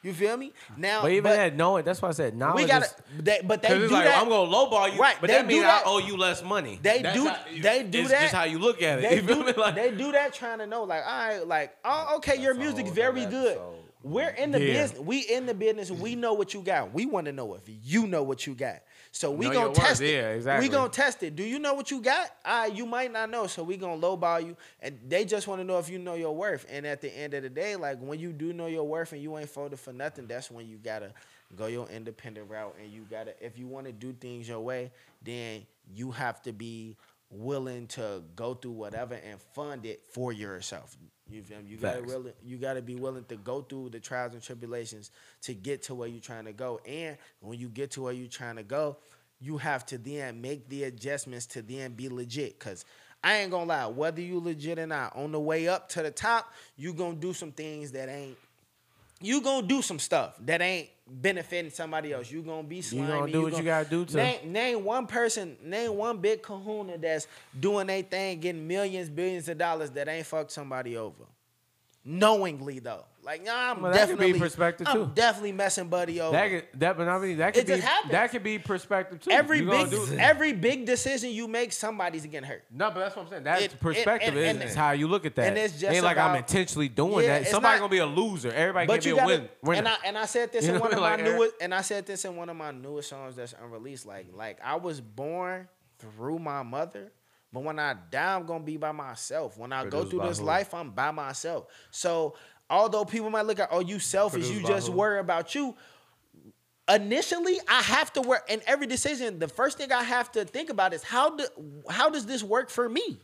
You 0.02 0.12
feel 0.12 0.36
me? 0.36 0.52
Now, 0.76 1.00
but 1.00 1.10
even 1.12 1.22
but 1.22 1.36
that 1.36 1.56
knowing, 1.56 1.84
that's 1.86 2.02
why 2.02 2.10
I 2.10 2.12
said 2.12 2.36
now. 2.36 2.54
we 2.54 2.66
got 2.66 2.82
to, 2.82 2.94
they, 3.22 3.40
but 3.42 3.62
they 3.62 3.68
do 3.70 3.88
like 3.88 4.04
that. 4.04 4.20
I'm 4.20 4.28
gonna 4.28 4.50
lowball 4.52 4.92
you, 4.92 5.00
Right, 5.00 5.16
But 5.18 5.28
they 5.28 5.36
that 5.36 5.42
do 5.42 5.48
means 5.48 5.62
that. 5.62 5.86
I 5.86 5.90
owe 5.90 5.98
you 5.98 6.18
less 6.18 6.42
money. 6.42 6.78
They 6.82 7.00
That's 7.00 7.16
do- 7.16 7.28
how- 7.28 7.38
they 7.62 7.82
do 7.82 8.00
it's 8.00 8.10
that. 8.10 8.20
Just 8.22 8.34
how 8.34 8.44
you 8.44 8.58
look 8.58 8.82
at 8.82 8.98
it. 8.98 9.02
They 9.08 9.16
you 9.16 9.22
feel 9.22 9.36
do, 9.40 9.44
me? 9.44 9.52
Like, 9.56 9.74
they 9.74 9.90
do 9.90 10.12
that 10.12 10.34
trying 10.34 10.58
to 10.58 10.66
know, 10.66 10.84
like, 10.84 11.02
all 11.06 11.28
right, 11.28 11.46
like, 11.46 11.76
oh, 11.82 12.16
okay, 12.16 12.36
your 12.40 12.52
music's 12.54 12.90
very 12.90 13.24
good. 13.24 13.52
episode. 13.52 13.74
We're 14.02 14.28
in 14.30 14.50
the 14.52 14.60
Yeah. 14.62 14.72
business. 14.82 15.00
We 15.00 15.18
in 15.20 15.44
the 15.46 15.54
business. 15.54 15.90
We 15.90 16.14
know 16.14 16.32
what 16.34 16.52
you 16.54 16.60
got. 16.62 16.92
We 16.94 17.04
want 17.06 17.24
to 17.26 17.32
know 17.32 17.54
if 17.54 17.62
you 17.66 18.06
know 18.06 18.22
what 18.22 18.46
you 18.46 18.54
got. 18.54 18.80
So 19.12 19.30
we 19.30 19.46
Know 19.46 19.52
gonna 19.52 19.74
test 19.74 20.00
it. 20.00 20.14
Yeah, 20.14 20.30
exactly. 20.30 20.68
We 20.68 20.72
gonna 20.72 20.88
test 20.88 21.22
it. 21.22 21.34
Do 21.34 21.42
you 21.42 21.58
know 21.58 21.74
what 21.74 21.90
you 21.90 22.00
got? 22.00 22.30
Ah, 22.44 22.66
you 22.66 22.86
might 22.86 23.12
not 23.12 23.28
know. 23.28 23.46
So 23.48 23.64
we 23.64 23.76
gonna 23.76 24.00
lowball 24.00 24.44
you, 24.46 24.56
and 24.80 24.98
they 25.08 25.24
just 25.24 25.48
want 25.48 25.60
to 25.60 25.64
know 25.64 25.78
if 25.78 25.88
you 25.88 25.98
know 25.98 26.14
your 26.14 26.34
worth. 26.34 26.64
And 26.70 26.86
at 26.86 27.00
the 27.00 27.10
end 27.16 27.34
of 27.34 27.42
the 27.42 27.48
day, 27.48 27.74
like 27.76 27.98
when 27.98 28.20
you 28.20 28.32
do 28.32 28.52
know 28.52 28.66
your 28.66 28.84
worth 28.84 29.12
and 29.12 29.20
you 29.20 29.36
ain't 29.36 29.48
folded 29.48 29.80
for 29.80 29.92
nothing, 29.92 30.26
that's 30.26 30.50
when 30.50 30.68
you 30.68 30.76
gotta 30.76 31.12
go 31.56 31.66
your 31.66 31.88
independent 31.88 32.48
route. 32.48 32.76
And 32.80 32.92
you 32.92 33.04
gotta, 33.10 33.34
if 33.44 33.58
you 33.58 33.66
want 33.66 33.86
to 33.86 33.92
do 33.92 34.12
things 34.12 34.48
your 34.48 34.60
way, 34.60 34.92
then 35.22 35.66
you 35.92 36.12
have 36.12 36.40
to 36.42 36.52
be 36.52 36.96
willing 37.30 37.86
to 37.88 38.22
go 38.36 38.54
through 38.54 38.72
whatever 38.72 39.14
and 39.14 39.40
fund 39.54 39.86
it 39.86 40.02
for 40.12 40.32
yourself. 40.32 40.96
You 41.30 41.42
feel 41.42 41.58
me? 41.58 41.70
You 41.70 41.76
gotta 41.76 42.02
really, 42.02 42.32
you 42.44 42.56
gotta 42.56 42.82
be 42.82 42.94
willing 42.94 43.24
to 43.24 43.36
go 43.36 43.62
through 43.62 43.90
the 43.90 44.00
trials 44.00 44.34
and 44.34 44.42
tribulations 44.42 45.10
to 45.42 45.54
get 45.54 45.82
to 45.84 45.94
where 45.94 46.08
you're 46.08 46.20
trying 46.20 46.44
to 46.46 46.52
go. 46.52 46.80
And 46.86 47.16
when 47.40 47.58
you 47.58 47.68
get 47.68 47.92
to 47.92 48.02
where 48.02 48.12
you're 48.12 48.28
trying 48.28 48.56
to 48.56 48.62
go, 48.62 48.96
you 49.40 49.56
have 49.58 49.86
to 49.86 49.98
then 49.98 50.40
make 50.40 50.68
the 50.68 50.84
adjustments 50.84 51.46
to 51.46 51.62
then 51.62 51.92
be 51.92 52.08
legit. 52.08 52.58
Cause 52.58 52.84
I 53.22 53.36
ain't 53.36 53.50
gonna 53.50 53.66
lie, 53.66 53.86
whether 53.86 54.20
you 54.20 54.40
legit 54.40 54.78
or 54.78 54.86
not, 54.86 55.14
on 55.14 55.32
the 55.32 55.40
way 55.40 55.68
up 55.68 55.88
to 55.90 56.02
the 56.02 56.10
top, 56.10 56.52
you 56.76 56.92
gonna 56.94 57.16
do 57.16 57.32
some 57.32 57.52
things 57.52 57.92
that 57.92 58.08
ain't 58.08 58.36
you 59.20 59.40
gonna 59.40 59.66
do 59.66 59.82
some 59.82 59.98
stuff 59.98 60.34
that 60.40 60.60
ain't 60.62 60.88
benefiting 61.06 61.70
somebody 61.70 62.12
else. 62.12 62.30
You 62.30 62.42
gonna 62.42 62.62
be 62.62 62.80
slimy. 62.82 63.06
You 63.06 63.08
gonna 63.12 63.32
do 63.32 63.42
what 63.42 63.56
you 63.58 63.62
gotta 63.64 63.88
do 63.88 64.04
to- 64.04 64.16
name, 64.16 64.52
name 64.52 64.84
one 64.84 65.06
person, 65.06 65.56
name 65.62 65.96
one 65.96 66.18
big 66.18 66.42
kahuna 66.42 66.98
that's 66.98 67.26
doing 67.58 67.86
their 67.88 68.02
thing, 68.02 68.40
getting 68.40 68.66
millions, 68.66 69.08
billions 69.08 69.48
of 69.48 69.58
dollars 69.58 69.90
that 69.90 70.08
ain't 70.08 70.26
fucked 70.26 70.52
somebody 70.52 70.96
over. 70.96 71.24
Knowingly 72.04 72.78
though. 72.78 73.04
Like, 73.30 73.44
nah, 73.44 73.70
I'm 73.70 73.80
Well, 73.80 73.92
that 73.92 74.08
could 74.08 74.18
be 74.18 74.24
definitely 74.24 74.40
perspective, 74.40 74.86
I'm 74.90 74.96
too. 75.06 75.10
definitely 75.14 75.52
messing 75.52 75.86
buddy 75.88 76.20
over. 76.20 76.32
That 76.32 76.48
could, 76.50 76.80
that, 76.80 76.96
but 76.96 77.06
I 77.08 77.18
mean, 77.20 77.38
that 77.38 77.54
could 77.54 77.60
It 77.62 77.66
be 77.68 77.72
just 77.74 77.86
happens. 77.86 78.10
that 78.10 78.30
could 78.32 78.42
be 78.42 78.58
perspective 78.58 79.20
too. 79.20 79.30
every 79.30 79.60
You 79.60 79.70
big 79.70 80.18
every 80.18 80.52
big 80.52 80.84
decision 80.84 81.30
you 81.30 81.46
make, 81.46 81.70
somebody's 81.72 82.26
getting 82.26 82.48
hurt. 82.48 82.64
No, 82.72 82.90
but 82.90 82.98
that's 82.98 83.14
what 83.14 83.26
I'm 83.26 83.30
saying. 83.30 83.44
That's 83.44 83.62
It- 83.62 83.72
it- 83.74 83.80
perspective. 83.80 84.30
and- 84.34 84.36
is 84.36 84.48
and- 84.56 84.62
is 84.64 84.74
how 84.74 84.90
you 84.90 85.06
look 85.06 85.26
at 85.26 85.36
that. 85.36 85.46
and 85.46 85.56
it's 85.56 85.74
just 85.78 85.94
Ain't 85.94 86.02
like 86.02 86.16
I'm 86.18 86.34
intentionally 86.34 86.88
doing 86.88 87.24
Yeah, 87.24 87.34
that. 87.34 87.42
it's 87.42 87.52
Somebody 87.52 87.74
not- 87.78 87.82
gonna 87.82 87.90
be 87.90 87.98
a 87.98 88.06
loser. 88.06 88.50
Everybody 88.52 88.86
can 88.88 89.00
be 89.00 89.10
a 89.10 89.14
gotta, 89.14 89.26
win. 89.26 89.48
winner. 89.62 89.78
and 89.78 89.86
I 89.88 89.96
and 90.06 90.18
I 90.18 90.24
said 90.26 90.50
this 90.50 90.66
You 90.66 90.74
in 90.74 90.80
one 90.80 90.92
of 90.92 90.98
I 91.00 91.16
my 91.16 91.22
newest, 91.22 91.54
and 91.60 91.72
I 91.72 91.82
said 91.82 92.06
this 92.06 92.24
in 92.24 92.34
one 92.34 92.48
of 92.48 92.56
my 92.56 92.72
newest 92.72 93.10
songs 93.10 93.36
that's 93.36 93.52
unreleased. 93.62 94.06
Like, 94.06 94.26
like 94.34 94.58
I 94.60 94.74
was 94.74 95.00
born 95.00 95.68
through 96.00 96.40
my 96.40 96.64
mother, 96.64 97.12
but 97.52 97.62
when 97.62 97.78
I 97.78 97.94
die, 98.10 98.34
I'm 98.34 98.44
gonna 98.44 98.64
be 98.64 98.76
by 98.76 98.90
myself. 98.90 99.56
When 99.56 99.72
I 99.72 99.86
go 99.86 100.04
through 100.04 100.22
this 100.22 100.40
who? 100.40 100.46
life, 100.46 100.74
I'm 100.74 100.90
by 100.90 101.12
myself. 101.12 101.66
So, 101.92 102.34
although 102.70 103.04
people 103.04 103.28
might 103.28 103.46
look 103.46 103.58
at, 103.58 103.68
oh, 103.70 103.80
you 103.80 103.98
selfish, 103.98 104.46
Produced 104.46 104.62
you 104.62 104.66
just 104.66 104.86
who? 104.86 104.94
worry 104.94 105.18
about 105.18 105.54
you. 105.54 105.74
Initially, 106.88 107.58
I 107.68 107.82
have 107.82 108.12
to 108.14 108.22
work 108.22 108.50
in 108.50 108.62
every 108.66 108.86
decision. 108.86 109.38
The 109.38 109.48
first 109.48 109.78
thing 109.78 109.92
I 109.92 110.02
have 110.02 110.32
to 110.32 110.44
think 110.44 110.70
about 110.70 110.92
is 110.92 111.02
how 111.02 111.36
do 111.36 111.46
how 111.88 112.10
does 112.10 112.26
this 112.26 112.42
work 112.42 112.70
for 112.70 112.88
me? 112.88 113.20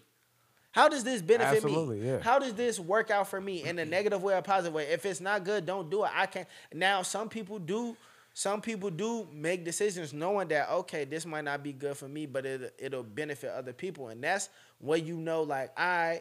How 0.70 0.90
does 0.90 1.04
this 1.04 1.22
benefit 1.22 1.64
Absolutely, 1.64 2.00
me? 2.00 2.06
yeah. 2.06 2.18
How 2.20 2.38
does 2.38 2.52
this 2.52 2.78
work 2.78 3.10
out 3.10 3.28
for 3.28 3.40
me 3.40 3.60
mm-hmm. 3.60 3.68
in 3.68 3.78
a 3.78 3.84
negative 3.86 4.22
way 4.22 4.34
or 4.34 4.42
positive 4.42 4.74
way? 4.74 4.84
If 4.84 5.06
it's 5.06 5.22
not 5.22 5.42
good, 5.42 5.64
don't 5.64 5.90
do 5.90 6.04
it. 6.04 6.10
I 6.14 6.26
can't. 6.26 6.46
Now, 6.72 7.02
some 7.02 7.28
people 7.28 7.58
do. 7.58 7.96
Some 8.34 8.60
people 8.60 8.90
do 8.90 9.26
make 9.32 9.64
decisions 9.64 10.12
knowing 10.12 10.48
that 10.48 10.68
okay, 10.68 11.04
this 11.04 11.24
might 11.24 11.44
not 11.44 11.62
be 11.62 11.72
good 11.72 11.96
for 11.96 12.06
me, 12.06 12.26
but 12.26 12.44
it 12.44 12.74
it'll 12.78 13.02
benefit 13.02 13.50
other 13.50 13.72
people, 13.72 14.08
and 14.08 14.22
that's 14.22 14.50
where 14.78 14.98
you 14.98 15.16
know, 15.16 15.42
like, 15.42 15.72
I, 15.78 16.20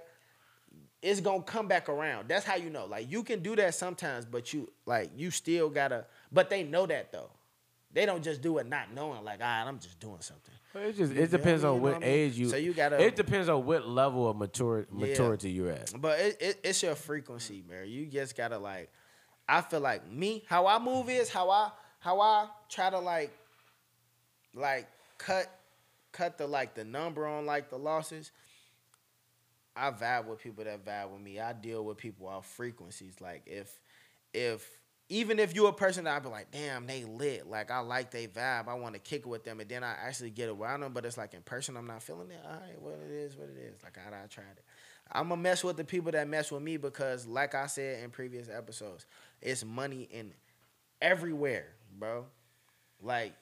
it's 1.06 1.22
gonna 1.22 1.44
come 1.44 1.68
back 1.68 1.88
around. 1.88 2.28
That's 2.28 2.46
how 2.46 2.56
you 2.56 2.70
know. 2.70 2.86
Like, 2.86 3.12
you 3.12 3.24
can 3.24 3.42
do 3.42 3.56
that 3.58 3.76
sometimes, 3.76 4.26
but 4.26 4.52
you 4.54 4.72
like 4.86 5.12
you 5.16 5.30
still 5.32 5.70
gotta. 5.70 6.06
But 6.32 6.50
they 6.50 6.64
know 6.64 6.86
that 6.88 7.12
though. 7.12 7.30
They 7.94 8.06
don't 8.06 8.24
just 8.24 8.42
do 8.42 8.58
it 8.58 8.68
not 8.68 8.92
knowing. 8.94 9.24
Like, 9.24 9.40
all 9.40 9.46
right, 9.46 9.64
I'm 9.66 9.80
just 9.80 10.00
doing 10.00 10.20
something. 10.20 10.54
It 10.74 10.98
just 10.98 11.14
it 11.14 11.32
depends 11.32 11.64
on 11.64 11.80
what 11.80 11.94
what 11.94 11.96
I 11.96 12.00
mean? 12.00 12.10
age 12.10 12.38
you. 12.38 12.50
So 12.50 12.58
you 12.58 12.74
gotta- 12.74 13.02
It 13.02 13.16
depends 13.16 13.48
on 13.48 13.66
what 13.66 13.88
level 13.88 14.28
of 14.30 14.36
maturity 14.36 14.90
Yeah. 14.94 15.08
maturity 15.08 15.52
you're 15.52 15.72
at. 15.72 15.94
But 16.02 16.20
it, 16.20 16.38
it, 16.42 16.60
it's 16.64 16.84
your 16.84 16.96
frequency, 16.96 17.64
man. 17.70 17.88
You 17.88 18.08
just 18.08 18.36
gotta 18.36 18.58
like. 18.58 18.92
I 19.48 19.62
feel 19.62 19.80
like 19.80 20.12
me, 20.12 20.44
how 20.50 20.66
I 20.68 20.80
move 20.80 21.08
is 21.10 21.30
how 21.30 21.50
I 21.52 21.70
how 22.00 22.20
I 22.20 22.48
try 22.68 22.90
to 22.90 23.00
like, 23.00 23.32
like 24.54 24.88
cut 25.18 25.48
cut 26.12 26.38
the 26.38 26.48
like 26.48 26.74
the 26.76 26.84
number 26.84 27.26
on 27.28 27.46
like 27.46 27.70
the 27.70 27.78
losses. 27.78 28.32
I 29.76 29.92
vibe 29.92 30.26
with 30.28 30.40
people 30.40 30.64
that 30.64 30.86
vibe 30.86 31.12
with 31.12 31.22
me. 31.22 31.40
I 31.40 31.54
deal 31.54 31.84
with 31.84 31.98
people 31.98 32.28
off 32.28 32.46
frequencies. 32.46 33.16
Like 33.20 33.44
if 33.46 33.80
if 34.34 34.70
even 35.10 35.38
if 35.40 35.54
you're 35.54 35.70
a 35.70 35.74
person 35.74 36.06
that 36.06 36.16
I 36.16 36.20
be 36.20 36.30
like, 36.30 36.50
damn, 36.52 36.88
they 36.88 37.04
lit. 37.04 37.48
Like 37.48 37.70
I 37.70 37.80
like 37.80 38.12
they 38.12 38.28
vibe. 38.28 38.68
I 38.68 38.74
want 38.74 38.96
to 38.96 39.00
kick 39.00 39.22
it 39.22 39.28
with 39.28 39.44
them, 39.44 39.60
and 39.60 39.70
then 39.70 39.84
I 39.84 39.92
actually 39.92 40.32
get 40.32 40.50
around 40.50 40.82
them. 40.82 40.94
But 40.94 41.06
it's 41.06 41.18
like 41.18 41.34
in 41.34 41.42
person, 41.42 41.78
I'm 41.78 41.88
not 41.88 42.02
feeling 42.02 42.32
it. 42.32 42.40
All 42.44 42.52
right, 42.52 42.82
what 42.82 43.00
it 43.06 43.12
is, 43.12 43.36
what 43.38 43.50
it 43.50 43.58
is. 43.58 43.84
Like 43.84 43.98
I, 43.98 44.24
I 44.24 44.28
tried 44.28 44.44
it. 44.58 44.64
I'm 45.12 45.30
gonna 45.30 45.42
mess 45.42 45.64
with 45.64 45.78
the 45.78 45.84
people 45.84 46.12
that 46.14 46.28
mess 46.28 46.52
with 46.52 46.64
me 46.64 46.78
because, 46.78 47.28
like 47.28 47.54
I 47.54 47.68
said 47.68 48.04
in 48.04 48.10
previous 48.10 48.50
episodes, 48.50 49.06
it's 49.42 49.64
money 49.64 50.08
in 50.12 50.32
everywhere, 51.02 51.68
bro. 52.00 52.26
Like 53.02 53.34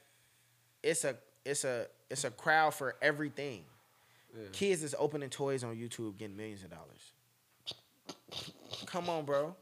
it's 0.82 1.06
a 1.06 1.16
it's 1.46 1.64
a 1.64 1.88
it's 2.10 2.26
a 2.26 2.32
crowd 2.32 2.74
for 2.74 2.96
everything. 3.02 3.64
Kids 4.52 4.84
is 4.84 4.96
opening 4.98 5.30
toys 5.30 5.64
on 5.64 5.76
YouTube, 5.76 6.18
getting 6.18 6.36
millions 6.36 6.64
of 6.64 6.70
dollars. 6.70 7.12
Come 8.86 9.10
on, 9.10 9.26
bro. 9.26 9.56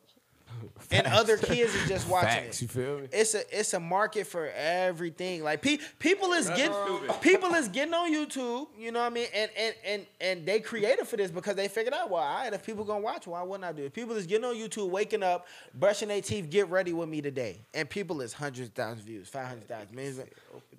And 0.93 1.07
other 1.07 1.37
kids 1.37 1.73
is 1.73 1.87
just 1.87 2.09
watching 2.09 2.29
Facts, 2.29 2.57
it. 2.57 2.63
you 2.63 2.67
feel 2.67 2.99
me? 2.99 3.07
It's 3.13 3.33
a 3.33 3.59
it's 3.59 3.73
a 3.73 3.79
market 3.79 4.27
for 4.27 4.49
everything. 4.49 5.41
Like 5.41 5.61
pe- 5.61 5.77
people 5.99 6.33
is 6.33 6.49
getting 6.49 6.75
people 7.21 7.53
is 7.53 7.69
getting 7.69 7.93
on 7.93 8.11
YouTube. 8.11 8.67
You 8.77 8.91
know 8.91 8.99
what 8.99 9.05
I 9.05 9.09
mean? 9.09 9.27
And 9.33 9.51
and 9.57 9.75
and 9.85 10.05
and 10.19 10.45
they 10.45 10.59
created 10.59 11.07
for 11.07 11.15
this 11.15 11.31
because 11.31 11.55
they 11.55 11.69
figured 11.69 11.93
out, 11.93 12.09
well, 12.09 12.21
all 12.21 12.35
right, 12.43 12.51
if 12.53 12.65
people 12.65 12.83
gonna 12.83 12.99
watch, 12.99 13.25
why 13.25 13.41
wouldn't 13.41 13.63
I 13.63 13.71
do 13.71 13.83
it? 13.85 13.93
People 13.93 14.17
is 14.17 14.25
getting 14.25 14.43
on 14.43 14.55
YouTube, 14.55 14.89
waking 14.89 15.23
up, 15.23 15.47
brushing 15.73 16.09
their 16.09 16.21
teeth, 16.21 16.49
get 16.49 16.69
ready 16.69 16.91
with 16.91 17.07
me 17.07 17.21
today, 17.21 17.61
and 17.73 17.89
people 17.89 18.19
is 18.19 18.33
hundreds 18.33 18.67
of 18.67 18.73
thousands 18.73 19.01
of 19.01 19.05
views, 19.05 19.29
five 19.29 19.47
hundred 19.47 19.69
thousand, 19.69 19.95
millions. 19.95 20.19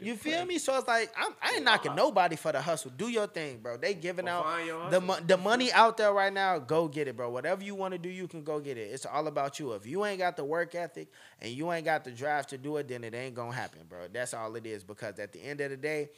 You 0.00 0.16
feel 0.16 0.44
me? 0.44 0.58
So 0.58 0.76
it's 0.76 0.88
like 0.88 1.10
I'm, 1.16 1.32
I 1.40 1.54
ain't 1.54 1.64
knocking 1.64 1.94
nobody 1.94 2.36
for 2.36 2.52
the 2.52 2.60
hustle. 2.60 2.90
Do 2.94 3.08
your 3.08 3.28
thing, 3.28 3.60
bro. 3.62 3.76
They 3.78 3.94
giving 3.94 4.28
out 4.28 4.44
the 4.90 5.00
the 5.26 5.36
money 5.38 5.72
out 5.72 5.96
there 5.96 6.12
right 6.12 6.32
now. 6.32 6.58
Go 6.58 6.88
get 6.88 7.08
it, 7.08 7.16
bro. 7.16 7.30
Whatever 7.30 7.62
you 7.64 7.74
want 7.74 7.92
to 7.92 7.98
do, 7.98 8.08
you 8.08 8.28
can 8.28 8.42
go 8.42 8.60
get 8.60 8.76
it. 8.76 8.90
It's 8.92 9.06
all 9.06 9.26
about 9.28 9.58
you. 9.58 9.61
If 9.70 9.86
you 9.86 10.04
ain't 10.04 10.18
got 10.18 10.36
the 10.36 10.44
work 10.44 10.74
ethic 10.74 11.08
and 11.40 11.52
you 11.52 11.70
ain't 11.70 11.84
got 11.84 12.02
the 12.02 12.10
drive 12.10 12.48
to 12.48 12.58
do 12.58 12.76
it, 12.78 12.88
then 12.88 13.04
it 13.04 13.14
ain't 13.14 13.36
gonna 13.36 13.54
happen, 13.54 13.82
bro. 13.88 14.08
That's 14.12 14.34
all 14.34 14.56
it 14.56 14.66
is. 14.66 14.82
Because 14.82 15.20
at 15.20 15.32
the 15.32 15.40
end 15.40 15.60
of 15.60 15.70
the 15.70 15.76
day, 15.76 16.10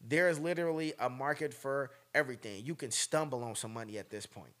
there 0.00 0.30
is 0.30 0.38
literally 0.38 0.94
a 0.98 1.10
market 1.10 1.52
for 1.52 1.90
everything. 2.14 2.64
You 2.64 2.74
can 2.74 2.90
stumble 2.90 3.44
on 3.44 3.54
some 3.54 3.74
money 3.74 3.98
at 3.98 4.08
this 4.08 4.24
point. 4.24 4.52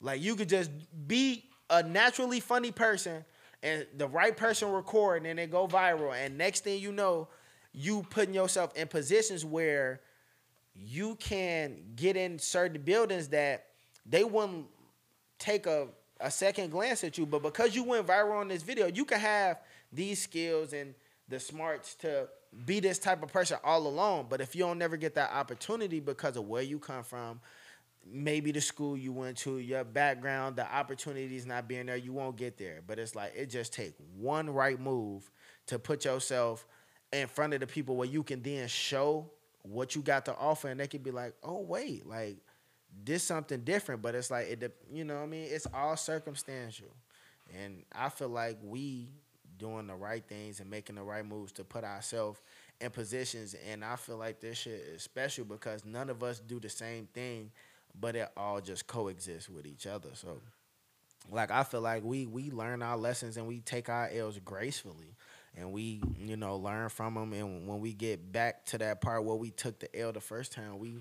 Like 0.00 0.20
you 0.20 0.34
could 0.34 0.48
just 0.48 0.70
be 1.06 1.44
a 1.70 1.82
naturally 1.82 2.40
funny 2.40 2.72
person 2.72 3.24
and 3.62 3.86
the 3.96 4.06
right 4.06 4.36
person 4.36 4.70
record 4.70 5.18
and 5.18 5.26
then 5.26 5.38
it 5.38 5.50
go 5.50 5.66
viral. 5.66 6.14
And 6.14 6.38
next 6.38 6.64
thing 6.64 6.80
you 6.80 6.92
know, 6.92 7.28
you 7.72 8.04
putting 8.10 8.34
yourself 8.34 8.76
in 8.76 8.88
positions 8.88 9.44
where 9.44 10.00
you 10.74 11.16
can 11.16 11.76
get 11.96 12.16
in 12.16 12.38
certain 12.38 12.80
buildings 12.82 13.28
that 13.28 13.66
they 14.06 14.24
wouldn't 14.24 14.66
take 15.38 15.66
a, 15.66 15.88
a 16.20 16.30
second 16.30 16.70
glance 16.70 17.04
at 17.04 17.18
you. 17.18 17.26
But 17.26 17.42
because 17.42 17.74
you 17.74 17.84
went 17.84 18.06
viral 18.06 18.40
on 18.40 18.48
this 18.48 18.62
video, 18.62 18.86
you 18.86 19.04
can 19.04 19.20
have 19.20 19.60
these 19.92 20.20
skills 20.20 20.72
and 20.72 20.94
the 21.28 21.38
smarts 21.38 21.94
to 21.96 22.28
be 22.64 22.80
this 22.80 22.98
type 22.98 23.22
of 23.22 23.32
person 23.32 23.58
all 23.62 23.86
alone. 23.86 24.26
But 24.28 24.40
if 24.40 24.54
you 24.54 24.62
don't 24.62 24.78
never 24.78 24.96
get 24.96 25.14
that 25.14 25.32
opportunity 25.32 26.00
because 26.00 26.36
of 26.36 26.48
where 26.48 26.62
you 26.62 26.78
come 26.78 27.02
from, 27.02 27.40
maybe 28.06 28.52
the 28.52 28.60
school 28.60 28.96
you 28.96 29.12
went 29.12 29.36
to, 29.38 29.58
your 29.58 29.84
background, 29.84 30.56
the 30.56 30.74
opportunities 30.74 31.46
not 31.46 31.68
being 31.68 31.86
there, 31.86 31.96
you 31.96 32.12
won't 32.12 32.36
get 32.36 32.56
there. 32.58 32.80
But 32.86 32.98
it's 32.98 33.14
like 33.14 33.32
it 33.36 33.46
just 33.46 33.72
take 33.72 33.94
one 34.16 34.50
right 34.50 34.80
move 34.80 35.30
to 35.66 35.78
put 35.78 36.04
yourself 36.04 36.66
in 37.12 37.26
front 37.26 37.54
of 37.54 37.60
the 37.60 37.66
people 37.66 37.96
where 37.96 38.08
you 38.08 38.22
can 38.22 38.42
then 38.42 38.68
show 38.68 39.30
what 39.62 39.94
you 39.94 40.02
got 40.02 40.24
to 40.26 40.36
offer, 40.36 40.68
and 40.68 40.80
they 40.80 40.86
can 40.86 41.02
be 41.02 41.10
like, 41.10 41.34
"Oh 41.42 41.60
wait, 41.60 42.06
like 42.06 42.38
this 43.04 43.22
something 43.24 43.60
different." 43.62 44.02
But 44.02 44.14
it's 44.14 44.30
like 44.30 44.48
it, 44.48 44.76
you 44.92 45.04
know, 45.04 45.16
what 45.16 45.22
I 45.24 45.26
mean, 45.26 45.46
it's 45.50 45.66
all 45.72 45.96
circumstantial, 45.96 46.94
and 47.56 47.84
I 47.92 48.08
feel 48.08 48.28
like 48.28 48.58
we 48.62 49.08
doing 49.58 49.88
the 49.88 49.94
right 49.94 50.24
things 50.26 50.60
and 50.60 50.70
making 50.70 50.96
the 50.96 51.02
right 51.02 51.26
moves 51.26 51.52
to 51.52 51.64
put 51.64 51.84
ourselves 51.84 52.40
in 52.80 52.90
positions, 52.90 53.54
and 53.70 53.84
I 53.84 53.96
feel 53.96 54.16
like 54.16 54.40
this 54.40 54.58
shit 54.58 54.80
is 54.94 55.02
special 55.02 55.44
because 55.44 55.84
none 55.84 56.10
of 56.10 56.22
us 56.22 56.38
do 56.40 56.60
the 56.60 56.68
same 56.68 57.08
thing, 57.12 57.50
but 57.98 58.14
it 58.16 58.28
all 58.36 58.60
just 58.60 58.86
coexists 58.86 59.48
with 59.48 59.66
each 59.66 59.86
other. 59.86 60.10
So 60.14 60.40
like 61.30 61.50
I 61.50 61.62
feel 61.62 61.80
like 61.80 62.04
we 62.04 62.26
we 62.26 62.50
learn 62.50 62.82
our 62.82 62.96
lessons 62.96 63.36
and 63.36 63.46
we 63.46 63.60
take 63.60 63.88
our 63.88 64.08
L's 64.12 64.38
gracefully 64.38 65.16
and 65.56 65.72
we 65.72 66.00
you 66.18 66.36
know 66.36 66.56
learn 66.56 66.88
from 66.88 67.14
them 67.14 67.32
and 67.32 67.68
when 67.68 67.80
we 67.80 67.92
get 67.92 68.32
back 68.32 68.64
to 68.66 68.78
that 68.78 69.00
part 69.00 69.24
where 69.24 69.36
we 69.36 69.50
took 69.50 69.78
the 69.78 69.94
L 69.98 70.12
the 70.12 70.20
first 70.20 70.52
time 70.52 70.78
we 70.78 70.96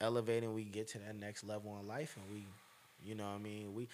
elevate 0.00 0.44
and 0.44 0.54
we 0.54 0.64
get 0.64 0.88
to 0.88 0.98
that 0.98 1.16
next 1.16 1.44
level 1.44 1.76
in 1.80 1.86
life 1.86 2.16
and 2.16 2.34
we 2.34 2.46
you 3.02 3.14
know 3.14 3.24
what 3.24 3.36
I 3.36 3.38
mean 3.38 3.74
we 3.74 3.88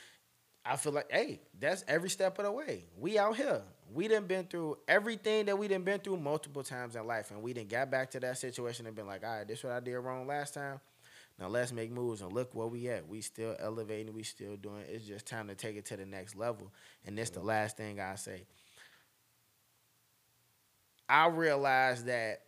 I 0.65 0.77
feel 0.77 0.93
like 0.93 1.11
hey 1.11 1.41
that's 1.59 1.85
every 1.89 2.11
step 2.11 2.39
of 2.39 2.45
the 2.45 2.53
way 2.53 2.85
we 2.99 3.19
out 3.19 3.37
here 3.37 3.63
we 3.93 4.09
done 4.09 4.27
been 4.27 4.45
through 4.45 4.79
everything 4.89 5.47
that 5.47 5.59
we 5.59 5.69
done 5.69 5.83
been 5.83 6.01
through 6.01 6.19
multiple 6.19 6.63
times 6.63 6.97
in 6.97 7.07
life 7.07 7.31
and 7.31 7.43
we 7.43 7.53
didn't 7.53 7.71
got 7.71 7.91
back 7.91 8.11
to 8.11 8.21
that 8.21 8.39
situation 8.39 8.87
and 8.87 8.95
been 8.95 9.07
like 9.07 9.25
all 9.25 9.39
right 9.39 9.49
this 9.49 9.63
what 9.63 9.73
I 9.73 9.81
did 9.81 9.97
wrong 9.97 10.27
last 10.27 10.55
time 10.55 10.81
now 11.39 11.49
let's 11.49 11.73
make 11.73 11.91
moves 11.91 12.21
and 12.21 12.33
look 12.33 12.55
where 12.55 12.67
we 12.67 12.89
at. 12.89 13.09
We 13.09 13.21
still 13.21 13.57
elevating. 13.59 14.15
We 14.15 14.23
still 14.23 14.57
doing. 14.57 14.85
It's 14.89 15.05
just 15.05 15.27
time 15.27 15.49
to 15.49 15.55
take 15.55 15.77
it 15.77 15.85
to 15.87 15.97
the 15.97 16.07
next 16.07 16.37
level. 16.37 16.71
And 17.07 17.19
this 17.19 17.31
the 17.31 17.41
mm-hmm. 17.41 17.49
last 17.49 17.77
thing 17.77 18.01
I 18.01 18.15
say. 18.15 18.45
I 21.09 21.27
realize 21.27 22.05
that 22.05 22.43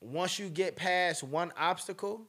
once 0.00 0.38
you 0.38 0.48
get 0.48 0.76
past 0.76 1.22
one 1.22 1.52
obstacle, 1.58 2.26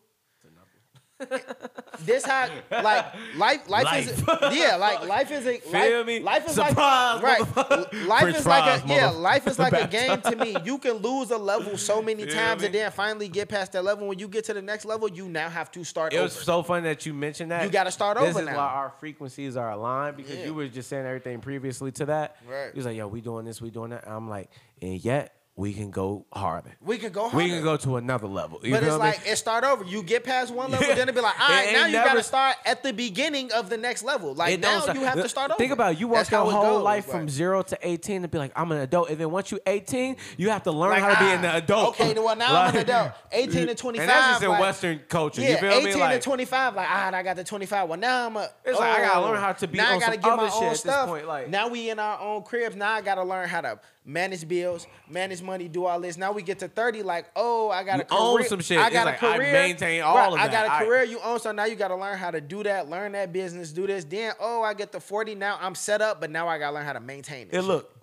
this 2.02 2.26
how 2.26 2.50
like 2.72 3.06
life 3.38 3.68
life, 3.70 4.08
is 4.10 4.24
yeah 4.58 4.76
like 4.76 5.06
life 5.08 5.32
is 5.32 5.46
a 5.46 5.58
Feel 5.60 5.98
life, 5.98 6.06
me? 6.08 6.20
life 6.20 6.48
is 6.48 6.54
Surprise, 6.56 7.22
like 7.22 7.24
right 7.24 7.94
life 8.08 8.22
French 8.22 8.38
is 8.38 8.46
like 8.46 8.84
a 8.84 8.88
yeah 8.88 9.10
life 9.10 9.48
is 9.48 9.60
like 9.60 9.74
a 9.74 9.88
game 9.92 10.22
to 10.22 10.36
me 10.36 10.56
you 10.64 10.78
can 10.78 10.94
lose 10.94 11.32
a 11.32 11.38
level 11.38 11.78
so 11.78 12.02
many 12.02 12.26
Feel 12.26 12.34
times 12.36 12.62
me? 12.62 12.68
and 12.68 12.76
then 12.76 12.92
finally 12.92 13.28
get 13.28 13.50
past 13.50 13.72
that 13.74 13.84
level 13.84 14.08
when 14.08 14.18
you 14.20 14.28
get 14.28 14.46
to 14.46 14.54
the 14.54 14.62
next 14.62 14.86
level 14.86 15.08
you 15.10 15.28
now 15.30 15.50
have 15.50 15.72
to 15.72 15.84
start 15.84 16.14
It 16.14 16.18
over 16.18 16.24
was 16.24 16.34
so 16.34 16.64
funny 16.64 16.84
that 16.84 17.06
you 17.06 17.14
mentioned 17.14 17.52
that. 17.52 17.64
You 17.64 17.70
gotta 17.70 17.92
start 17.92 18.18
this 18.18 18.30
over 18.30 18.40
is 18.40 18.46
now. 18.46 18.58
why 18.58 18.64
our 18.66 18.90
frequencies 19.00 19.56
are 19.58 19.72
aligned 19.72 20.18
because 20.18 20.36
Yeah. 20.38 20.46
you 20.46 20.54
were 20.54 20.68
just 20.68 20.90
saying 20.90 21.06
everything 21.06 21.40
previously 21.40 21.92
to 21.94 22.06
that. 22.06 22.38
Right. 22.50 22.72
He 22.74 22.78
was 22.78 22.86
like, 22.86 22.98
"Yo, 22.98 23.08
we 23.08 23.22
doing 23.22 23.46
this, 23.46 23.62
we 23.62 23.70
doing 23.70 23.92
that." 23.92 24.08
I'm 24.08 24.30
like, 24.30 24.50
and 24.82 25.04
yet 25.04 25.34
we 25.62 25.74
can 25.74 25.92
go 25.92 26.26
harder. 26.34 26.72
we 26.82 26.98
can 26.98 27.12
go 27.12 27.30
We 27.30 27.48
can 27.48 27.62
go 27.62 27.78
to 27.78 27.98
another 27.98 28.26
level. 28.26 28.60
You 28.64 28.74
But 28.74 28.82
it's 28.84 28.98
like 28.98 29.22
it 29.28 29.36
start 29.38 29.64
over. 29.64 29.84
You 29.84 30.02
get 30.02 30.24
past 30.24 30.52
one 30.52 30.72
level, 30.72 30.88
Yeah. 30.88 30.96
then 30.96 31.08
it 31.08 31.14
be 31.14 31.22
like, 31.22 31.40
all 31.40 31.50
right, 31.50 31.70
It 31.70 31.74
now 31.74 31.86
you 31.86 31.92
never- 31.92 32.08
gotta 32.10 32.24
start 32.24 32.56
at 32.66 32.82
the 32.82 32.92
beginning 32.92 33.52
of 33.54 33.70
the 33.70 33.78
next 33.78 34.02
level. 34.02 34.34
Like 34.34 34.56
It 34.56 34.60
now 34.60 34.84
you 34.92 35.02
have 35.02 35.22
to 35.22 35.30
start 35.30 35.52
over. 35.52 35.60
Think 35.60 35.72
about 35.72 35.94
it. 35.94 36.00
You 36.00 36.08
walk 36.08 36.32
your 36.32 36.50
whole 36.52 36.78
goes, 36.78 36.84
life 36.84 37.06
but- 37.06 37.12
from 37.12 37.30
zero 37.30 37.62
to 37.62 37.78
18 37.84 38.24
to 38.24 38.28
be 38.28 38.40
like, 38.40 38.52
I'm 38.56 38.72
an 38.72 38.80
adult. 38.80 39.10
And 39.12 39.20
then 39.20 39.30
once 39.30 39.52
you 39.52 39.60
18, 39.68 40.18
you 40.38 40.50
have 40.50 40.64
to 40.64 40.72
learn 40.72 40.92
Like, 40.92 41.04
how 41.04 41.10
to 41.14 41.20
be 41.20 41.26
ah, 41.26 41.34
an 41.36 41.46
adult. 41.64 42.00
okay, 42.02 42.14
well, 42.20 42.36
now 42.36 42.60
I'm 42.64 42.76
an 42.76 42.82
adult. 42.88 43.12
18 43.32 43.68
to 43.68 43.76
25, 43.76 44.02
And 44.02 44.10
that's 44.10 44.28
just 44.32 44.44
in 44.44 44.50
like- 44.50 44.62
Western 44.62 45.00
culture. 45.10 45.42
Yeah, 45.44 45.50
you 45.52 45.58
feel 45.58 45.72
18 45.74 46.10
me? 46.10 46.14
to 46.16 46.20
25, 46.20 46.76
like, 46.76 46.88
ah, 46.90 47.12
I 47.14 47.22
got 47.22 47.36
the 47.36 47.44
25. 47.44 47.88
Well, 47.88 48.00
now 48.00 48.26
I'm 48.26 48.36
a. 48.36 48.50
It's 48.66 48.80
like, 48.80 48.98
I 48.98 49.02
gotta 49.02 49.20
oh, 49.20 49.30
learn 49.30 49.40
how 49.40 49.54
to 49.54 49.68
be 49.68 49.78
now 49.78 49.92
I 49.96 50.00
gotta 50.00 50.18
get 50.18 50.36
my 50.36 50.50
own 50.52 50.74
stuff. 50.76 51.08
like- 51.28 51.50
now 51.50 51.68
we 51.68 51.92
in 51.92 52.00
our 52.00 52.20
own 52.20 52.42
cribs. 52.42 52.76
Now 52.76 52.94
I 52.94 53.02
gotta 53.02 53.24
learn 53.24 53.48
how 53.48 53.62
to 53.62 53.80
manage 54.06 54.48
bills, 54.48 54.88
manage 55.10 55.42
money, 55.42 55.68
do 55.68 55.86
all 55.86 56.00
this. 56.00 56.18
Now 56.18 56.32
we 56.32 56.42
get 56.42 56.60
to 56.60 56.68
30, 56.68 57.04
like, 57.04 57.28
oh, 57.36 57.70
I 57.70 57.84
got 57.84 57.96
You 57.98 58.02
a 58.02 58.06
career. 58.06 58.20
own 58.20 58.44
some 58.46 58.60
shit. 58.62 58.78
I 58.80 58.88
It's 58.88 58.94
got 58.94 59.06
like, 59.06 59.22
a 59.22 59.28
I 59.28 59.38
career. 59.38 59.52
maintain 59.54 60.02
all 60.02 60.16
Right, 60.16 60.28
of 60.28 60.34
it. 60.34 60.40
I 60.42 60.46
got 60.46 60.52
that. 60.52 60.68
a 60.68 60.74
I- 60.74 60.86
career 60.86 61.04
you 61.04 61.20
own, 61.22 61.40
so 61.40 61.52
now 61.52 61.66
you 61.66 61.76
gotta 61.76 61.96
learn 61.96 62.18
how 62.18 62.32
to 62.32 62.42
do 62.42 62.64
that, 62.64 62.90
learn 62.90 63.12
that 63.12 63.32
business, 63.32 63.72
do 63.72 63.86
this. 63.88 64.04
Then, 64.04 64.34
oh, 64.40 64.64
I 64.64 64.74
get 64.74 64.92
to 64.94 65.00
40. 65.00 65.36
Now 65.36 65.58
I'm 65.62 65.76
set 65.76 66.02
up, 66.02 66.20
but 66.20 66.32
now 66.32 66.48
I 66.48 66.58
gotta 66.58 66.76
learn 66.76 66.86
how 66.86 66.94
to 66.94 67.00
maintain 67.00 67.48
it. 67.48 67.54
it 67.56 67.62
look, 67.62 67.94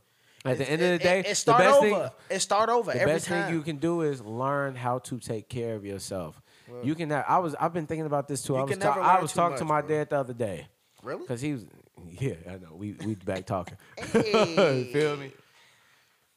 at 0.45 0.57
the 0.59 0.71
end 0.71 0.81
of 0.83 0.91
the 0.93 0.99
day, 0.99 1.19
it, 1.21 1.27
it 1.27 1.29
the 1.31 1.35
start 1.35 1.59
best 1.59 1.77
over. 1.79 1.89
thing, 1.89 2.11
it 2.37 2.41
start 2.41 2.69
over 2.69 2.93
the 2.93 2.99
best 3.05 3.27
time. 3.27 3.47
thing 3.47 3.55
you 3.55 3.63
can 3.63 3.77
do 3.79 4.03
is 4.03 4.21
learn 4.21 4.77
how 4.77 4.99
to 5.01 5.19
take 5.19 5.49
care 5.49 5.75
of 5.75 5.85
yourself. 5.85 6.41
you 6.85 6.95
can. 6.95 7.11
I 7.11 7.39
was. 7.39 7.57
I've 7.59 7.73
been 7.73 7.87
thinking 7.87 8.07
about 8.07 8.29
this 8.29 8.43
too. 8.43 8.57
I 8.57 8.63
was. 8.63 8.77
ta- 8.79 8.93
I 9.01 9.21
was 9.21 9.33
talking 9.33 9.59
to 9.59 9.65
my 9.65 9.81
bro. 9.81 9.89
dad 9.97 10.11
the 10.11 10.17
other 10.19 10.33
day 10.35 10.69
really? 11.03 11.21
because 11.23 11.41
he 11.41 11.55
was. 11.55 11.67
Yeah, 12.21 12.35
I 12.49 12.53
know. 12.53 12.75
We 12.77 12.93
we 13.05 13.17
back 13.17 13.47
talking. 13.47 13.77
Hey. 13.97 14.85
Feel 14.93 15.17
me? 15.17 15.33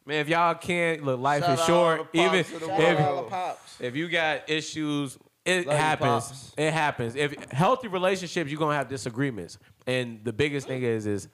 Man, 0.06 0.20
if 0.20 0.28
y'all 0.30 0.56
can't 0.56 1.04
look, 1.04 1.20
life 1.20 1.44
Shout 1.44 1.60
is 1.60 1.66
short. 1.66 2.08
Even 2.14 2.30
pops 2.44 2.54
of 2.54 2.60
the 2.62 2.68
Shout 2.68 2.80
if, 2.82 3.00
out 3.00 3.12
all 3.12 3.24
the 3.24 3.30
pops. 3.30 3.78
if 3.80 3.96
you 3.96 4.08
got 4.10 4.50
issues, 4.50 5.18
it 5.46 5.68
Love 5.68 5.78
happens. 5.78 6.54
It 6.58 6.72
happens. 6.74 7.16
If 7.16 7.36
healthy 7.52 7.88
relationships, 7.88 8.50
you're 8.52 8.60
gonna 8.60 8.76
have 8.76 8.88
disagreements. 8.90 9.58
And 9.88 10.24
the 10.24 10.34
biggest 10.34 10.68
thing 10.68 10.84
is 10.84 11.06
is 11.06 11.28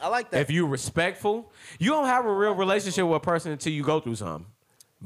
I 0.00 0.08
like 0.08 0.30
that. 0.30 0.40
if 0.40 0.50
you 0.50 0.66
respectful, 0.66 1.52
you 1.78 1.90
don't 1.90 2.06
have 2.06 2.24
a 2.26 2.32
real 2.32 2.54
relationship 2.54 3.04
with 3.06 3.16
a 3.16 3.20
person 3.20 3.52
until 3.52 3.72
you 3.72 3.82
go 3.82 4.00
through 4.00 4.16
something. 4.16 4.46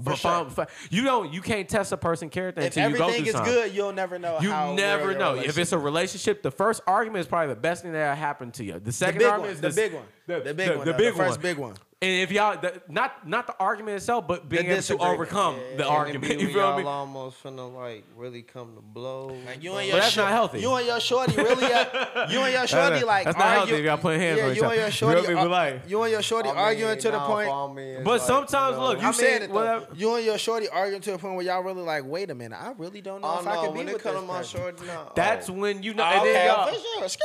For 0.03 0.11
But 0.11 0.17
sure. 0.19 0.67
you 0.91 1.03
don't. 1.03 1.33
You 1.33 1.41
can't 1.43 1.69
test 1.69 1.91
a 1.93 1.97
person's 1.97 2.31
character 2.33 2.61
if 2.61 2.69
until 2.77 2.91
you 2.91 2.97
go 2.99 3.07
through 3.11 3.15
something. 3.17 3.27
If 3.27 3.37
everything 3.37 3.55
is 3.57 3.69
good, 3.71 3.75
you'll 3.77 3.93
never 3.93 4.19
know. 4.19 4.39
You 4.41 4.51
never 4.51 5.13
know 5.15 5.35
if 5.35 5.59
it's 5.59 5.73
a 5.73 5.79
relationship. 5.79 6.43
The 6.43 6.53
first 6.53 6.83
argument 6.87 7.23
is 7.23 7.27
probably 7.27 7.53
the 7.55 7.61
best 7.61 7.83
thing 7.83 7.93
that 7.93 8.17
happened 8.17 8.55
to 8.55 8.65
you. 8.65 8.75
The 8.75 8.81
the 8.81 8.93
second 8.93 9.19
big 9.19 9.27
argument 9.27 9.49
one, 9.49 9.55
is 9.55 9.61
the 9.61 9.69
this- 9.69 9.77
big 9.77 9.95
one, 9.95 10.05
The, 10.27 10.41
the 10.41 10.55
big 10.55 10.69
the- 10.71 10.77
one, 10.77 10.87
the 10.87 10.93
the 10.93 10.99
big 10.99 11.15
first 11.15 11.31
one. 11.31 11.41
big 11.41 11.57
one. 11.59 11.75
And 12.01 12.13
if 12.23 12.31
y'all, 12.31 12.57
the, 12.61 12.81
not 12.89 13.27
not 13.27 13.49
the 13.49 13.57
argument 13.59 13.97
itself, 13.97 14.29
but 14.29 14.49
being 14.49 14.67
able 14.67 14.81
to 14.83 14.99
overcome 14.99 15.57
Yeah, 15.57 15.77
the 15.79 15.83
yeah, 15.83 15.89
argument. 15.89 16.33
You 16.41 16.47
feel 16.47 16.57
y'all 16.59 16.79
me? 16.79 16.85
almost 16.85 17.43
finna 17.43 17.75
like 17.75 18.05
really 18.15 18.43
come 18.43 18.77
to 18.77 18.81
blows. 18.81 19.33
Like 19.45 19.61
you 19.61 19.71
and 19.73 19.79
But 19.81 19.87
your 19.89 19.97
that's 19.97 20.17
not 20.17 20.31
healthy. 20.31 20.61
You 20.61 20.73
and 20.77 20.87
your 20.87 21.01
shorty 21.01 21.35
really, 21.35 21.73
uh, 21.73 21.85
you 22.31 22.39
and 22.39 22.53
your 22.53 22.69
shorty 22.69 23.03
like 23.05 23.25
that's 23.25 23.37
not 23.37 23.49
healthy 23.49 23.73
argue- 23.73 23.75
if 23.79 23.85
y'all 23.85 23.99
putting 23.99 24.21
hands 24.21 24.39
yeah, 24.39 24.45
on 24.45 24.51
each 24.53 24.57
you 24.59 24.65
and 24.67 24.77
your 24.81 24.91
shorty, 24.93 25.21
feel 25.23 25.31
me? 25.31 25.41
ar- 25.41 25.49
like- 25.49 25.83
you 25.89 26.01
and 26.05 26.13
your 26.13 26.23
shorty 26.23 26.49
I 26.51 26.53
mean, 26.53 26.61
arguing 26.63 26.99
to 27.01 27.11
the 27.11 27.19
point. 27.19 27.49
for 27.49 27.53
all 27.53 27.75
men, 27.75 27.85
it's 27.97 28.05
But 28.05 28.11
like, 28.21 28.21
sometimes, 28.29 28.75
you 28.75 28.81
know, 28.81 28.87
look, 28.91 29.03
You 29.03 29.09
I 29.09 29.11
said 29.11 29.41
mean, 29.43 29.51
it 29.51 29.53
though. 29.53 29.87
You 29.97 30.15
and 30.15 30.25
your 30.25 30.39
shorty 30.39 30.69
arguing 30.69 31.03
to 31.03 31.11
the 31.11 31.19
point 31.19 31.35
where 31.35 31.45
y'all 31.47 31.65
really 31.65 31.83
like, 31.83 32.05
wait 32.05 32.31
a 32.31 32.35
minute, 32.37 32.61
I 32.63 32.75
really 32.79 33.01
don't 33.01 33.23
know 33.23 33.29
Oh 33.29 33.41
if 33.41 33.47
I 33.49 33.55
no, 33.57 33.63
can 33.63 33.73
be 33.87 33.93
with 33.93 34.05
this 34.05 34.23
my 34.25 34.39
person. 34.39 34.75
That's 35.17 35.51
when 35.51 35.83
you 35.83 35.95
know. 35.95 36.05
and 36.05 36.25
then 36.25 36.51
Okay, 36.61 36.77
for 37.01 37.09
sure. 37.09 37.09
Skirt. 37.09 37.25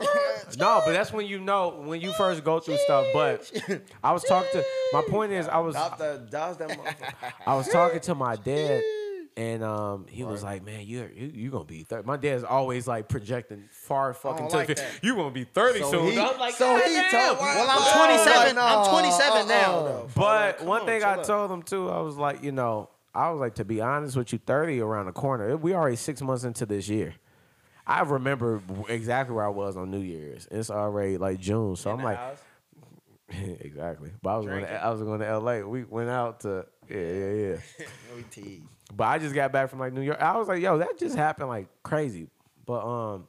No, 0.58 0.82
but 0.84 0.92
that's 0.92 1.12
when 1.12 1.26
you 1.26 1.38
know 1.40 1.82
when 1.84 2.00
you 2.00 2.12
first 2.12 2.44
go 2.44 2.60
through 2.60 2.78
stuff. 2.78 3.06
But 3.12 3.50
I 4.04 4.12
was 4.12 4.24
talking 4.24 4.50
to. 4.52 4.64
My 4.92 5.02
point 5.08 5.32
is, 5.32 5.48
I 5.48 5.58
was 5.58 5.74
Stop 5.76 5.98
that, 5.98 6.30
dodge 6.30 6.58
that 6.58 6.68
motherfucker. 6.70 7.32
I 7.46 7.54
was 7.56 7.68
talking 7.68 8.00
to 8.00 8.14
my 8.14 8.36
dad, 8.36 8.82
and 9.36 9.62
um, 9.62 10.06
he 10.08 10.24
was 10.24 10.42
like, 10.42 10.64
"Man, 10.64 10.84
you're 10.86 11.10
you 11.10 11.30
you 11.34 11.50
gonna 11.50 11.64
be 11.64 11.84
30. 11.84 12.06
My 12.06 12.16
dad's 12.16 12.44
always 12.44 12.86
like 12.88 13.08
projecting 13.08 13.64
far 13.70 14.12
fucking 14.14 14.48
to 14.48 14.56
like 14.56 14.66
the 14.66 14.74
that. 14.74 14.84
future. 14.90 15.06
You 15.06 15.14
gonna 15.16 15.30
be 15.30 15.44
thirty 15.44 15.80
So 15.80 15.90
soon. 15.92 16.12
he- 16.12 16.18
I 16.18 16.28
was 16.28 16.38
like, 16.38 16.54
so 16.54 16.74
he 16.76 16.80
damn." 16.94 17.10
told- 17.10 17.38
Well, 17.38 17.66
Oh, 17.68 17.92
I'm 18.02 18.08
27. 18.08 18.56
no, 18.56 18.62
I'm 18.62 18.90
27 18.90 19.48
now. 19.48 20.06
But 20.14 20.58
Like, 20.60 20.66
one 20.68 20.80
on, 20.80 20.86
thing 20.86 21.02
I 21.04 21.12
out. 21.14 21.24
told 21.24 21.50
him 21.50 21.62
too, 21.62 21.88
I 21.88 22.00
was 22.00 22.16
like, 22.16 22.42
you 22.42 22.52
know, 22.52 22.90
I 23.14 23.30
was 23.30 23.40
like, 23.40 23.54
to 23.56 23.64
be 23.64 23.80
honest 23.80 24.16
with 24.16 24.32
you, 24.32 24.38
30 24.44 24.80
around 24.80 25.06
the 25.06 25.12
corner. 25.12 25.56
We 25.56 25.74
already 25.74 25.96
six 25.96 26.20
months 26.22 26.44
into 26.44 26.64
this 26.66 26.88
year. 26.88 27.14
I 27.90 28.02
remember 28.02 28.62
exactly 28.88 29.34
where 29.34 29.44
I 29.44 29.48
was 29.48 29.76
on 29.76 29.90
New 29.90 30.00
Year's. 30.00 30.46
It's 30.48 30.70
already 30.70 31.18
like 31.18 31.40
June, 31.40 31.74
so 31.74 31.90
I'm 31.90 31.98
the 31.98 32.04
like, 32.04 32.18
exactly. 33.60 34.12
But 34.22 34.30
I 34.30 34.36
was 34.36 34.46
going 34.46 34.60
to, 34.60 34.84
I 34.84 34.90
was 34.90 35.02
going 35.02 35.18
to 35.18 35.38
LA. 35.38 35.58
We 35.62 35.82
went 35.82 36.08
out 36.08 36.40
to 36.40 36.66
yeah, 36.88 36.98
yeah, 36.98 37.56
yeah. 37.80 37.86
We. 38.36 38.62
But 38.94 39.04
I 39.04 39.18
just 39.18 39.34
got 39.34 39.50
back 39.50 39.70
from 39.70 39.80
like 39.80 39.92
New 39.92 40.02
York. 40.02 40.22
I 40.22 40.36
was 40.36 40.46
like, 40.46 40.62
yo, 40.62 40.78
that 40.78 41.00
just 41.00 41.16
happened 41.16 41.48
like 41.48 41.66
crazy. 41.82 42.28
But 42.64 42.86
um, 42.86 43.26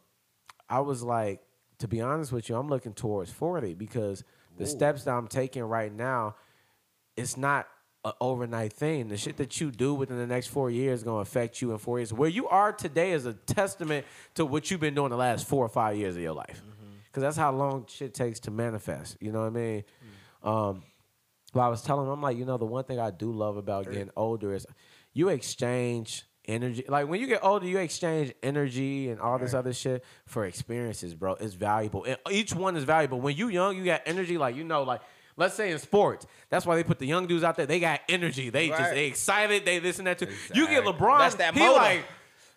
I 0.69 0.81
was 0.81 1.01
like, 1.01 1.41
to 1.79 1.87
be 1.87 1.99
honest 1.99 2.31
with 2.31 2.47
you, 2.47 2.55
I'm 2.55 2.67
looking 2.67 2.93
towards 2.93 3.31
40 3.31 3.73
because 3.73 4.23
the 4.57 4.67
steps 4.67 5.05
that 5.05 5.11
I'm 5.11 5.27
taking 5.27 5.63
right 5.63 5.91
now, 5.91 6.35
it's 7.17 7.35
not 7.35 7.67
an 8.03 8.13
overnight 8.19 8.73
thing. 8.73 9.07
The 9.07 9.17
shit 9.17 9.37
that 9.37 9.59
you 9.61 9.71
do 9.71 9.93
within 9.93 10.17
the 10.17 10.27
next 10.27 10.47
four 10.47 10.71
years 10.71 10.99
is 10.99 11.03
gonna 11.03 11.19
affect 11.19 11.61
you 11.61 11.71
in 11.71 11.77
four 11.77 11.99
years. 11.99 12.11
Where 12.11 12.29
you 12.29 12.47
are 12.47 12.71
today 12.73 13.11
is 13.11 13.25
a 13.25 13.33
testament 13.33 14.05
to 14.35 14.45
what 14.45 14.71
you've 14.71 14.79
been 14.79 14.95
doing 14.95 15.09
the 15.09 15.17
last 15.17 15.47
four 15.47 15.63
or 15.63 15.69
five 15.69 15.97
years 15.97 16.15
of 16.15 16.21
your 16.21 16.33
life. 16.33 16.61
Mm-hmm. 16.65 16.91
Because 17.05 17.21
that's 17.21 17.37
how 17.37 17.51
long 17.51 17.85
shit 17.87 18.13
takes 18.13 18.39
to 18.41 18.51
manifest. 18.51 19.17
You 19.19 19.31
know 19.31 19.41
what 19.41 19.47
I 19.47 19.49
mean? 19.49 19.83
Mm. 20.43 20.49
Um, 20.49 20.83
but 21.53 21.59
I 21.59 21.67
was 21.67 21.81
telling 21.81 22.05
him, 22.05 22.13
I'm 22.13 22.21
like, 22.21 22.37
you 22.37 22.45
know, 22.45 22.57
the 22.57 22.65
one 22.65 22.85
thing 22.85 22.99
I 22.99 23.11
do 23.11 23.31
love 23.31 23.57
about 23.57 23.87
er. 23.87 23.91
getting 23.91 24.11
older 24.15 24.53
is 24.53 24.65
you 25.13 25.27
exchange 25.27 26.23
energy. 26.45 26.85
Like 26.87 27.07
when 27.07 27.19
you 27.19 27.27
get 27.27 27.43
older, 27.43 27.67
you 27.67 27.77
exchange 27.79 28.33
energy 28.41 29.09
and 29.09 29.19
all 29.19 29.37
this 29.37 29.53
er. 29.53 29.57
other 29.57 29.73
shit 29.73 30.03
for 30.25 30.45
experiences, 30.45 31.13
bro. 31.13 31.33
It's 31.33 31.53
valuable. 31.53 32.05
And 32.05 32.17
each 32.31 32.55
one 32.55 32.77
is 32.77 32.85
valuable. 32.85 33.19
When 33.19 33.35
you 33.35 33.49
young, 33.49 33.77
you 33.77 33.83
got 33.83 34.01
energy, 34.05 34.37
like 34.37 34.55
you 34.55 34.63
know, 34.63 34.83
like 34.83 35.01
let's 35.37 35.55
say 35.55 35.71
in 35.71 35.79
sports, 35.79 36.25
that's 36.49 36.65
why 36.65 36.75
they 36.75 36.83
put 36.83 36.99
the 36.99 37.07
young 37.07 37.27
dudes 37.27 37.43
out 37.43 37.55
there. 37.57 37.65
They 37.65 37.79
got 37.79 38.01
energy. 38.09 38.49
They 38.49 38.69
just 38.69 38.91
they 38.91 39.05
excited. 39.07 39.65
They 39.65 39.79
this 39.79 39.97
and 39.99 40.07
that 40.07 40.19
too. 40.19 40.27
You 40.53 40.67
get 40.67 40.83
LeBron, 40.83 41.19
That's 41.19 41.35
that 41.35 41.53
he 41.53 41.59
motor. 41.59 41.73
like. 41.75 42.05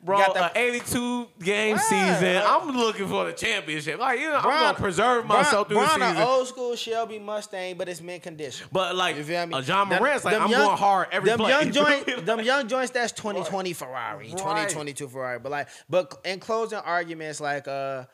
Bro, 0.03 0.19
got 0.19 0.35
that- 0.35 0.55
a 0.55 0.59
82 0.61 1.29
game 1.43 1.77
Right. 1.77 1.83
season. 1.87 2.43
I'm 2.45 2.77
looking 2.77 3.09
for 3.09 3.25
the 3.25 3.33
championship. 3.33 3.99
Like, 3.99 4.21
you 4.21 4.29
know, 4.29 4.37
I'm 4.37 4.43
Bron- 4.43 4.61
gonna 4.61 4.75
preserve 4.79 5.27
Bron- 5.27 5.39
myself 5.39 5.67
through 5.69 5.79
Bron 5.79 5.99
the 5.99 6.09
season. 6.11 6.23
old 6.23 6.47
school 6.47 6.77
Shelby 6.77 7.19
Mustang, 7.19 7.79
but 7.79 7.89
it's 7.89 8.03
mint 8.03 8.23
condition. 8.23 8.67
But 8.71 8.97
like 8.97 9.17
You 9.17 9.25
feel 9.25 9.47
me? 9.47 9.57
a 9.57 9.63
Ja 9.63 9.87
Them- 9.87 9.99
Morant's 10.03 10.27
like 10.27 10.35
I'm 10.39 10.51
young- 10.51 10.61
going 10.67 10.77
hard 10.77 11.09
every 11.11 11.31
them 11.31 11.39
play. 11.39 11.49
Young 11.53 11.73
joint, 11.73 12.27
them 12.27 12.41
young 12.41 12.69
joints, 12.69 12.91
that's 12.91 13.13
2020 13.13 13.73
Ferrari, 13.73 14.29
Right. 14.29 14.37
2022 14.37 15.09
Ferrari. 15.09 15.39
But 15.39 15.51
like, 15.53 15.69
but 15.89 16.15
in 16.27 16.39
closing 16.39 16.81
arguments, 16.81 17.41
like, 17.41 17.67
uh, 17.67 18.05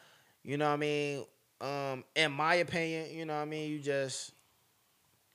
you 0.44 0.58
know 0.58 0.68
what 0.68 0.74
I 0.74 0.76
mean? 0.76 1.24
Um, 1.60 2.04
in 2.14 2.30
my 2.30 2.54
opinion, 2.54 3.10
you 3.10 3.24
know 3.24 3.34
what 3.34 3.42
I 3.42 3.46
mean? 3.46 3.68
You 3.68 3.80
just, 3.80 4.30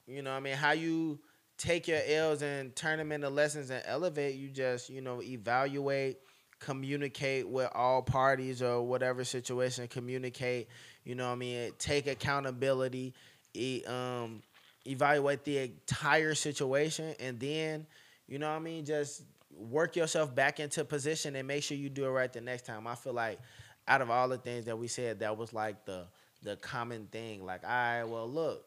you 0.08 0.22
know 0.22 0.32
I 0.32 0.40
mean? 0.40 0.56
How 0.56 0.72
you 0.72 1.20
take 1.58 1.88
your 1.88 2.00
L's 2.06 2.42
and 2.42 2.76
turn 2.76 2.98
them 2.98 3.12
into 3.12 3.30
lessons 3.30 3.70
and 3.70 3.84
elevate, 3.86 4.36
you 4.36 4.50
just, 4.50 4.90
you 4.90 5.02
know, 5.02 5.22
evaluate, 5.22 6.18
communicate 6.60 7.48
with 7.48 7.70
all 7.74 8.02
parties 8.02 8.62
or 8.62 8.82
whatever 8.82 9.24
situation, 9.24 9.88
communicate, 9.88 10.68
you 11.04 11.16
know 11.16 11.28
what 11.28 11.34
I 11.34 11.38
mean? 11.38 11.72
Take 11.80 12.08
accountability, 12.08 13.14
e- 13.54 13.84
um, 13.88 14.42
evaluate 14.86 15.44
the 15.44 15.60
entire 15.60 16.36
situation, 16.36 17.16
and 17.20 17.40
then, 17.40 17.86
you 18.28 18.40
know 18.40 18.50
I 18.50 18.60
mean? 18.60 18.86
Just 18.86 19.24
work 19.58 19.96
yourself 19.96 20.36
back 20.36 20.60
into 20.60 20.84
position 20.84 21.36
and 21.36 21.48
make 21.48 21.64
sure 21.64 21.78
you 21.78 21.90
do 21.90 22.06
it 22.06 22.10
right 22.10 22.32
the 22.32 22.42
next 22.42 22.66
time. 22.66 22.88
I 22.88 22.96
feel 22.96 23.14
like 23.14 23.40
out 23.88 24.02
of 24.02 24.10
all 24.10 24.28
the 24.28 24.38
things 24.38 24.66
that 24.66 24.78
we 24.78 24.88
said, 24.88 25.20
that 25.20 25.38
was 25.38 25.54
like 25.54 25.86
the 25.86 26.06
the 26.44 26.58
common 26.58 27.08
thing. 27.08 27.46
Like, 27.46 27.64
right, 27.64 28.04
well, 28.04 28.28
look, 28.28 28.66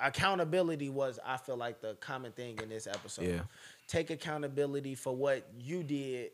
accountability 0.00 0.88
was 0.88 1.18
I 1.24 1.36
feel 1.36 1.56
like 1.56 1.80
the 1.80 1.94
common 2.00 2.32
thing 2.32 2.58
in 2.62 2.68
this 2.68 2.86
episode. 2.86 3.26
Yeah. 3.26 3.40
Take 3.88 4.10
accountability 4.10 4.94
for 4.94 5.14
what 5.14 5.46
you 5.58 5.82
did 5.82 6.30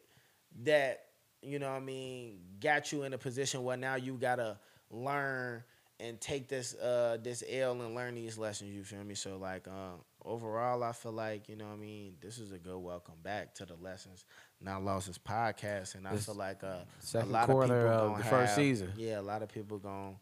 that, 0.64 1.06
you 1.42 1.59
know 1.59 1.70
what 1.70 1.76
I 1.76 1.80
mean, 1.80 2.38
got 2.61 2.92
you 2.92 3.02
in 3.04 3.12
a 3.12 3.18
position 3.18 3.64
where 3.64 3.76
now 3.76 3.96
you 3.96 4.14
gotta 4.14 4.59
learn 4.90 5.62
and 6.00 6.20
take 6.20 6.48
this 6.48 6.74
uh 6.76 7.18
this 7.22 7.42
L 7.50 7.72
and 7.82 7.94
learn 7.94 8.14
these 8.14 8.38
lessons, 8.38 8.72
you 8.72 8.84
feel 8.84 9.02
me? 9.04 9.14
So 9.14 9.36
like 9.36 9.66
um 9.68 10.00
overall, 10.24 10.82
I 10.82 10.92
feel 10.92 11.12
like 11.12 11.48
you 11.48 11.56
know, 11.56 11.66
what 11.66 11.74
I 11.74 11.76
mean, 11.78 12.14
this 12.20 12.38
is 12.38 12.52
a 12.52 12.59
good 12.59 12.78
welcome 12.78 13.14
back 13.22 13.54
to 13.56 13.66
the 13.66 13.74
lessons 13.76 14.24
not 14.61 14.84
losses 14.84 15.18
podcast, 15.18 15.94
and 15.94 16.06
I 16.06 16.12
This 16.12 16.26
feel 16.26 16.34
like 16.34 16.64
uh, 16.64 16.78
a 17.14 17.24
lot 17.26 17.46
quarter 17.46 17.86
of 17.86 17.92
people 17.92 18.09
gonna 18.09 18.18
the 18.18 18.24
first 18.28 18.48
have- 18.50 18.56
season. 18.56 18.92
Yeah, 18.96 19.20
a 19.20 19.22
lot 19.22 19.42
of 19.42 19.48
people 19.48 19.78
gonna 19.78 20.14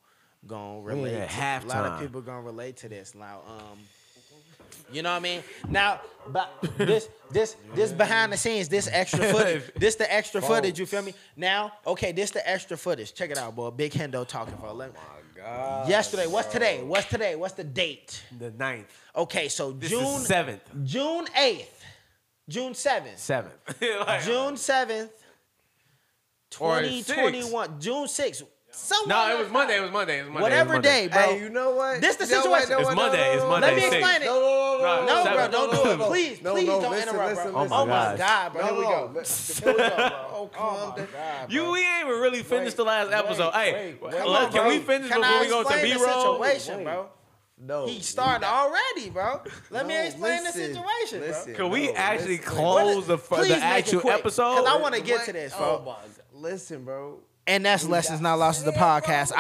gonna 0.47 0.81
relate. 0.81 1.15
at 1.15 1.61
To, 1.63 1.67
a 1.67 1.69
lot 1.69 1.93
of 1.93 2.01
people 2.01 2.21
gonna 2.21 2.43
relate 2.43 2.77
to 2.79 2.89
this 2.89 3.15
now. 3.15 3.41
Um, 3.47 3.79
you 4.93 5.03
know 5.03 5.11
what 5.11 5.17
I 5.17 5.21
mean? 5.21 5.43
Now, 5.69 6.01
but 6.29 6.51
this 6.79 7.09
this 7.31 7.57
this 7.75 7.93
behind 7.93 8.33
the 8.33 8.37
scenes, 8.37 8.69
this 8.69 8.89
extra 8.93 9.25
footage, 9.33 9.63
this 9.77 9.97
the 9.97 10.13
extra 10.13 10.41
footage. 10.41 10.79
You 10.79 10.87
feel 10.87 11.03
me? 11.03 11.15
Now, 11.37 11.73
okay, 11.87 12.13
this 12.13 12.31
the 12.31 12.49
extra 12.49 12.77
footage. 12.77 13.13
Check 13.15 13.31
it 13.31 13.39
out, 13.39 13.55
boy. 13.57 13.71
Big 13.71 13.93
Hendo 13.93 14.27
talking 14.27 14.57
for. 14.57 14.73
Let, 14.73 14.95
My 14.95 15.01
God. 15.35 15.89
yesterday, 15.89 16.27
what's 16.27 16.49
today? 16.53 16.83
What's 16.83 17.09
today? 17.09 17.35
What's 17.37 17.55
the 17.55 17.65
date? 17.65 18.23
The 18.39 18.51
ninth. 18.53 18.87
Okay, 19.15 19.49
so 19.49 19.73
This 19.73 19.91
June 19.91 20.03
is 20.05 20.27
seventh. 20.27 20.63
June 20.85 21.27
eighth, 21.37 21.85
June 22.49 22.75
seventh. 22.75 23.19
Seventh. 23.19 23.55
June 24.25 24.57
seventh, 24.57 25.11
twenty 26.51 27.03
twenty 27.03 27.43
one. 27.43 27.81
June 27.81 28.07
sixth. 28.09 28.45
No, 29.07 29.35
it 29.35 29.39
was 29.39 29.51
Monday. 29.51 29.79
It 29.79 29.81
was 29.81 29.91
Monday. 29.91 30.18
It 30.18 30.22
was 30.24 30.31
Monday. 30.33 30.43
Whatever 30.43 30.68
was 30.68 30.74
Monday. 30.77 31.03
day, 31.03 31.09
bro. 31.09 31.22
Hey, 31.22 31.41
you 31.41 31.49
know 31.49 31.70
what? 31.70 32.01
This 32.01 32.16
the 32.16 32.27
You 32.27 32.31
know 32.45 32.51
what? 32.51 32.62
situation. 32.62 32.81
It's 32.81 32.89
No, 32.89 32.95
no, 32.95 33.03
Monday. 33.03 33.35
It's 33.35 33.43
Monday. 33.45 33.66
Let 33.66 33.77
me 33.77 33.83
explain 33.99 34.22
it. 34.22 34.24
No, 34.27 34.41
no, 34.41 34.41
no, 34.41 34.79
No, 34.79 35.01
no, 35.01 35.07
No, 35.07 35.24
seven. 35.24 35.37
bro, 35.37 35.49
don't 35.49 35.70
do 35.85 35.91
it. 35.91 35.99
no, 35.99 36.07
Please, 36.09 36.43
no, 36.43 36.53
please 36.53 36.66
no, 36.66 36.81
don't 36.81 36.91
listen, 36.91 37.09
interrupt, 37.09 37.31
listen, 37.37 37.53
bro. 37.53 37.62
listen. 37.62 37.77
Oh 37.79 37.87
my 37.87 37.95
gosh. 37.95 38.18
God, 38.18 38.53
bro. 38.53 38.61
No, 38.61 38.66
Here 38.66 38.77
we 38.77 38.83
no, 38.83 38.91
go. 38.91 39.12
listen. 39.14 39.64
Here 39.64 39.72
we 39.74 39.79
go, 39.89 39.97
bro. 39.97 40.07
Oh, 40.37 40.37
Oh 40.43 40.47
calm 40.49 40.91
my 40.91 40.97
down. 40.97 41.09
God, 41.12 41.53
You 41.53 41.61
bro. 41.62 41.72
we 41.72 41.79
ain't 41.81 42.07
even 42.09 42.20
really 42.20 42.43
finished 42.43 42.77
the 42.77 42.85
last 42.85 43.11
wait, 43.11 43.16
episode. 43.16 43.53
hey, 43.55 43.72
wait, 43.72 44.03
wait. 44.03 44.12
look, 44.12 44.20
Come 44.22 44.29
on, 44.29 44.53
can 44.53 44.61
bro. 44.62 44.68
we 44.68 44.79
finish 44.81 45.09
Can 45.11 45.20
before 45.20 45.37
I 45.37 45.41
we 45.41 45.49
go 45.49 45.62
to 45.62 45.68
explain 45.68 45.85
B 45.85 45.93
the 45.99 46.05
roll? 46.05 46.33
situation, 46.35 46.77
Wait. 46.77 46.85
bro? 46.85 47.09
No. 47.59 47.87
He 47.87 48.01
started 48.03 48.47
already, 48.47 49.09
bro. 49.11 49.41
Let 49.70 49.87
me 49.87 49.95
No, 49.95 50.01
explain 50.03 50.45
listen, 50.45 50.61
the 50.61 50.68
situation, 50.74 51.20
listen. 51.20 51.53
bro. 51.55 51.64
Can 51.64 51.70
we 51.70 51.87
No, 51.87 51.95
actually 51.97 52.37
listen. 52.37 52.53
close 52.53 53.07
the, 53.07 53.16
fir- 53.16 53.37
Please 53.37 53.49
the 53.49 53.55
make 53.55 53.62
it 53.62 53.64
actual 53.64 54.01
quick, 54.03 54.14
episode? 54.14 54.57
'cause 54.57 54.66
I 54.68 54.77
wanna 54.77 55.01
get 55.01 55.24
to 55.24 55.33
this, 55.33 55.55
Oh 55.57 55.59
bro. 55.59 55.79
my 55.79 55.93
God. 55.93 56.11
Listen, 56.35 56.85
bro. 56.85 57.20
And 57.47 57.65
that's 57.65 57.85
Lessons 57.85 58.21
Not 58.21 58.39
Losses, 58.39 58.65
the 58.65 58.73
podcast. 58.73 59.33